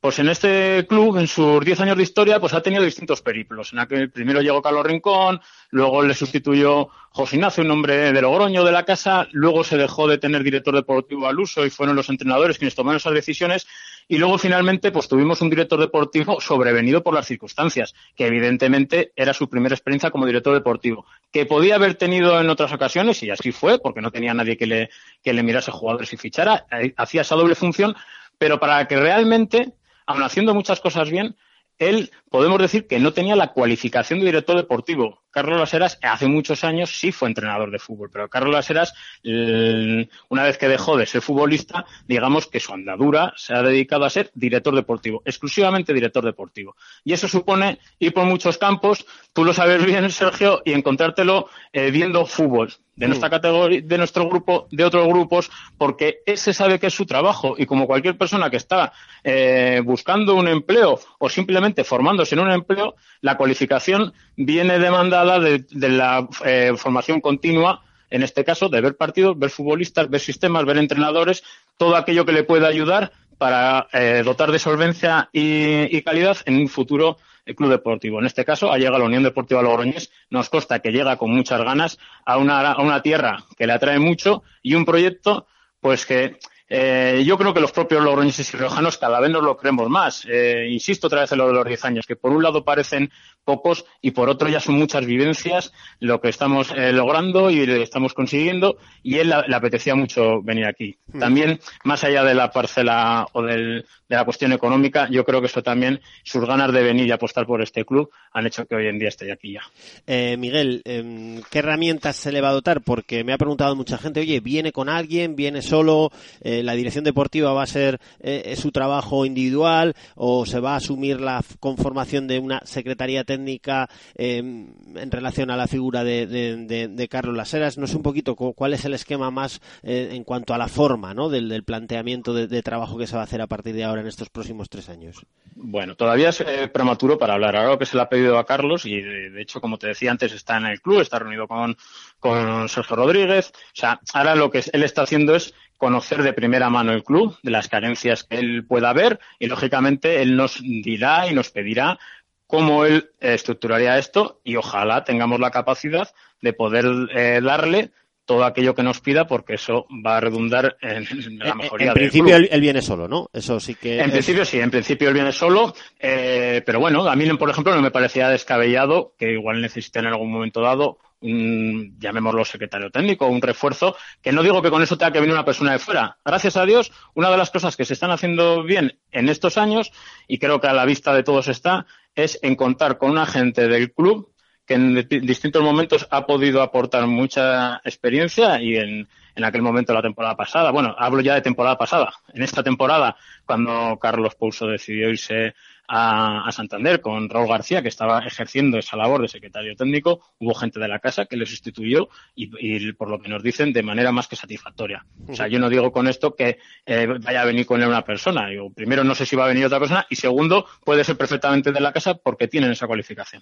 pues 0.07 0.19
en 0.19 0.29
este 0.29 0.85
club, 0.87 1.17
en 1.17 1.27
sus 1.27 1.65
10 1.65 1.81
años 1.81 1.97
de 1.97 2.03
historia, 2.03 2.39
pues 2.39 2.53
ha 2.53 2.61
tenido 2.61 2.81
distintos 2.81 3.21
periplos. 3.21 3.73
En 3.73 3.79
aquel 3.79 4.09
primero 4.09 4.41
llegó 4.41 4.61
Carlos 4.61 4.85
Rincón, 4.85 5.41
luego 5.69 6.01
le 6.01 6.13
sustituyó 6.13 6.87
José 7.09 7.35
Ignacio, 7.35 7.61
un 7.61 7.71
hombre 7.71 8.13
de 8.13 8.21
Logroño 8.21 8.63
de 8.63 8.71
la 8.71 8.85
casa, 8.85 9.27
luego 9.33 9.65
se 9.65 9.75
dejó 9.75 10.07
de 10.07 10.17
tener 10.17 10.43
director 10.43 10.73
deportivo 10.73 11.27
al 11.27 11.37
uso 11.37 11.65
y 11.65 11.69
fueron 11.69 11.97
los 11.97 12.07
entrenadores 12.07 12.57
quienes 12.57 12.73
tomaron 12.73 12.95
esas 12.95 13.15
decisiones 13.15 13.67
y 14.07 14.17
luego 14.17 14.37
finalmente 14.37 14.93
pues 14.93 15.09
tuvimos 15.09 15.41
un 15.41 15.49
director 15.49 15.77
deportivo 15.77 16.39
sobrevenido 16.39 17.03
por 17.03 17.13
las 17.13 17.27
circunstancias, 17.27 17.93
que 18.15 18.27
evidentemente 18.27 19.11
era 19.13 19.33
su 19.33 19.49
primera 19.49 19.75
experiencia 19.75 20.09
como 20.09 20.25
director 20.25 20.53
deportivo, 20.53 21.05
que 21.33 21.45
podía 21.45 21.75
haber 21.75 21.95
tenido 21.95 22.39
en 22.39 22.49
otras 22.49 22.71
ocasiones 22.71 23.21
y 23.23 23.29
así 23.29 23.51
fue, 23.51 23.77
porque 23.77 23.99
no 23.99 24.09
tenía 24.09 24.33
nadie 24.33 24.55
que 24.55 24.67
le, 24.67 24.89
que 25.21 25.33
le 25.33 25.43
mirase 25.43 25.69
jugadores 25.69 26.13
y 26.13 26.15
fichara, 26.15 26.65
hacía 26.95 27.23
esa 27.23 27.35
doble 27.35 27.55
función, 27.55 27.93
pero 28.37 28.57
para 28.57 28.87
que 28.87 28.97
realmente 28.97 29.73
aun 30.07 30.23
haciendo 30.23 30.55
muchas 30.55 30.79
cosas 30.79 31.11
bien, 31.11 31.35
él 31.77 32.11
podemos 32.29 32.59
decir 32.59 32.87
que 32.87 32.99
no 32.99 33.13
tenía 33.13 33.35
la 33.35 33.53
cualificación 33.53 34.19
de 34.19 34.25
director 34.25 34.55
deportivo. 34.55 35.21
Carlos 35.31 35.59
Laseras 35.59 35.99
hace 36.01 36.27
muchos 36.27 36.63
años 36.63 36.89
sí 36.89 37.11
fue 37.11 37.27
entrenador 37.27 37.69
de 37.69 37.79
fútbol, 37.79 38.09
pero 38.11 38.29
Carlos 38.29 38.53
Laseras, 38.53 38.93
una 39.23 40.43
vez 40.43 40.57
que 40.57 40.67
dejó 40.67 40.97
de 40.97 41.05
ser 41.05 41.21
futbolista, 41.21 41.85
digamos 42.07 42.47
que 42.47 42.59
su 42.59 42.73
andadura 42.73 43.33
se 43.35 43.53
ha 43.53 43.61
dedicado 43.61 44.05
a 44.05 44.09
ser 44.09 44.31
director 44.33 44.73
deportivo, 44.73 45.21
exclusivamente 45.25 45.93
director 45.93 46.25
deportivo. 46.25 46.75
Y 47.03 47.13
eso 47.13 47.27
supone 47.27 47.79
ir 47.99 48.13
por 48.13 48.25
muchos 48.25 48.57
campos, 48.57 49.05
tú 49.33 49.43
lo 49.43 49.53
sabes 49.53 49.85
bien, 49.85 50.09
Sergio, 50.09 50.61
y 50.65 50.73
encontrártelo 50.73 51.49
eh, 51.71 51.91
viendo 51.91 52.25
fútbol 52.25 52.73
de 52.97 53.07
nuestra 53.07 53.29
categoría, 53.29 53.81
de 53.81 53.97
nuestro 53.97 54.27
grupo, 54.27 54.67
de 54.71 54.83
otros 54.83 55.07
grupos, 55.07 55.51
porque 55.77 56.21
ese 56.25 56.51
sabe 56.51 56.79
que 56.79 56.87
es 56.87 56.93
su 56.93 57.05
trabajo 57.05 57.53
y 57.57 57.67
como 57.67 57.85
cualquier 57.85 58.17
persona 58.17 58.49
que 58.49 58.57
está 58.57 58.91
eh, 59.23 59.81
buscando 59.85 60.33
un 60.33 60.47
empleo 60.47 60.99
o 61.19 61.29
simplemente 61.29 61.83
formándose 62.17 62.35
en 62.35 62.41
un 62.41 62.51
empleo, 62.51 62.95
la 63.21 63.37
cualificación 63.37 64.13
viene 64.35 64.79
demandada 64.79 65.39
de, 65.39 65.63
la 65.71 66.27
eh, 66.45 66.73
formación 66.75 67.21
continua 67.21 67.83
en 68.09 68.23
este 68.23 68.43
caso, 68.43 68.69
de 68.69 68.81
ver 68.81 68.95
partidos, 68.95 69.37
ver 69.37 69.49
futbolistas, 69.49 70.09
ver 70.09 70.21
sistemas, 70.21 70.65
ver 70.65 70.77
entrenadores, 70.77 71.43
todo 71.77 71.95
aquello 71.95 72.25
que 72.25 72.31
le 72.31 72.43
pueda 72.43 72.67
ayudar 72.67 73.11
para 73.37 73.87
eh, 73.91 74.23
dotar 74.23 74.51
de 74.51 74.59
solvencia 74.59 75.29
y, 75.33 76.01
calidad 76.01 76.37
en 76.45 76.55
un 76.55 76.69
futuro 76.69 77.17
el 77.45 77.55
club 77.55 77.69
deportivo. 77.69 78.19
En 78.19 78.25
este 78.25 78.45
caso, 78.45 78.71
ha 78.71 78.77
llegado 78.77 78.99
la 78.99 79.05
Unión 79.05 79.23
Deportiva 79.23 79.61
Logroñés. 79.61 80.09
Nos 80.29 80.49
consta 80.49 80.79
que 80.79 80.91
llega 80.91 81.17
con 81.17 81.31
muchas 81.31 81.61
ganas 81.61 81.99
a 82.25 82.37
una 82.37 83.01
tierra 83.01 83.43
que 83.57 83.67
le 83.67 83.73
atrae 83.73 83.99
mucho 83.99 84.43
y 84.63 84.75
un 84.75 84.85
proyecto, 84.85 85.47
pues 85.81 86.05
que 86.05 86.37
eh, 86.69 87.23
yo 87.25 87.37
creo 87.37 87.53
que 87.53 87.59
los 87.59 87.71
propios 87.71 88.03
logroñeses 88.03 88.53
y 88.53 88.57
riojanos 88.57 88.97
cada 88.97 89.19
vez 89.19 89.31
nos 89.31 89.43
lo 89.43 89.57
creemos 89.57 89.89
más. 89.89 90.25
Eh, 90.29 90.67
insisto 90.69 91.07
otra 91.07 91.21
vez 91.21 91.31
en 91.31 91.37
lo 91.37 91.47
de 91.47 91.53
los 91.53 91.65
10 91.65 91.85
años, 91.85 92.05
que 92.05 92.15
por 92.15 92.31
un 92.31 92.43
lado 92.43 92.63
parecen 92.63 93.11
pocos 93.43 93.85
y 94.01 94.11
por 94.11 94.29
otro 94.29 94.49
ya 94.49 94.59
son 94.59 94.75
muchas 94.75 95.05
vivencias 95.05 95.71
lo 95.99 96.19
que 96.19 96.29
estamos 96.29 96.71
eh, 96.75 96.91
logrando 96.91 97.49
y 97.49 97.61
estamos 97.81 98.13
consiguiendo 98.13 98.77
y 99.03 99.19
él 99.19 99.33
le 99.47 99.55
apetecía 99.55 99.95
mucho 99.95 100.41
venir 100.41 100.65
aquí. 100.65 100.97
Mm. 101.07 101.19
También, 101.19 101.59
más 101.85 102.03
allá 102.03 102.23
de 102.23 102.35
la 102.35 102.51
parcela 102.51 103.25
o 103.31 103.41
del, 103.41 103.85
de 104.09 104.15
la 104.15 104.25
cuestión 104.25 104.53
económica, 104.53 105.07
yo 105.09 105.23
creo 105.23 105.41
que 105.41 105.47
eso 105.47 105.61
también, 105.61 106.01
sus 106.23 106.45
ganas 106.45 106.71
de 106.71 106.83
venir 106.83 107.07
y 107.07 107.11
apostar 107.11 107.45
por 107.45 107.61
este 107.61 107.85
club 107.85 108.09
han 108.31 108.47
hecho 108.47 108.65
que 108.65 108.75
hoy 108.75 108.87
en 108.87 108.99
día 108.99 109.09
esté 109.09 109.31
aquí 109.31 109.53
ya. 109.53 109.61
Eh, 110.05 110.37
Miguel, 110.37 110.81
eh, 110.85 111.41
¿qué 111.49 111.59
herramientas 111.59 112.15
se 112.15 112.31
le 112.31 112.41
va 112.41 112.49
a 112.49 112.53
dotar? 112.53 112.81
Porque 112.81 113.23
me 113.23 113.33
ha 113.33 113.37
preguntado 113.37 113.75
mucha 113.75 113.97
gente, 113.97 114.21
oye, 114.21 114.39
¿viene 114.39 114.71
con 114.71 114.89
alguien? 114.89 115.35
¿Viene 115.35 115.61
solo? 115.61 116.11
Eh, 116.41 116.56
¿La 116.63 116.73
dirección 116.73 117.03
deportiva 117.03 117.53
va 117.53 117.63
a 117.63 117.67
ser 117.67 117.99
eh, 118.19 118.55
su 118.57 118.71
trabajo 118.71 119.25
individual? 119.25 119.95
¿O 120.15 120.45
se 120.45 120.59
va 120.59 120.73
a 120.73 120.77
asumir 120.77 121.21
la 121.21 121.43
conformación 121.59 122.27
de 122.27 122.39
una 122.39 122.61
secretaría 122.65 123.23
técnica 123.23 123.89
eh, 124.15 124.37
en 124.37 125.11
relación 125.11 125.51
a 125.51 125.57
la 125.57 125.67
figura 125.67 126.03
de, 126.03 127.07
Carlos 127.09 127.35
Laseras? 127.35 127.77
No 127.77 127.87
sé 127.87 127.95
un 127.95 128.03
poquito 128.03 128.35
cuál 128.35 128.73
es 128.73 128.85
el 128.85 128.93
esquema 128.93 129.31
más 129.31 129.61
eh, 129.83 130.09
en 130.11 130.23
cuanto 130.23 130.53
a 130.53 130.57
la 130.57 130.67
forma 130.67 131.13
¿no? 131.13 131.29
del, 131.29 131.49
del 131.49 131.63
planteamiento 131.63 132.33
de, 132.33 132.61
trabajo 132.61 132.97
que 132.97 133.07
se 133.07 133.15
va 133.15 133.21
a 133.21 133.25
hacer 133.25 133.41
a 133.41 133.47
partir 133.47 133.75
de 133.75 133.83
ahora 133.83 134.01
en 134.01 134.07
estos 134.07 134.29
próximos 134.29 134.69
tres 134.69 134.89
años. 134.89 135.25
Bueno, 135.55 135.95
todavía 135.95 136.29
es 136.29 136.41
eh, 136.41 136.67
prematuro 136.71 137.17
para 137.17 137.33
hablar. 137.33 137.55
Ahora 137.55 137.69
lo 137.69 137.79
que 137.79 137.85
se 137.85 137.95
le 137.95 138.03
ha 138.03 138.09
pedido 138.09 138.37
a 138.37 138.45
Carlos, 138.45 138.85
y 138.85 139.01
de, 139.01 139.41
hecho, 139.41 139.59
como 139.59 139.77
te 139.77 139.87
decía 139.87 140.11
antes, 140.11 140.31
está 140.31 140.57
en 140.57 140.67
el 140.67 140.81
club, 140.81 141.01
está 141.01 141.17
reunido 141.17 141.47
con, 141.47 141.75
con 142.19 142.69
Sergio 142.69 142.95
Rodríguez. 142.95 143.51
O 143.55 143.75
sea, 143.75 143.99
ahora 144.13 144.35
lo 144.35 144.51
que 144.51 144.63
él 144.71 144.83
está 144.83 145.01
haciendo 145.01 145.35
es 145.35 145.53
conocer 145.77 146.23
de 146.23 146.33
primera 146.33 146.69
mano 146.69 146.91
el 146.91 147.03
club, 147.03 147.37
de 147.43 147.51
las 147.51 147.67
carencias 147.67 148.23
que 148.23 148.37
él 148.37 148.65
pueda 148.67 148.93
ver, 148.93 149.19
y 149.39 149.47
lógicamente 149.47 150.21
él 150.21 150.35
nos 150.35 150.61
dirá 150.61 151.27
y 151.27 151.33
nos 151.33 151.49
pedirá 151.51 151.99
cómo 152.47 152.85
él 152.85 153.11
eh, 153.19 153.33
estructuraría 153.33 153.97
esto 153.97 154.39
y 154.43 154.55
ojalá 154.55 155.03
tengamos 155.03 155.39
la 155.39 155.51
capacidad 155.51 156.09
de 156.41 156.53
poder 156.53 156.85
eh, 157.13 157.39
darle 157.43 157.91
todo 158.25 158.43
aquello 158.43 158.75
que 158.75 158.83
nos 158.83 158.99
pida 158.99 159.25
porque 159.25 159.53
eso 159.55 159.85
va 160.05 160.17
a 160.17 160.19
redundar 160.19 160.77
en, 160.81 161.07
en 161.07 161.39
la 161.39 161.55
mejoría 161.55 161.87
en 161.87 161.93
principio 161.93 162.35
él, 162.35 162.49
él, 162.51 162.61
viene 162.61 162.81
solo 162.81 163.07
no 163.07 163.29
eso 163.31 163.59
sí 163.59 163.75
que 163.75 163.99
en 163.99 164.05
es... 164.07 164.11
principio 164.11 164.43
sí 164.43 164.59
en 164.59 164.69
principio 164.69 165.07
él 165.07 165.13
viene 165.13 165.31
solo 165.31 165.73
eh, 165.97 166.61
pero 166.65 166.79
bueno 166.79 167.07
a 167.07 167.15
mí 167.15 167.25
por 167.37 167.49
ejemplo 167.49 167.73
no 167.73 167.81
me 167.81 167.91
parecía 167.91 168.29
descabellado 168.29 169.13
que 169.17 169.31
igual 169.31 169.61
necesiten 169.61 170.05
en 170.05 170.11
algún 170.11 170.31
momento 170.31 170.61
dado 170.61 170.99
un, 171.21 171.97
llamémoslo 171.99 172.45
secretario 172.45 172.89
técnico, 172.91 173.27
un 173.27 173.41
refuerzo, 173.41 173.95
que 174.21 174.31
no 174.31 174.43
digo 174.43 174.61
que 174.61 174.69
con 174.69 174.81
eso 174.81 174.97
tenga 174.97 175.11
que 175.11 175.19
venir 175.19 175.33
una 175.33 175.45
persona 175.45 175.71
de 175.71 175.79
fuera. 175.79 176.17
Gracias 176.23 176.57
a 176.57 176.65
Dios, 176.65 176.91
una 177.13 177.29
de 177.29 177.37
las 177.37 177.51
cosas 177.51 177.75
que 177.75 177.85
se 177.85 177.93
están 177.93 178.11
haciendo 178.11 178.63
bien 178.63 178.99
en 179.11 179.29
estos 179.29 179.57
años, 179.57 179.91
y 180.27 180.39
creo 180.39 180.59
que 180.59 180.67
a 180.67 180.73
la 180.73 180.85
vista 180.85 181.13
de 181.13 181.23
todos 181.23 181.47
está, 181.47 181.85
es 182.15 182.39
en 182.41 182.55
contar 182.55 182.97
con 182.97 183.11
una 183.11 183.25
gente 183.25 183.67
del 183.67 183.93
club 183.93 184.31
que 184.65 184.73
en 184.73 185.07
distintos 185.07 185.63
momentos 185.63 186.07
ha 186.11 186.25
podido 186.25 186.61
aportar 186.61 187.07
mucha 187.07 187.77
experiencia 187.85 188.61
y 188.61 188.75
en, 188.75 189.07
en 189.33 189.43
aquel 189.45 189.61
momento 189.61 189.93
la 189.93 190.01
temporada 190.01 190.35
pasada, 190.35 190.71
bueno, 190.71 190.93
hablo 190.99 191.21
ya 191.21 191.35
de 191.35 191.41
temporada 191.41 191.77
pasada, 191.77 192.11
en 192.33 192.43
esta 192.43 192.63
temporada, 192.63 193.15
cuando 193.45 193.97
Carlos 193.97 194.35
Pouso 194.35 194.67
decidió 194.67 195.09
irse 195.09 195.55
a, 195.87 196.49
Santander 196.51 197.01
con 197.01 197.29
Raúl 197.29 197.47
García, 197.47 197.81
que 197.81 197.87
estaba 197.87 198.19
ejerciendo 198.19 198.77
esa 198.77 198.97
labor 198.97 199.21
de 199.21 199.27
secretario 199.27 199.75
técnico, 199.75 200.21
hubo 200.39 200.53
gente 200.53 200.79
de 200.79 200.87
la 200.87 200.99
casa 200.99 201.25
que 201.25 201.37
le 201.37 201.45
sustituyó 201.45 202.09
y, 202.35 202.91
por 202.93 203.09
lo 203.09 203.19
que 203.19 203.29
nos 203.29 203.43
dicen, 203.43 203.73
de 203.73 203.83
manera 203.83 204.11
más 204.11 204.27
que 204.27 204.35
satisfactoria. 204.35 205.05
O 205.27 205.35
sea, 205.35 205.47
yo 205.47 205.59
no 205.59 205.69
digo 205.69 205.91
con 205.91 206.07
esto 206.07 206.35
que 206.35 206.57
eh, 206.85 207.07
vaya 207.21 207.41
a 207.41 207.45
venir 207.45 207.65
con 207.65 207.81
él 207.81 207.87
una 207.87 208.03
persona. 208.03 208.47
Digo, 208.49 208.71
primero, 208.71 209.03
no 209.03 209.15
sé 209.15 209.25
si 209.25 209.35
va 209.35 209.45
a 209.45 209.49
venir 209.49 209.65
otra 209.65 209.79
persona 209.79 210.05
y 210.09 210.15
segundo, 210.15 210.65
puede 210.83 211.03
ser 211.03 211.17
perfectamente 211.17 211.71
de 211.71 211.79
la 211.79 211.93
casa 211.93 212.15
porque 212.15 212.47
tienen 212.47 212.71
esa 212.71 212.87
cualificación. 212.87 213.41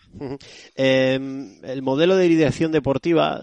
Eh, 0.76 1.20
el 1.64 1.82
modelo 1.82 2.16
de 2.16 2.28
dirección 2.28 2.72
deportiva, 2.72 3.42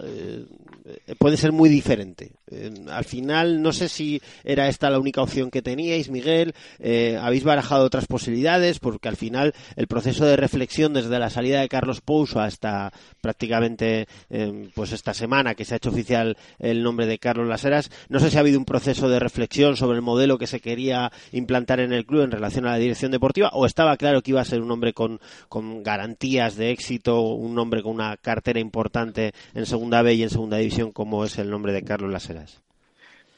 eh, 0.85 1.15
puede 1.17 1.37
ser 1.37 1.51
muy 1.51 1.69
diferente. 1.69 2.31
Eh, 2.51 2.71
al 2.89 3.05
final, 3.05 3.61
no 3.61 3.71
sé 3.71 3.87
si 3.87 4.21
era 4.43 4.67
esta 4.67 4.89
la 4.89 4.99
única 4.99 5.21
opción 5.21 5.49
que 5.49 5.61
teníais, 5.61 6.09
Miguel. 6.09 6.53
Eh, 6.79 7.17
habéis 7.21 7.43
barajado 7.43 7.85
otras 7.85 8.05
posibilidades, 8.05 8.79
porque 8.93 9.09
al 9.09 9.17
final 9.17 9.55
el 9.75 9.87
proceso 9.87 10.23
de 10.23 10.35
reflexión 10.35 10.93
desde 10.93 11.17
la 11.17 11.31
salida 11.31 11.61
de 11.61 11.67
Carlos 11.67 12.01
Pouso 12.01 12.39
hasta 12.39 12.93
prácticamente 13.21 14.07
eh, 14.29 14.69
pues 14.75 14.91
esta 14.91 15.15
semana 15.15 15.55
que 15.55 15.65
se 15.65 15.73
ha 15.73 15.77
hecho 15.77 15.89
oficial 15.89 16.37
el 16.59 16.83
nombre 16.83 17.07
de 17.07 17.17
Carlos 17.17 17.47
Laseras, 17.47 17.89
no 18.09 18.19
sé 18.19 18.29
si 18.29 18.37
ha 18.37 18.41
habido 18.41 18.59
un 18.59 18.65
proceso 18.65 19.09
de 19.09 19.17
reflexión 19.17 19.77
sobre 19.77 19.95
el 19.95 20.03
modelo 20.03 20.37
que 20.37 20.45
se 20.45 20.59
quería 20.59 21.11
implantar 21.31 21.79
en 21.79 21.91
el 21.91 22.05
club 22.05 22.21
en 22.21 22.29
relación 22.29 22.67
a 22.67 22.71
la 22.71 22.77
dirección 22.77 23.11
deportiva, 23.11 23.49
o 23.53 23.65
estaba 23.65 23.97
claro 23.97 24.21
que 24.21 24.29
iba 24.29 24.41
a 24.41 24.45
ser 24.45 24.61
un 24.61 24.69
hombre 24.69 24.93
con, 24.93 25.19
con 25.49 25.81
garantías 25.81 26.55
de 26.55 26.69
éxito, 26.69 27.21
un 27.21 27.57
hombre 27.57 27.81
con 27.81 27.93
una 27.93 28.15
cartera 28.17 28.59
importante 28.59 29.33
en 29.55 29.65
segunda 29.65 30.03
B 30.03 30.13
y 30.13 30.21
en 30.21 30.29
segunda 30.29 30.57
división, 30.57 30.91
como 30.91 31.25
es 31.25 31.39
el 31.39 31.49
nombre 31.49 31.73
de 31.73 31.81
Carlos 31.81 32.11
Laseras. 32.11 32.61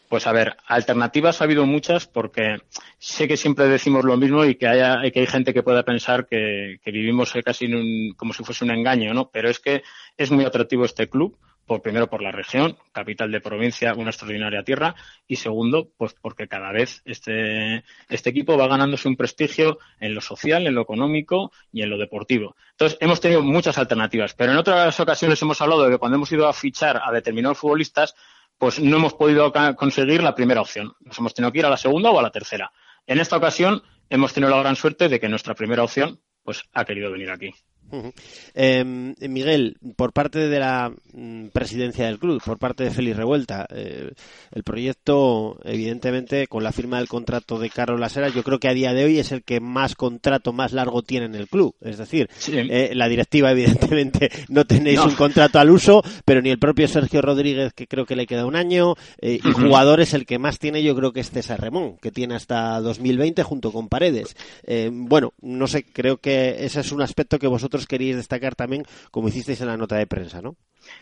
Pues 0.08 0.28
a 0.28 0.32
ver, 0.32 0.56
alternativas 0.68 1.42
ha 1.42 1.46
habido 1.46 1.66
muchas 1.66 2.08
porque 2.08 2.58
sé 3.00 3.28
que 3.28 3.38
siempre 3.38 3.68
decimos 3.68 4.06
lo 4.06 4.18
mismo 4.18 4.46
y 4.46 4.56
que, 4.56 4.68
haya, 4.68 5.02
que 5.12 5.22
hay 5.22 5.28
gente 5.28 5.54
que 5.54 5.64
pueda 5.64 5.84
pensar 5.84 6.28
que, 6.28 6.80
vivimos 6.86 7.34
casi 7.44 7.66
en 7.66 7.76
un, 7.76 8.14
como 8.16 8.34
si 8.34 8.44
fuese 8.44 8.64
un 8.64 8.72
engaño, 8.72 9.14
¿no? 9.14 9.30
Pero 9.32 9.50
es 9.50 9.60
que 9.60 9.84
es 10.16 10.32
muy 10.32 10.46
atractivo 10.46 10.86
este 10.86 11.10
club, 11.10 11.38
por 11.66 11.82
primero 11.82 12.08
por 12.08 12.22
la 12.22 12.32
región, 12.32 12.78
capital 12.92 13.32
de 13.32 13.42
provincia, 13.42 13.96
una 13.96 14.12
extraordinaria 14.12 14.64
tierra, 14.64 14.96
y 15.28 15.38
segundo, 15.38 15.90
pues 15.98 16.16
porque 16.22 16.48
cada 16.48 16.72
vez 16.72 17.02
este, 17.06 17.84
este 18.08 18.30
equipo 18.30 18.58
va 18.58 18.68
ganándose 18.68 19.08
un 19.08 19.16
prestigio 19.16 19.80
en 20.00 20.14
lo 20.14 20.22
social, 20.22 20.68
en 20.68 20.76
lo 20.76 20.82
económico 20.82 21.52
y 21.72 21.82
en 21.82 21.90
lo 21.90 21.98
deportivo. 21.98 22.56
Entonces, 22.72 22.98
hemos 23.02 23.20
tenido 23.20 23.42
muchas 23.42 23.78
alternativas, 23.78 24.36
pero 24.36 24.52
en 24.52 24.60
otras 24.60 25.00
ocasiones 25.00 25.42
hemos 25.42 25.60
hablado 25.62 25.86
de 25.86 25.92
que 25.92 25.98
cuando 25.98 26.18
hemos 26.18 26.32
ido 26.32 26.48
a 26.48 26.54
fichar 26.54 27.02
a 27.04 27.12
determinados 27.12 27.58
futbolistas, 27.58 28.16
pues 28.58 28.80
no 28.80 28.98
hemos 28.98 29.14
podido 29.14 29.52
conseguir 29.76 30.24
la 30.24 30.36
primera 30.36 30.62
opción. 30.62 30.94
Nos 31.00 31.18
hemos 31.20 31.34
tenido 31.34 31.52
que 31.52 31.60
ir 31.60 31.66
a 31.66 31.70
la 31.70 31.78
segunda 31.78 32.12
o 32.12 32.20
a 32.20 32.24
la 32.24 32.32
tercera. 32.32 32.72
En 33.06 33.20
esta 33.20 33.38
ocasión 33.38 33.84
hemos 34.10 34.34
tenido 34.34 34.52
la 34.52 34.62
gran 34.62 34.76
suerte 34.76 35.10
de 35.10 35.20
que 35.20 35.30
nuestra 35.30 35.56
primera 35.56 35.84
opción 35.84 36.22
pues 36.44 36.64
ha 36.74 36.86
querido 36.86 37.12
venir 37.12 37.32
aquí. 37.32 37.54
Uh 37.96 38.04
-huh. 38.04 38.14
eh, 38.54 39.28
Miguel, 39.28 39.78
por 39.96 40.14
parte 40.14 40.40
de 40.48 40.60
la 40.60 40.92
mm, 41.14 41.48
presidencia 41.48 42.06
del 42.06 42.20
club, 42.20 42.42
por 42.44 42.58
parte 42.58 42.84
de 42.84 42.92
Félix 42.92 43.18
Revuelta, 43.18 43.68
eh, 43.70 44.12
el 44.52 44.64
proyecto, 44.64 45.60
evidentemente, 45.64 46.48
con 46.48 46.64
la 46.64 46.72
firma 46.72 46.98
del 46.98 47.08
contrato 47.08 47.60
de 47.60 47.70
Carlos 47.70 48.00
Lasera, 48.00 48.30
yo 48.30 48.44
creo 48.44 48.60
que 48.60 48.68
a 48.68 48.74
día 48.74 48.94
de 48.94 49.06
hoy 49.06 49.20
es 49.20 49.32
el 49.32 49.44
que 49.44 49.60
más 49.60 49.96
contrato 49.96 50.54
más 50.54 50.74
largo 50.74 51.02
tiene 51.02 51.26
en 51.26 51.36
el 51.36 51.48
club. 51.48 51.76
Es 51.82 51.98
decir, 51.98 52.30
sí. 52.38 52.54
eh, 52.56 52.92
la 52.94 53.08
directiva, 53.08 53.52
evidentemente, 53.52 54.30
no 54.50 54.66
tenéis 54.66 54.98
no. 54.98 55.06
un 55.06 55.16
contrato 55.16 55.60
al 55.60 55.70
uso, 55.70 56.04
pero 56.26 56.42
ni 56.42 56.50
el 56.50 56.60
propio 56.60 56.88
Sergio 56.88 57.22
Rodríguez, 57.22 57.74
que 57.74 57.88
creo 57.88 58.06
que 58.06 58.16
le 58.16 58.28
queda 58.28 58.46
un 58.46 58.56
año, 58.56 58.96
eh, 59.22 59.40
y 59.44 59.48
uh 59.48 59.52
-huh. 59.52 59.64
jugadores, 59.68 60.14
el 60.14 60.26
que 60.26 60.40
más 60.40 60.60
tiene, 60.60 60.84
yo 60.84 60.96
creo 60.96 61.12
que 61.12 61.20
es 61.22 61.32
César 61.32 61.62
Remón, 61.62 61.98
que 61.98 62.12
tiene 62.12 62.36
hasta 62.36 62.80
2020 62.82 63.44
junto 63.44 63.72
con 63.72 63.90
Paredes. 63.90 64.36
Eh, 64.64 64.90
bueno, 64.92 65.34
no 65.42 65.68
sé, 65.68 65.84
creo 65.84 66.18
que 66.18 66.66
ese 66.66 66.80
es 66.82 66.92
un 66.92 67.02
aspecto 67.02 67.40
que 67.40 67.48
vosotros 67.48 67.85
queríais 67.88 68.18
destacar 68.18 68.56
también, 68.56 68.84
como 69.12 69.28
hicisteis 69.28 69.62
en 69.62 69.68
la 69.68 69.78
nota 69.78 69.96
de 69.96 70.08
prensa, 70.08 70.42
¿no? 70.42 70.56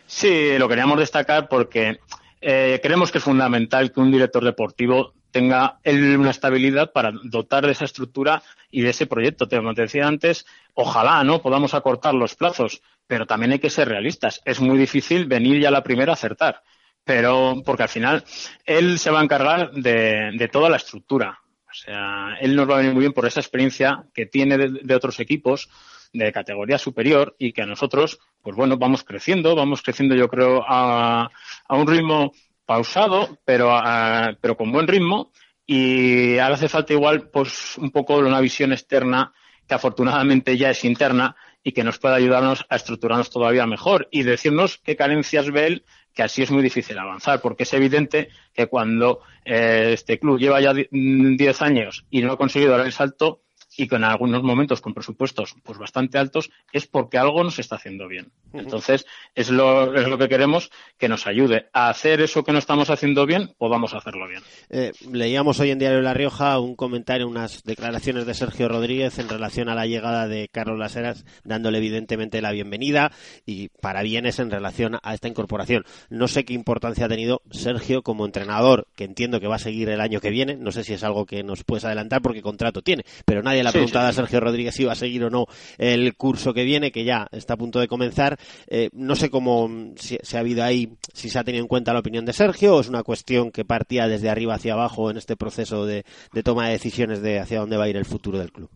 Sí, 0.06 0.56
lo 0.58 0.68
queríamos 0.68 0.98
destacar 0.98 1.48
porque 1.48 1.98
eh, 2.40 2.80
creemos 2.82 3.10
que 3.10 3.18
es 3.18 3.24
fundamental 3.24 3.92
que 3.92 4.00
un 4.00 4.10
director 4.10 4.44
deportivo 4.44 5.14
tenga 5.30 5.80
una 5.84 6.30
estabilidad 6.30 6.92
para 6.92 7.10
dotar 7.24 7.66
de 7.66 7.72
esa 7.72 7.86
estructura 7.86 8.40
y 8.70 8.82
de 8.82 8.90
ese 8.90 9.06
proyecto. 9.06 9.48
Como 9.48 9.74
te 9.74 9.82
decía 9.82 10.06
antes, 10.06 10.46
ojalá 10.74 11.24
no 11.24 11.42
podamos 11.42 11.74
acortar 11.74 12.14
los 12.14 12.36
plazos, 12.36 12.82
pero 13.06 13.26
también 13.26 13.50
hay 13.50 13.58
que 13.58 13.68
ser 13.68 13.88
realistas. 13.88 14.40
Es 14.44 14.60
muy 14.60 14.78
difícil 14.78 15.26
venir 15.26 15.60
ya 15.60 15.72
la 15.72 15.82
primera 15.82 16.12
a 16.12 16.14
acertar, 16.14 16.62
pero 17.02 17.62
porque 17.64 17.82
al 17.82 17.88
final 17.88 18.24
él 18.64 18.98
se 19.00 19.10
va 19.10 19.20
a 19.20 19.24
encargar 19.24 19.72
de, 19.72 20.48
toda 20.52 20.70
la 20.70 20.76
estructura. 20.76 21.40
O 21.68 21.74
sea, 21.74 22.36
él 22.40 22.54
nos 22.54 22.70
va 22.70 22.74
a 22.74 22.78
venir 22.78 22.92
muy 22.92 23.00
bien 23.00 23.12
por 23.12 23.26
esa 23.26 23.40
experiencia 23.40 24.04
que 24.14 24.26
tiene 24.26 24.56
de 24.56 24.94
otros 24.94 25.18
equipos 25.18 25.68
de 26.14 26.32
categoría 26.32 26.78
superior 26.78 27.36
y 27.38 27.52
que 27.52 27.62
a 27.62 27.66
nosotros, 27.66 28.18
pues 28.40 28.56
bueno, 28.56 28.78
vamos 28.78 29.04
creciendo, 29.04 29.54
vamos 29.54 29.82
creciendo 29.82 30.14
yo 30.14 30.28
creo 30.28 30.64
a, 30.66 31.28
a 31.68 31.76
un 31.76 31.86
ritmo 31.86 32.32
pausado, 32.64 33.38
pero, 33.44 33.70
a, 33.72 34.36
pero 34.40 34.56
con 34.56 34.72
buen 34.72 34.88
ritmo. 34.88 35.32
Y 35.66 36.38
ahora 36.38 36.54
hace 36.54 36.68
falta 36.68 36.92
igual 36.92 37.28
pues 37.30 37.76
un 37.78 37.90
poco 37.90 38.16
una 38.18 38.40
visión 38.40 38.72
externa 38.72 39.32
que 39.66 39.74
afortunadamente 39.74 40.56
ya 40.56 40.70
es 40.70 40.84
interna 40.84 41.36
y 41.62 41.72
que 41.72 41.84
nos 41.84 41.98
pueda 41.98 42.16
ayudarnos 42.16 42.66
a 42.68 42.76
estructurarnos 42.76 43.30
todavía 43.30 43.66
mejor 43.66 44.08
y 44.10 44.22
decirnos 44.22 44.78
qué 44.84 44.96
carencias 44.96 45.50
ve 45.50 45.66
él, 45.66 45.84
que 46.12 46.22
así 46.22 46.42
es 46.42 46.50
muy 46.50 46.62
difícil 46.62 46.98
avanzar, 46.98 47.40
porque 47.40 47.62
es 47.62 47.72
evidente 47.72 48.28
que 48.52 48.66
cuando 48.66 49.20
eh, 49.44 49.92
este 49.94 50.18
club 50.18 50.38
lleva 50.38 50.60
ya 50.60 50.74
10 50.74 51.62
años 51.62 52.04
y 52.10 52.20
no 52.20 52.32
ha 52.32 52.36
conseguido 52.36 52.72
dar 52.72 52.84
el 52.84 52.92
salto, 52.92 53.43
y 53.76 53.86
con 53.88 54.04
algunos 54.04 54.42
momentos 54.42 54.80
con 54.80 54.94
presupuestos 54.94 55.54
pues 55.62 55.78
bastante 55.78 56.18
altos 56.18 56.50
es 56.72 56.86
porque 56.86 57.18
algo 57.18 57.42
nos 57.42 57.58
está 57.58 57.76
haciendo 57.76 58.08
bien. 58.08 58.32
Entonces, 58.52 59.06
es 59.34 59.50
lo, 59.50 59.94
es 59.94 60.08
lo 60.08 60.18
que 60.18 60.28
queremos 60.28 60.70
que 60.98 61.08
nos 61.08 61.26
ayude 61.26 61.68
a 61.72 61.88
hacer 61.88 62.20
eso 62.20 62.44
que 62.44 62.52
no 62.52 62.58
estamos 62.58 62.90
haciendo 62.90 63.26
bien, 63.26 63.52
podamos 63.58 63.94
hacerlo 63.94 64.28
bien. 64.28 64.42
Eh, 64.70 64.92
leíamos 65.10 65.58
hoy 65.60 65.70
en 65.70 65.78
Diario 65.78 66.00
La 66.00 66.14
Rioja 66.14 66.58
un 66.60 66.76
comentario, 66.76 67.28
unas 67.28 67.64
declaraciones 67.64 68.26
de 68.26 68.34
Sergio 68.34 68.68
Rodríguez 68.68 69.18
en 69.18 69.28
relación 69.28 69.68
a 69.68 69.74
la 69.74 69.86
llegada 69.86 70.28
de 70.28 70.48
Carlos 70.48 70.78
Laseras, 70.78 71.24
dándole 71.42 71.78
evidentemente 71.78 72.40
la 72.40 72.52
bienvenida 72.52 73.10
y 73.44 73.68
para 73.80 74.02
bienes 74.02 74.38
en 74.38 74.50
relación 74.50 74.98
a 75.02 75.14
esta 75.14 75.28
incorporación. 75.28 75.84
No 76.10 76.28
sé 76.28 76.44
qué 76.44 76.54
importancia 76.54 77.06
ha 77.06 77.08
tenido 77.08 77.42
Sergio 77.50 78.02
como 78.02 78.24
entrenador, 78.24 78.86
que 78.94 79.04
entiendo 79.04 79.40
que 79.40 79.48
va 79.48 79.56
a 79.56 79.60
seguir 79.60 79.88
el 79.88 80.00
año 80.00 80.20
que 80.20 80.30
viene. 80.30 80.56
No 80.56 80.70
sé 80.70 80.84
si 80.84 80.94
es 80.94 81.02
algo 81.02 81.26
que 81.26 81.42
nos 81.42 81.64
puedes 81.64 81.84
adelantar 81.84 82.22
porque 82.22 82.42
contrato 82.42 82.82
tiene, 82.82 83.04
pero 83.24 83.42
nadie 83.42 83.63
le 83.64 83.68
ha 83.70 83.72
sí, 83.72 83.78
preguntado 83.78 84.06
sí. 84.06 84.10
a 84.10 84.12
Sergio 84.12 84.40
Rodríguez 84.40 84.74
si 84.74 84.84
va 84.84 84.92
a 84.92 84.96
seguir 84.96 85.24
o 85.24 85.30
no 85.30 85.46
el 85.78 86.14
curso 86.16 86.54
que 86.54 86.64
viene, 86.64 86.92
que 86.92 87.04
ya 87.04 87.26
está 87.32 87.54
a 87.54 87.56
punto 87.56 87.80
de 87.80 87.88
comenzar. 87.88 88.38
Eh, 88.68 88.90
no 88.92 89.16
sé 89.16 89.30
cómo 89.30 89.68
si, 89.96 90.18
si, 90.22 90.36
ha 90.36 90.40
habido 90.40 90.62
ahí, 90.62 90.96
si 91.12 91.28
se 91.28 91.38
ha 91.38 91.44
tenido 91.44 91.62
en 91.62 91.68
cuenta 91.68 91.92
la 91.92 92.00
opinión 92.00 92.24
de 92.24 92.32
Sergio 92.32 92.76
o 92.76 92.80
es 92.80 92.88
una 92.88 93.02
cuestión 93.02 93.50
que 93.50 93.64
partía 93.64 94.06
desde 94.06 94.30
arriba 94.30 94.54
hacia 94.54 94.74
abajo 94.74 95.10
en 95.10 95.16
este 95.16 95.36
proceso 95.36 95.86
de, 95.86 96.04
de 96.32 96.42
toma 96.42 96.66
de 96.66 96.72
decisiones 96.72 97.20
de 97.20 97.40
hacia 97.40 97.60
dónde 97.60 97.76
va 97.76 97.84
a 97.84 97.88
ir 97.88 97.96
el 97.96 98.04
futuro 98.04 98.38
del 98.38 98.52
club. 98.52 98.70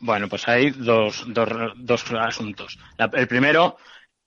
Bueno, 0.00 0.28
pues 0.28 0.48
hay 0.48 0.70
dos, 0.70 1.24
dos, 1.28 1.48
dos 1.76 2.04
asuntos. 2.18 2.78
La, 2.96 3.10
el 3.12 3.28
primero, 3.28 3.76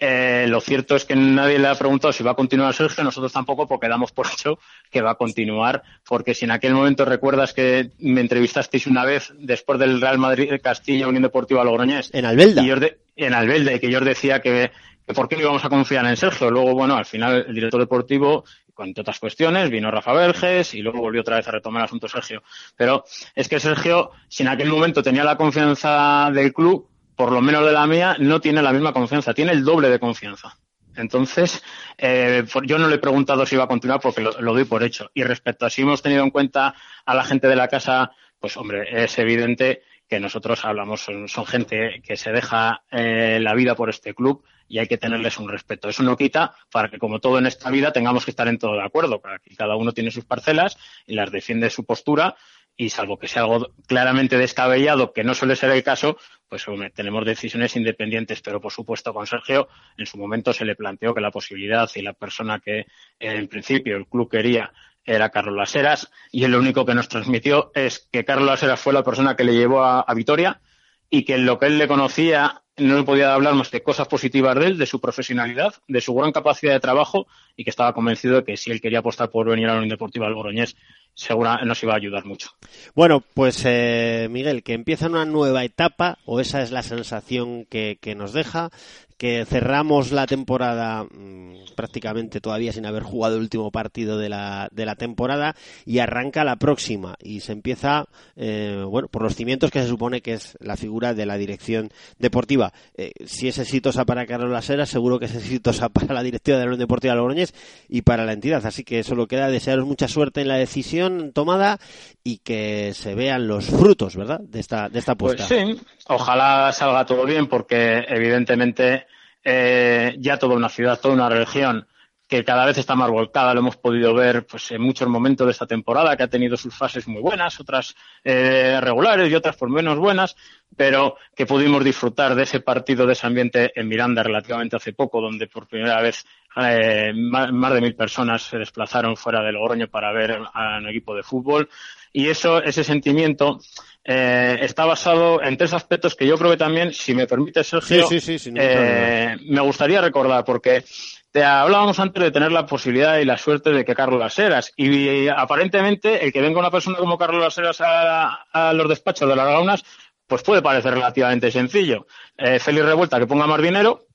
eh, 0.06 0.48
lo 0.50 0.60
cierto 0.60 0.98
es 0.98 1.06
que 1.06 1.16
nadie 1.16 1.58
le 1.58 1.70
ha 1.70 1.76
preguntado 1.76 2.12
si 2.12 2.24
va 2.24 2.32
a 2.32 2.36
continuar 2.36 2.74
Sergio, 2.74 3.06
nosotros 3.06 3.32
tampoco, 3.32 3.66
porque 3.66 3.88
damos 3.88 4.12
por 4.12 4.28
hecho 4.28 4.60
que 4.92 5.02
va 5.02 5.12
a 5.12 5.16
continuar, 5.16 5.82
porque 6.06 6.34
si 6.34 6.44
en 6.44 6.52
aquel 6.52 6.74
momento 6.74 7.06
recuerdas 7.06 7.54
que 7.54 7.92
me 8.00 8.20
entrevistasteis 8.20 8.86
una 8.86 9.06
vez 9.06 9.32
después 9.40 9.80
del 9.80 10.02
Real 10.02 10.18
Madrid 10.18 10.60
Castilla 10.62 11.08
Unión 11.08 11.24
Deportiva 11.24 11.64
Logroñés. 11.64 12.10
En 12.14 12.26
Albelda. 12.26 12.62
Y 12.62 12.68
yo 12.68 12.76
de, 12.76 13.00
en 13.16 13.34
Albelda, 13.34 13.72
y 13.72 13.80
que 13.80 13.90
yo 13.90 14.00
os 14.00 14.06
decía 14.06 14.42
que, 14.42 14.72
que 15.08 15.14
por 15.14 15.30
qué 15.30 15.38
no 15.38 15.44
íbamos 15.44 15.64
a 15.64 15.70
confiar 15.70 16.06
en 16.06 16.18
Sergio. 16.18 16.52
Luego, 16.52 16.74
bueno, 16.74 16.98
al 16.98 17.06
final 17.06 17.46
el 17.48 17.56
director 17.56 17.80
deportivo 17.80 18.44
entre 18.80 19.02
otras 19.02 19.20
cuestiones, 19.20 19.70
vino 19.70 19.90
Rafa 19.90 20.12
Verges 20.12 20.74
y 20.74 20.82
luego 20.82 21.00
volvió 21.00 21.22
otra 21.22 21.38
vez 21.38 21.48
a 21.48 21.52
retomar 21.52 21.82
el 21.82 21.86
asunto 21.86 22.10
Sergio. 22.10 22.44
Pero 22.76 23.06
es 23.36 23.48
que 23.48 23.60
Sergio, 23.60 24.12
si 24.28 24.44
en 24.44 24.50
aquel 24.50 24.68
momento 24.68 25.04
tenía 25.04 25.24
la 25.24 25.38
confianza 25.38 26.30
del 26.34 26.52
club, 26.52 26.90
por 27.16 27.32
lo 27.32 27.42
menos 27.42 27.66
de 27.66 27.72
la 27.72 27.88
mía, 27.88 28.16
no 28.20 28.42
tiene 28.42 28.62
la 28.62 28.74
misma 28.74 28.94
confianza, 28.94 29.34
tiene 29.34 29.52
el 29.52 29.64
doble 29.64 29.90
de 29.90 30.00
confianza. 30.00 30.58
Entonces, 30.96 31.64
eh, 31.98 32.44
yo 32.64 32.78
no 32.78 32.88
le 32.88 32.96
he 32.96 33.00
preguntado 33.00 33.46
si 33.46 33.56
iba 33.56 33.64
a 33.64 33.68
continuar 33.68 34.00
porque 34.00 34.22
lo, 34.22 34.40
lo, 34.40 34.54
doy 34.54 34.66
por 34.66 34.84
hecho. 34.84 35.10
Y 35.14 35.24
respecto 35.24 35.66
a 35.66 35.70
si 35.70 35.82
hemos 35.82 36.02
tenido 36.02 36.24
en 36.24 36.30
cuenta 36.30 36.76
a 37.06 37.16
la 37.16 37.24
gente 37.24 37.48
de 37.48 37.56
la 37.56 37.68
casa, 37.68 38.12
pues 38.40 38.58
hombre, 38.58 39.04
es 39.04 39.18
evidente 39.18 39.82
que 40.08 40.20
nosotros 40.20 40.64
hablamos, 40.66 41.02
son, 41.02 41.28
son 41.28 41.46
gente 41.46 42.02
que 42.04 42.18
se 42.18 42.32
deja 42.32 42.84
eh, 42.92 43.40
la 43.42 43.56
vida 43.56 43.76
por 43.76 43.90
este 43.90 44.14
club 44.14 44.44
y 44.68 44.80
hay 44.80 44.88
que 44.88 44.98
tenerles 44.98 45.38
un 45.38 45.50
respeto. 45.50 45.90
Eso 45.90 46.04
no 46.04 46.18
quita 46.18 46.54
para 46.72 46.90
que, 46.90 47.00
como 47.00 47.20
todo 47.20 47.40
en 47.40 47.48
esta 47.48 47.70
vida, 47.70 47.92
tengamos 47.92 48.26
que 48.26 48.32
estar 48.32 48.48
en 48.48 48.58
todo 48.58 48.74
de 48.74 48.84
acuerdo, 48.84 49.22
para 49.22 49.40
que 49.40 49.56
cada 49.56 49.76
uno 49.76 49.92
tiene 49.92 50.12
sus 50.12 50.26
parcelas 50.26 50.78
y 51.08 51.16
las 51.16 51.32
defiende 51.32 51.70
su 51.70 51.86
postura 51.86 52.36
y 52.76 52.90
salvo 52.90 53.20
que 53.20 53.28
sea 53.28 53.44
algo 53.44 53.72
claramente 53.88 54.38
descabellado, 54.38 55.14
que 55.14 55.24
no 55.24 55.34
suele 55.34 55.56
ser 55.56 55.72
el 55.72 55.84
caso, 55.84 56.18
pues 56.48 56.68
hombre, 56.68 56.90
tenemos 56.90 57.26
decisiones 57.26 57.76
independientes, 57.76 58.42
pero 58.42 58.60
por 58.60 58.72
supuesto 58.72 59.14
con 59.14 59.28
Sergio 59.28 59.68
en 59.98 60.06
su 60.06 60.18
momento 60.18 60.54
se 60.54 60.66
le 60.66 60.76
planteó 60.76 61.14
que 61.14 61.22
la 61.22 61.32
posibilidad 61.32 61.90
y 61.96 62.02
la 62.02 62.14
persona 62.14 62.60
que 62.60 62.86
en 63.20 63.48
principio 63.48 63.98
el 63.98 64.08
club 64.08 64.30
quería 64.30 64.72
era 65.06 65.30
Carlos 65.30 65.56
Laseras 65.56 66.12
y 66.32 66.48
lo 66.48 66.60
único 66.60 66.86
que 66.86 66.96
nos 66.96 67.10
transmitió 67.10 67.72
es 67.76 68.08
que 68.12 68.24
Carlos 68.24 68.48
Laseras 68.48 68.80
fue 68.80 68.94
la 68.94 69.04
persona 69.04 69.36
que 69.36 69.44
le 69.44 69.54
llevó 69.54 69.84
a, 69.84 70.14
Vitoria 70.14 70.62
y 71.10 71.26
que 71.26 71.36
en 71.36 71.46
lo 71.46 71.60
que 71.60 71.68
él 71.68 71.78
le 71.78 71.88
conocía 71.88 72.62
no 72.78 72.98
le 72.98 73.04
podía 73.04 73.34
hablar 73.34 73.54
más 73.54 73.70
de 73.70 73.84
cosas 73.84 74.08
positivas 74.08 74.56
de 74.56 74.66
él, 74.66 74.78
de 74.80 74.88
su 74.88 75.00
profesionalidad, 75.00 75.76
de 75.88 76.02
su 76.02 76.14
gran 76.16 76.32
capacidad 76.32 76.74
de 76.74 76.80
trabajo 76.80 77.28
y 77.56 77.64
que 77.64 77.70
estaba 77.70 77.94
convencido 77.94 78.38
de 78.38 78.44
que 78.44 78.58
si 78.58 78.72
él 78.72 78.82
quería 78.82 79.00
apostar 79.00 79.30
por 79.30 79.48
venir 79.48 79.66
a 79.66 79.74
la 79.74 79.78
Unión 79.78 79.90
Deportiva 79.90 80.30
Logroñés 80.30 80.76
segura 81.14 81.64
nos 81.64 81.82
iba 81.84 81.94
a 81.94 81.98
ayudar 81.98 82.26
mucho. 82.26 82.50
Bueno, 82.96 83.24
pues 83.34 83.62
eh, 83.66 84.28
Miguel, 84.30 84.64
que 84.64 84.74
empieza 84.74 85.08
una 85.08 85.26
nueva 85.26 85.64
etapa, 85.64 86.18
o 86.26 86.40
esa 86.40 86.62
es 86.62 86.72
la 86.72 86.84
sensación 86.84 87.66
que, 87.66 87.98
que 88.02 88.16
nos 88.16 88.34
deja, 88.34 88.72
que 89.18 89.46
cerramos 89.46 90.12
la 90.12 90.28
temporada 90.28 91.06
mmm, 91.06 91.54
prácticamente 91.76 92.42
todavía 92.42 92.74
sin 92.74 92.86
haber 92.86 93.04
jugado 93.04 93.36
el 93.36 93.42
último 93.42 93.72
partido 93.72 94.18
de 94.18 94.30
la, 94.30 94.70
de 94.72 94.86
la 94.86 94.96
temporada 94.96 95.56
y 95.86 96.00
arranca 96.00 96.44
la 96.44 96.58
próxima 96.58 97.16
y 97.22 97.40
se 97.40 97.52
empieza, 97.52 98.06
eh, 98.36 98.84
bueno, 98.88 99.08
por 99.08 99.22
los 99.22 99.36
cimientos 99.36 99.72
que 99.72 99.82
se 99.82 99.88
supone 99.88 100.22
que 100.22 100.34
es 100.34 100.58
la 100.60 100.78
figura 100.78 101.14
de 101.14 101.26
la 101.26 101.38
dirección 101.38 101.90
deportiva. 102.20 102.74
Eh, 102.96 103.12
si 103.26 103.48
es 103.48 103.58
exitosa 103.60 104.06
para 104.06 104.26
Carlos 104.26 104.52
Lasera, 104.52 104.86
seguro 104.86 105.20
que 105.20 105.26
es 105.26 105.36
exitosa 105.36 105.90
para 105.90 106.14
la 106.14 106.24
directiva 106.24 106.58
de 106.58 106.64
la 106.64 106.70
Unión 106.72 106.80
Deportiva 106.80 107.16
Logroñés 107.16 107.54
y 107.88 108.02
para 108.02 108.26
la 108.26 108.34
entidad. 108.34 108.66
Así 108.66 108.84
que 108.84 109.04
solo 109.04 109.28
queda 109.28 109.50
desearos 109.50 109.86
mucha 109.86 110.08
suerte 110.08 110.42
en 110.42 110.48
la 110.48 110.56
decisión 110.56 111.03
tomada 111.34 111.80
y 112.24 112.40
que 112.40 112.94
se 112.94 113.16
vean 113.16 113.48
los 113.48 113.66
frutos, 113.66 114.16
¿verdad?, 114.16 114.40
de 114.42 114.60
esta, 114.60 114.90
de 114.90 115.00
esta 115.00 115.14
apuesta. 115.14 115.46
Pues 115.48 115.78
sí, 115.78 115.82
ojalá 116.08 116.72
salga 116.72 117.06
todo 117.06 117.26
bien 117.26 117.48
porque 117.48 118.06
evidentemente 118.08 119.06
eh, 119.44 120.16
ya 120.20 120.38
toda 120.38 120.56
una 120.56 120.70
ciudad, 120.70 121.00
toda 121.00 121.14
una 121.14 121.30
región 121.30 121.88
que 122.28 122.44
cada 122.44 122.66
vez 122.66 122.78
está 122.78 122.96
más 122.96 123.12
volcada, 123.12 123.54
lo 123.54 123.60
hemos 123.60 123.78
podido 123.78 124.14
ver 124.14 124.48
pues 124.48 124.72
en 124.72 124.82
muchos 124.82 125.08
momentos 125.08 125.46
de 125.46 125.52
esta 125.52 125.68
temporada, 125.68 126.18
que 126.18 126.24
ha 126.24 126.28
tenido 126.28 126.58
sus 126.58 126.76
fases 126.76 127.08
muy 127.08 127.22
buenas, 127.22 127.60
otras 127.60 127.94
eh, 128.24 128.80
regulares 128.82 129.30
y 129.30 129.36
otras 129.36 129.56
por 129.56 129.70
menos 129.70 130.00
buenas, 130.00 130.36
pero 130.76 131.18
que 131.36 131.46
pudimos 131.46 131.84
disfrutar 131.84 132.34
de 132.34 132.44
ese 132.44 132.62
partido, 132.62 133.06
de 133.06 133.14
ese 133.14 133.28
ambiente 133.28 133.72
en 133.76 133.88
Miranda 133.88 134.24
relativamente 134.24 134.78
hace 134.78 134.94
poco, 134.94 135.22
donde 135.22 135.46
por 135.46 135.68
primera 135.68 136.02
vez 136.02 136.26
eh, 136.58 137.14
más, 137.16 137.52
más, 137.52 137.74
de 137.74 137.82
mil 137.82 137.96
personas 137.96 138.44
se 138.44 138.58
desplazaron 138.58 139.18
fuera 139.18 139.42
de 139.42 139.52
Logroño 139.52 139.88
para 139.88 140.12
ver 140.12 140.40
a 140.54 140.78
un 140.78 140.88
equipo 140.88 141.16
de 141.16 141.24
fútbol. 141.24 141.70
Y 142.12 142.30
eso, 142.30 142.62
ese 142.62 142.84
sentimiento, 142.84 143.60
eh, 144.04 144.60
está 144.62 144.86
basado 144.86 145.42
en 145.42 145.58
tres 145.58 145.74
aspectos 145.74 146.16
que 146.16 146.28
yo 146.28 146.38
creo 146.38 146.52
que 146.52 146.58
también, 146.58 146.94
si 146.94 147.16
me 147.16 147.26
permite, 147.26 147.64
Sergio, 147.64 148.08
sí, 148.08 148.20
sí, 148.20 148.38
sí, 148.38 148.54
eh, 148.56 149.36
me 149.50 149.62
gustaría 149.62 150.00
recordar, 150.00 150.46
porque 150.46 150.84
te 151.32 151.44
hablábamos 151.44 152.00
antes 152.00 152.22
de 152.22 152.30
tener 152.30 152.52
la 152.52 152.68
posibilidad 152.68 153.18
y 153.18 153.26
la 153.26 153.38
suerte 153.38 153.72
de 153.72 153.84
que 153.84 153.96
Carlos 153.96 154.20
Laseras, 154.20 154.72
y, 154.76 154.90
y 154.90 155.28
aparentemente 155.28 156.24
el 156.24 156.32
que 156.32 156.42
venga 156.42 156.60
una 156.60 156.70
persona 156.70 156.98
como 156.98 157.18
Carlos 157.18 157.42
Laseras 157.42 157.82
a, 157.82 158.44
a 158.52 158.74
los 158.74 158.88
despachos 158.88 159.28
de 159.28 159.36
las 159.36 159.48
gaunas, 159.48 159.84
pues 160.28 160.44
puede 160.44 160.62
parecer 160.62 160.94
relativamente 160.94 161.50
sencillo. 161.52 162.06
Eh, 162.38 162.60
Félix 162.60 162.86
Revuelta 162.86 163.20
que 163.20 163.28
ponga 163.28 163.48
más 163.48 163.62
dinero 163.62 164.06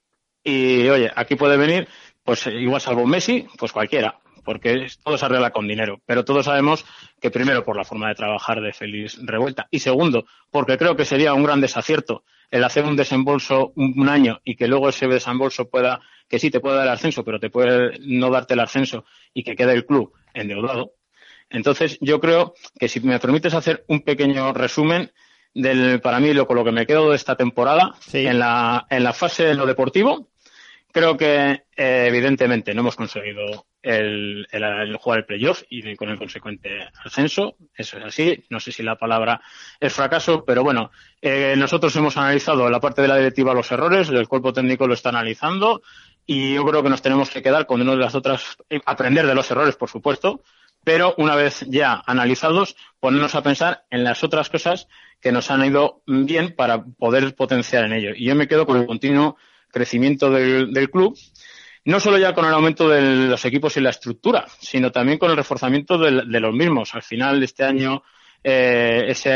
y, 0.42 0.88
oye, 0.88 1.10
aquí 1.14 1.34
puede 1.34 1.56
venir, 1.56 1.88
pues 2.28 2.46
igual 2.48 2.78
salvo 2.78 3.06
Messi, 3.06 3.46
pues 3.56 3.72
cualquiera 3.72 4.18
porque 4.44 4.86
todo 5.02 5.16
se 5.16 5.24
arregla 5.24 5.50
con 5.50 5.66
dinero. 5.66 6.02
Pero 6.04 6.26
todos 6.26 6.44
sabemos 6.44 6.84
que 7.20 7.30
primero 7.30 7.64
por 7.64 7.74
la 7.74 7.84
forma 7.84 8.08
de 8.08 8.14
trabajar 8.14 8.60
de 8.60 8.74
Félix 8.74 9.18
Revuelta 9.22 9.66
y 9.70 9.78
segundo 9.78 10.26
porque 10.50 10.76
creo 10.76 10.94
que 10.94 11.06
sería 11.06 11.32
un 11.32 11.42
gran 11.42 11.62
desacierto 11.62 12.24
el 12.50 12.64
hacer 12.64 12.84
un 12.84 12.96
desembolso 12.96 13.72
un 13.76 14.10
año 14.10 14.40
y 14.44 14.56
que 14.56 14.68
luego 14.68 14.90
ese 14.90 15.06
desembolso 15.06 15.70
pueda, 15.70 16.00
que 16.28 16.38
sí 16.38 16.50
te 16.50 16.60
pueda 16.60 16.76
dar 16.76 16.86
el 16.86 16.92
ascenso, 16.92 17.24
pero 17.24 17.40
te 17.40 17.48
puede 17.48 17.98
no 18.00 18.28
darte 18.28 18.52
el 18.52 18.60
ascenso 18.60 19.06
y 19.32 19.42
que 19.42 19.56
quede 19.56 19.72
el 19.72 19.86
club 19.86 20.12
endeudado. 20.34 20.92
Entonces 21.48 21.96
yo 22.02 22.20
creo 22.20 22.52
que 22.78 22.88
si 22.88 23.00
me 23.00 23.18
permites 23.18 23.54
hacer 23.54 23.86
un 23.88 24.02
pequeño 24.02 24.52
resumen 24.52 25.12
del, 25.54 26.02
para 26.02 26.20
mí, 26.20 26.34
lo 26.34 26.46
con 26.46 26.56
lo 26.56 26.64
que 26.64 26.72
me 26.72 26.86
quedo 26.86 27.08
de 27.08 27.16
esta 27.16 27.36
temporada, 27.36 27.94
sí. 28.00 28.26
en, 28.26 28.38
la, 28.38 28.86
en 28.90 29.02
la 29.02 29.14
fase 29.14 29.44
de 29.44 29.54
lo 29.54 29.64
deportivo, 29.64 30.28
creo 30.92 31.16
que 31.16 31.64
eh, 31.76 32.04
evidentemente 32.08 32.74
no 32.74 32.80
hemos 32.80 32.96
conseguido 32.96 33.66
el, 33.82 34.46
jugar 35.00 35.20
el 35.20 35.24
playoff 35.24 35.62
y 35.68 35.96
con 35.96 36.08
el 36.08 36.18
consecuente 36.18 36.88
ascenso. 37.04 37.56
Eso 37.74 37.98
es 37.98 38.04
así. 38.04 38.44
No 38.50 38.60
sé 38.60 38.72
si 38.72 38.82
la 38.82 38.96
palabra 38.96 39.40
es 39.80 39.92
fracaso, 39.92 40.44
pero 40.44 40.64
bueno, 40.64 40.90
eh, 41.22 41.54
nosotros 41.56 41.94
hemos 41.96 42.16
analizado 42.16 42.68
la 42.70 42.80
parte 42.80 43.02
de 43.02 43.08
la 43.08 43.16
directiva 43.16 43.54
los 43.54 43.70
errores, 43.70 44.08
el 44.08 44.28
cuerpo 44.28 44.52
técnico 44.52 44.86
lo 44.86 44.94
está 44.94 45.10
analizando 45.10 45.82
y 46.26 46.54
yo 46.54 46.64
creo 46.66 46.82
que 46.82 46.90
nos 46.90 47.02
tenemos 47.02 47.30
que 47.30 47.42
quedar 47.42 47.66
con 47.66 47.80
una 47.80 47.92
de 47.92 47.98
las 47.98 48.14
otras, 48.14 48.58
aprender 48.84 49.26
de 49.26 49.34
los 49.34 49.50
errores, 49.50 49.76
por 49.76 49.88
supuesto, 49.88 50.42
pero 50.84 51.14
una 51.16 51.34
vez 51.34 51.64
ya 51.68 52.02
analizados, 52.06 52.76
ponernos 53.00 53.34
a 53.34 53.42
pensar 53.42 53.84
en 53.90 54.04
las 54.04 54.22
otras 54.22 54.50
cosas 54.50 54.88
que 55.20 55.32
nos 55.32 55.50
han 55.50 55.64
ido 55.64 56.02
bien 56.06 56.54
para 56.54 56.84
poder 56.84 57.34
potenciar 57.34 57.84
en 57.84 57.92
ello. 57.92 58.10
Y 58.14 58.26
yo 58.26 58.34
me 58.34 58.46
quedo 58.46 58.66
con 58.66 58.76
el 58.76 58.86
continuo 58.86 59.36
crecimiento 59.70 60.30
del, 60.30 60.72
del 60.72 60.90
club 60.90 61.16
no 61.88 62.00
solo 62.00 62.18
ya 62.18 62.34
con 62.34 62.44
el 62.44 62.52
aumento 62.52 62.86
de 62.90 63.00
los 63.00 63.42
equipos 63.46 63.74
y 63.78 63.80
la 63.80 63.88
estructura, 63.88 64.46
sino 64.60 64.92
también 64.92 65.16
con 65.16 65.30
el 65.30 65.38
reforzamiento 65.38 65.96
de, 65.96 66.10
los 66.38 66.54
mismos. 66.54 66.94
Al 66.94 67.02
final 67.02 67.38
de 67.38 67.46
este 67.46 67.64
año 67.64 68.02
eh, 68.44 69.06
ese 69.08 69.30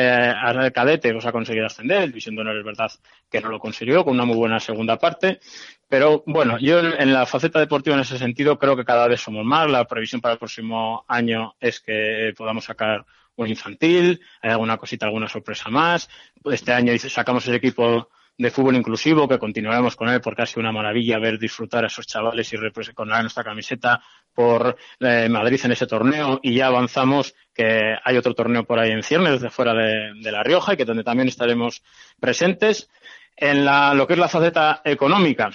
cadete 0.75 1.15
pues, 1.15 1.25
ha 1.25 1.33
conseguido 1.33 1.65
ascender, 1.65 2.09
División 2.09 2.35
de 2.35 2.43
Honor 2.43 2.59
es 2.59 2.65
verdad 2.65 2.93
que 3.31 3.41
no 3.41 3.49
lo 3.49 3.59
consiguió, 3.59 4.05
con 4.05 4.13
una 4.13 4.27
muy 4.27 4.37
buena 4.37 4.61
segunda 4.61 4.99
parte, 4.99 5.41
pero 5.89 6.25
bueno, 6.27 6.59
yo 6.59 6.81
en 6.81 7.15
la 7.15 7.25
faceta 7.25 7.59
deportiva 7.59 7.97
en 7.97 8.03
ese 8.03 8.19
sentido 8.19 8.59
creo 8.59 8.77
que 8.77 8.85
cada 8.85 9.09
vez 9.09 9.23
somos 9.23 9.47
más, 9.47 9.71
la 9.71 9.87
previsión 9.87 10.21
para 10.21 10.35
el 10.35 10.39
próximo 10.39 11.07
año 11.09 11.55
es 11.59 11.81
que 11.81 12.35
podamos 12.37 12.65
sacar 12.65 13.07
un 13.37 13.49
infantil, 13.49 14.21
hay 14.43 14.51
alguna 14.51 14.77
cosita, 14.77 15.07
alguna 15.07 15.27
sorpresa 15.27 15.71
más, 15.71 16.11
este 16.45 16.75
año 16.75 16.93
sacamos 16.99 17.49
el 17.49 17.55
equipo 17.55 18.11
de 18.37 18.51
fútbol 18.51 18.77
inclusivo, 18.77 19.29
que 19.29 19.39
continuaremos 19.39 19.95
con 19.95 20.09
él 20.09 20.21
porque 20.21 20.43
ha 20.43 20.47
sido 20.47 20.61
una 20.61 20.73
maravilla 20.73 21.19
ver 21.19 21.39
disfrutar 21.39 21.85
a 21.85 21.87
esos 21.87 22.07
chavales 22.07 22.53
y 22.53 22.57
con 22.95 23.09
nuestra 23.09 23.45
camiseta 23.45 24.03
por 24.35 24.77
eh, 25.01 25.29
Madrid 25.29 25.61
en 25.65 25.73
ese 25.73 25.87
torneo 25.87 26.41
y 26.43 26.55
ya 26.55 26.67
avanzamos 26.67 27.35
que 27.55 27.97
hay 28.03 28.17
otro 28.17 28.35
torneo 28.35 28.65
por 28.65 28.79
ahí 28.79 28.91
en 28.91 29.03
ciernes 29.03 29.33
desde 29.33 29.51
fuera 29.51 29.75
de, 29.75 30.15
de, 30.21 30.33
La 30.33 30.43
Rioja 30.43 30.75
y 30.75 30.77
que 30.77 30.85
donde 30.85 31.05
también 31.05 31.29
estaremos 31.29 31.83
presentes. 32.19 32.89
En 33.37 33.65
la, 33.65 33.95
lo 33.95 34.07
que 34.07 34.13
es 34.13 34.19
la 34.19 34.29
faceta 34.29 34.83
económica, 34.85 35.51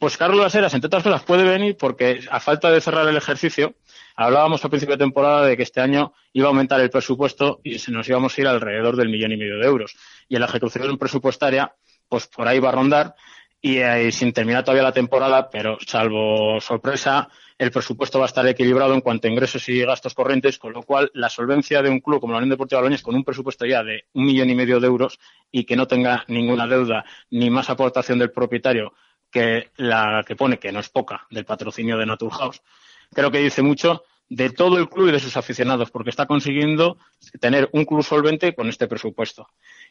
pues 0.00 0.16
Carlos 0.16 0.40
Laseras, 0.40 0.72
entre 0.72 0.86
otras 0.86 1.02
cosas, 1.02 1.22
puede 1.24 1.44
venir 1.44 1.76
porque 1.76 2.20
a 2.30 2.40
falta 2.40 2.70
de 2.70 2.80
cerrar 2.80 3.06
el 3.06 3.16
ejercicio, 3.16 3.74
hablábamos 4.16 4.64
al 4.64 4.70
principio 4.70 4.96
de 4.96 5.04
temporada 5.04 5.44
de 5.44 5.56
que 5.56 5.62
este 5.62 5.80
año 5.80 6.14
iba 6.32 6.46
a 6.46 6.48
aumentar 6.48 6.80
el 6.80 6.90
presupuesto 6.90 7.60
y 7.62 7.78
se 7.78 7.92
nos 7.92 8.08
íbamos 8.08 8.36
a 8.36 8.40
ir 8.40 8.46
alrededor 8.46 8.96
del 8.96 9.10
millón 9.10 9.32
y 9.32 9.36
medio 9.36 9.58
de 9.58 9.66
euros. 9.66 9.94
Y 10.28 10.36
en 10.36 10.40
la 10.40 10.46
ejecución 10.46 10.96
presupuestaria 10.96 11.74
pues 12.08 12.26
por 12.26 12.48
ahí 12.48 12.58
va 12.58 12.70
a 12.70 12.72
rondar 12.72 13.14
y 13.60 13.78
eh, 13.78 14.12
sin 14.12 14.32
terminar 14.32 14.62
todavía 14.62 14.82
la 14.82 14.92
temporada, 14.92 15.48
pero 15.48 15.78
salvo 15.86 16.60
sorpresa, 16.60 17.28
el 17.56 17.70
presupuesto 17.70 18.18
va 18.18 18.26
a 18.26 18.28
estar 18.28 18.46
equilibrado 18.46 18.92
en 18.92 19.00
cuanto 19.00 19.26
a 19.26 19.30
ingresos 19.30 19.66
y 19.68 19.80
gastos 19.80 20.12
corrientes, 20.12 20.58
con 20.58 20.72
lo 20.72 20.82
cual 20.82 21.10
la 21.14 21.30
solvencia 21.30 21.80
de 21.80 21.88
un 21.88 22.00
club 22.00 22.20
como 22.20 22.34
la 22.34 22.40
Unión 22.40 22.50
Deportiva 22.50 22.80
Boloñés 22.80 23.02
con 23.02 23.14
un 23.14 23.24
presupuesto 23.24 23.64
ya 23.64 23.82
de 23.82 24.04
un 24.12 24.26
millón 24.26 24.50
y 24.50 24.54
medio 24.54 24.80
de 24.80 24.86
euros 24.86 25.18
y 25.50 25.64
que 25.64 25.76
no 25.76 25.86
tenga 25.86 26.24
ninguna 26.28 26.66
deuda 26.66 27.04
ni 27.30 27.48
más 27.48 27.70
aportación 27.70 28.18
del 28.18 28.32
propietario 28.32 28.92
que 29.30 29.70
la 29.76 30.22
que 30.26 30.36
pone, 30.36 30.58
que 30.58 30.70
no 30.70 30.80
es 30.80 30.88
poca, 30.90 31.26
del 31.30 31.44
patrocinio 31.44 31.96
de 31.96 32.06
Naturhaus, 32.06 32.62
creo 33.12 33.30
que 33.30 33.38
dice 33.38 33.62
mucho 33.62 34.04
de 34.28 34.50
todo 34.50 34.78
el 34.78 34.88
club 34.88 35.08
y 35.08 35.12
de 35.12 35.20
sus 35.20 35.36
aficionados, 35.36 35.90
porque 35.90 36.10
está 36.10 36.26
consiguiendo 36.26 36.98
tener 37.40 37.68
un 37.72 37.84
club 37.84 38.02
solvente 38.02 38.54
con 38.54 38.68
este 38.68 38.86
presupuesto. 38.86 39.48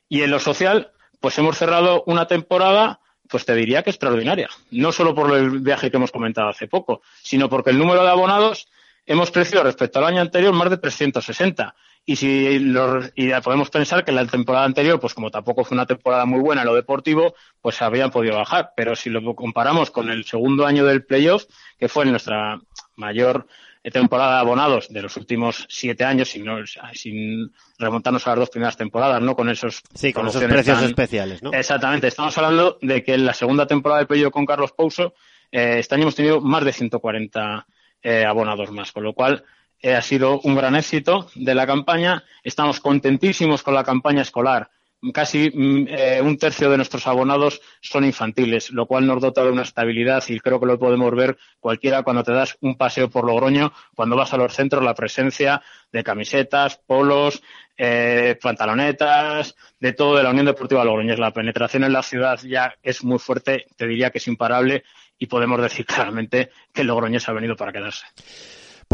Y 0.07 0.21
en 0.21 0.31
lo 0.31 0.39
social, 0.39 0.91
pues 1.23 1.37
hemos 1.37 1.57
cerrado 1.57 2.03
una 2.05 2.27
temporada, 2.27 2.99
pues 3.29 3.45
te 3.45 3.55
diría 3.55 3.81
que 3.81 3.91
extraordinaria. 3.91 4.49
No 4.71 4.91
solo 4.91 5.15
por 5.15 5.33
el 5.33 5.61
viaje 5.61 5.89
que 5.89 5.95
hemos 5.95 6.11
comentado 6.11 6.49
hace 6.49 6.67
poco, 6.67 7.01
sino 7.21 7.47
porque 7.47 7.69
el 7.69 7.77
número 7.77 8.03
de 8.03 8.09
abonados 8.09 8.67
hemos 9.05 9.31
crecido 9.31 9.63
respecto 9.63 9.99
al 9.99 10.05
año 10.05 10.19
anterior 10.19 10.51
más 10.51 10.69
de 10.69 10.79
360. 10.79 11.75
Y 12.03 12.17
si 12.17 12.59
los, 12.59 13.09
y 13.15 13.31
podemos 13.41 13.69
pensar 13.69 14.03
que 14.03 14.11
la 14.11 14.25
temporada 14.25 14.65
anterior, 14.65 14.99
pues 14.99 15.13
como 15.13 15.31
tampoco 15.31 15.63
fue 15.63 15.75
una 15.75 15.85
temporada 15.85 16.25
muy 16.25 16.41
buena 16.41 16.63
en 16.63 16.67
lo 16.67 16.75
deportivo, 16.75 17.35
pues 17.61 17.81
habían 17.81 18.11
podido 18.11 18.35
bajar. 18.35 18.73
Pero 18.75 18.93
si 18.93 19.09
lo 19.09 19.33
comparamos 19.33 19.91
con 19.91 20.09
el 20.09 20.25
segundo 20.25 20.65
año 20.65 20.83
del 20.83 21.05
playoff, 21.05 21.45
que 21.79 21.87
fue 21.87 22.03
nuestra 22.03 22.59
mayor 22.97 23.47
temporada 23.91 24.35
de 24.35 24.39
abonados 24.39 24.87
de 24.89 25.01
los 25.01 25.17
últimos 25.17 25.65
siete 25.69 26.05
años, 26.05 26.29
sin, 26.29 26.45
sin 26.93 27.51
remontarnos 27.77 28.25
a 28.25 28.31
las 28.31 28.39
dos 28.39 28.49
primeras 28.49 28.77
temporadas, 28.77 29.21
¿no? 29.21 29.35
Con 29.35 29.49
esos, 29.49 29.81
sí, 29.93 30.13
con 30.13 30.27
esos 30.27 30.43
precios 30.43 30.77
tan... 30.77 30.85
especiales, 30.85 31.43
¿no? 31.43 31.51
Exactamente. 31.51 32.07
Estamos 32.07 32.37
hablando 32.37 32.77
de 32.81 33.03
que 33.03 33.13
en 33.13 33.25
la 33.25 33.33
segunda 33.33 33.67
temporada 33.67 33.99
del 33.99 34.07
playoff 34.07 34.31
con 34.31 34.45
Carlos 34.45 34.71
Pouso, 34.71 35.13
eh, 35.51 35.79
este 35.79 35.95
año 35.95 36.03
hemos 36.03 36.15
tenido 36.15 36.39
más 36.39 36.63
de 36.63 36.73
140 36.73 37.67
eh, 38.01 38.25
abonados 38.25 38.71
más, 38.71 38.91
con 38.91 39.03
lo 39.03 39.13
cual 39.13 39.43
eh, 39.81 39.95
ha 39.95 40.01
sido 40.01 40.39
un 40.41 40.55
gran 40.55 40.75
éxito 40.75 41.29
de 41.35 41.53
la 41.53 41.67
campaña. 41.67 42.23
Estamos 42.43 42.79
contentísimos 42.79 43.63
con 43.63 43.73
la 43.73 43.83
campaña 43.83 44.21
escolar 44.21 44.71
casi 45.11 45.51
eh, 45.53 46.21
un 46.23 46.37
tercio 46.37 46.69
de 46.69 46.77
nuestros 46.77 47.07
abonados 47.07 47.61
son 47.81 48.05
infantiles, 48.05 48.71
lo 48.71 48.85
cual 48.85 49.05
nos 49.05 49.21
dota 49.21 49.43
de 49.43 49.51
una 49.51 49.63
estabilidad 49.63 50.23
y 50.27 50.39
creo 50.39 50.59
que 50.59 50.65
lo 50.65 50.79
podemos 50.79 51.13
ver 51.13 51.37
cualquiera 51.59 52.03
cuando 52.03 52.23
te 52.23 52.31
das 52.31 52.57
un 52.61 52.75
paseo 52.75 53.09
por 53.09 53.25
Logroño, 53.25 53.73
cuando 53.95 54.15
vas 54.15 54.33
a 54.33 54.37
los 54.37 54.53
centros, 54.53 54.83
la 54.83 54.95
presencia 54.95 55.61
de 55.91 56.03
camisetas, 56.03 56.77
polos, 56.77 57.43
eh, 57.77 58.37
pantalonetas, 58.41 59.55
de 59.79 59.93
todo 59.93 60.15
de 60.15 60.23
la 60.23 60.29
Unión 60.29 60.45
Deportiva 60.45 60.85
Logroñés. 60.85 61.19
La 61.19 61.31
penetración 61.31 61.83
en 61.83 61.93
la 61.93 62.03
ciudad 62.03 62.39
ya 62.43 62.75
es 62.81 63.03
muy 63.03 63.19
fuerte, 63.19 63.65
te 63.75 63.87
diría 63.87 64.11
que 64.11 64.19
es 64.19 64.27
imparable 64.27 64.83
y 65.17 65.27
podemos 65.27 65.61
decir 65.61 65.85
claramente 65.85 66.51
que 66.73 66.83
Logroñés 66.83 67.27
ha 67.27 67.33
venido 67.33 67.55
para 67.55 67.73
quedarse. 67.73 68.05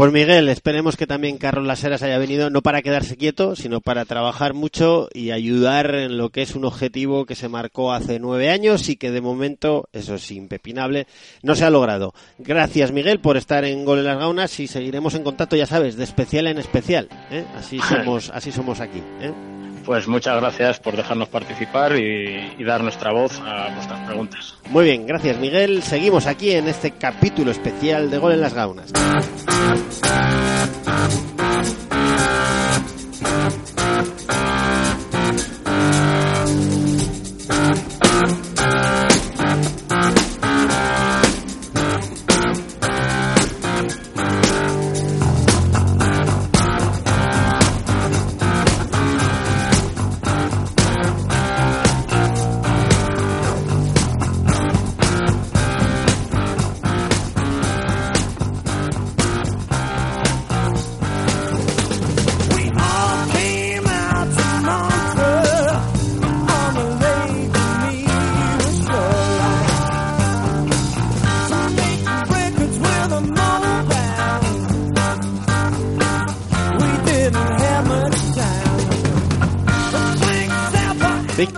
Pues 0.00 0.14
Miguel, 0.14 0.48
esperemos 0.48 0.96
que 0.96 1.06
también 1.06 1.36
Carlos 1.36 1.66
Laseras 1.66 2.02
haya 2.02 2.16
venido 2.16 2.48
no 2.48 2.62
para 2.62 2.80
quedarse 2.80 3.18
quieto, 3.18 3.54
sino 3.54 3.82
para 3.82 4.06
trabajar 4.06 4.54
mucho 4.54 5.10
y 5.12 5.30
ayudar 5.30 5.94
en 5.94 6.16
lo 6.16 6.30
que 6.30 6.40
es 6.40 6.54
un 6.54 6.64
objetivo 6.64 7.26
que 7.26 7.34
se 7.34 7.50
marcó 7.50 7.92
hace 7.92 8.18
nueve 8.18 8.48
años 8.48 8.88
y 8.88 8.96
que 8.96 9.10
de 9.10 9.20
momento, 9.20 9.90
eso 9.92 10.14
es 10.14 10.30
impepinable, 10.30 11.06
no 11.42 11.54
se 11.54 11.66
ha 11.66 11.70
logrado. 11.70 12.14
Gracias 12.38 12.92
Miguel 12.92 13.20
por 13.20 13.36
estar 13.36 13.66
en 13.66 13.84
Gol 13.84 13.98
en 13.98 14.06
las 14.06 14.16
Gaunas 14.16 14.58
y 14.58 14.68
seguiremos 14.68 15.14
en 15.16 15.22
contacto, 15.22 15.54
ya 15.54 15.66
sabes, 15.66 15.96
de 15.96 16.04
especial 16.04 16.46
en 16.46 16.56
especial. 16.56 17.10
¿eh? 17.30 17.44
Así 17.54 17.78
somos, 17.86 18.30
así 18.30 18.52
somos 18.52 18.80
aquí. 18.80 19.02
¿eh? 19.20 19.59
Pues 19.90 20.06
muchas 20.06 20.36
gracias 20.36 20.78
por 20.78 20.96
dejarnos 20.96 21.26
participar 21.30 21.96
y, 21.96 22.62
dar 22.62 22.80
nuestra 22.80 23.10
voz 23.10 23.40
a 23.40 23.74
vuestras 23.74 23.98
preguntas. 24.06 24.54
Muy 24.68 24.84
bien, 24.84 25.04
gracias 25.04 25.36
Miguel. 25.38 25.82
Seguimos 25.82 26.28
aquí 26.28 26.52
en 26.52 26.68
este 26.68 26.92
capítulo 26.92 27.50
especial 27.50 28.08
de 28.08 28.18
Gol 28.18 28.34
en 28.34 28.40
las 28.40 28.54
Gaunas. 28.54 28.92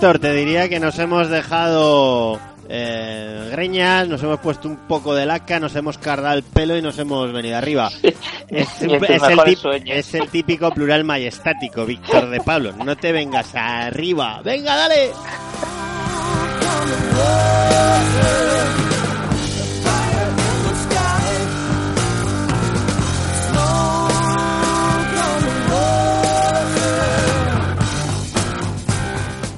Víctor, 0.02 0.18
te 0.18 0.32
diría 0.32 0.68
que 0.68 0.80
nos 0.80 0.98
hemos 0.98 1.28
dejado 1.28 2.40
eh, 2.68 3.50
greñas, 3.52 4.08
nos 4.08 4.20
hemos 4.24 4.40
puesto 4.40 4.66
un 4.66 4.76
poco 4.88 5.14
de 5.14 5.26
laca, 5.26 5.60
nos 5.60 5.76
hemos 5.76 5.96
cargado 5.96 6.38
el 6.38 6.42
pelo 6.42 6.76
y 6.76 6.82
nos 6.82 6.98
hemos 6.98 7.32
venido 7.32 7.56
arriba. 7.56 7.88
Es, 8.48 8.82
el 8.82 9.00
es 9.86 10.14
el 10.14 10.28
típico 10.28 10.72
plural 10.72 11.04
majestático, 11.04 11.86
Víctor 11.86 12.30
de 12.30 12.40
Pablo. 12.40 12.72
No 12.84 12.96
te 12.96 13.12
vengas 13.12 13.54
arriba. 13.54 14.42
¡Venga, 14.42 14.74
dale! 14.74 15.12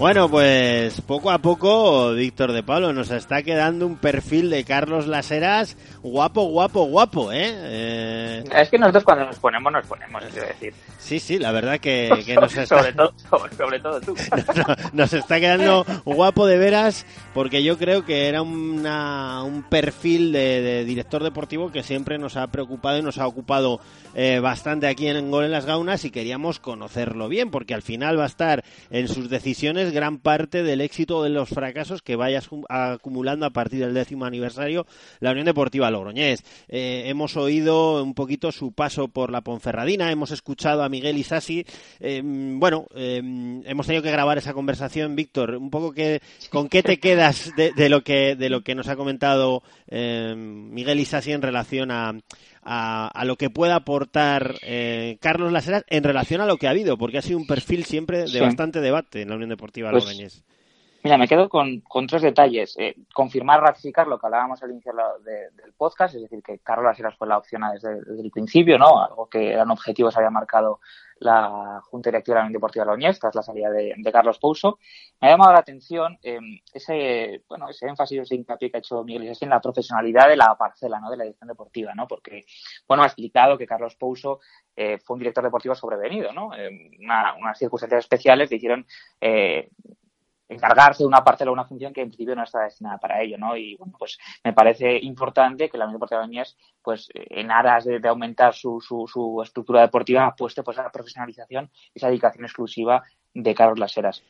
Bueno, 0.05 0.29
pues 0.29 1.01
poco 1.01 1.31
a 1.31 1.39
poco, 1.39 2.13
Víctor 2.13 2.53
de 2.53 2.63
Pablo, 2.63 2.93
nos 2.93 3.11
está 3.11 3.43
quedando 3.43 3.87
un 3.87 3.97
perfil 3.97 4.51
de 4.51 4.63
Carlos 4.63 5.07
Laseras 5.07 5.79
guapo, 6.03 6.43
guapo, 6.43 6.85
guapo, 6.85 7.33
¿eh? 7.33 7.51
Eh, 7.55 8.45
Es 8.55 8.69
que 8.69 8.77
nosotros 8.77 9.03
cuando 9.03 9.25
nos 9.25 9.39
ponemos, 9.39 9.73
nos 9.73 9.87
ponemos, 9.87 10.23
quiero 10.31 10.47
decir. 10.47 10.75
Sí, 10.99 11.19
sí, 11.19 11.39
la 11.39 11.53
verdad 11.53 11.79
que, 11.81 12.11
que 12.27 12.35
nos 12.35 12.55
está... 12.55 12.79
sobre, 12.79 12.93
todo, 12.93 13.15
sobre, 13.31 13.55
sobre 13.57 13.81
todo 13.81 13.99
tú. 14.03 14.15
nos 14.93 15.11
está 15.15 15.41
quedando 15.41 15.87
guapo 16.05 16.47
de 16.47 16.59
veras 16.59 17.07
porque 17.33 17.63
yo 17.65 17.79
creo 17.79 18.05
que 18.05 18.29
era 18.29 18.43
una- 18.43 19.43
un 19.43 19.63
perfil 19.63 20.33
de, 20.33 20.61
de 20.61 20.85
director 20.85 21.23
deportivo 21.23 21.73
que 21.73 21.83
siempre 21.83 22.19
nos 22.19 22.37
ha 22.37 22.49
preocupado 22.49 22.99
y 22.99 23.03
nos 23.03 23.17
ha 23.17 23.27
ocupado 23.27 23.81
eh, 24.15 24.39
bastante 24.39 24.87
aquí 24.87 25.09
en 25.09 25.31
Gol 25.31 25.47
en 25.47 25.51
las 25.53 25.65
Gaunas 25.65 26.05
y 26.05 26.11
queríamos 26.11 26.61
conocerlo 26.61 27.27
bien 27.31 27.51
porque 27.51 27.73
al 27.73 27.81
final 27.81 28.19
va 28.19 28.25
a 28.25 28.27
estar 28.27 28.63
en 28.91 29.09
sus 29.09 29.31
decisiones 29.31 29.94
gran 29.95 30.19
parte 30.19 30.63
del 30.63 30.83
éxito 30.83 31.23
de 31.23 31.31
los 31.31 31.49
fracasos 31.49 32.03
que 32.03 32.17
vayas 32.17 32.49
cum- 32.49 32.65
acumulando 32.69 33.47
a 33.47 33.51
partir 33.51 33.81
del 33.81 33.95
décimo 33.95 34.27
aniversario 34.27 34.87
la 35.21 35.31
Unión 35.31 35.47
Deportiva 35.47 35.91
Logroñés. 35.91 36.45
Eh, 36.69 37.05
hemos 37.07 37.37
oído 37.39 38.03
un 38.03 38.13
poquito 38.15 38.53
su 38.53 38.73
paso 38.73 39.09
por 39.09 39.31
la 39.31 39.41
Ponferradina, 39.41 40.11
hemos 40.11 40.31
escuchado 40.31 40.83
a 40.83 40.89
Miguel 40.89 41.17
Isasi. 41.17 41.65
Eh, 42.01 42.21
bueno, 42.25 42.87
eh, 42.95 43.19
hemos 43.65 43.87
tenido 43.87 44.03
que 44.03 44.11
grabar 44.11 44.37
esa 44.37 44.53
conversación, 44.53 45.17
Víctor. 45.17 45.57
Un 45.57 45.71
poco 45.71 45.93
que, 45.93 46.21
¿con 46.51 46.69
qué 46.69 46.83
te 46.83 46.99
quedas 46.99 47.53
de, 47.57 47.73
de 47.73 47.89
lo 47.89 48.03
que 48.03 48.35
de 48.37 48.51
lo 48.51 48.63
que 48.63 48.75
nos 48.75 48.89
ha 48.89 48.97
comentado 48.97 49.63
eh, 49.89 50.35
Miguel 50.37 51.01
Isasi 51.01 51.33
en 51.33 51.43
relación 51.43 51.91
a, 51.91 52.13
a, 52.65 53.09
a 53.09 53.25
lo 53.25 53.37
que 53.37 53.51
pueda 53.51 53.77
aportar 53.77 54.55
eh, 54.63 55.19
Carlos 55.21 55.53
Laseras 55.53 55.85
en 55.89 56.03
relación 56.05 56.41
a 56.41 56.47
lo 56.47 56.57
que 56.57 56.67
ha 56.67 56.71
habido? 56.71 56.97
Porque 56.97 57.19
ha 57.19 57.23
sido 57.23 57.39
un 57.39 57.47
perfil 57.47 57.85
siempre 57.85 58.21
de 58.21 58.27
Sí. 58.29 58.41
bastante 58.41 58.81
debate 58.81 59.23
en 59.23 59.29
la 59.29 59.35
Unión 59.37 59.51
Deportiva 59.51 59.91
Pues, 59.91 60.05
Logroñés. 60.05 60.45
Mira, 61.03 61.19
me 61.19 61.29
quedo 61.29 61.51
con, 61.51 61.81
con 61.81 62.07
tres 62.07 62.23
detalles. 62.23 62.75
Eh, 62.79 62.95
confirmar, 63.13 63.61
ratificar 63.61 64.07
lo 64.07 64.19
que 64.19 64.27
hablábamos 64.27 64.63
al 64.63 64.71
inicio 64.71 64.93
de- 65.23 65.51
del 65.63 65.73
podcast, 65.75 66.15
es 66.15 66.23
decir, 66.23 66.43
que 66.43 66.59
Carlos 66.61 66.87
Laseras 66.87 67.15
fue 67.19 67.29
la 67.29 67.37
opción 67.37 67.61
desde, 67.75 67.97
desde 67.97 68.23
el 68.23 68.31
principio, 68.31 68.79
¿no? 68.79 69.05
Algo 69.05 69.27
que 69.29 69.53
eran 69.53 69.71
objetivos 69.71 70.17
había 70.17 70.31
marcado 70.31 70.81
la 71.25 71.81
Junta 71.85 72.11
Directiva 72.11 72.37
de 72.37 72.41
la 72.41 72.47
Unión 72.47 72.53
Deportiva 72.59 72.85
Logroñés 72.85 73.19
tras 73.19 73.35
la 73.35 73.43
salida 73.43 73.71
de, 73.71 73.95
de 73.97 74.13
Carlos 74.13 74.39
Pouso. 74.39 74.79
Me 75.21 75.29
ha 75.29 75.31
llamado 75.33 75.53
la 75.53 75.59
atención 75.59 76.19
eh, 76.23 76.39
ese, 76.73 77.43
bueno, 77.49 77.69
ese 77.69 77.87
énfasis, 77.89 78.21
ese 78.21 78.35
hincapié 78.37 78.71
que 78.71 78.77
ha 78.77 78.81
hecho 78.81 79.03
Miguel 79.03 79.25
Isasi 79.25 79.45
en 79.45 79.51
la 79.51 79.61
profesionalidad 79.61 80.29
de 80.29 80.37
la 80.37 80.55
parcela, 80.57 81.01
¿no? 81.01 81.11
De 81.11 81.17
la 81.17 81.25
dirección 81.25 81.49
deportiva, 81.49 81.95
¿no? 81.95 82.07
Porque, 82.07 82.45
bueno, 82.87 83.03
ha 83.03 83.07
explicado 83.07 83.59
que 83.59 83.67
Carlos 83.67 83.97
Pouso 83.97 84.41
eh, 84.77 84.99
fue 84.99 85.15
un 85.15 85.21
director 85.21 85.43
deportivo 85.43 85.75
sobrevenido, 85.75 86.33
¿no? 86.33 86.51
Una- 87.01 87.35
unas 87.35 87.59
circunstancias 87.59 88.01
especiales 88.01 88.51
le 88.51 88.57
hicieron 88.57 88.87
eh, 89.21 89.71
encargarse 90.49 91.03
de 91.03 91.09
una 91.09 91.25
parcela 91.25 91.51
o 91.51 91.55
una 91.55 91.65
función 91.65 91.93
que 91.93 92.03
en 92.03 92.09
principio 92.09 92.37
no 92.37 92.43
está 92.43 92.61
destinada 92.63 92.99
para 92.99 93.21
ello, 93.23 93.39
¿no? 93.39 93.57
Y 93.57 93.77
bueno, 93.77 93.95
pues 93.99 94.19
me 94.43 94.53
parece 94.53 94.99
importante 94.99 95.69
que 95.69 95.79
la 95.79 95.85
Unión 95.85 95.97
Deportiva 95.97 96.21
de 96.21 96.27
Logroñés, 96.27 96.57
pues 96.83 97.09
en 97.15 97.51
aras 97.51 97.85
de, 97.85 97.99
de 97.99 98.09
aumentar 98.09 98.55
su, 98.55 98.81
su, 98.81 99.07
su 99.07 99.41
estructura 99.43 99.81
deportiva, 99.81 100.27
apueste 100.27 100.63
pues 100.63 100.79
a 100.79 100.83
la 100.83 100.93
profesionalización 100.93 101.71
y 101.95 101.99
esa 101.99 102.09
dedicación 102.09 102.45
exclusiva 102.45 103.03
de 103.33 103.55
Carlos 103.55 103.79
Laseras. 103.79 104.23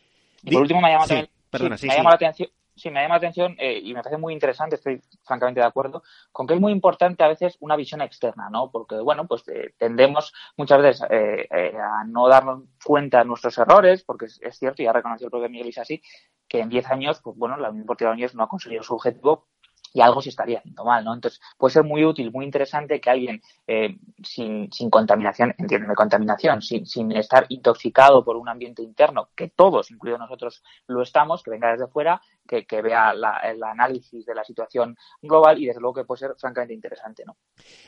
Y 0.42 0.52
por 0.52 0.62
último 0.62 0.80
me 0.80 0.90
llama 0.90 1.04
sí, 1.04 1.08
también, 1.08 1.30
perdona, 1.50 1.76
sí, 1.76 1.82
sí, 1.82 1.88
me 1.88 1.96
llama 1.96 2.10
la 2.10 2.16
atención, 2.16 2.48
sí, 2.76 2.90
me 2.90 3.02
llama 3.02 3.14
la 3.14 3.18
atención 3.18 3.56
eh, 3.58 3.80
y 3.82 3.94
me 3.94 4.02
parece 4.02 4.18
muy 4.20 4.32
interesante, 4.32 4.76
estoy 4.76 5.00
francamente 5.24 5.60
de 5.60 5.66
acuerdo, 5.66 6.02
con 6.32 6.46
que 6.46 6.54
es 6.54 6.60
muy 6.60 6.72
importante 6.72 7.24
a 7.24 7.28
veces 7.28 7.56
una 7.60 7.76
visión 7.76 8.00
externa, 8.02 8.48
¿no? 8.50 8.70
Porque, 8.70 8.96
bueno, 8.96 9.26
pues 9.26 9.46
eh, 9.48 9.74
tendemos 9.78 10.32
muchas 10.56 10.82
veces 10.82 11.06
eh, 11.10 11.48
a 11.50 12.04
no 12.04 12.28
darnos 12.28 12.64
cuenta 12.84 13.18
de 13.18 13.24
nuestros 13.26 13.56
errores, 13.58 14.04
porque 14.04 14.26
es, 14.26 14.40
es 14.42 14.58
cierto, 14.58 14.82
y 14.82 14.86
ha 14.86 14.92
reconocido 14.92 15.28
el 15.28 15.30
propio 15.30 15.48
Miguel 15.48 15.68
Isasi, 15.68 16.02
que 16.48 16.60
en 16.60 16.68
10 16.68 16.90
años, 16.90 17.20
pues 17.22 17.36
bueno, 17.36 17.56
la 17.56 17.70
Unión 17.70 17.84
Deportiva 17.84 18.10
Logroñés 18.10 18.34
no 18.34 18.42
ha 18.42 18.48
conseguido 18.48 18.82
su 18.82 18.94
objetivo 18.94 19.46
y 19.94 20.00
algo 20.00 20.20
se 20.20 20.28
estaría 20.28 20.58
haciendo 20.58 20.84
mal, 20.84 21.04
¿no? 21.04 21.14
Entonces, 21.14 21.40
puede 21.56 21.72
ser 21.72 21.84
muy 21.84 22.04
útil, 22.04 22.32
muy 22.32 22.44
interesante 22.44 23.00
que 23.00 23.10
alguien 23.10 23.40
eh, 23.68 23.96
sin, 24.24 24.70
sin 24.72 24.90
contaminación, 24.90 25.54
entiéndeme, 25.56 25.94
contaminación, 25.94 26.60
sin, 26.62 26.84
sin 26.84 27.12
estar 27.12 27.46
intoxicado 27.48 28.24
por 28.24 28.36
un 28.36 28.48
ambiente 28.48 28.82
interno, 28.82 29.28
que 29.36 29.48
todos, 29.48 29.92
incluidos 29.92 30.18
nosotros, 30.18 30.64
lo 30.88 31.00
estamos, 31.00 31.44
que 31.44 31.52
venga 31.52 31.70
desde 31.70 31.86
fuera, 31.86 32.20
que, 32.46 32.64
que 32.66 32.82
vea 32.82 33.14
la- 33.14 33.38
el 33.38 33.62
análisis 33.62 34.24
de 34.26 34.34
la 34.34 34.44
situación 34.44 34.96
global 35.22 35.58
y 35.60 35.66
desde 35.66 35.80
luego 35.80 35.94
que 35.94 36.04
puede 36.04 36.20
ser 36.20 36.34
francamente 36.38 36.74
interesante, 36.74 37.24
¿no? 37.26 37.36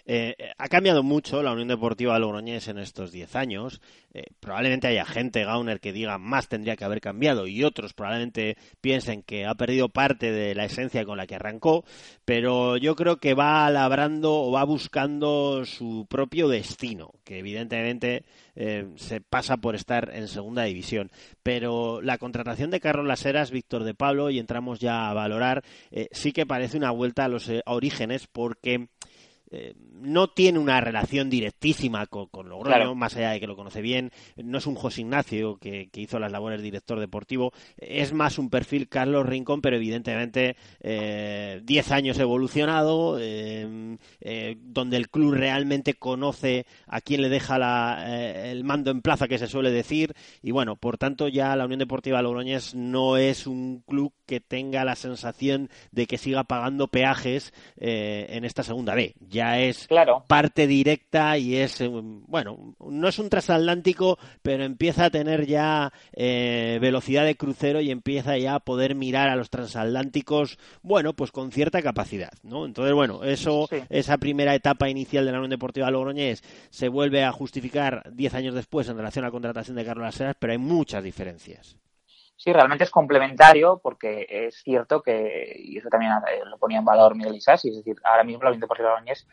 Eh, 0.04 0.34
eh, 0.38 0.52
ha 0.57 0.68
cambiado 0.68 1.02
mucho 1.02 1.42
la 1.42 1.52
Unión 1.52 1.68
Deportiva 1.68 2.18
Logroñés 2.18 2.68
en 2.68 2.78
estos 2.78 3.12
10 3.12 3.36
años. 3.36 3.80
Eh, 4.14 4.24
probablemente 4.40 4.86
haya 4.86 5.04
gente, 5.04 5.44
Gauner, 5.44 5.80
que 5.80 5.92
diga 5.92 6.18
más 6.18 6.48
tendría 6.48 6.76
que 6.76 6.84
haber 6.84 7.00
cambiado 7.00 7.46
y 7.46 7.64
otros 7.64 7.92
probablemente 7.92 8.57
piensen 8.80 9.22
que 9.22 9.46
ha 9.46 9.54
perdido 9.54 9.88
parte 9.88 10.32
de 10.32 10.54
la 10.54 10.64
esencia 10.64 11.04
con 11.04 11.18
la 11.18 11.26
que 11.26 11.34
arrancó, 11.34 11.84
pero 12.24 12.76
yo 12.76 12.94
creo 12.96 13.18
que 13.18 13.34
va 13.34 13.68
labrando 13.70 14.32
o 14.34 14.52
va 14.52 14.64
buscando 14.64 15.64
su 15.64 16.07
propio 16.09 16.48
destino, 16.48 17.11
que 17.24 17.38
evidentemente 17.38 18.24
eh, 18.57 18.86
se 18.96 19.20
pasa 19.20 19.59
por 19.59 19.74
estar 19.74 20.11
en 20.14 20.28
segunda 20.28 20.64
división. 20.64 21.11
Pero 21.42 22.00
la 22.02 22.18
contratación 22.18 22.70
de 22.70 22.80
Carlos 22.80 23.07
Laseras, 23.07 23.50
Víctor 23.50 23.84
de 23.84 23.94
Pablo, 23.94 24.30
y 24.30 24.38
entramos 24.38 24.80
ya 24.80 25.09
a 25.09 25.14
valorar, 25.14 25.62
eh, 25.90 26.09
sí 26.12 26.32
que 26.32 26.46
parece 26.46 26.76
una 26.76 26.90
vuelta 26.90 27.24
a 27.24 27.28
los 27.28 27.48
eh, 27.48 27.62
orígenes 27.66 28.26
porque 28.26 28.88
eh, 29.51 29.74
no 29.92 30.28
tiene 30.28 30.59
una 30.59 30.80
relación 30.80 31.30
directísima 31.30 32.07
con, 32.07 32.26
con 32.26 32.49
Logroño, 32.49 32.74
Claro. 32.76 32.94
más 32.94 33.16
allá 33.16 33.30
de 33.30 33.40
que 33.40 33.47
lo 33.47 33.57
conoce 33.57 33.80
bien. 33.82 34.11
No 34.36 34.59
es 34.59 34.66
un 34.66 34.74
José 34.74 35.03
Ignacio 35.03 35.57
que, 35.59 35.88
que 35.90 36.01
hizo 36.01 36.18
las 36.18 36.32
labores 36.32 36.59
de 36.61 36.64
director 36.64 36.99
deportivo. 37.01 37.53
Es 37.78 38.12
más 38.12 38.38
un 38.38 38.51
perfil 38.51 38.88
Carlos 38.88 39.26
Rincón, 39.26 39.61
pero 39.61 39.76
evidentemente 39.76 40.57
eh, 40.80 41.61
10 41.64 41.90
años 41.92 42.18
evolucionado, 42.18 43.18
eh, 43.20 43.97
eh, 44.20 44.57
donde 44.61 44.97
el 44.97 45.09
club 45.11 45.34
realmente 45.34 45.94
conoce 45.94 46.66
a 46.86 47.01
quién 47.01 47.22
le 47.22 47.28
deja 47.28 47.59
la, 47.59 48.05
eh, 48.09 48.51
el 48.53 48.64
mando 48.64 48.90
en 48.90 49.03
plaza, 49.03 49.28
que 49.28 49.38
se 49.38 49.47
suele 49.47 49.70
decir. 49.70 50.14
Y 50.42 50.51
bueno, 50.51 50.76
por 50.76 50.99
tanto, 50.99 51.28
ya 51.28 51.55
la 51.57 51.64
Unión 51.64 51.78
Deportiva 51.80 52.22
Logroñés 52.22 52.74
no 52.74 53.16
es 53.16 53.47
un 53.47 53.82
club 53.86 54.12
que 54.26 54.40
tenga 54.40 54.84
la 54.84 54.97
sensación 54.97 55.70
de 55.92 56.07
que 56.07 56.18
siga 56.18 56.44
pagando 56.44 56.88
peajes 56.88 57.53
eh, 57.76 58.26
en 58.30 58.44
esta 58.44 58.62
segunda 58.62 58.94
B. 58.94 59.14
Ya 59.37 59.61
es 59.61 59.87
Claro. 59.87 60.24
parte 60.26 60.66
directa 60.66 61.39
y 61.39 61.57
es, 61.57 61.80
eh, 61.80 61.89
bueno, 61.93 62.74
no 62.80 63.09
es 63.09 63.18
un 63.18 63.28
transatlántico, 63.28 64.18
pero 64.43 64.64
empieza 64.64 65.05
a 65.05 65.11
tener 65.11 65.47
ya 65.47 65.93
eh, 66.12 66.78
velocidad 66.80 67.24
de 67.24 67.37
crucero 67.37 67.80
y 67.80 67.91
empieza 67.91 68.37
ya 68.39 68.55
a 68.57 68.61
poder 68.61 68.95
mirar 68.95 69.28
a 69.28 69.37
los 69.37 69.51
transatlánticos, 69.51 70.59
bueno, 70.82 71.12
pues 71.14 71.30
con 71.30 71.53
cierta 71.53 71.82
capacidad, 71.82 72.32
¿no? 72.43 72.66
Entonces, 72.66 72.95
bueno, 72.95 73.22
eso, 73.24 73.66
Sí. 73.70 73.76
esa 73.89 74.18
primera 74.18 74.55
etapa 74.55 74.89
inicial 74.89 75.24
de 75.24 75.32
la 75.32 75.39
Unión 75.39 75.51
Deportiva 75.51 75.91
Logroñés 75.91 76.43
se 76.70 76.89
vuelve 76.89 77.22
a 77.24 77.32
justificar 77.32 78.11
10 78.12 78.34
años 78.34 78.55
después 78.55 78.89
en 78.89 78.97
relación 78.97 79.24
a 79.24 79.28
la 79.28 79.32
contratación 79.32 79.76
de 79.76 79.84
Carlos 79.84 80.05
Laseras, 80.07 80.37
pero 80.39 80.53
hay 80.53 80.59
muchas 80.59 81.05
diferencias. 81.05 81.76
Sí, 82.37 82.53
realmente 82.53 82.84
es 82.84 82.91
complementario 82.91 83.80
porque 83.82 84.26
es 84.28 84.57
cierto 84.57 85.03
que, 85.03 85.57
y 85.59 85.78
eso 85.78 85.89
también 85.89 86.12
eh, 86.12 86.43
lo 86.45 86.59
ponía 86.59 86.78
en 86.78 86.84
valor 86.84 87.16
Miguel 87.16 87.37
Isasi, 87.37 87.70
es 87.70 87.76
decir, 87.76 87.97
ahora 88.05 88.24
mismo 88.24 88.43
la 88.43 88.51
Unión 88.51 88.61
Deportiva 88.61 88.91
Logroñés 88.91 89.26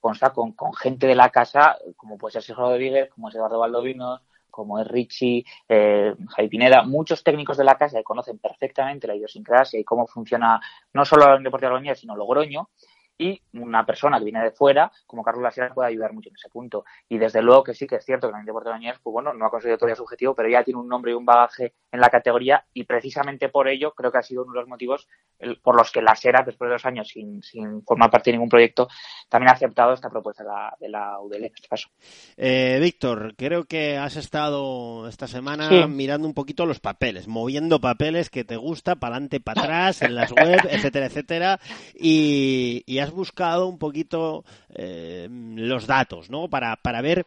consta 0.00 0.30
con, 0.30 0.54
gente 0.74 1.06
de 1.06 1.14
la 1.14 1.30
casa, 1.30 1.76
como 1.96 2.16
puede 2.16 2.32
ser 2.32 2.42
Sergio 2.42 2.64
Rodríguez, 2.64 3.10
como 3.10 3.28
es 3.28 3.34
Eduardo 3.34 3.58
Valdovinos, 3.58 4.22
como 4.50 4.78
es 4.78 4.88
Richie, 4.88 5.44
eh, 5.68 6.14
Javi 6.28 6.48
Pineda, 6.48 6.82
muchos 6.82 7.22
técnicos 7.22 7.58
de 7.58 7.64
la 7.64 7.76
casa 7.76 7.98
que 7.98 8.04
conocen 8.04 8.38
perfectamente 8.38 9.06
la 9.06 9.14
idiosincrasia 9.14 9.78
y 9.78 9.84
cómo 9.84 10.06
funciona 10.06 10.58
no 10.94 11.04
solo 11.04 11.24
la 11.24 11.32
Unión 11.32 11.44
Deportiva 11.44 11.70
Logroñés, 11.72 12.00
sino 12.00 12.16
Logroño, 12.16 12.70
y 13.18 13.40
una 13.54 13.84
persona 13.86 14.18
que 14.18 14.24
viene 14.24 14.42
de 14.42 14.50
fuera, 14.50 14.90
como 15.06 15.22
Carlos 15.22 15.42
Lasera, 15.42 15.72
puede 15.72 15.88
ayudar 15.88 16.12
mucho 16.12 16.28
en 16.28 16.34
ese 16.36 16.48
punto. 16.48 16.84
Y 17.08 17.18
desde 17.18 17.42
luego 17.42 17.64
que 17.64 17.74
sí 17.74 17.86
que 17.86 17.96
es 17.96 18.04
cierto 18.04 18.26
que 18.28 18.32
la 18.32 18.42
Deportiva 18.44 18.74
Logroñés, 18.76 18.98
pues 19.02 19.12
bueno, 19.12 19.32
no 19.32 19.46
ha 19.46 19.50
conseguido 19.50 19.78
todavía 19.78 19.96
su 19.96 20.02
objetivo, 20.02 20.34
pero 20.34 20.48
ya 20.48 20.62
tiene 20.64 20.80
un 20.80 20.88
nombre 20.88 21.12
y 21.12 21.14
un 21.14 21.24
bagaje 21.24 21.74
en 21.90 22.00
la 22.00 22.08
categoría 22.10 22.64
y 22.74 22.84
precisamente 22.84 23.48
por 23.48 23.68
ello 23.68 23.92
creo 23.92 24.12
que 24.12 24.18
ha 24.18 24.22
sido 24.22 24.42
uno 24.44 24.52
de 24.52 24.60
los 24.60 24.68
motivos 24.68 25.08
por 25.62 25.76
los 25.76 25.90
que 25.90 26.02
la 26.02 26.14
SERA, 26.14 26.42
después 26.44 26.68
de 26.68 26.74
dos 26.74 26.84
años 26.86 27.08
sin, 27.08 27.42
sin 27.42 27.82
formar 27.84 28.10
parte 28.10 28.30
de 28.30 28.36
ningún 28.36 28.48
proyecto, 28.48 28.88
también 29.28 29.50
ha 29.50 29.52
aceptado 29.54 29.92
esta 29.92 30.10
propuesta 30.10 30.42
de 30.42 30.48
la, 30.48 30.76
de 30.80 30.88
la 30.88 31.20
UDL 31.20 31.44
en 31.44 31.52
este 31.54 31.68
caso. 31.68 31.88
Eh, 32.36 32.78
Víctor, 32.80 33.34
creo 33.36 33.64
que 33.64 33.96
has 33.96 34.16
estado 34.16 35.08
esta 35.08 35.26
semana 35.26 35.68
Sí. 35.68 35.84
mirando 35.88 36.26
un 36.28 36.34
poquito 36.34 36.66
los 36.66 36.80
papeles, 36.80 37.28
moviendo 37.28 37.80
papeles 37.80 38.30
que 38.30 38.44
te 38.44 38.56
gusta, 38.56 38.96
para 38.96 39.14
adelante, 39.16 39.40
para 39.40 39.62
atrás, 39.62 40.02
en 40.02 40.14
las 40.14 40.32
web, 40.32 40.60
etcétera, 40.70 41.06
etcétera, 41.06 41.60
y, 41.94 42.82
y 42.86 42.98
has 42.98 43.05
buscado 43.12 43.66
un 43.66 43.78
poquito 43.78 44.44
eh, 44.74 45.28
los 45.30 45.86
datos, 45.86 46.30
¿no? 46.30 46.48
Para, 46.48 46.76
para 46.76 47.00
ver 47.00 47.26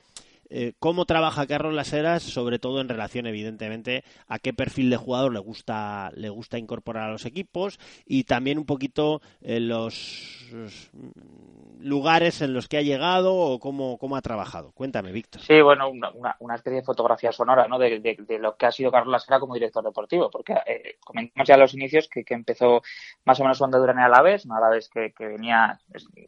eh, 0.49 0.73
cómo 0.79 1.05
trabaja 1.05 1.47
Carlos 1.47 1.73
Laseras, 1.73 2.23
sobre 2.23 2.59
todo 2.59 2.81
en 2.81 2.89
relación, 2.89 3.27
evidentemente, 3.27 4.03
a 4.27 4.39
qué 4.39 4.53
perfil 4.53 4.89
de 4.89 4.97
jugador 4.97 5.33
le 5.33 5.39
gusta, 5.39 6.11
le 6.15 6.29
gusta 6.29 6.57
incorporar 6.57 7.09
a 7.09 7.11
los 7.11 7.25
equipos 7.25 7.79
y 8.05 8.23
también 8.23 8.57
un 8.57 8.65
poquito 8.65 9.21
eh, 9.41 9.59
los, 9.59 10.49
lugares 11.79 12.41
en 12.41 12.53
los 12.53 12.67
que 12.67 12.77
ha 12.77 12.81
llegado 12.81 13.35
o 13.35 13.59
cómo, 13.59 13.97
cómo 13.97 14.15
ha 14.15 14.21
trabajado. 14.21 14.71
Cuéntame, 14.73 15.11
Víctor. 15.11 15.41
Sí, 15.41 15.61
bueno, 15.61 15.89
una, 15.89 16.35
una, 16.39 16.55
especie 16.55 16.79
de 16.79 16.85
fotografía 16.85 17.31
sonora 17.31 17.67
¿no? 17.67 17.79
de, 17.79 17.99
de- 17.99 18.39
lo 18.39 18.55
que 18.57 18.65
ha 18.65 18.71
sido 18.71 18.91
Carlos 18.91 19.11
Lasera 19.11 19.39
como 19.39 19.53
director 19.53 19.83
deportivo, 19.83 20.29
porque 20.29 20.53
eh, 20.65 20.97
comentamos 21.03 21.47
ya 21.47 21.55
a 21.55 21.57
los 21.57 21.73
inicios 21.73 22.09
que, 22.09 22.23
que 22.23 22.33
empezó 22.33 22.81
más 23.25 23.39
o 23.39 23.43
menos 23.43 23.57
su 23.57 23.65
andadura 23.65 23.93
en 23.93 23.99
el 23.99 24.05
Alavés, 24.05 24.45
un 24.45 24.53
Alavés 24.53 24.89
que, 24.89 25.13
que 25.13 25.27
venía 25.27 25.79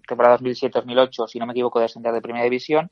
temporada 0.08 0.38
2007-2008, 0.38 1.28
si 1.28 1.40
no 1.40 1.46
me 1.46 1.54
equivoco, 1.54 1.80
de 1.80 1.86
ascender 1.86 2.14
de 2.14 2.22
primera 2.22 2.44
división, 2.44 2.90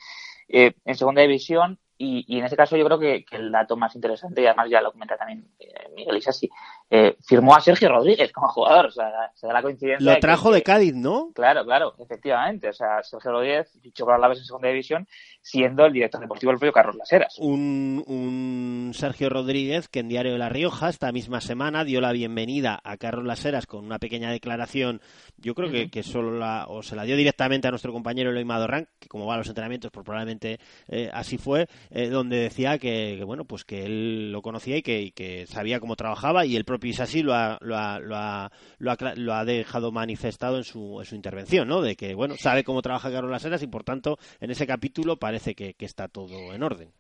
eh, 0.49 0.73
en 0.85 0.95
segunda 0.95 1.21
división, 1.21 1.79
y, 1.97 2.25
y 2.27 2.39
en 2.39 2.45
este 2.45 2.57
caso 2.57 2.77
yo 2.77 2.85
creo 2.85 2.99
que, 2.99 3.25
que 3.25 3.35
el 3.37 3.51
dato 3.51 3.77
más 3.77 3.95
interesante, 3.95 4.41
y 4.41 4.45
además 4.45 4.69
ya 4.69 4.81
lo 4.81 4.91
comenta 4.91 5.17
también 5.17 5.51
eh, 5.59 5.89
Miguel 5.95 6.17
Isasi, 6.17 6.49
eh, 6.91 7.15
firmó 7.25 7.55
a 7.55 7.61
Sergio 7.61 7.89
Rodríguez 7.89 8.31
como 8.31 8.47
jugador, 8.47 8.87
o 8.87 8.91
sea, 8.91 9.09
se 9.35 9.45
da 9.47 9.53
la 9.53 9.61
coincidencia. 9.61 10.13
Lo 10.13 10.19
trajo 10.19 10.49
que- 10.49 10.55
de 10.55 10.63
Cádiz, 10.63 10.95
¿no? 10.95 11.31
Claro, 11.35 11.63
claro, 11.63 11.93
efectivamente. 11.99 12.69
O 12.69 12.73
sea, 12.73 13.03
Sergio 13.03 13.31
Rodríguez 13.31 13.71
fichó 13.81 14.05
por 14.05 14.15
Alavés 14.15 14.39
en 14.39 14.45
segunda 14.45 14.69
división, 14.69 15.07
siendo 15.41 15.85
el 15.85 15.93
director 15.93 16.19
deportivo 16.19 16.51
del 16.51 16.59
propio 16.59 16.73
Carlos 16.73 16.95
Laseras. 16.95 17.37
Un, 17.39 18.03
un 18.07 18.91
Sergio 18.93 19.29
Rodríguez 19.29 19.87
que 19.87 19.99
en 19.99 20.09
Diario 20.09 20.33
de 20.33 20.39
La 20.39 20.49
Rioja 20.49 20.89
esta 20.89 21.11
misma 21.11 21.41
semana 21.41 21.83
dio 21.83 22.01
la 22.01 22.11
bienvenida 22.11 22.79
a 22.83 22.97
Carlos 22.97 23.25
Laseras 23.25 23.67
con 23.67 23.85
una 23.85 23.99
pequeña 23.99 24.31
declaración. 24.31 24.99
Yo 25.37 25.53
creo 25.53 25.69
que, 25.71 25.89
que 25.91 26.01
solo 26.03 26.37
la, 26.39 26.65
o 26.67 26.81
se 26.81 26.95
la 26.95 27.03
dio 27.03 27.15
directamente 27.15 27.67
a 27.67 27.71
nuestro 27.71 27.93
compañero 27.93 28.31
Eloy 28.31 28.45
Madorrán, 28.45 28.87
que 28.99 29.07
como 29.07 29.25
va 29.27 29.35
a 29.35 29.37
los 29.37 29.47
entrenamientos, 29.47 29.91
pues 29.91 30.03
probablemente 30.03 30.59
eh, 30.87 31.09
así 31.13 31.37
fue, 31.37 31.67
eh, 31.91 32.09
donde 32.09 32.37
decía 32.37 32.77
que, 32.79 33.15
que, 33.17 33.23
bueno, 33.23 33.45
pues 33.45 33.63
que 33.63 33.85
él 33.85 34.31
lo 34.31 34.41
conocía 34.41 34.77
y 34.77 34.81
que, 34.81 35.01
y 35.01 35.11
que 35.11 35.45
sabía 35.45 35.79
cómo 35.79 35.95
trabajaba 35.95 36.45
y 36.45 36.55
el 36.55 36.65
propio 36.65 36.78
Isasi 36.87 37.21
lo 37.21 37.33
ha, 37.33 37.57
lo 37.61 37.75
ha, 37.77 37.99
lo 37.99 38.15
ha, 38.15 38.51
lo 38.77 38.91
ha, 38.91 38.97
lo 39.15 39.33
ha 39.33 39.45
dejado 39.45 39.91
manifestado 39.91 40.57
en 40.57 40.63
su, 40.63 40.99
en 40.99 41.05
su 41.05 41.15
intervención, 41.15 41.67
¿no? 41.67 41.81
De 41.81 41.95
que, 41.95 42.15
bueno, 42.15 42.35
sabe 42.37 42.63
cómo 42.63 42.81
trabaja 42.81 43.11
Carlos 43.11 43.31
Laseras 43.31 43.61
y 43.63 43.67
por 43.67 43.83
tanto 43.83 44.17
en 44.39 44.51
ese 44.51 44.65
capítulo 44.65 45.17
parece 45.17 45.55
que, 45.55 45.73
que 45.73 45.85
está 45.85 46.07
todo 46.07 46.53
en 46.53 46.63
orden. 46.63 46.91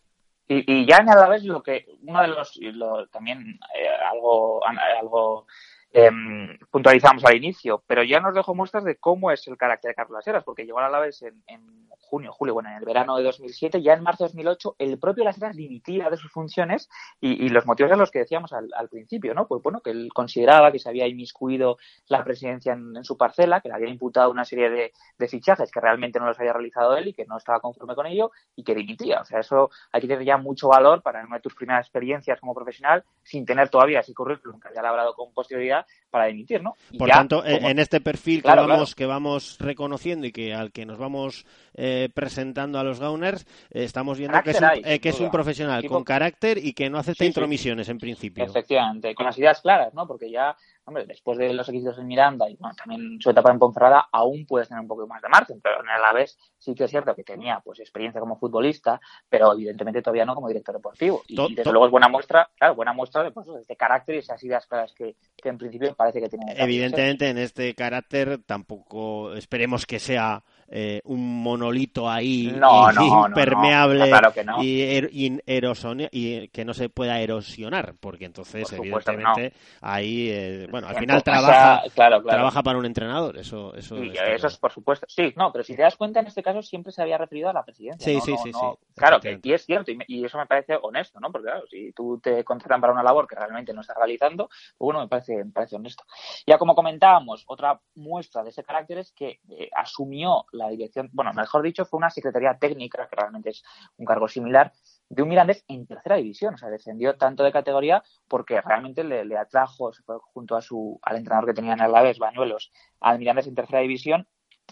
Y, 0.47 0.81
y 0.81 0.85
ya 0.87 0.97
en 0.97 1.09
Alavés 1.09 1.43
lo 1.43 1.61
que, 1.61 1.85
uno 2.01 2.21
de 2.21 2.27
los, 2.27 2.55
lo- 2.57 3.07
también 3.07 3.59
eh, 3.75 3.87
algo, 4.11 4.61
algo 4.99 5.45
em, 5.91 6.57
puntualizamos 6.71 7.23
al 7.25 7.35
inicio, 7.35 7.83
pero 7.87 8.03
ya 8.03 8.19
nos 8.19 8.33
dejó 8.35 8.55
muestras 8.55 8.83
de 8.83 8.97
cómo 8.97 9.31
es 9.31 9.47
el 9.47 9.57
carácter 9.57 9.89
de 9.89 9.95
Carlos 9.95 10.15
Laseras, 10.15 10.43
porque 10.43 10.65
llegó 10.65 10.79
a 10.79 10.85
Alavés 10.85 11.21
en, 11.21 11.43
en 11.47 11.89
junio, 12.09 12.31
julio, 12.31 12.55
bueno, 12.55 12.69
en 12.69 12.77
el 12.77 12.85
verano 12.85 13.17
de 13.17 13.23
2007, 13.23 13.81
ya 13.81 13.93
en 13.93 14.01
marzo 14.03 14.23
de 14.23 14.29
2008 14.29 14.75
el 14.79 14.97
propio 14.97 15.23
Laseras 15.23 15.55
dimitía 15.55 16.09
de 16.09 16.17
sus 16.17 16.31
funciones 16.31 16.89
y, 17.21 17.49
los 17.49 17.65
motivos 17.65 17.89
eran 17.89 17.99
los 17.99 18.11
que 18.11 18.19
decíamos 18.19 18.51
al, 18.53 18.89
principio, 18.89 19.33
¿no? 19.33 19.47
Pues 19.47 19.61
bueno, 19.61 19.81
que 19.81 19.91
él 19.91 20.09
consideraba 20.13 20.71
que 20.71 20.79
se 20.79 20.89
había 20.89 21.07
inmiscuido 21.07 21.77
la 22.07 22.23
presidencia 22.23 22.73
en, 22.73 23.03
su 23.03 23.17
parcela, 23.17 23.61
que 23.61 23.69
le 23.69 23.75
había 23.75 23.89
imputado 23.89 24.31
una 24.31 24.45
serie 24.45 24.69
de, 24.69 25.27
fichajes 25.27 25.71
que 25.71 25.79
realmente 25.79 26.19
no 26.19 26.25
los 26.25 26.39
había 26.39 26.53
realizado 26.53 26.97
él 26.97 27.09
y 27.09 27.13
que 27.13 27.25
no 27.25 27.37
estaba 27.37 27.59
conforme 27.59 27.93
con 27.93 28.07
ello 28.07 28.31
y 28.55 28.63
que 28.63 28.73
dimitía. 28.73 29.21
O 29.21 29.25
sea, 29.25 29.39
eso 29.39 29.69
hay 29.91 30.01
que 30.01 30.07
tener 30.07 30.25
ya 30.25 30.37
mucho 30.37 30.69
valor 30.69 31.03
para 31.03 31.23
una 31.23 31.35
de 31.35 31.41
tus 31.41 31.53
primeras 31.53 31.85
experiencias 31.85 32.39
como 32.39 32.55
profesional, 32.55 33.03
sin 33.21 33.45
tener 33.45 33.69
todavía 33.69 33.99
ese 33.99 34.13
currículum 34.13 34.59
que 34.59 34.69
haya 34.69 34.79
elaborado 34.79 35.13
con 35.13 35.31
posterioridad 35.33 35.78
para 36.09 36.25
dimitir, 36.25 36.61
¿no? 36.63 36.75
Y 36.91 36.97
Por 36.97 37.07
ya, 37.07 37.15
tanto, 37.15 37.45
en- 37.45 37.57
como- 37.57 37.69
en 37.69 37.79
este 37.79 38.01
perfil 38.01 38.41
Claro, 38.41 38.63
que 38.63 38.67
vamos 38.67 38.95
que 38.95 39.05
vamos 39.05 39.57
reconociendo 39.59 40.25
y 40.25 40.31
que 40.31 40.53
al 40.53 40.71
que 40.71 40.85
nos 40.85 40.97
vamos 40.97 41.45
eh, 41.75 42.09
presentando 42.13 42.79
a 42.79 42.83
los 42.83 42.99
Gauners, 42.99 43.45
eh, 43.71 43.83
estamos 43.83 44.17
viendo 44.17 44.41
que 44.43 44.51
es 44.51 44.57
un, 44.59 44.65
hay, 44.65 44.81
eh, 44.83 44.99
que 44.99 45.09
es 45.09 45.19
un 45.19 45.29
profesional 45.31 45.81
Tipo- 45.81 45.93
con 45.93 46.03
carácter 46.03 46.57
y 46.57 46.73
que 46.73 46.89
no 46.89 46.97
acepta 46.97 47.19
Sí, 47.23 47.25
sí. 47.25 47.27
intromisiones 47.27 47.87
en 47.89 47.97
principio. 47.99 48.43
Efectivamente, 48.43 49.13
con 49.15 49.25
las 49.27 49.37
ideas 49.37 49.61
claras, 49.61 49.93
¿no? 49.93 50.07
Porque 50.07 50.29
ya, 50.31 50.55
hombre, 50.89 51.05
después 51.05 51.37
de 51.37 51.53
los 51.53 51.67
éxitos 51.69 51.97
en 51.97 52.07
Miranda 52.07 52.49
y 52.49 52.55
bueno, 52.57 52.75
también 52.75 53.19
su 53.21 53.29
etapa 53.29 53.51
en 53.51 53.59
Ponferrada, 53.59 54.09
aún 54.11 54.45
puedes 54.45 54.67
tener 54.67 54.81
un 54.81 54.87
poco 54.87 55.07
más 55.07 55.21
de 55.21 55.29
margen, 55.29 55.59
pero 55.61 55.81
en 55.81 55.89
el 55.89 55.95
Alavés 55.95 56.37
sí 56.57 56.75
que 56.75 56.83
es 56.83 56.91
cierto 56.91 57.15
que 57.15 57.23
tenía 57.23 57.61
pues 57.63 57.79
experiencia 57.79 58.19
como 58.19 58.37
futbolista, 58.37 58.99
pero 59.29 59.53
evidentemente 59.53 60.01
todavía 60.01 60.25
no 60.25 60.35
como 60.35 60.47
director 60.47 60.75
deportivo. 60.75 61.23
Y, 61.27 61.55
desde 61.55 61.71
luego 61.71 61.85
es 61.85 61.91
buena 61.91 62.09
muestra, 62.09 62.49
claro, 62.57 62.75
buena 62.75 62.93
muestra 62.93 63.23
de, 63.23 63.31
pues, 63.31 63.47
de 63.47 63.61
este 63.61 63.75
carácter 63.75 64.15
y 64.15 64.17
esas 64.19 64.43
ideas 64.43 64.65
claras 64.67 64.93
que, 64.93 65.15
que 65.35 65.49
en 65.49 65.57
principio 65.57 65.95
parece 65.95 66.21
que 66.21 66.29
tiene. 66.29 66.53
Evidentemente, 66.57 67.29
en 67.29 67.37
este 67.37 67.73
carácter 67.75 68.43
tampoco 68.45 69.33
esperemos 69.33 69.85
que 69.85 69.99
sea 69.99 70.43
eh, 70.71 71.01
un 71.05 71.41
monolito 71.43 72.09
ahí 72.09 72.51
No, 72.55 72.91
y- 72.91 72.93
no, 72.95 73.01
no, 73.01 73.27
no. 73.27 73.27
impermeable 73.27 74.07
claro 74.09 74.33
que 74.33 74.45
y, 74.61 74.81
er- 74.81 75.09
y 75.11 76.47
que 76.49 76.65
no 76.65 76.73
se 76.73 76.89
pueda 76.89 77.19
erosionar, 77.19 77.95
porque 77.99 78.25
entonces, 78.25 78.69
Por 78.69 78.79
evidentemente, 78.79 79.53
ahí, 79.81 80.29
eh, 80.29 80.67
bueno, 80.69 80.87
al 80.87 80.95
final 80.97 81.23
trabaja, 81.23 81.81
claro, 81.93 82.21
claro. 82.21 82.37
trabaja 82.37 82.63
para 82.63 82.77
un 82.79 82.85
entrenador, 82.85 83.37
eso, 83.37 83.73
eso 83.75 83.95
está 84.03 84.25
eso 84.33 84.47
es 84.47 84.57
por 84.57 84.71
supuesto. 84.71 85.05
Sí, 85.09 85.33
no, 85.35 85.51
pero 85.51 85.63
si 85.63 85.75
te 85.75 85.81
das 85.81 85.95
cuenta, 85.95 86.19
en 86.19 86.27
este 86.27 86.43
caso 86.43 86.61
siempre 86.61 86.91
se 86.91 87.01
había 87.01 87.17
referido 87.17 87.49
a 87.49 87.53
la 87.53 87.63
presidencia. 87.63 88.05
Sí, 88.05 88.19
sí, 88.21 88.37
sí, 88.37 88.53
sí, 88.53 88.59
Claro, 88.95 89.19
que, 89.19 89.39
y 89.41 89.53
es 89.53 89.65
cierto, 89.65 89.91
y, 89.91 89.97
me- 89.97 90.05
y 90.07 90.25
eso 90.25 90.37
me 90.37 90.45
parece 90.45 90.77
honesto, 90.81 91.19
¿no? 91.19 91.31
Porque 91.31 91.47
claro, 91.47 91.65
si 91.67 91.91
tú 91.93 92.19
te 92.21 92.43
contratan 92.43 92.81
para 92.81 92.93
una 92.93 93.03
labor 93.03 93.27
que 93.27 93.35
realmente 93.35 93.73
no 93.73 93.81
estás 93.81 93.97
realizando, 93.97 94.47
pues 94.47 94.75
bueno, 94.77 94.99
me 94.99 95.07
parece, 95.07 95.43
me 95.43 95.51
parece 95.51 95.75
honesto. 95.77 96.03
Ya 96.45 96.57
como 96.57 96.75
comentábamos, 96.75 97.43
otra 97.47 97.79
muestra 97.95 98.43
de 98.43 98.49
ese 98.49 98.63
carácter 98.63 98.99
es 98.99 99.11
que 99.13 99.39
eh, 99.49 99.69
asumió 99.73 100.45
la 100.59 100.69
dirección, 100.69 101.09
bueno, 101.13 101.33
mejor 101.33 101.63
dicho, 101.63 101.85
fue 101.85 101.97
una 101.97 102.09
secretaría 102.09 102.57
técnica, 102.57 103.07
que 103.09 103.15
realmente 103.15 103.49
es 103.49 103.63
un 103.97 104.05
cargo 104.05 104.27
similar, 104.27 104.71
de 105.09 105.23
un 105.23 105.29
Mirandés 105.29 105.63
en 105.67 105.87
tercera 105.87 106.17
división. 106.17 106.53
O 106.53 106.57
sea, 106.57 106.69
descendió 106.69 107.17
tanto 107.17 107.43
de 107.43 107.51
categoría 107.51 108.03
porque 108.27 108.61
realmente 108.61 109.03
le, 109.03 109.37
atrajo, 109.37 109.91
junto 110.33 110.55
a 110.55 110.61
su, 110.61 110.99
al 111.01 111.17
entrenador 111.17 111.47
que 111.47 111.53
tenía 111.53 111.73
en 111.73 111.79
el 111.79 111.85
Alavés, 111.87 112.19
Bañuelos, 112.19 112.71
al 112.99 113.19
Mirandés 113.19 113.47
en 113.47 113.55
tercera 113.55 113.79
división 113.79 114.27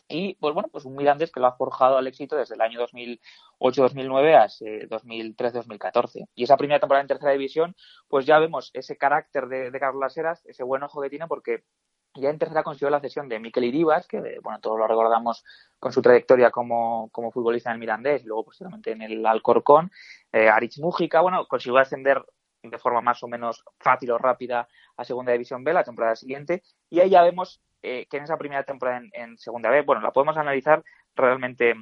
Y 0.07 0.35
pues 0.35 0.53
bueno, 0.53 0.69
pues 0.71 0.85
un 0.85 0.95
Mirandés 0.95 1.31
que 1.31 1.39
lo 1.39 1.47
ha 1.47 1.57
forjado 1.57 1.97
al 1.97 2.07
éxito 2.07 2.35
desde 2.35 2.55
el 2.55 2.61
año 2.61 2.79
2008-2009 3.59 4.35
a 4.35 4.45
ese 4.45 4.87
2013-2014. 4.89 6.27
Y 6.35 6.43
esa 6.43 6.57
primera 6.57 6.79
temporada 6.79 7.01
en 7.01 7.07
tercera 7.07 7.31
división, 7.31 7.75
pues 8.07 8.25
ya 8.25 8.39
vemos 8.39 8.71
ese 8.73 8.97
carácter 8.97 9.47
de, 9.47 9.71
de 9.71 9.79
Carlos 9.79 10.01
Laseras, 10.01 10.45
ese 10.45 10.63
buen 10.63 10.83
ojo 10.83 11.01
que 11.01 11.09
tiene, 11.09 11.27
porque 11.27 11.63
ya 12.21 12.29
en 12.29 12.39
tercera 12.39 12.63
consiguió 12.63 12.89
la 12.89 12.99
cesión 12.99 13.29
de 13.29 13.39
Miquel 13.39 13.65
Iribas, 13.65 14.07
que 14.07 14.39
bueno, 14.41 14.59
todos 14.59 14.77
lo 14.77 14.87
recordamos 14.87 15.43
con 15.79 15.91
su 15.91 16.01
trayectoria 16.01 16.51
como, 16.51 17.09
como 17.11 17.31
futbolista 17.31 17.69
en 17.69 17.75
el 17.75 17.79
Mirandés 17.79 18.23
y 18.23 18.27
luego 18.27 18.45
posteriormente 18.45 18.91
en 18.91 19.01
el 19.01 19.25
Alcorcón. 19.25 19.91
Eh, 20.31 20.49
Mújica, 20.79 21.21
bueno, 21.21 21.47
consiguió 21.47 21.77
ascender 21.79 22.23
de 22.63 22.77
forma 22.77 23.01
más 23.01 23.21
o 23.23 23.27
menos 23.27 23.63
fácil 23.79 24.11
o 24.11 24.17
rápida 24.17 24.67
a 24.97 25.03
Segunda 25.03 25.31
División 25.31 25.63
B 25.63 25.73
la 25.73 25.83
temporada 25.83 26.15
siguiente. 26.15 26.63
Y 26.89 26.99
ahí 26.99 27.09
ya 27.09 27.21
vemos 27.21 27.61
eh, 27.81 28.07
que 28.09 28.17
en 28.17 28.23
esa 28.23 28.37
primera 28.37 28.63
temporada 28.63 28.97
en, 28.97 29.09
en 29.13 29.37
Segunda 29.37 29.69
B, 29.69 29.81
bueno, 29.81 30.01
la 30.01 30.11
podemos 30.11 30.37
analizar 30.37 30.83
realmente 31.15 31.75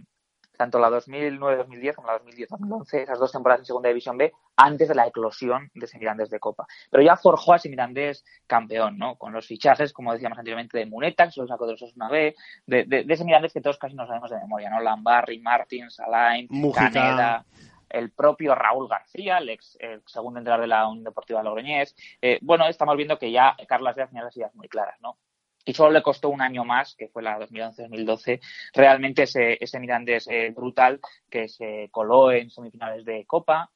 tanto 0.56 0.80
la 0.80 0.90
2009-2010 0.90 1.96
como 1.96 2.08
la 2.08 2.20
2010-2011, 2.22 3.02
esas 3.02 3.20
dos 3.20 3.32
temporadas 3.32 3.62
en 3.62 3.66
Segunda 3.66 3.90
División 3.90 4.18
B, 4.18 4.34
antes 4.56 4.88
de 4.88 4.96
la 4.96 5.08
eclosión 5.08 5.70
de 5.74 5.86
ese 5.86 5.98
Mirandés 6.00 6.30
de 6.30 6.40
Copa. 6.40 6.66
Pero 6.90 7.04
ya 7.04 7.16
forjó 7.16 7.54
a 7.54 7.56
ese 7.58 7.70
Mirandés 7.70 8.26
campeón, 8.48 8.98
¿no? 8.98 9.16
Con 9.16 9.34
los 9.34 9.46
fichajes, 9.46 9.94
como 9.94 10.14
decíamos 10.14 10.38
anteriormente, 10.38 10.78
de 10.78 10.86
Muneta, 10.86 11.26
que 11.26 11.32
se 11.32 11.42
lo 11.42 11.48
sacó 11.48 11.66
de 11.66 11.74
los 11.74 11.82
Osuna 11.82 12.10
B, 12.10 12.36
de, 12.66 12.84
de, 12.86 13.04
de, 13.04 13.14
ese 13.14 13.26
Mirandés 13.26 13.54
que 13.54 13.62
todos 13.62 13.78
casi 13.78 13.96
no 13.96 14.08
sabemos 14.08 14.30
de 14.30 14.38
memoria, 14.38 14.70
¿no? 14.70 14.80
Lambarri, 14.80 15.40
Martins, 15.40 16.00
Alain, 16.00 16.48
Mujica. 16.50 16.92
Caneda, 16.92 17.46
el 17.90 18.12
propio 18.12 18.56
Raúl 18.56 18.88
García, 18.88 19.38
el 19.38 19.50
ex 19.50 19.78
el 19.80 20.02
segundo 20.06 20.40
entrenador 20.40 20.64
de 20.64 20.68
la 20.68 20.88
Unión 20.88 21.06
Deportiva 21.06 21.44
Logroñés. 21.44 21.96
Eh, 22.22 22.40
bueno, 22.42 22.68
estamos 22.68 22.96
viendo 22.98 23.18
que 23.18 23.32
ya 23.32 23.56
Carlos 23.68 23.96
Díaz 23.96 24.10
tenía 24.10 24.24
las 24.24 24.36
ideas 24.36 24.54
muy 24.56 24.68
claras, 24.68 25.00
¿no? 25.02 25.18
Y 25.66 25.74
solo 25.74 25.92
le 25.92 26.04
costó 26.04 26.30
un 26.30 26.42
año 26.42 26.64
más, 26.64 26.96
que 26.96 27.08
fue 27.10 27.24
la 27.24 27.40
2011-2012, 27.40 28.40
realmente 28.74 29.24
ese, 29.24 29.58
ese 29.60 29.80
Mirandés 29.80 30.28
eh, 30.30 30.54
brutal 30.56 31.02
que 31.30 31.48
se 31.50 31.90
coló 31.92 32.32
en 32.32 32.52
semifinales 32.52 33.04
de 33.04 33.26
Copa 33.26 33.72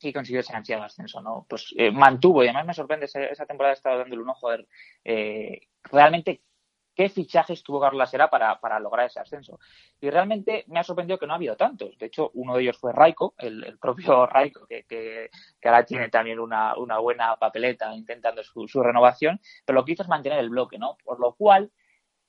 y 0.00 0.12
consiguió 0.12 0.40
ese 0.40 0.54
ansiado 0.54 0.82
ascenso, 0.82 1.20
¿no? 1.20 1.46
Pues 1.48 1.74
eh, 1.76 1.90
mantuvo, 1.90 2.42
y 2.42 2.46
además 2.46 2.66
me 2.66 2.74
sorprende, 2.74 3.06
esa, 3.06 3.46
temporada 3.46 3.74
he 3.74 3.76
estado 3.76 3.98
dándole 3.98 4.22
un 4.22 4.30
ojo 4.30 4.50
a 4.50 4.58
eh, 5.04 5.60
realmente 5.84 6.42
qué 6.96 7.10
fichajes 7.10 7.62
tuvo 7.62 7.78
Carlos 7.78 7.98
Lasera 7.98 8.30
para, 8.30 8.58
para 8.58 8.80
lograr 8.80 9.06
ese 9.06 9.20
ascenso. 9.20 9.60
Y 10.00 10.08
realmente 10.08 10.64
me 10.68 10.80
ha 10.80 10.82
sorprendido 10.82 11.18
que 11.18 11.26
no 11.26 11.34
ha 11.34 11.36
habido 11.36 11.54
tantos. 11.54 11.96
De 11.98 12.06
hecho, 12.06 12.30
uno 12.34 12.56
de 12.56 12.62
ellos 12.62 12.78
fue 12.78 12.92
Raico, 12.92 13.34
el, 13.38 13.62
el 13.62 13.78
propio 13.78 14.26
Raico, 14.26 14.66
que, 14.66 14.84
que, 14.84 15.28
que, 15.60 15.68
ahora 15.68 15.84
tiene 15.84 16.08
también 16.08 16.40
una, 16.40 16.74
una 16.76 16.98
buena 16.98 17.36
papeleta 17.36 17.94
intentando 17.94 18.42
su, 18.42 18.66
su, 18.66 18.82
renovación, 18.82 19.38
pero 19.64 19.78
lo 19.78 19.84
que 19.84 19.92
hizo 19.92 20.02
es 20.02 20.08
mantener 20.08 20.38
el 20.38 20.48
bloque, 20.48 20.78
¿no? 20.78 20.96
Por 21.04 21.20
lo 21.20 21.34
cual 21.34 21.70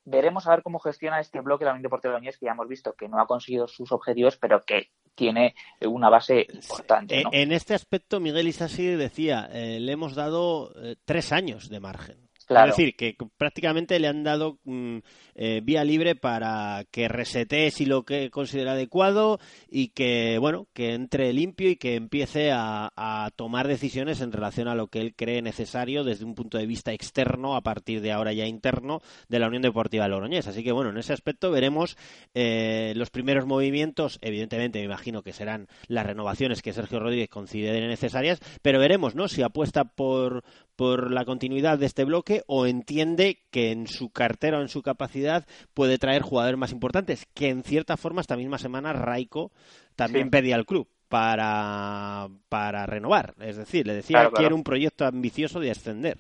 veremos 0.04 0.48
a 0.48 0.52
ver 0.52 0.64
cómo 0.64 0.80
gestiona 0.80 1.20
este 1.20 1.40
bloque 1.42 1.66
la 1.66 1.72
Unión 1.72 1.84
Deportiva 1.84 2.14
de 2.14 2.20
Loñés, 2.20 2.38
que 2.38 2.46
ya 2.46 2.52
hemos 2.52 2.68
visto 2.68 2.94
que 2.94 3.08
no 3.08 3.20
ha 3.20 3.28
conseguido 3.28 3.68
sus 3.68 3.92
objetivos, 3.92 4.38
pero 4.38 4.64
que 4.66 4.92
tiene 5.16 5.56
una 5.82 6.10
base 6.10 6.46
importante. 6.50 7.24
¿no? 7.24 7.30
En 7.34 7.52
este 7.52 7.74
aspecto, 7.74 8.20
Miguel 8.20 8.48
Isasi 8.48 8.86
decía, 8.86 9.50
eh, 9.52 9.80
le 9.80 9.92
hemos 9.92 10.14
dado 10.14 10.72
eh, 10.82 10.96
tres 11.06 11.32
años 11.32 11.70
de 11.70 11.80
margen. 11.80 12.27
Es 12.50 12.66
decir, 12.68 12.96
que 12.96 13.16
prácticamente 13.38 14.00
le 14.00 14.08
han 14.08 14.24
dado 14.24 14.60
mm, 14.64 15.00
eh, 15.36 15.62
vía 15.64 15.84
libre 15.84 16.16
para 16.16 16.86
que 16.92 17.10
resete 17.10 17.70
si 17.72 17.86
lo 17.86 18.04
que 18.04 18.30
considera 18.30 18.72
adecuado 18.72 19.40
y 19.70 19.90
que, 19.90 20.38
bueno, 20.40 20.68
que 20.74 20.94
entre 20.94 21.34
limpio 21.34 21.70
y 21.70 21.76
que 21.76 21.96
empiece 21.96 22.52
a, 22.52 22.92
a, 22.96 23.30
tomar 23.36 23.68
decisiones 23.68 24.22
en 24.22 24.32
relación 24.32 24.68
a 24.68 24.76
lo 24.76 24.88
que 24.88 25.02
él 25.02 25.14
cree 25.16 25.42
necesario 25.42 26.04
desde 26.04 26.24
un 26.24 26.36
punto 26.36 26.58
de 26.58 26.66
vista 26.66 26.94
externo, 26.94 27.56
a 27.56 27.62
partir 27.62 28.02
de 28.02 28.14
ahora 28.14 28.32
ya 28.32 28.46
interno, 28.46 29.02
de 29.28 29.40
la 29.40 29.48
Unión 29.48 29.64
Deportiva 29.64 30.08
Logroñés. 30.08 30.48
Así 30.48 30.64
que, 30.64 30.72
bueno, 30.72 30.92
en 30.92 30.98
ese 30.98 31.14
aspecto 31.14 31.52
veremos 31.52 31.98
eh, 32.34 32.94
los 32.96 33.10
primeros 33.10 33.46
movimientos. 33.46 34.20
Evidentemente, 34.22 34.80
me 34.80 34.86
imagino 34.86 35.22
que 35.22 35.34
serán 35.34 35.68
las 35.88 36.06
renovaciones 36.06 36.62
que 36.62 36.74
Sergio 36.74 37.00
Rodríguez 37.00 37.30
considere 37.30 37.88
necesarias, 37.88 38.40
pero 38.62 38.80
veremos, 38.80 39.16
¿no? 39.16 39.28
Si 39.28 39.42
apuesta 39.42 39.84
por, 39.84 40.44
por 40.76 41.12
la 41.12 41.26
continuidad 41.26 41.78
de 41.78 41.88
este 41.88 42.06
bloque 42.06 42.37
o 42.48 42.66
entiende 42.66 43.44
que 43.52 43.72
en 43.72 43.88
su 43.88 44.10
cartera 44.12 44.60
o 44.60 44.62
en 44.62 44.70
su 44.70 44.82
capacidad 44.82 45.46
puede 45.74 45.98
traer 45.98 46.22
jugadores 46.22 46.58
más 46.58 46.72
importantes, 46.72 47.28
que 47.34 47.50
en 47.50 47.64
cierta 47.64 47.98
forma 47.98 48.22
esta 48.22 48.38
misma 48.38 48.58
semana 48.58 48.94
Raico 48.94 49.52
también 49.96 50.26
sí. 50.26 50.32
pedía 50.32 50.56
al 50.56 50.66
club 50.66 50.88
para, 51.10 52.28
para 52.50 52.86
renovar. 52.86 53.34
Es 53.40 53.58
decir, 53.58 53.88
le 53.88 53.94
decía 53.94 54.20
claro, 54.20 54.32
que 54.34 54.46
era 54.46 54.56
un 54.56 54.64
proyecto 54.64 55.06
ambicioso 55.06 55.60
de 55.60 55.72
ascender. 55.72 56.20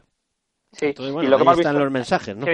Sí, 0.72 0.88
Entonces, 0.88 1.13
bueno, 1.13 1.28
y 1.28 1.32
lo 1.32 1.38
que 1.38 1.41
ahí 1.41 1.47
hemos 1.47 1.59
están 1.59 1.74
visto, 1.74 1.84
los 1.84 1.93
mensajes, 1.93 2.36
¿no? 2.36 2.45
Sí. 2.45 2.51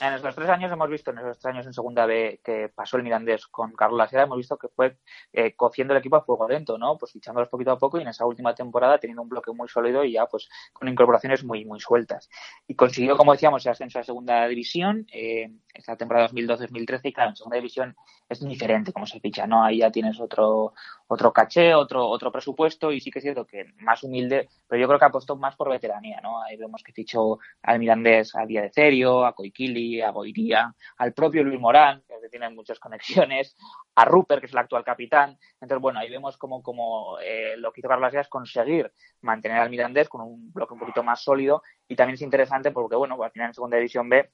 En 0.00 0.12
esos 0.12 0.34
tres 0.34 0.48
años 0.48 0.72
hemos 0.72 0.88
visto, 0.88 1.10
en 1.10 1.18
esos 1.18 1.38
tres 1.38 1.54
años 1.54 1.66
en 1.66 1.72
segunda 1.72 2.06
B 2.06 2.40
que 2.42 2.68
pasó 2.74 2.96
el 2.96 3.02
Mirandés 3.02 3.46
con 3.46 3.72
Carlos 3.72 3.98
Lasera, 3.98 4.24
hemos 4.24 4.38
visto 4.38 4.56
que 4.56 4.68
fue 4.68 4.98
eh, 5.32 5.54
cociendo 5.54 5.94
el 5.94 5.98
equipo 5.98 6.16
a 6.16 6.24
fuego 6.24 6.48
lento, 6.48 6.78
¿no? 6.78 6.98
Pues 6.98 7.12
fichándolos 7.12 7.48
poquito 7.48 7.72
a 7.72 7.78
poco 7.78 7.98
y 7.98 8.02
en 8.02 8.08
esa 8.08 8.26
última 8.26 8.54
temporada 8.54 8.98
teniendo 8.98 9.22
un 9.22 9.28
bloque 9.28 9.52
muy 9.52 9.68
sólido 9.68 10.04
y 10.04 10.12
ya 10.12 10.26
pues 10.26 10.48
con 10.72 10.88
incorporaciones 10.88 11.44
muy, 11.44 11.64
muy 11.64 11.80
sueltas. 11.80 12.28
Y 12.66 12.74
consiguió, 12.74 13.16
como 13.16 13.32
decíamos, 13.32 13.64
el 13.66 13.72
ascenso 13.72 13.98
a 13.98 14.02
segunda 14.02 14.46
división, 14.48 15.06
eh, 15.12 15.50
esta 15.72 15.96
temporada 15.96 16.28
2012-2013 16.28 17.00
y 17.04 17.12
claro, 17.12 17.30
en 17.30 17.36
segunda 17.36 17.56
división 17.56 17.96
es 18.28 18.40
diferente 18.40 18.92
como 18.92 19.06
se 19.06 19.20
ficha, 19.20 19.46
¿no? 19.46 19.64
Ahí 19.64 19.78
ya 19.78 19.90
tienes 19.90 20.18
otro, 20.20 20.74
otro 21.08 21.32
caché, 21.32 21.74
otro, 21.74 22.08
otro 22.08 22.32
presupuesto 22.32 22.90
y 22.92 23.00
sí 23.00 23.10
que 23.10 23.18
es 23.18 23.24
cierto 23.24 23.46
que 23.46 23.66
más 23.80 24.02
humilde, 24.02 24.48
pero 24.66 24.80
yo 24.80 24.86
creo 24.88 24.98
que 24.98 25.04
apostó 25.04 25.36
más 25.36 25.56
por 25.56 25.70
veteranía, 25.70 26.20
¿no? 26.22 26.42
Ahí 26.42 26.56
vemos 26.56 26.82
que 26.82 26.92
fichó 26.92 27.38
al 27.62 27.78
Mirandés 27.78 28.34
a 28.34 28.46
Día 28.46 28.62
de 28.62 28.70
Cerio, 28.70 29.24
a 29.24 29.34
A 29.76 30.10
Goiría, 30.10 30.74
al 30.98 31.12
propio 31.12 31.44
Luis 31.44 31.60
Morán, 31.60 32.02
que 32.06 32.28
tiene 32.28 32.48
muchas 32.50 32.78
conexiones, 32.78 33.56
a 33.94 34.04
Rupert, 34.04 34.40
que 34.40 34.46
es 34.46 34.52
el 34.52 34.58
actual 34.58 34.84
capitán. 34.84 35.38
Entonces, 35.60 35.80
bueno, 35.80 36.00
ahí 36.00 36.10
vemos 36.10 36.36
como, 36.36 36.62
como 36.62 37.18
eh, 37.20 37.56
lo 37.56 37.72
que 37.72 37.80
hizo 37.80 37.88
Carlos 37.88 38.14
es 38.14 38.28
conseguir 38.28 38.92
mantener 39.20 39.58
al 39.58 39.70
Mirandés 39.70 40.08
con 40.08 40.20
un 40.22 40.52
bloque 40.52 40.74
un 40.74 40.80
poquito 40.80 41.02
más 41.02 41.22
sólido 41.22 41.62
y 41.88 41.96
también 41.96 42.14
es 42.14 42.22
interesante 42.22 42.70
porque, 42.70 42.96
bueno, 42.96 43.22
al 43.22 43.30
final 43.30 43.48
en 43.48 43.54
segunda 43.54 43.76
división 43.76 44.08
B 44.08 44.30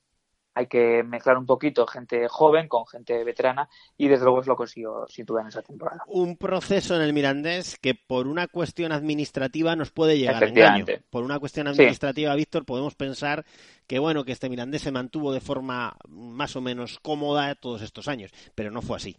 hay 0.54 0.66
que 0.66 1.02
mezclar 1.02 1.38
un 1.38 1.46
poquito 1.46 1.86
gente 1.86 2.26
joven 2.28 2.68
con 2.68 2.86
gente 2.86 3.22
veterana 3.24 3.68
y 3.96 4.08
desde 4.08 4.24
luego 4.24 4.40
es 4.40 4.46
lo 4.46 4.56
consiguió 4.56 5.06
sin 5.08 5.24
duda 5.24 5.42
en 5.42 5.48
esa 5.48 5.62
temporada. 5.62 6.02
Un 6.06 6.36
proceso 6.36 6.96
en 6.96 7.02
el 7.02 7.12
Mirandés 7.12 7.78
que 7.78 7.94
por 7.94 8.26
una 8.26 8.48
cuestión 8.48 8.92
administrativa 8.92 9.76
nos 9.76 9.90
puede 9.90 10.18
llegar 10.18 10.42
a 10.42 10.46
engaño. 10.46 10.84
Por 11.10 11.24
una 11.24 11.38
cuestión 11.38 11.68
administrativa, 11.68 12.32
sí. 12.32 12.38
Víctor, 12.38 12.64
podemos 12.64 12.94
pensar 12.94 13.44
que 13.86 13.98
bueno, 13.98 14.24
que 14.24 14.32
este 14.32 14.48
Mirandés 14.48 14.82
se 14.82 14.92
mantuvo 14.92 15.32
de 15.32 15.40
forma 15.40 15.96
más 16.08 16.56
o 16.56 16.60
menos 16.60 16.98
cómoda 17.00 17.54
todos 17.54 17.82
estos 17.82 18.08
años, 18.08 18.32
pero 18.54 18.70
no 18.70 18.82
fue 18.82 18.96
así. 18.96 19.16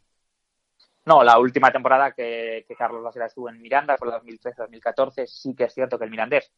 No, 1.03 1.23
la 1.23 1.39
última 1.39 1.71
temporada 1.71 2.11
que, 2.11 2.63
que 2.67 2.75
Carlos 2.75 3.01
Lasera 3.03 3.25
estuvo 3.25 3.49
en 3.49 3.59
Miranda 3.59 3.97
fue 3.97 4.09
la 4.09 4.21
2013-2014. 4.21 5.25
Sí 5.25 5.55
que 5.55 5.63
es 5.63 5.73
cierto 5.73 5.97
que 5.97 6.05
el 6.05 6.11
Mirandés 6.11 6.51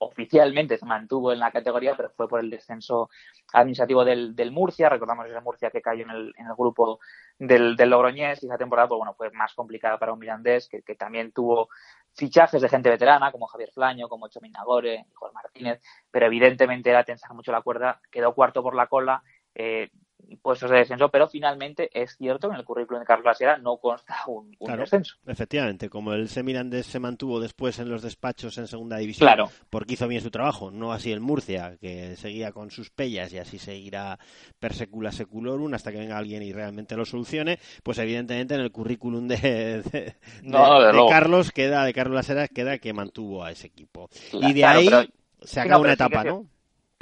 oficialmente 0.00 0.78
se 0.78 0.86
mantuvo 0.86 1.32
en 1.32 1.38
la 1.38 1.50
categoría, 1.50 1.94
pero 1.94 2.10
fue 2.10 2.26
por 2.26 2.40
el 2.40 2.48
descenso 2.48 3.10
administrativo 3.52 4.04
del, 4.04 4.50
Murcia. 4.50 4.88
Recordamos 4.88 5.26
ese 5.26 5.40
Murcia 5.40 5.70
que 5.70 5.82
cayó 5.82 6.04
en 6.04 6.10
el, 6.10 6.34
en 6.38 6.46
el 6.46 6.54
grupo 6.56 7.00
del, 7.38 7.76
del, 7.76 7.90
Logroñés 7.90 8.42
y 8.42 8.46
esa 8.46 8.56
temporada 8.56 8.88
pues, 8.88 8.98
bueno, 8.98 9.14
fue 9.14 9.30
más 9.32 9.54
complicada 9.54 9.98
para 9.98 10.12
un 10.12 10.18
Mirandés 10.18 10.68
que, 10.68 10.94
también 10.94 11.32
tuvo 11.32 11.68
fichajes 12.14 12.62
de 12.62 12.68
gente 12.68 12.88
veterana 12.88 13.30
como 13.30 13.46
Javier 13.46 13.70
Flaño, 13.72 14.08
como 14.08 14.28
Chomin 14.28 14.52
Nagore, 14.52 15.04
Jorge 15.12 15.34
Martínez, 15.34 15.82
pero 16.10 16.26
evidentemente 16.26 16.90
era 16.90 17.04
tensar 17.04 17.34
mucho 17.34 17.52
la 17.52 17.60
cuerda, 17.60 18.00
quedó 18.10 18.34
cuarto 18.34 18.62
por 18.62 18.74
la 18.74 18.86
cola. 18.86 19.22
Eh, 19.54 19.90
puestos 20.42 20.70
de 20.70 20.78
descenso, 20.78 21.08
pero 21.10 21.28
finalmente 21.28 21.90
es 21.92 22.16
cierto 22.16 22.48
que 22.48 22.54
en 22.54 22.60
el 22.60 22.64
currículum 22.64 23.00
de 23.00 23.06
Carlos 23.06 23.26
Lasera 23.26 23.58
no 23.58 23.78
consta 23.78 24.16
un, 24.26 24.54
un 24.58 24.66
claro, 24.66 24.82
descenso. 24.82 25.16
Efectivamente, 25.26 25.88
como 25.88 26.12
el 26.12 26.28
Semirandés 26.28 26.86
se 26.86 26.98
mantuvo 26.98 27.40
después 27.40 27.78
en 27.78 27.88
los 27.88 28.02
despachos 28.02 28.58
en 28.58 28.66
segunda 28.66 28.96
división, 28.98 29.26
claro. 29.26 29.50
porque 29.68 29.94
hizo 29.94 30.08
bien 30.08 30.22
su 30.22 30.30
trabajo, 30.30 30.70
no 30.70 30.92
así 30.92 31.12
el 31.12 31.20
Murcia, 31.20 31.76
que 31.80 32.16
seguía 32.16 32.52
con 32.52 32.70
sus 32.70 32.90
pellas 32.90 33.32
y 33.32 33.38
así 33.38 33.58
seguirá 33.58 34.18
per 34.58 34.74
secula 34.74 35.12
seculorum 35.12 35.74
hasta 35.74 35.92
que 35.92 35.98
venga 35.98 36.18
alguien 36.18 36.42
y 36.42 36.52
realmente 36.52 36.96
lo 36.96 37.04
solucione, 37.04 37.58
pues 37.82 37.98
evidentemente 37.98 38.54
en 38.54 38.60
el 38.60 38.72
currículum 38.72 39.28
de, 39.28 39.36
de, 39.36 40.16
no, 40.42 40.80
de, 40.80 40.92
de, 40.92 40.98
de 40.98 41.08
Carlos 41.08 41.52
queda, 41.52 41.84
de 41.84 41.92
Carlos 41.92 42.14
Lasera 42.14 42.48
queda 42.48 42.78
que 42.78 42.92
mantuvo 42.92 43.44
a 43.44 43.50
ese 43.50 43.66
equipo. 43.66 44.08
Claro, 44.30 44.48
y 44.48 44.52
de 44.52 44.64
ahí 44.64 44.88
pero, 44.88 45.04
se 45.42 45.60
acaba 45.60 45.76
no, 45.76 45.82
una 45.82 45.92
etapa, 45.92 46.24
¿no? 46.24 46.46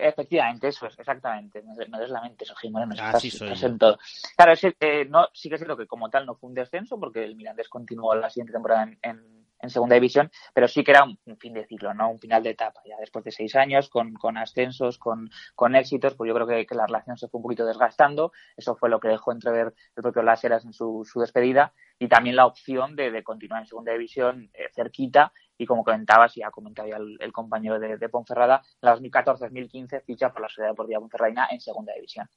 Efectivamente, 0.00 0.68
eso 0.68 0.86
es, 0.86 0.96
exactamente. 0.96 1.60
Me, 1.62 1.74
me 1.88 1.98
des 1.98 2.10
la 2.10 2.22
mente, 2.22 2.44
Soji 2.44 2.70
Moreno. 2.70 2.94
Ah, 2.98 3.08
estás, 3.08 3.22
sí 3.22 3.30
soy 3.30 3.48
estás 3.48 3.64
en 3.64 3.78
todo. 3.78 3.98
Claro, 4.36 4.52
es, 4.52 4.64
eh, 4.64 5.04
no, 5.08 5.26
sí 5.32 5.48
que 5.48 5.56
es 5.56 5.60
cierto 5.60 5.76
que 5.76 5.88
como 5.88 6.08
tal 6.08 6.24
no 6.24 6.36
fue 6.36 6.48
un 6.48 6.54
descenso, 6.54 7.00
porque 7.00 7.24
el 7.24 7.34
Mirandés 7.34 7.68
continuó 7.68 8.14
la 8.14 8.30
siguiente 8.30 8.52
temporada 8.52 8.84
en, 8.84 8.98
en, 9.02 9.46
en 9.60 9.70
segunda 9.70 9.94
división, 9.96 10.30
pero 10.54 10.68
sí 10.68 10.84
que 10.84 10.92
era 10.92 11.02
un, 11.02 11.18
un, 11.24 11.36
fin 11.36 11.52
de 11.52 11.66
ciclo, 11.66 11.92
¿no? 11.94 12.10
Un 12.10 12.20
final 12.20 12.44
de 12.44 12.50
etapa. 12.50 12.80
Ya 12.86 12.96
después 13.00 13.24
de 13.24 13.32
seis 13.32 13.56
años, 13.56 13.88
con, 13.88 14.14
con 14.14 14.36
ascensos, 14.36 14.98
con, 14.98 15.30
con 15.56 15.74
éxitos, 15.74 16.14
pues 16.14 16.28
yo 16.28 16.34
creo 16.34 16.46
que, 16.46 16.64
que, 16.64 16.76
la 16.76 16.86
relación 16.86 17.18
se 17.18 17.26
fue 17.26 17.38
un 17.38 17.42
poquito 17.42 17.66
desgastando. 17.66 18.30
Eso 18.56 18.76
fue 18.76 18.90
lo 18.90 19.00
que 19.00 19.08
dejó 19.08 19.32
entrever 19.32 19.74
el 19.96 20.02
propio 20.02 20.22
Láseras 20.22 20.64
en 20.64 20.72
su, 20.72 21.04
su 21.10 21.18
despedida. 21.20 21.72
Y 21.98 22.06
también 22.06 22.36
la 22.36 22.46
opción 22.46 22.94
de, 22.94 23.10
de 23.10 23.24
continuar 23.24 23.62
en 23.62 23.66
segunda 23.66 23.92
división 23.92 24.48
eh, 24.54 24.68
cerquita 24.72 25.32
y 25.58 25.66
como 25.66 25.84
comentabas 25.84 26.36
y 26.36 26.42
ha 26.42 26.50
comentado 26.50 26.88
ya 26.88 26.96
el, 26.96 27.32
compañero 27.32 27.78
de, 27.78 27.98
de, 27.98 28.08
Ponferrada, 28.08 28.62
la 28.80 28.96
2014-2015 28.96 30.04
ficha 30.04 30.32
por 30.32 30.42
la 30.42 30.48
Sociedad 30.48 30.70
Deportiva 30.70 31.00
Ponferradina 31.00 31.48
en 31.50 31.60
segunda 31.60 31.92
división. 31.94 32.28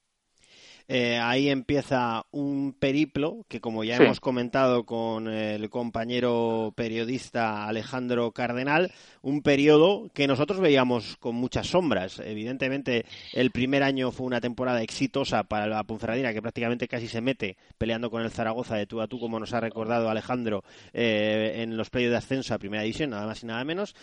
Eh, 0.93 1.17
ahí 1.19 1.47
empieza 1.47 2.25
un 2.31 2.75
periplo 2.77 3.45
que, 3.47 3.61
como 3.61 3.85
ya 3.85 3.95
Sí. 3.95 4.03
hemos 4.03 4.19
comentado 4.19 4.85
con 4.85 5.29
el 5.29 5.69
compañero 5.69 6.73
periodista 6.75 7.65
Alejandro 7.65 8.31
Cardenal, 8.33 8.91
un 9.21 9.41
periodo 9.41 10.09
que 10.13 10.27
nosotros 10.27 10.59
veíamos 10.59 11.15
con 11.17 11.35
muchas 11.35 11.67
sombras. 11.67 12.19
Evidentemente, 12.19 13.05
el 13.31 13.51
primer 13.51 13.83
año 13.83 14.11
fue 14.11 14.25
una 14.27 14.41
temporada 14.41 14.81
exitosa 14.81 15.43
para 15.45 15.65
la 15.67 15.83
Ponferradina, 15.85 16.33
que 16.33 16.41
prácticamente 16.41 16.89
casi 16.89 17.07
se 17.07 17.21
mete 17.21 17.55
peleando 17.77 18.11
con 18.11 18.21
el 18.21 18.29
Zaragoza 18.31 18.75
de 18.75 18.85
tú 18.85 18.99
a 18.99 19.07
tú, 19.07 19.17
como 19.17 19.39
nos 19.39 19.53
ha 19.53 19.61
recordado 19.61 20.09
Alejandro 20.09 20.63
eh, 20.91 21.53
en 21.63 21.77
los 21.77 21.89
playoffs 21.89 22.11
de 22.11 22.17
ascenso 22.17 22.53
a 22.53 22.59
Primera 22.59 22.83
División, 22.83 23.11
nada 23.11 23.27
más 23.27 23.41
y 23.43 23.45
nada 23.45 23.63
menos. 23.63 23.95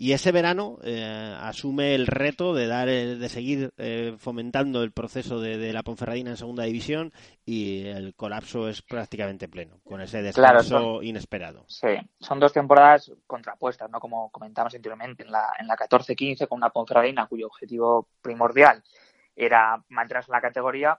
Y 0.00 0.12
ese 0.12 0.30
verano 0.30 0.78
eh, 0.84 1.36
asume 1.40 1.96
el 1.96 2.06
reto 2.06 2.54
de 2.54 2.68
dar 2.68 2.88
el- 2.88 3.18
de 3.18 3.28
seguir 3.28 3.72
eh, 3.78 4.14
fomentando 4.16 4.84
el 4.84 4.92
proceso 4.92 5.40
de, 5.40 5.58
de 5.58 5.72
la 5.72 5.82
Ponferradina 5.82 6.30
en 6.30 6.36
segunda 6.36 6.62
división 6.62 7.12
y 7.44 7.84
el 7.86 8.14
colapso 8.14 8.68
es 8.68 8.80
prácticamente 8.80 9.48
pleno 9.48 9.80
con 9.82 10.00
ese 10.00 10.22
Claro, 10.32 10.58
descenso 10.58 10.94
son- 10.94 11.04
inesperado. 11.04 11.64
Sí, 11.66 11.88
son 12.20 12.38
dos 12.38 12.52
temporadas 12.52 13.10
contrapuestas, 13.26 13.90
¿no? 13.90 13.98
Como 13.98 14.30
comentamos 14.30 14.72
anteriormente, 14.72 15.24
en 15.24 15.32
la, 15.32 15.48
en 15.58 15.66
la 15.66 15.76
14-15 15.76 16.46
con 16.46 16.58
una 16.58 16.70
Ponferradina 16.70 17.26
cuyo 17.26 17.48
objetivo 17.48 18.06
primordial 18.22 18.84
era 19.34 19.82
mantenerse 19.88 20.30
en 20.30 20.34
la 20.34 20.40
categoría, 20.40 20.98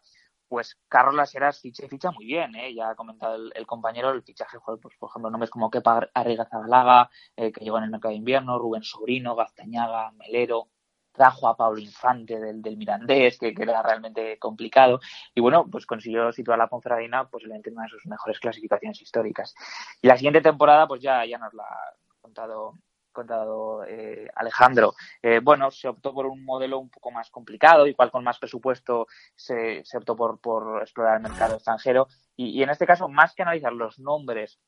pues 0.50 0.78
Carlos 0.90 1.34
Heras 1.34 1.62
ficha 1.62 1.86
y 1.86 1.90
ficha 1.90 2.12
muy 2.12 2.26
bien, 2.26 2.56
¿eh? 2.56 2.74
Ya 2.74 2.90
ha 2.90 2.96
comentado 2.96 3.36
el, 3.54 3.68
compañero 3.68 4.10
el 4.10 4.24
fichaje, 4.24 4.58
pues, 4.66 4.98
por 4.98 5.10
ejemplo, 5.10 5.30
nombres 5.30 5.52
como 5.52 5.70
Kepa 5.70 6.10
Arrigazabalaga, 6.14 7.10
eh, 7.38 7.52
que 7.52 7.64
llegó 7.64 7.78
en 7.78 7.86
el 7.86 7.92
mercado 7.92 8.12
de 8.12 8.18
invierno, 8.18 8.60
Rubén 8.60 8.84
Sobrino, 8.84 9.36
Gaztañaga, 9.36 10.12
Melero, 10.14 10.70
trajo 11.14 11.48
a 11.48 11.56
Pablo 11.56 11.80
Infante 11.80 12.40
del, 12.40 12.62
del 12.62 12.78
Mirandés, 12.78 13.38
que, 13.38 13.54
que 13.54 13.64
era 13.64 13.82
realmente 13.84 14.40
complicado, 14.40 15.00
y 15.36 15.42
bueno, 15.42 15.68
pues 15.70 15.86
consiguió 15.86 16.32
situar 16.32 16.60
a 16.60 16.64
la 16.64 16.70
Ponferradina 16.70 17.30
posiblemente 17.30 17.70
en 17.70 17.76
una 17.76 17.84
de 17.84 17.90
sus 17.90 18.06
mejores 18.08 18.40
clasificaciones 18.40 19.02
históricas. 19.02 19.54
Y 20.02 20.08
la 20.08 20.18
siguiente 20.18 20.42
temporada, 20.42 20.88
pues 20.88 21.02
ya, 21.02 21.26
ya 21.26 21.38
nos 21.38 21.54
la 21.54 21.64
ha 21.64 21.94
contado, 22.22 22.74
contado 23.20 23.84
eh, 23.86 24.28
Alejandro. 24.36 24.94
Eh, 25.22 25.40
bueno, 25.44 25.70
se 25.72 25.88
optó 25.88 26.14
por 26.14 26.26
un 26.26 26.44
modelo 26.44 26.80
un 26.80 26.90
poco 26.90 27.12
más 27.12 27.30
complicado, 27.30 27.86
igual 27.88 28.12
con 28.12 28.24
más 28.24 28.40
presupuesto 28.40 29.08
se, 29.36 29.84
se 29.86 29.98
optó 29.98 30.16
por, 30.16 30.40
por 30.40 30.82
explorar 30.82 31.18
el 31.18 31.24
mercado 31.24 31.56
extranjero. 31.56 32.08
Y, 32.36 32.58
y 32.58 32.64
en 32.64 32.70
este 32.70 32.86
caso, 32.86 33.08
más 33.10 33.34
que 33.36 33.42
analizar 33.44 33.74
los 33.74 34.00
nombres 34.00 34.60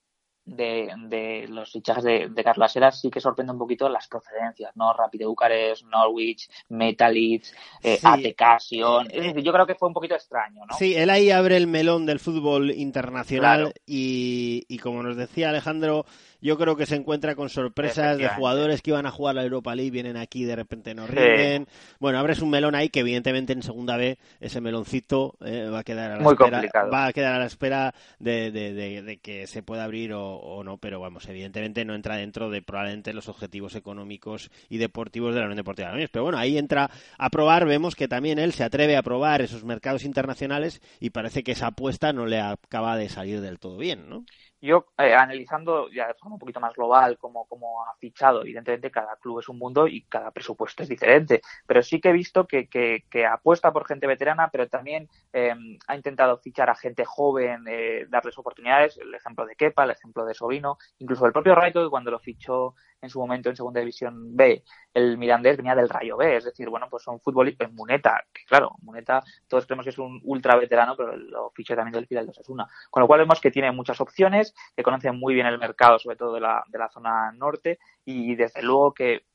de, 0.43 0.91
de 1.07 1.45
los 1.47 1.71
fichajes 1.71 2.03
de, 2.03 2.27
de 2.29 2.43
Carlos 2.43 2.75
Heras 2.75 2.99
sí 2.99 3.11
que 3.11 3.21
sorprende 3.21 3.53
un 3.53 3.59
poquito 3.59 3.87
las 3.87 4.07
procedencias, 4.07 4.75
¿no? 4.75 4.91
Rapid 4.91 5.25
Bucarest, 5.27 5.83
Norwich, 5.85 6.49
Metalist, 6.69 7.53
eh, 7.83 7.97
Sí. 7.97 8.07
ATK, 8.07 8.59
Sion. 8.59 9.07
Es 9.11 9.23
decir, 9.23 9.43
yo 9.43 9.53
creo 9.53 9.67
que 9.67 9.75
fue 9.75 9.87
un 9.87 9.93
poquito 9.93 10.15
extraño, 10.15 10.65
¿no? 10.65 10.75
Sí, 10.77 10.95
él 10.95 11.11
ahí 11.11 11.29
abre 11.29 11.57
el 11.57 11.67
melón 11.67 12.07
del 12.07 12.19
fútbol 12.19 12.71
internacional 12.71 13.59
Claro. 13.59 13.73
y, 13.85 14.65
y 14.67 14.79
como 14.79 15.03
nos 15.03 15.15
decía 15.15 15.49
Alejandro, 15.49 16.05
yo 16.41 16.57
creo 16.57 16.75
que 16.75 16.85
se 16.85 16.95
encuentra 16.95 17.35
con 17.35 17.49
sorpresas 17.49 18.17
de 18.17 18.27
jugadores 18.35 18.81
que 18.81 18.89
iban 18.91 19.05
a 19.05 19.11
jugar 19.11 19.35
la 19.35 19.43
Europa 19.43 19.75
League, 19.75 19.91
vienen 19.91 20.17
aquí 20.17 20.41
y 20.43 20.45
de 20.45 20.55
repente 20.55 20.93
no 20.95 21.05
Sí. 21.07 21.13
rinden. 21.13 21.67
Bueno, 21.99 22.17
abres 22.19 22.41
un 22.41 22.49
melón 22.49 22.75
ahí 22.75 22.89
que 22.89 23.01
evidentemente 23.01 23.53
en 23.53 23.63
segunda 23.63 23.97
B 23.97 24.17
ese 24.39 24.59
meloncito 24.61 25.35
eh, 25.45 25.69
va 25.71 25.79
a 25.79 25.83
quedar 25.83 26.11
a 26.11 26.15
la 26.17 26.23
Muy 26.23 26.33
espera, 26.33 26.51
complicado. 26.51 26.91
va 26.91 27.05
a 27.05 27.13
quedar 27.13 27.35
a 27.35 27.39
la 27.39 27.45
espera 27.45 27.93
de, 28.19 28.51
de- 28.51 28.73
de- 28.73 29.01
de 29.03 29.17
que 29.17 29.47
se 29.47 29.63
pueda 29.63 29.83
abrir 29.83 30.13
o, 30.13 30.35
o 30.35 30.63
no, 30.63 30.77
pero 30.77 30.99
vamos, 30.99 31.27
evidentemente 31.27 31.85
no 31.85 31.93
entra 31.95 32.15
dentro 32.17 32.49
de 32.49 32.61
probablemente 32.61 33.13
los 33.13 33.29
objetivos 33.29 33.75
económicos 33.75 34.49
y 34.69 34.77
deportivos 34.77 35.33
de 35.33 35.39
la 35.41 35.45
Unión 35.45 35.57
Deportiva 35.57 35.87
de 35.87 35.91
Logroñés. 35.93 36.09
Pero 36.11 36.23
bueno, 36.23 36.37
ahí 36.39 36.57
entra 36.57 36.89
a 37.17 37.29
probar, 37.29 37.65
vemos 37.65 37.95
que 37.95 38.07
también 38.07 38.39
él 38.39 38.53
se 38.53 38.63
atreve 38.63 38.97
a 38.97 39.03
probar 39.03 39.41
esos 39.41 39.63
mercados 39.63 40.03
internacionales 40.03 40.81
y 40.99 41.11
parece 41.11 41.43
que 41.43 41.51
esa 41.51 41.67
apuesta 41.67 42.13
no 42.13 42.25
le 42.25 42.39
acaba 42.39 42.97
de 42.97 43.09
salir 43.09 43.41
del 43.41 43.59
todo 43.59 43.77
bien, 43.77 44.09
¿no? 44.09 44.25
Yo, 44.61 44.85
eh, 44.99 45.15
analizando 45.15 45.89
ya 45.89 46.07
de 46.07 46.13
forma 46.13 46.35
un 46.35 46.39
poquito 46.39 46.59
más 46.59 46.75
global 46.75 47.17
cómo, 47.17 47.47
cómo 47.47 47.83
ha 47.83 47.95
fichado, 47.95 48.41
evidentemente 48.41 48.91
cada 48.91 49.15
club 49.15 49.39
es 49.39 49.49
un 49.49 49.57
mundo 49.57 49.87
y 49.87 50.03
cada 50.03 50.29
presupuesto 50.29 50.83
es 50.83 50.89
diferente, 50.89 51.41
pero 51.65 51.81
sí 51.81 51.99
que 51.99 52.09
he 52.09 52.13
visto 52.13 52.45
que, 52.45 52.67
que, 52.67 53.05
que 53.09 53.25
apuesta 53.25 53.73
por 53.73 53.87
gente 53.87 54.05
veterana, 54.05 54.49
pero 54.51 54.67
también 54.67 55.09
eh, 55.33 55.55
ha 55.87 55.95
intentado 55.95 56.37
fichar 56.37 56.69
a 56.69 56.75
gente 56.75 57.05
joven, 57.05 57.65
eh, 57.67 58.05
darles 58.07 58.37
oportunidades, 58.37 58.99
el 58.99 59.13
ejemplo 59.15 59.47
de 59.47 59.55
Kepa, 59.55 59.85
el 59.85 59.91
ejemplo 59.91 60.25
de 60.25 60.35
Sobrino, 60.35 60.77
incluso 60.99 61.25
el 61.25 61.33
propio 61.33 61.55
Raito, 61.55 61.83
que 61.83 61.89
cuando 61.89 62.11
lo 62.11 62.19
fichó 62.19 62.75
en 63.01 63.09
su 63.09 63.19
momento 63.19 63.49
en 63.49 63.55
Segunda 63.55 63.79
División 63.79 64.35
B, 64.35 64.63
el 64.93 65.17
Mirandés 65.17 65.57
venía 65.57 65.75
del 65.75 65.89
Rayo 65.89 66.17
B, 66.17 66.37
es 66.37 66.45
decir, 66.45 66.69
bueno, 66.69 66.87
pues 66.89 67.03
son 67.03 67.19
futbolistas, 67.19 67.71
Muneta, 67.73 68.23
que 68.31 68.43
claro, 68.45 68.75
Muneta 68.81 69.23
todos 69.47 69.65
creemos 69.65 69.83
que 69.83 69.89
es 69.89 69.97
un 69.97 70.21
ultra 70.23 70.55
veterano, 70.55 70.95
pero 70.95 71.15
lo 71.15 71.49
fichó 71.51 71.75
también 71.75 71.93
del 71.93 72.07
Fidel 72.07 72.25
de 72.25 72.31
Osasuna, 72.31 72.67
con 72.89 73.01
lo 73.01 73.07
cual 73.07 73.21
vemos 73.21 73.41
que 73.41 73.51
tiene 73.51 73.71
muchas 73.71 73.99
opciones, 74.01 74.53
que 74.75 74.83
conocen 74.83 75.19
muy 75.19 75.33
bien 75.33 75.47
el 75.47 75.57
mercado, 75.57 75.97
sobre 75.99 76.15
todo 76.15 76.33
de 76.33 76.41
la, 76.41 76.63
de 76.67 76.79
la 76.79 76.89
zona 76.89 77.31
norte, 77.31 77.79
y 78.05 78.35
desde 78.35 78.61
luego 78.61 78.93
que 78.93 79.25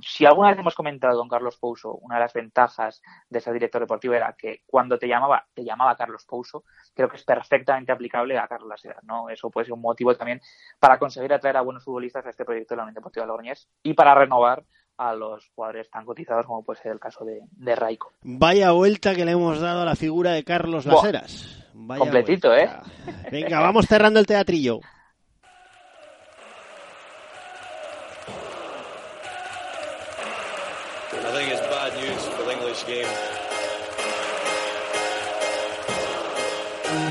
si 0.00 0.24
alguna 0.24 0.50
vez 0.50 0.58
hemos 0.58 0.74
comentado 0.74 1.18
con 1.18 1.28
Carlos 1.28 1.56
Pouso, 1.56 1.94
una 1.96 2.16
de 2.16 2.22
las 2.22 2.32
ventajas 2.32 3.02
de 3.28 3.40
ser 3.40 3.52
director 3.52 3.80
deportivo 3.80 4.14
era 4.14 4.34
que 4.38 4.62
cuando 4.66 4.98
te 4.98 5.08
llamaba, 5.08 5.46
te 5.54 5.64
llamaba 5.64 5.96
Carlos 5.96 6.24
Pouso, 6.26 6.64
creo 6.94 7.08
que 7.08 7.16
es 7.16 7.24
perfectamente 7.24 7.92
aplicable 7.92 8.38
a 8.38 8.48
Carlos 8.48 8.68
Lasera, 8.68 9.00
¿no? 9.02 9.28
Eso 9.28 9.50
puede 9.50 9.66
ser 9.66 9.74
un 9.74 9.80
motivo 9.80 10.14
también 10.14 10.40
para 10.78 10.98
conseguir 10.98 11.32
atraer 11.32 11.56
a 11.56 11.62
buenos 11.62 11.84
futbolistas 11.84 12.24
a 12.26 12.30
este 12.30 12.44
proyecto 12.44 12.74
de 12.74 12.76
la 12.76 12.82
Unión 12.84 12.94
Deportiva 12.94 13.26
Logroñés 13.26 13.68
y 13.82 13.94
para 13.94 14.14
renovar 14.14 14.64
a 14.98 15.14
los 15.14 15.50
jugadores 15.54 15.90
tan 15.90 16.06
cotizados 16.06 16.46
como 16.46 16.64
puede 16.64 16.80
ser 16.80 16.92
el 16.92 17.00
caso 17.00 17.24
de, 17.24 17.40
de 17.50 17.76
Raico. 17.76 18.12
Vaya 18.22 18.70
vuelta 18.72 19.14
que 19.14 19.24
le 19.24 19.32
hemos 19.32 19.60
dado 19.60 19.82
a 19.82 19.84
la 19.84 19.96
figura 19.96 20.32
de 20.32 20.44
Carlos 20.44 20.86
Laseras. 20.86 21.66
Vaya 21.74 22.00
completito, 22.00 22.48
vuelta. 22.48 22.82
Venga, 23.30 23.60
vamos 23.60 23.86
cerrando 23.86 24.18
el 24.18 24.26
teatrillo. 24.26 24.80
Game. 32.84 33.06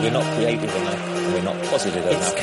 We're 0.02 0.12
not 0.12 0.24
creative 0.36 0.76
enough. 0.76 1.34
We're 1.34 1.44
not 1.44 1.56
positive 1.72 2.06
enough. 2.06 2.36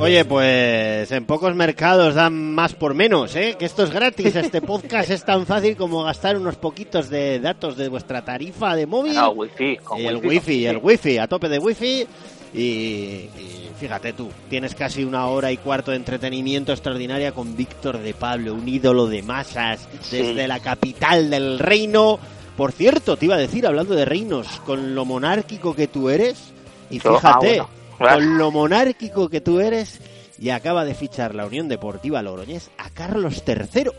Oye, 0.00 0.24
pues 0.24 1.12
en 1.12 1.26
pocos 1.26 1.54
mercados 1.54 2.14
dan 2.14 2.54
más 2.54 2.74
por 2.74 2.94
menos, 2.94 3.36
¿eh? 3.36 3.56
Que 3.58 3.66
esto 3.66 3.82
es 3.82 3.90
gratis, 3.90 4.34
este 4.34 4.62
podcast 4.62 5.10
es 5.10 5.24
tan 5.24 5.46
fácil 5.46 5.76
como 5.76 6.02
gastar 6.02 6.36
unos 6.38 6.56
poquitos 6.56 7.10
de 7.10 7.38
datos 7.38 7.76
de 7.76 7.88
vuestra 7.88 8.24
tarifa 8.24 8.74
de 8.74 8.86
móvil. 8.86 9.14
No, 9.14 9.30
wifi, 9.30 9.76
con 9.76 10.00
y 10.00 10.06
el 10.06 10.16
wifi, 10.16 10.28
wifi, 10.28 10.64
con 10.64 10.76
el 10.76 10.80
wifi, 10.82 11.18
a 11.18 11.28
tope 11.28 11.48
de 11.48 11.58
wifi. 11.58 12.06
Y, 12.52 12.58
y 12.58 13.70
fíjate 13.78 14.12
tú, 14.12 14.30
tienes 14.48 14.74
casi 14.74 15.04
una 15.04 15.26
hora 15.26 15.52
y 15.52 15.56
cuarto 15.56 15.92
de 15.92 15.96
entretenimiento 15.96 16.72
extraordinaria 16.72 17.32
con 17.32 17.56
Víctor 17.56 17.98
de 17.98 18.12
Pablo, 18.12 18.54
un 18.54 18.68
ídolo 18.68 19.06
de 19.06 19.22
masas 19.22 19.88
desde 20.10 20.48
la 20.48 20.60
capital 20.60 21.30
del 21.30 21.58
reino. 21.58 22.18
Por 22.56 22.72
cierto, 22.72 23.16
te 23.16 23.26
iba 23.26 23.36
a 23.36 23.38
decir, 23.38 23.66
hablando 23.66 23.94
de 23.94 24.04
reinos, 24.04 24.46
con 24.66 24.94
lo 24.94 25.04
monárquico 25.04 25.74
que 25.74 25.86
tú 25.86 26.10
eres, 26.10 26.52
y 26.90 26.98
ah, 26.98 27.14
fíjate, 27.14 27.62
bueno, 27.62 27.68
con 27.98 28.38
lo 28.38 28.50
monárquico 28.50 29.28
que 29.28 29.40
tú 29.40 29.60
eres, 29.60 30.00
y 30.38 30.50
acaba 30.50 30.84
de 30.84 30.94
fichar 30.94 31.34
la 31.34 31.46
Unión 31.46 31.68
Deportiva 31.68 32.22
Logroñés 32.22 32.70
a 32.78 32.90
Carlos 32.90 33.42
III. 33.46 33.90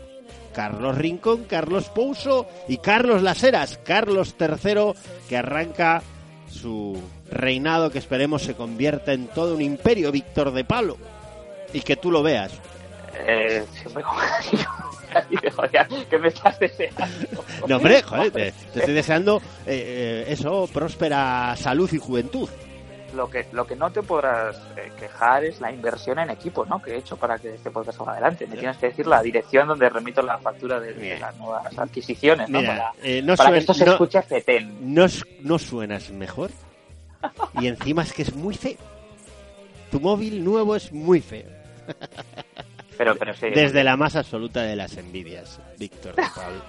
Carlos 0.52 0.98
Rincón, 0.98 1.44
Carlos 1.44 1.88
Pouso 1.88 2.46
y 2.68 2.76
Carlos 2.76 3.22
Laseras. 3.22 3.78
Carlos 3.82 4.34
III 4.38 4.92
que 5.28 5.36
arranca 5.38 6.02
su 6.50 7.00
reinado 7.32 7.90
que 7.90 7.98
esperemos 7.98 8.42
se 8.42 8.54
convierta 8.54 9.12
en 9.12 9.26
todo 9.28 9.54
un 9.54 9.62
imperio, 9.62 10.12
Víctor 10.12 10.52
de 10.52 10.64
Palo. 10.64 10.96
Y 11.72 11.80
que 11.80 11.96
tú 11.96 12.10
lo 12.10 12.22
veas. 12.22 12.52
Eh, 13.26 13.64
siempre 13.80 14.02
como 14.04 14.20
joder, 15.56 15.86
que 16.08 16.18
me 16.18 16.28
estás 16.28 16.58
deseando. 16.58 17.04
No, 17.68 17.76
hombre, 17.76 18.02
joder, 18.02 18.30
te, 18.30 18.52
te 18.72 18.78
estoy 18.80 18.94
deseando 18.94 19.38
eh, 19.66 20.24
eh, 20.26 20.32
eso, 20.32 20.68
próspera 20.72 21.54
salud 21.56 21.90
y 21.92 21.98
juventud. 21.98 22.48
Lo 23.14 23.28
que, 23.28 23.46
lo 23.52 23.66
que 23.66 23.76
no 23.76 23.90
te 23.92 24.02
podrás 24.02 24.56
eh, 24.74 24.90
quejar 24.98 25.44
es 25.44 25.60
la 25.60 25.70
inversión 25.70 26.18
en 26.18 26.30
equipo 26.30 26.64
¿no? 26.64 26.80
que 26.80 26.92
he 26.92 26.96
hecho 26.96 27.18
para 27.18 27.38
que 27.38 27.54
este 27.54 27.70
podcast 27.70 27.98
salga 27.98 28.12
adelante. 28.12 28.46
Me 28.46 28.56
tienes 28.56 28.78
que 28.78 28.86
decir 28.86 29.06
la 29.06 29.20
dirección 29.22 29.68
donde 29.68 29.90
remito 29.90 30.22
la 30.22 30.38
factura 30.38 30.80
de, 30.80 30.94
de 30.94 31.18
las 31.18 31.36
nuevas 31.36 31.78
adquisiciones 31.78 32.48
¿no? 32.48 32.60
Mira, 32.60 32.74
para, 32.76 32.92
eh, 33.02 33.20
no 33.20 33.36
para 33.36 33.50
suen- 33.50 33.52
que 33.52 33.58
esto 33.58 33.74
se 33.74 33.84
no- 33.84 33.92
escuche 33.92 34.22
fetén. 34.22 34.94
No, 34.94 35.04
no 35.42 35.58
suenas 35.58 36.10
mejor. 36.10 36.50
Y 37.60 37.66
encima 37.66 38.02
es 38.02 38.12
que 38.12 38.22
es 38.22 38.34
muy 38.34 38.54
feo. 38.54 38.76
Tu 39.90 40.00
móvil 40.00 40.42
nuevo 40.44 40.74
es 40.76 40.92
muy 40.92 41.20
feo. 41.20 41.46
Pero, 42.96 43.16
pero 43.16 43.34
sí. 43.34 43.46
Desde 43.54 43.82
la 43.84 43.96
más 43.96 44.16
absoluta 44.16 44.62
de 44.62 44.76
las 44.76 44.96
envidias, 44.96 45.60
Víctor 45.78 46.14
de 46.14 46.22
Pablo. 46.34 46.62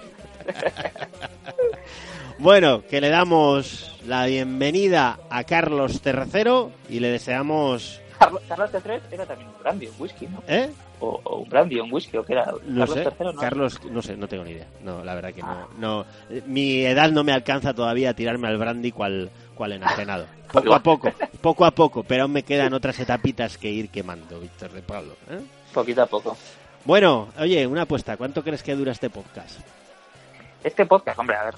Bueno, 2.38 2.82
que 2.88 3.00
le 3.00 3.08
damos 3.10 3.96
la 4.06 4.26
bienvenida 4.26 5.18
a 5.30 5.44
Carlos 5.44 6.00
III 6.04 6.72
y 6.90 7.00
le 7.00 7.08
deseamos... 7.10 8.00
Carlos, 8.18 8.42
III 8.72 8.92
era 9.12 9.26
también 9.26 9.48
un 9.50 9.62
grande, 9.62 9.88
un 9.88 9.94
whisky, 9.98 10.26
¿no? 10.26 10.42
¿Eh? 10.48 10.70
o, 11.00 11.20
o 11.24 11.36
un 11.40 11.48
brandy 11.48 11.78
un 11.80 11.92
whisky 11.92 12.16
o 12.16 12.24
qué 12.24 12.32
era. 12.34 12.46
No 12.66 12.86
Carlos 12.86 12.90
sé, 12.94 13.02
III, 13.02 13.26
¿no? 13.26 13.40
Carlos, 13.40 13.80
no 13.90 14.02
sé, 14.02 14.16
no 14.16 14.26
tengo 14.28 14.44
ni 14.44 14.52
idea. 14.52 14.66
No, 14.82 15.04
la 15.04 15.14
verdad 15.14 15.32
que 15.34 15.42
Ah. 15.42 15.66
no. 15.78 15.98
no. 15.98 16.06
Eh, 16.30 16.42
Mi 16.46 16.84
edad 16.86 17.10
no 17.10 17.22
me 17.24 17.32
alcanza 17.32 17.74
todavía 17.74 18.10
a 18.10 18.14
tirarme 18.14 18.48
al 18.48 18.56
brandy 18.56 18.92
cual, 18.92 19.30
cual 19.54 19.72
enajenado. 19.72 20.26
Poco 20.52 20.74
a 20.74 20.80
poco, 20.80 21.12
poco 21.40 21.64
a 21.64 21.70
poco, 21.72 22.04
pero 22.04 22.22
aún 22.22 22.32
me 22.32 22.44
quedan 22.44 22.72
otras 22.74 22.98
etapitas 23.00 23.58
que 23.58 23.68
ir 23.70 23.88
quemando, 23.88 24.38
Víctor 24.38 24.70
de 24.70 24.82
Pablo. 24.82 25.14
¿eh? 25.28 25.40
Poquito 25.72 26.02
a 26.02 26.06
poco. 26.06 26.36
Bueno, 26.84 27.28
oye, 27.40 27.66
una 27.66 27.82
apuesta. 27.82 28.16
¿Cuánto 28.16 28.44
crees 28.44 28.62
que 28.62 28.76
dura 28.76 28.92
este 28.92 29.10
podcast? 29.10 29.58
Este 30.62 30.86
podcast, 30.86 31.18
hombre, 31.18 31.36
a 31.36 31.44
ver, 31.44 31.54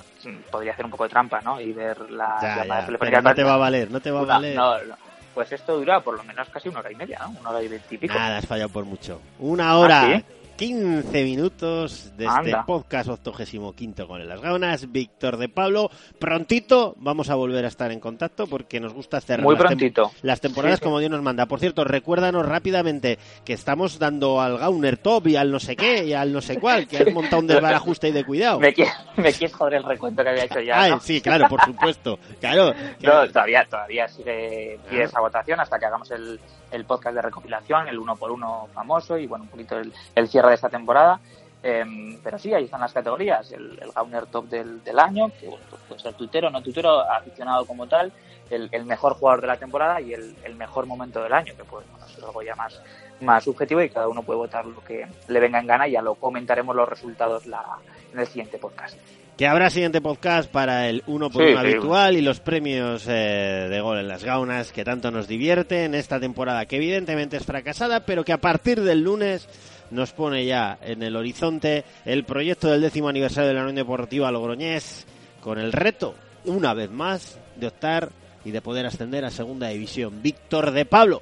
podría 0.51 0.73
hacer 0.73 0.85
un 0.87 0.91
poco 0.91 1.05
de 1.05 1.11
trampa, 1.11 1.41
¿no? 1.43 1.61
Y 1.61 1.73
ver 1.73 2.11
la 2.11 2.39
Ya, 2.41 2.57
llamada 2.57 2.81
ya, 2.81 2.87
telefónica 2.87 3.19
pero 3.19 3.29
no 3.29 3.35
te 3.35 3.45
va 3.45 3.55
a 3.55 3.57
valer, 3.59 3.91
no 3.91 4.01
te 4.01 4.11
va 4.11 4.21
a 4.21 4.25
valer. 4.25 4.57
No, 4.57 4.79
no. 4.85 4.97
Pues 5.35 5.53
esto 5.53 5.77
dura 5.77 6.01
por 6.01 6.17
lo 6.17 6.25
menos 6.25 6.49
casi 6.49 6.69
una 6.71 6.79
hora 6.81 6.91
y 6.91 6.95
media, 6.97 7.19
¿no? 7.21 7.39
Una 7.41 7.51
hora 7.51 7.63
y 7.63 7.69
veintipico. 7.69 8.15
Nada, 8.15 8.39
has 8.39 8.47
fallado 8.47 8.71
por 8.71 8.85
mucho. 8.87 9.21
Una 9.39 9.77
hora, 9.77 10.03
¿Ah, 10.03 10.17
sí? 10.17 10.25
15 10.57 11.23
minutos 11.25 12.13
de 12.17 12.25
este 12.25 12.57
podcast 12.67 13.11
85 13.11 13.75
con 14.09 14.27
las 14.27 14.41
gaunas. 14.41 14.91
Víctor 14.91 15.37
de 15.37 15.51
Pablo, 15.51 15.91
prontito 16.19 16.95
vamos 16.99 17.29
a 17.29 17.35
volver 17.35 17.65
a 17.67 17.69
estar 17.69 17.93
en 17.93 18.01
contacto 18.01 18.47
porque 18.47 18.81
nos 18.81 18.95
gusta 18.95 19.21
cerrar 19.21 19.45
Muy 19.45 19.55
las 19.57 19.73
tem- 19.73 20.11
las 20.23 20.41
temporadas 20.41 20.79
Sí, 20.79 20.81
sí. 20.81 20.85
como 20.85 20.99
Dios 20.99 21.11
nos 21.11 21.21
manda. 21.23 21.45
Por 21.47 21.61
cierto, 21.61 21.85
recuérdanos 21.85 22.47
rápidamente 22.47 23.19
que 23.45 23.53
estamos 23.53 23.99
dando 23.99 24.41
al 24.41 24.57
Gauner 24.57 24.97
Top 24.97 25.27
y 25.27 25.37
al 25.37 25.51
no 25.53 25.61
sé 25.61 25.77
qué 25.77 26.05
y 26.05 26.15
al 26.15 26.33
no 26.33 26.41
sé 26.41 26.59
cuál, 26.59 26.89
que 26.89 26.99
has 26.99 27.13
montado 27.13 27.41
un 27.43 27.49
desbarajuste 27.49 28.09
y 28.09 28.13
de 28.13 28.25
cuidado. 28.25 28.59
Me 28.59 28.73
quieres, 28.73 28.95
me 29.17 29.33
quieres 29.33 29.55
joder 29.55 29.75
el 29.75 29.85
recuento 29.85 30.23
que 30.23 30.31
había 30.31 30.45
hecho 30.45 30.61
ya. 30.61 30.81
Ay, 30.81 30.91
¿no? 30.93 31.01
sí, 31.01 31.21
claro, 31.21 31.49
por 31.49 31.63
supuesto. 31.65 32.19
Claro. 32.41 32.73
No, 33.03 33.29
todavía, 33.29 33.67
todavía 33.69 34.09
sigue, 34.09 34.79
sigue 34.89 35.03
esa 35.03 35.21
votación 35.21 35.61
hasta 35.61 35.79
que 35.79 35.85
hagamos 35.85 36.11
el, 36.13 36.41
el 36.71 36.85
podcast 36.85 37.15
de 37.15 37.23
recopilación, 37.23 37.89
el 37.89 37.99
uno 37.99 38.17
por 38.17 38.31
uno 38.31 38.69
famoso 38.75 39.17
y 39.19 39.27
bueno, 39.27 39.45
un 39.45 39.51
poquito 39.51 39.79
el, 39.79 39.93
el 40.15 40.29
cierre 40.29 40.49
de 40.49 40.55
esta 40.55 40.69
temporada. 40.69 41.21
Em, 41.63 42.19
pero 42.23 42.39
sí, 42.39 42.55
ahí 42.55 42.65
están 42.65 42.81
las 42.81 42.93
categorías. 42.93 43.51
El, 43.53 43.79
el 43.83 43.91
Gauner 43.93 44.27
Top 44.27 44.47
del, 44.47 44.85
del 44.85 44.99
año, 44.99 45.31
que 45.41 45.49
bueno, 45.49 45.65
pues 45.69 45.83
puede 45.83 46.01
ser 46.01 46.15
tuitero, 46.15 46.51
no 46.51 46.63
tuitero, 46.63 47.01
aficionado 47.11 47.67
como 47.67 47.87
tal, 47.87 48.13
el, 48.51 48.69
el 48.73 48.85
mejor 48.85 49.15
jugador 49.15 49.41
de 49.41 49.47
la 49.49 49.57
temporada 49.57 50.01
y 50.01 50.13
el, 50.13 50.37
el 50.45 50.55
mejor 50.55 50.87
momento 50.87 51.23
del 51.23 51.33
año, 51.33 51.55
que 51.57 51.65
pues 51.65 51.87
bueno, 51.91 52.07
es 52.07 52.23
algo 52.23 52.43
ya 52.43 52.55
más, 52.55 52.81
más 53.21 53.45
subjetivo 53.45 53.83
y 53.83 53.91
cada 53.91 54.09
uno 54.09 54.23
puede 54.23 54.39
votar 54.39 54.67
lo 54.67 54.83
que 54.85 55.07
le 55.29 55.41
venga 55.41 55.59
en 55.59 55.67
gana 55.67 55.89
y 55.89 55.93
ya 55.93 56.03
lo 56.03 56.15
comentaremos 56.15 56.77
los 56.77 56.89
resultados 56.89 57.47
la, 57.47 57.79
en 58.13 58.21
el 58.21 58.27
siguiente 58.27 58.59
podcast. 58.59 58.97
Que 59.37 59.47
habrá 59.47 59.69
siguiente 59.69 60.01
podcast 60.01 60.51
para 60.51 60.89
el 60.89 61.03
uno 61.07 61.29
por 61.29 61.45
Sí, 61.45 61.53
uno 61.53 61.61
sí. 61.61 61.67
habitual 61.69 62.17
y 62.17 62.23
los 62.23 62.41
premios 62.41 63.05
eh, 63.07 63.67
de 63.69 63.81
gol 63.83 63.99
en 63.99 64.09
las 64.09 64.25
gaunas 64.25 64.73
que 64.73 64.83
tanto 64.83 65.11
nos 65.11 65.29
divierten 65.29 65.95
esta 65.95 66.19
temporada 66.19 66.65
que 66.65 66.77
evidentemente 66.77 67.37
es 67.37 67.45
fracasada, 67.45 68.01
pero 68.07 68.25
que 68.25 68.33
a 68.33 68.41
partir 68.41 68.81
del 68.81 69.03
lunes 69.03 69.47
nos 69.91 70.13
pone 70.13 70.47
ya 70.47 70.79
en 70.81 71.03
el 71.03 71.17
horizonte 71.17 71.85
el 72.07 72.25
proyecto 72.25 72.69
del 72.71 72.81
décimo 72.81 73.11
aniversario 73.11 73.49
de 73.49 73.55
la 73.55 73.61
Unión 73.61 73.77
Deportiva 73.77 74.31
Logroñés 74.33 75.07
con 75.43 75.59
el 75.59 75.71
reto, 75.73 76.15
una 76.47 76.73
vez 76.73 76.91
más, 76.91 77.39
de 77.57 77.67
optar 77.67 78.09
y 78.43 78.53
de 78.53 78.63
poder 78.63 78.87
ascender 78.87 79.27
a 79.27 79.31
segunda 79.31 79.69
división. 79.69 80.23
Víctor 80.23 80.71
de 80.71 80.87
Pablo, 80.87 81.21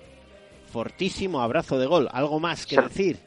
fortísimo 0.72 1.40
abrazo 1.40 1.78
de 1.80 1.86
gol. 1.86 2.08
¿Algo 2.12 2.38
más 2.38 2.64
que 2.64 2.80
decir? 2.80 3.18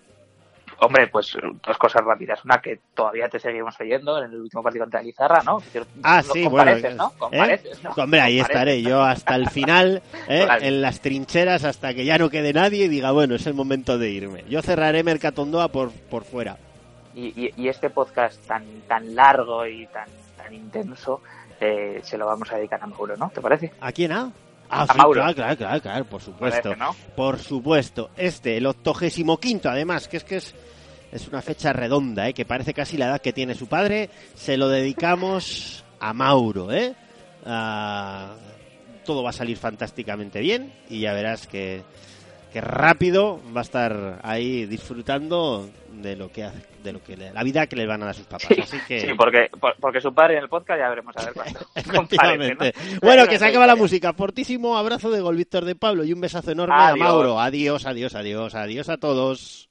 Hombre, 0.79 1.07
pues 1.07 1.35
dos 1.65 1.77
cosas 1.77 2.03
rápidas. 2.03 2.43
Una 2.45 2.61
que 2.61 2.79
todavía 2.93 3.27
te 3.29 3.39
seguimos 3.39 3.79
oyendo 3.79 4.17
en 4.23 4.31
el 4.31 4.41
último 4.41 4.61
partido 4.61 4.85
contra 4.85 5.01
Lizarra, 5.01 5.41
¿no? 5.43 5.57
Ah, 6.03 6.21
sí, 6.21 6.43
compareces, 6.43 6.95
bueno. 6.95 6.95
¿no? 7.03 7.09
¿eh? 7.09 7.19
Compareces, 7.19 7.83
¿no? 7.83 7.89
Hombre, 7.97 8.21
ahí 8.21 8.39
estaré 8.39 8.81
yo 8.83 9.01
hasta 9.01 9.35
el 9.35 9.49
final, 9.49 10.03
¿eh? 10.27 10.45
Vale. 10.47 10.67
en 10.67 10.81
las 10.81 11.01
trincheras, 11.01 11.63
hasta 11.63 11.93
que 11.93 12.05
ya 12.05 12.17
no 12.19 12.29
quede 12.29 12.53
nadie 12.53 12.85
y 12.85 12.89
diga, 12.89 13.11
bueno, 13.11 13.35
es 13.35 13.47
el 13.47 13.55
momento 13.55 13.97
de 13.97 14.09
irme. 14.11 14.43
Yo 14.49 14.61
cerraré 14.61 15.03
Mercatondoa 15.03 15.69
por, 15.69 15.91
por 15.91 16.23
fuera. 16.25 16.57
Y, 17.15 17.27
y- 17.45 17.53
y 17.57 17.67
este 17.69 17.89
podcast 17.89 18.45
tan 18.45 18.63
tan 18.87 19.15
largo 19.15 19.65
y 19.65 19.87
tan 19.87 20.07
tan 20.37 20.53
intenso 20.53 21.21
eh, 21.59 21.99
se 22.03 22.15
lo 22.19 22.27
vamos 22.27 22.51
a 22.51 22.57
dedicar 22.57 22.79
a 22.83 22.85
Mauro, 22.85 23.17
¿no? 23.17 23.31
¿Te 23.33 23.41
parece? 23.41 23.71
¿A 23.81 23.91
quién, 23.91 24.11
ah? 24.11 24.31
Ah, 24.69 24.85
sí, 24.85 24.93
claro, 24.93 25.33
claro, 25.33 25.57
claro, 25.57 25.81
claro, 25.81 26.05
por 26.05 26.21
supuesto. 26.21 26.69
Parece, 26.69 26.79
¿no? 26.79 26.95
Por 27.15 27.39
supuesto. 27.39 28.09
Este, 28.17 28.57
el 28.57 28.65
octogésimo 28.65 29.37
quinto, 29.37 29.69
además, 29.69 30.07
que 30.07 30.17
es 30.17 30.23
que 30.23 30.37
es, 30.37 30.55
es 31.11 31.27
una 31.27 31.41
fecha 31.41 31.73
redonda, 31.73 32.27
¿eh? 32.27 32.33
que 32.33 32.45
parece 32.45 32.73
casi 32.73 32.97
la 32.97 33.07
edad 33.07 33.21
que 33.21 33.33
tiene 33.33 33.55
su 33.55 33.67
padre. 33.67 34.09
Se 34.35 34.57
lo 34.57 34.67
dedicamos 34.67 35.83
a 35.99 36.13
Mauro, 36.13 36.71
¿eh? 36.71 36.95
Ah, 37.45 38.35
todo 39.05 39.23
va 39.23 39.29
a 39.29 39.33
salir 39.33 39.57
fantásticamente 39.57 40.41
bien 40.41 40.73
y 40.89 40.99
ya 40.99 41.13
verás 41.13 41.47
que, 41.47 41.81
que 42.51 42.59
rápido 42.59 43.41
va 43.55 43.61
a 43.61 43.63
estar 43.63 44.19
ahí 44.23 44.65
disfrutando 44.65 45.69
de 45.93 46.17
lo 46.17 46.29
que 46.29 46.43
hace, 46.43 46.59
de 46.87 46.93
lo 46.93 47.03
que 47.03 47.15
le- 47.15 47.31
la 47.31 47.43
vida 47.43 47.67
que 47.67 47.75
le 47.75 47.85
van 47.85 48.01
a 48.01 48.05
dar 48.07 48.15
sus 48.15 48.25
papás. 48.25 48.47
Así 48.63 48.77
que 48.87 49.01
Sí, 49.01 49.07
porque, 49.17 49.49
por- 49.59 49.75
porque 49.79 50.01
su 50.01 50.13
padre 50.13 50.37
en 50.37 50.43
el 50.43 50.49
podcast 50.49 50.79
ya 50.79 50.89
veremos 50.89 51.15
a 51.17 51.25
ver 51.25 51.33
cuándo 51.33 51.59
comparece, 51.75 52.53
Efectivamente. 52.53 52.73
¿no? 52.93 52.99
Bueno, 53.01 53.27
que 53.27 53.37
se 53.39 53.45
acaba 53.45 53.67
la 53.67 53.75
música. 53.75 54.13
Fortísimo 54.13 54.77
abrazo 54.77 55.11
de 55.11 55.21
gol, 55.21 55.35
Víctor 55.35 55.65
de 55.65 55.75
Pablo, 55.75 56.03
y 56.03 56.13
un 56.13 56.21
besazo 56.21 56.51
enorme 56.51 56.73
a 56.75 56.87
Adiós. 56.87 56.99
Mauro. 57.07 57.39
Adiós, 57.39 57.85
adiós, 57.85 58.15
adiós, 58.15 58.55
adiós 58.55 58.89
a 58.89 58.97
todos. 58.97 59.66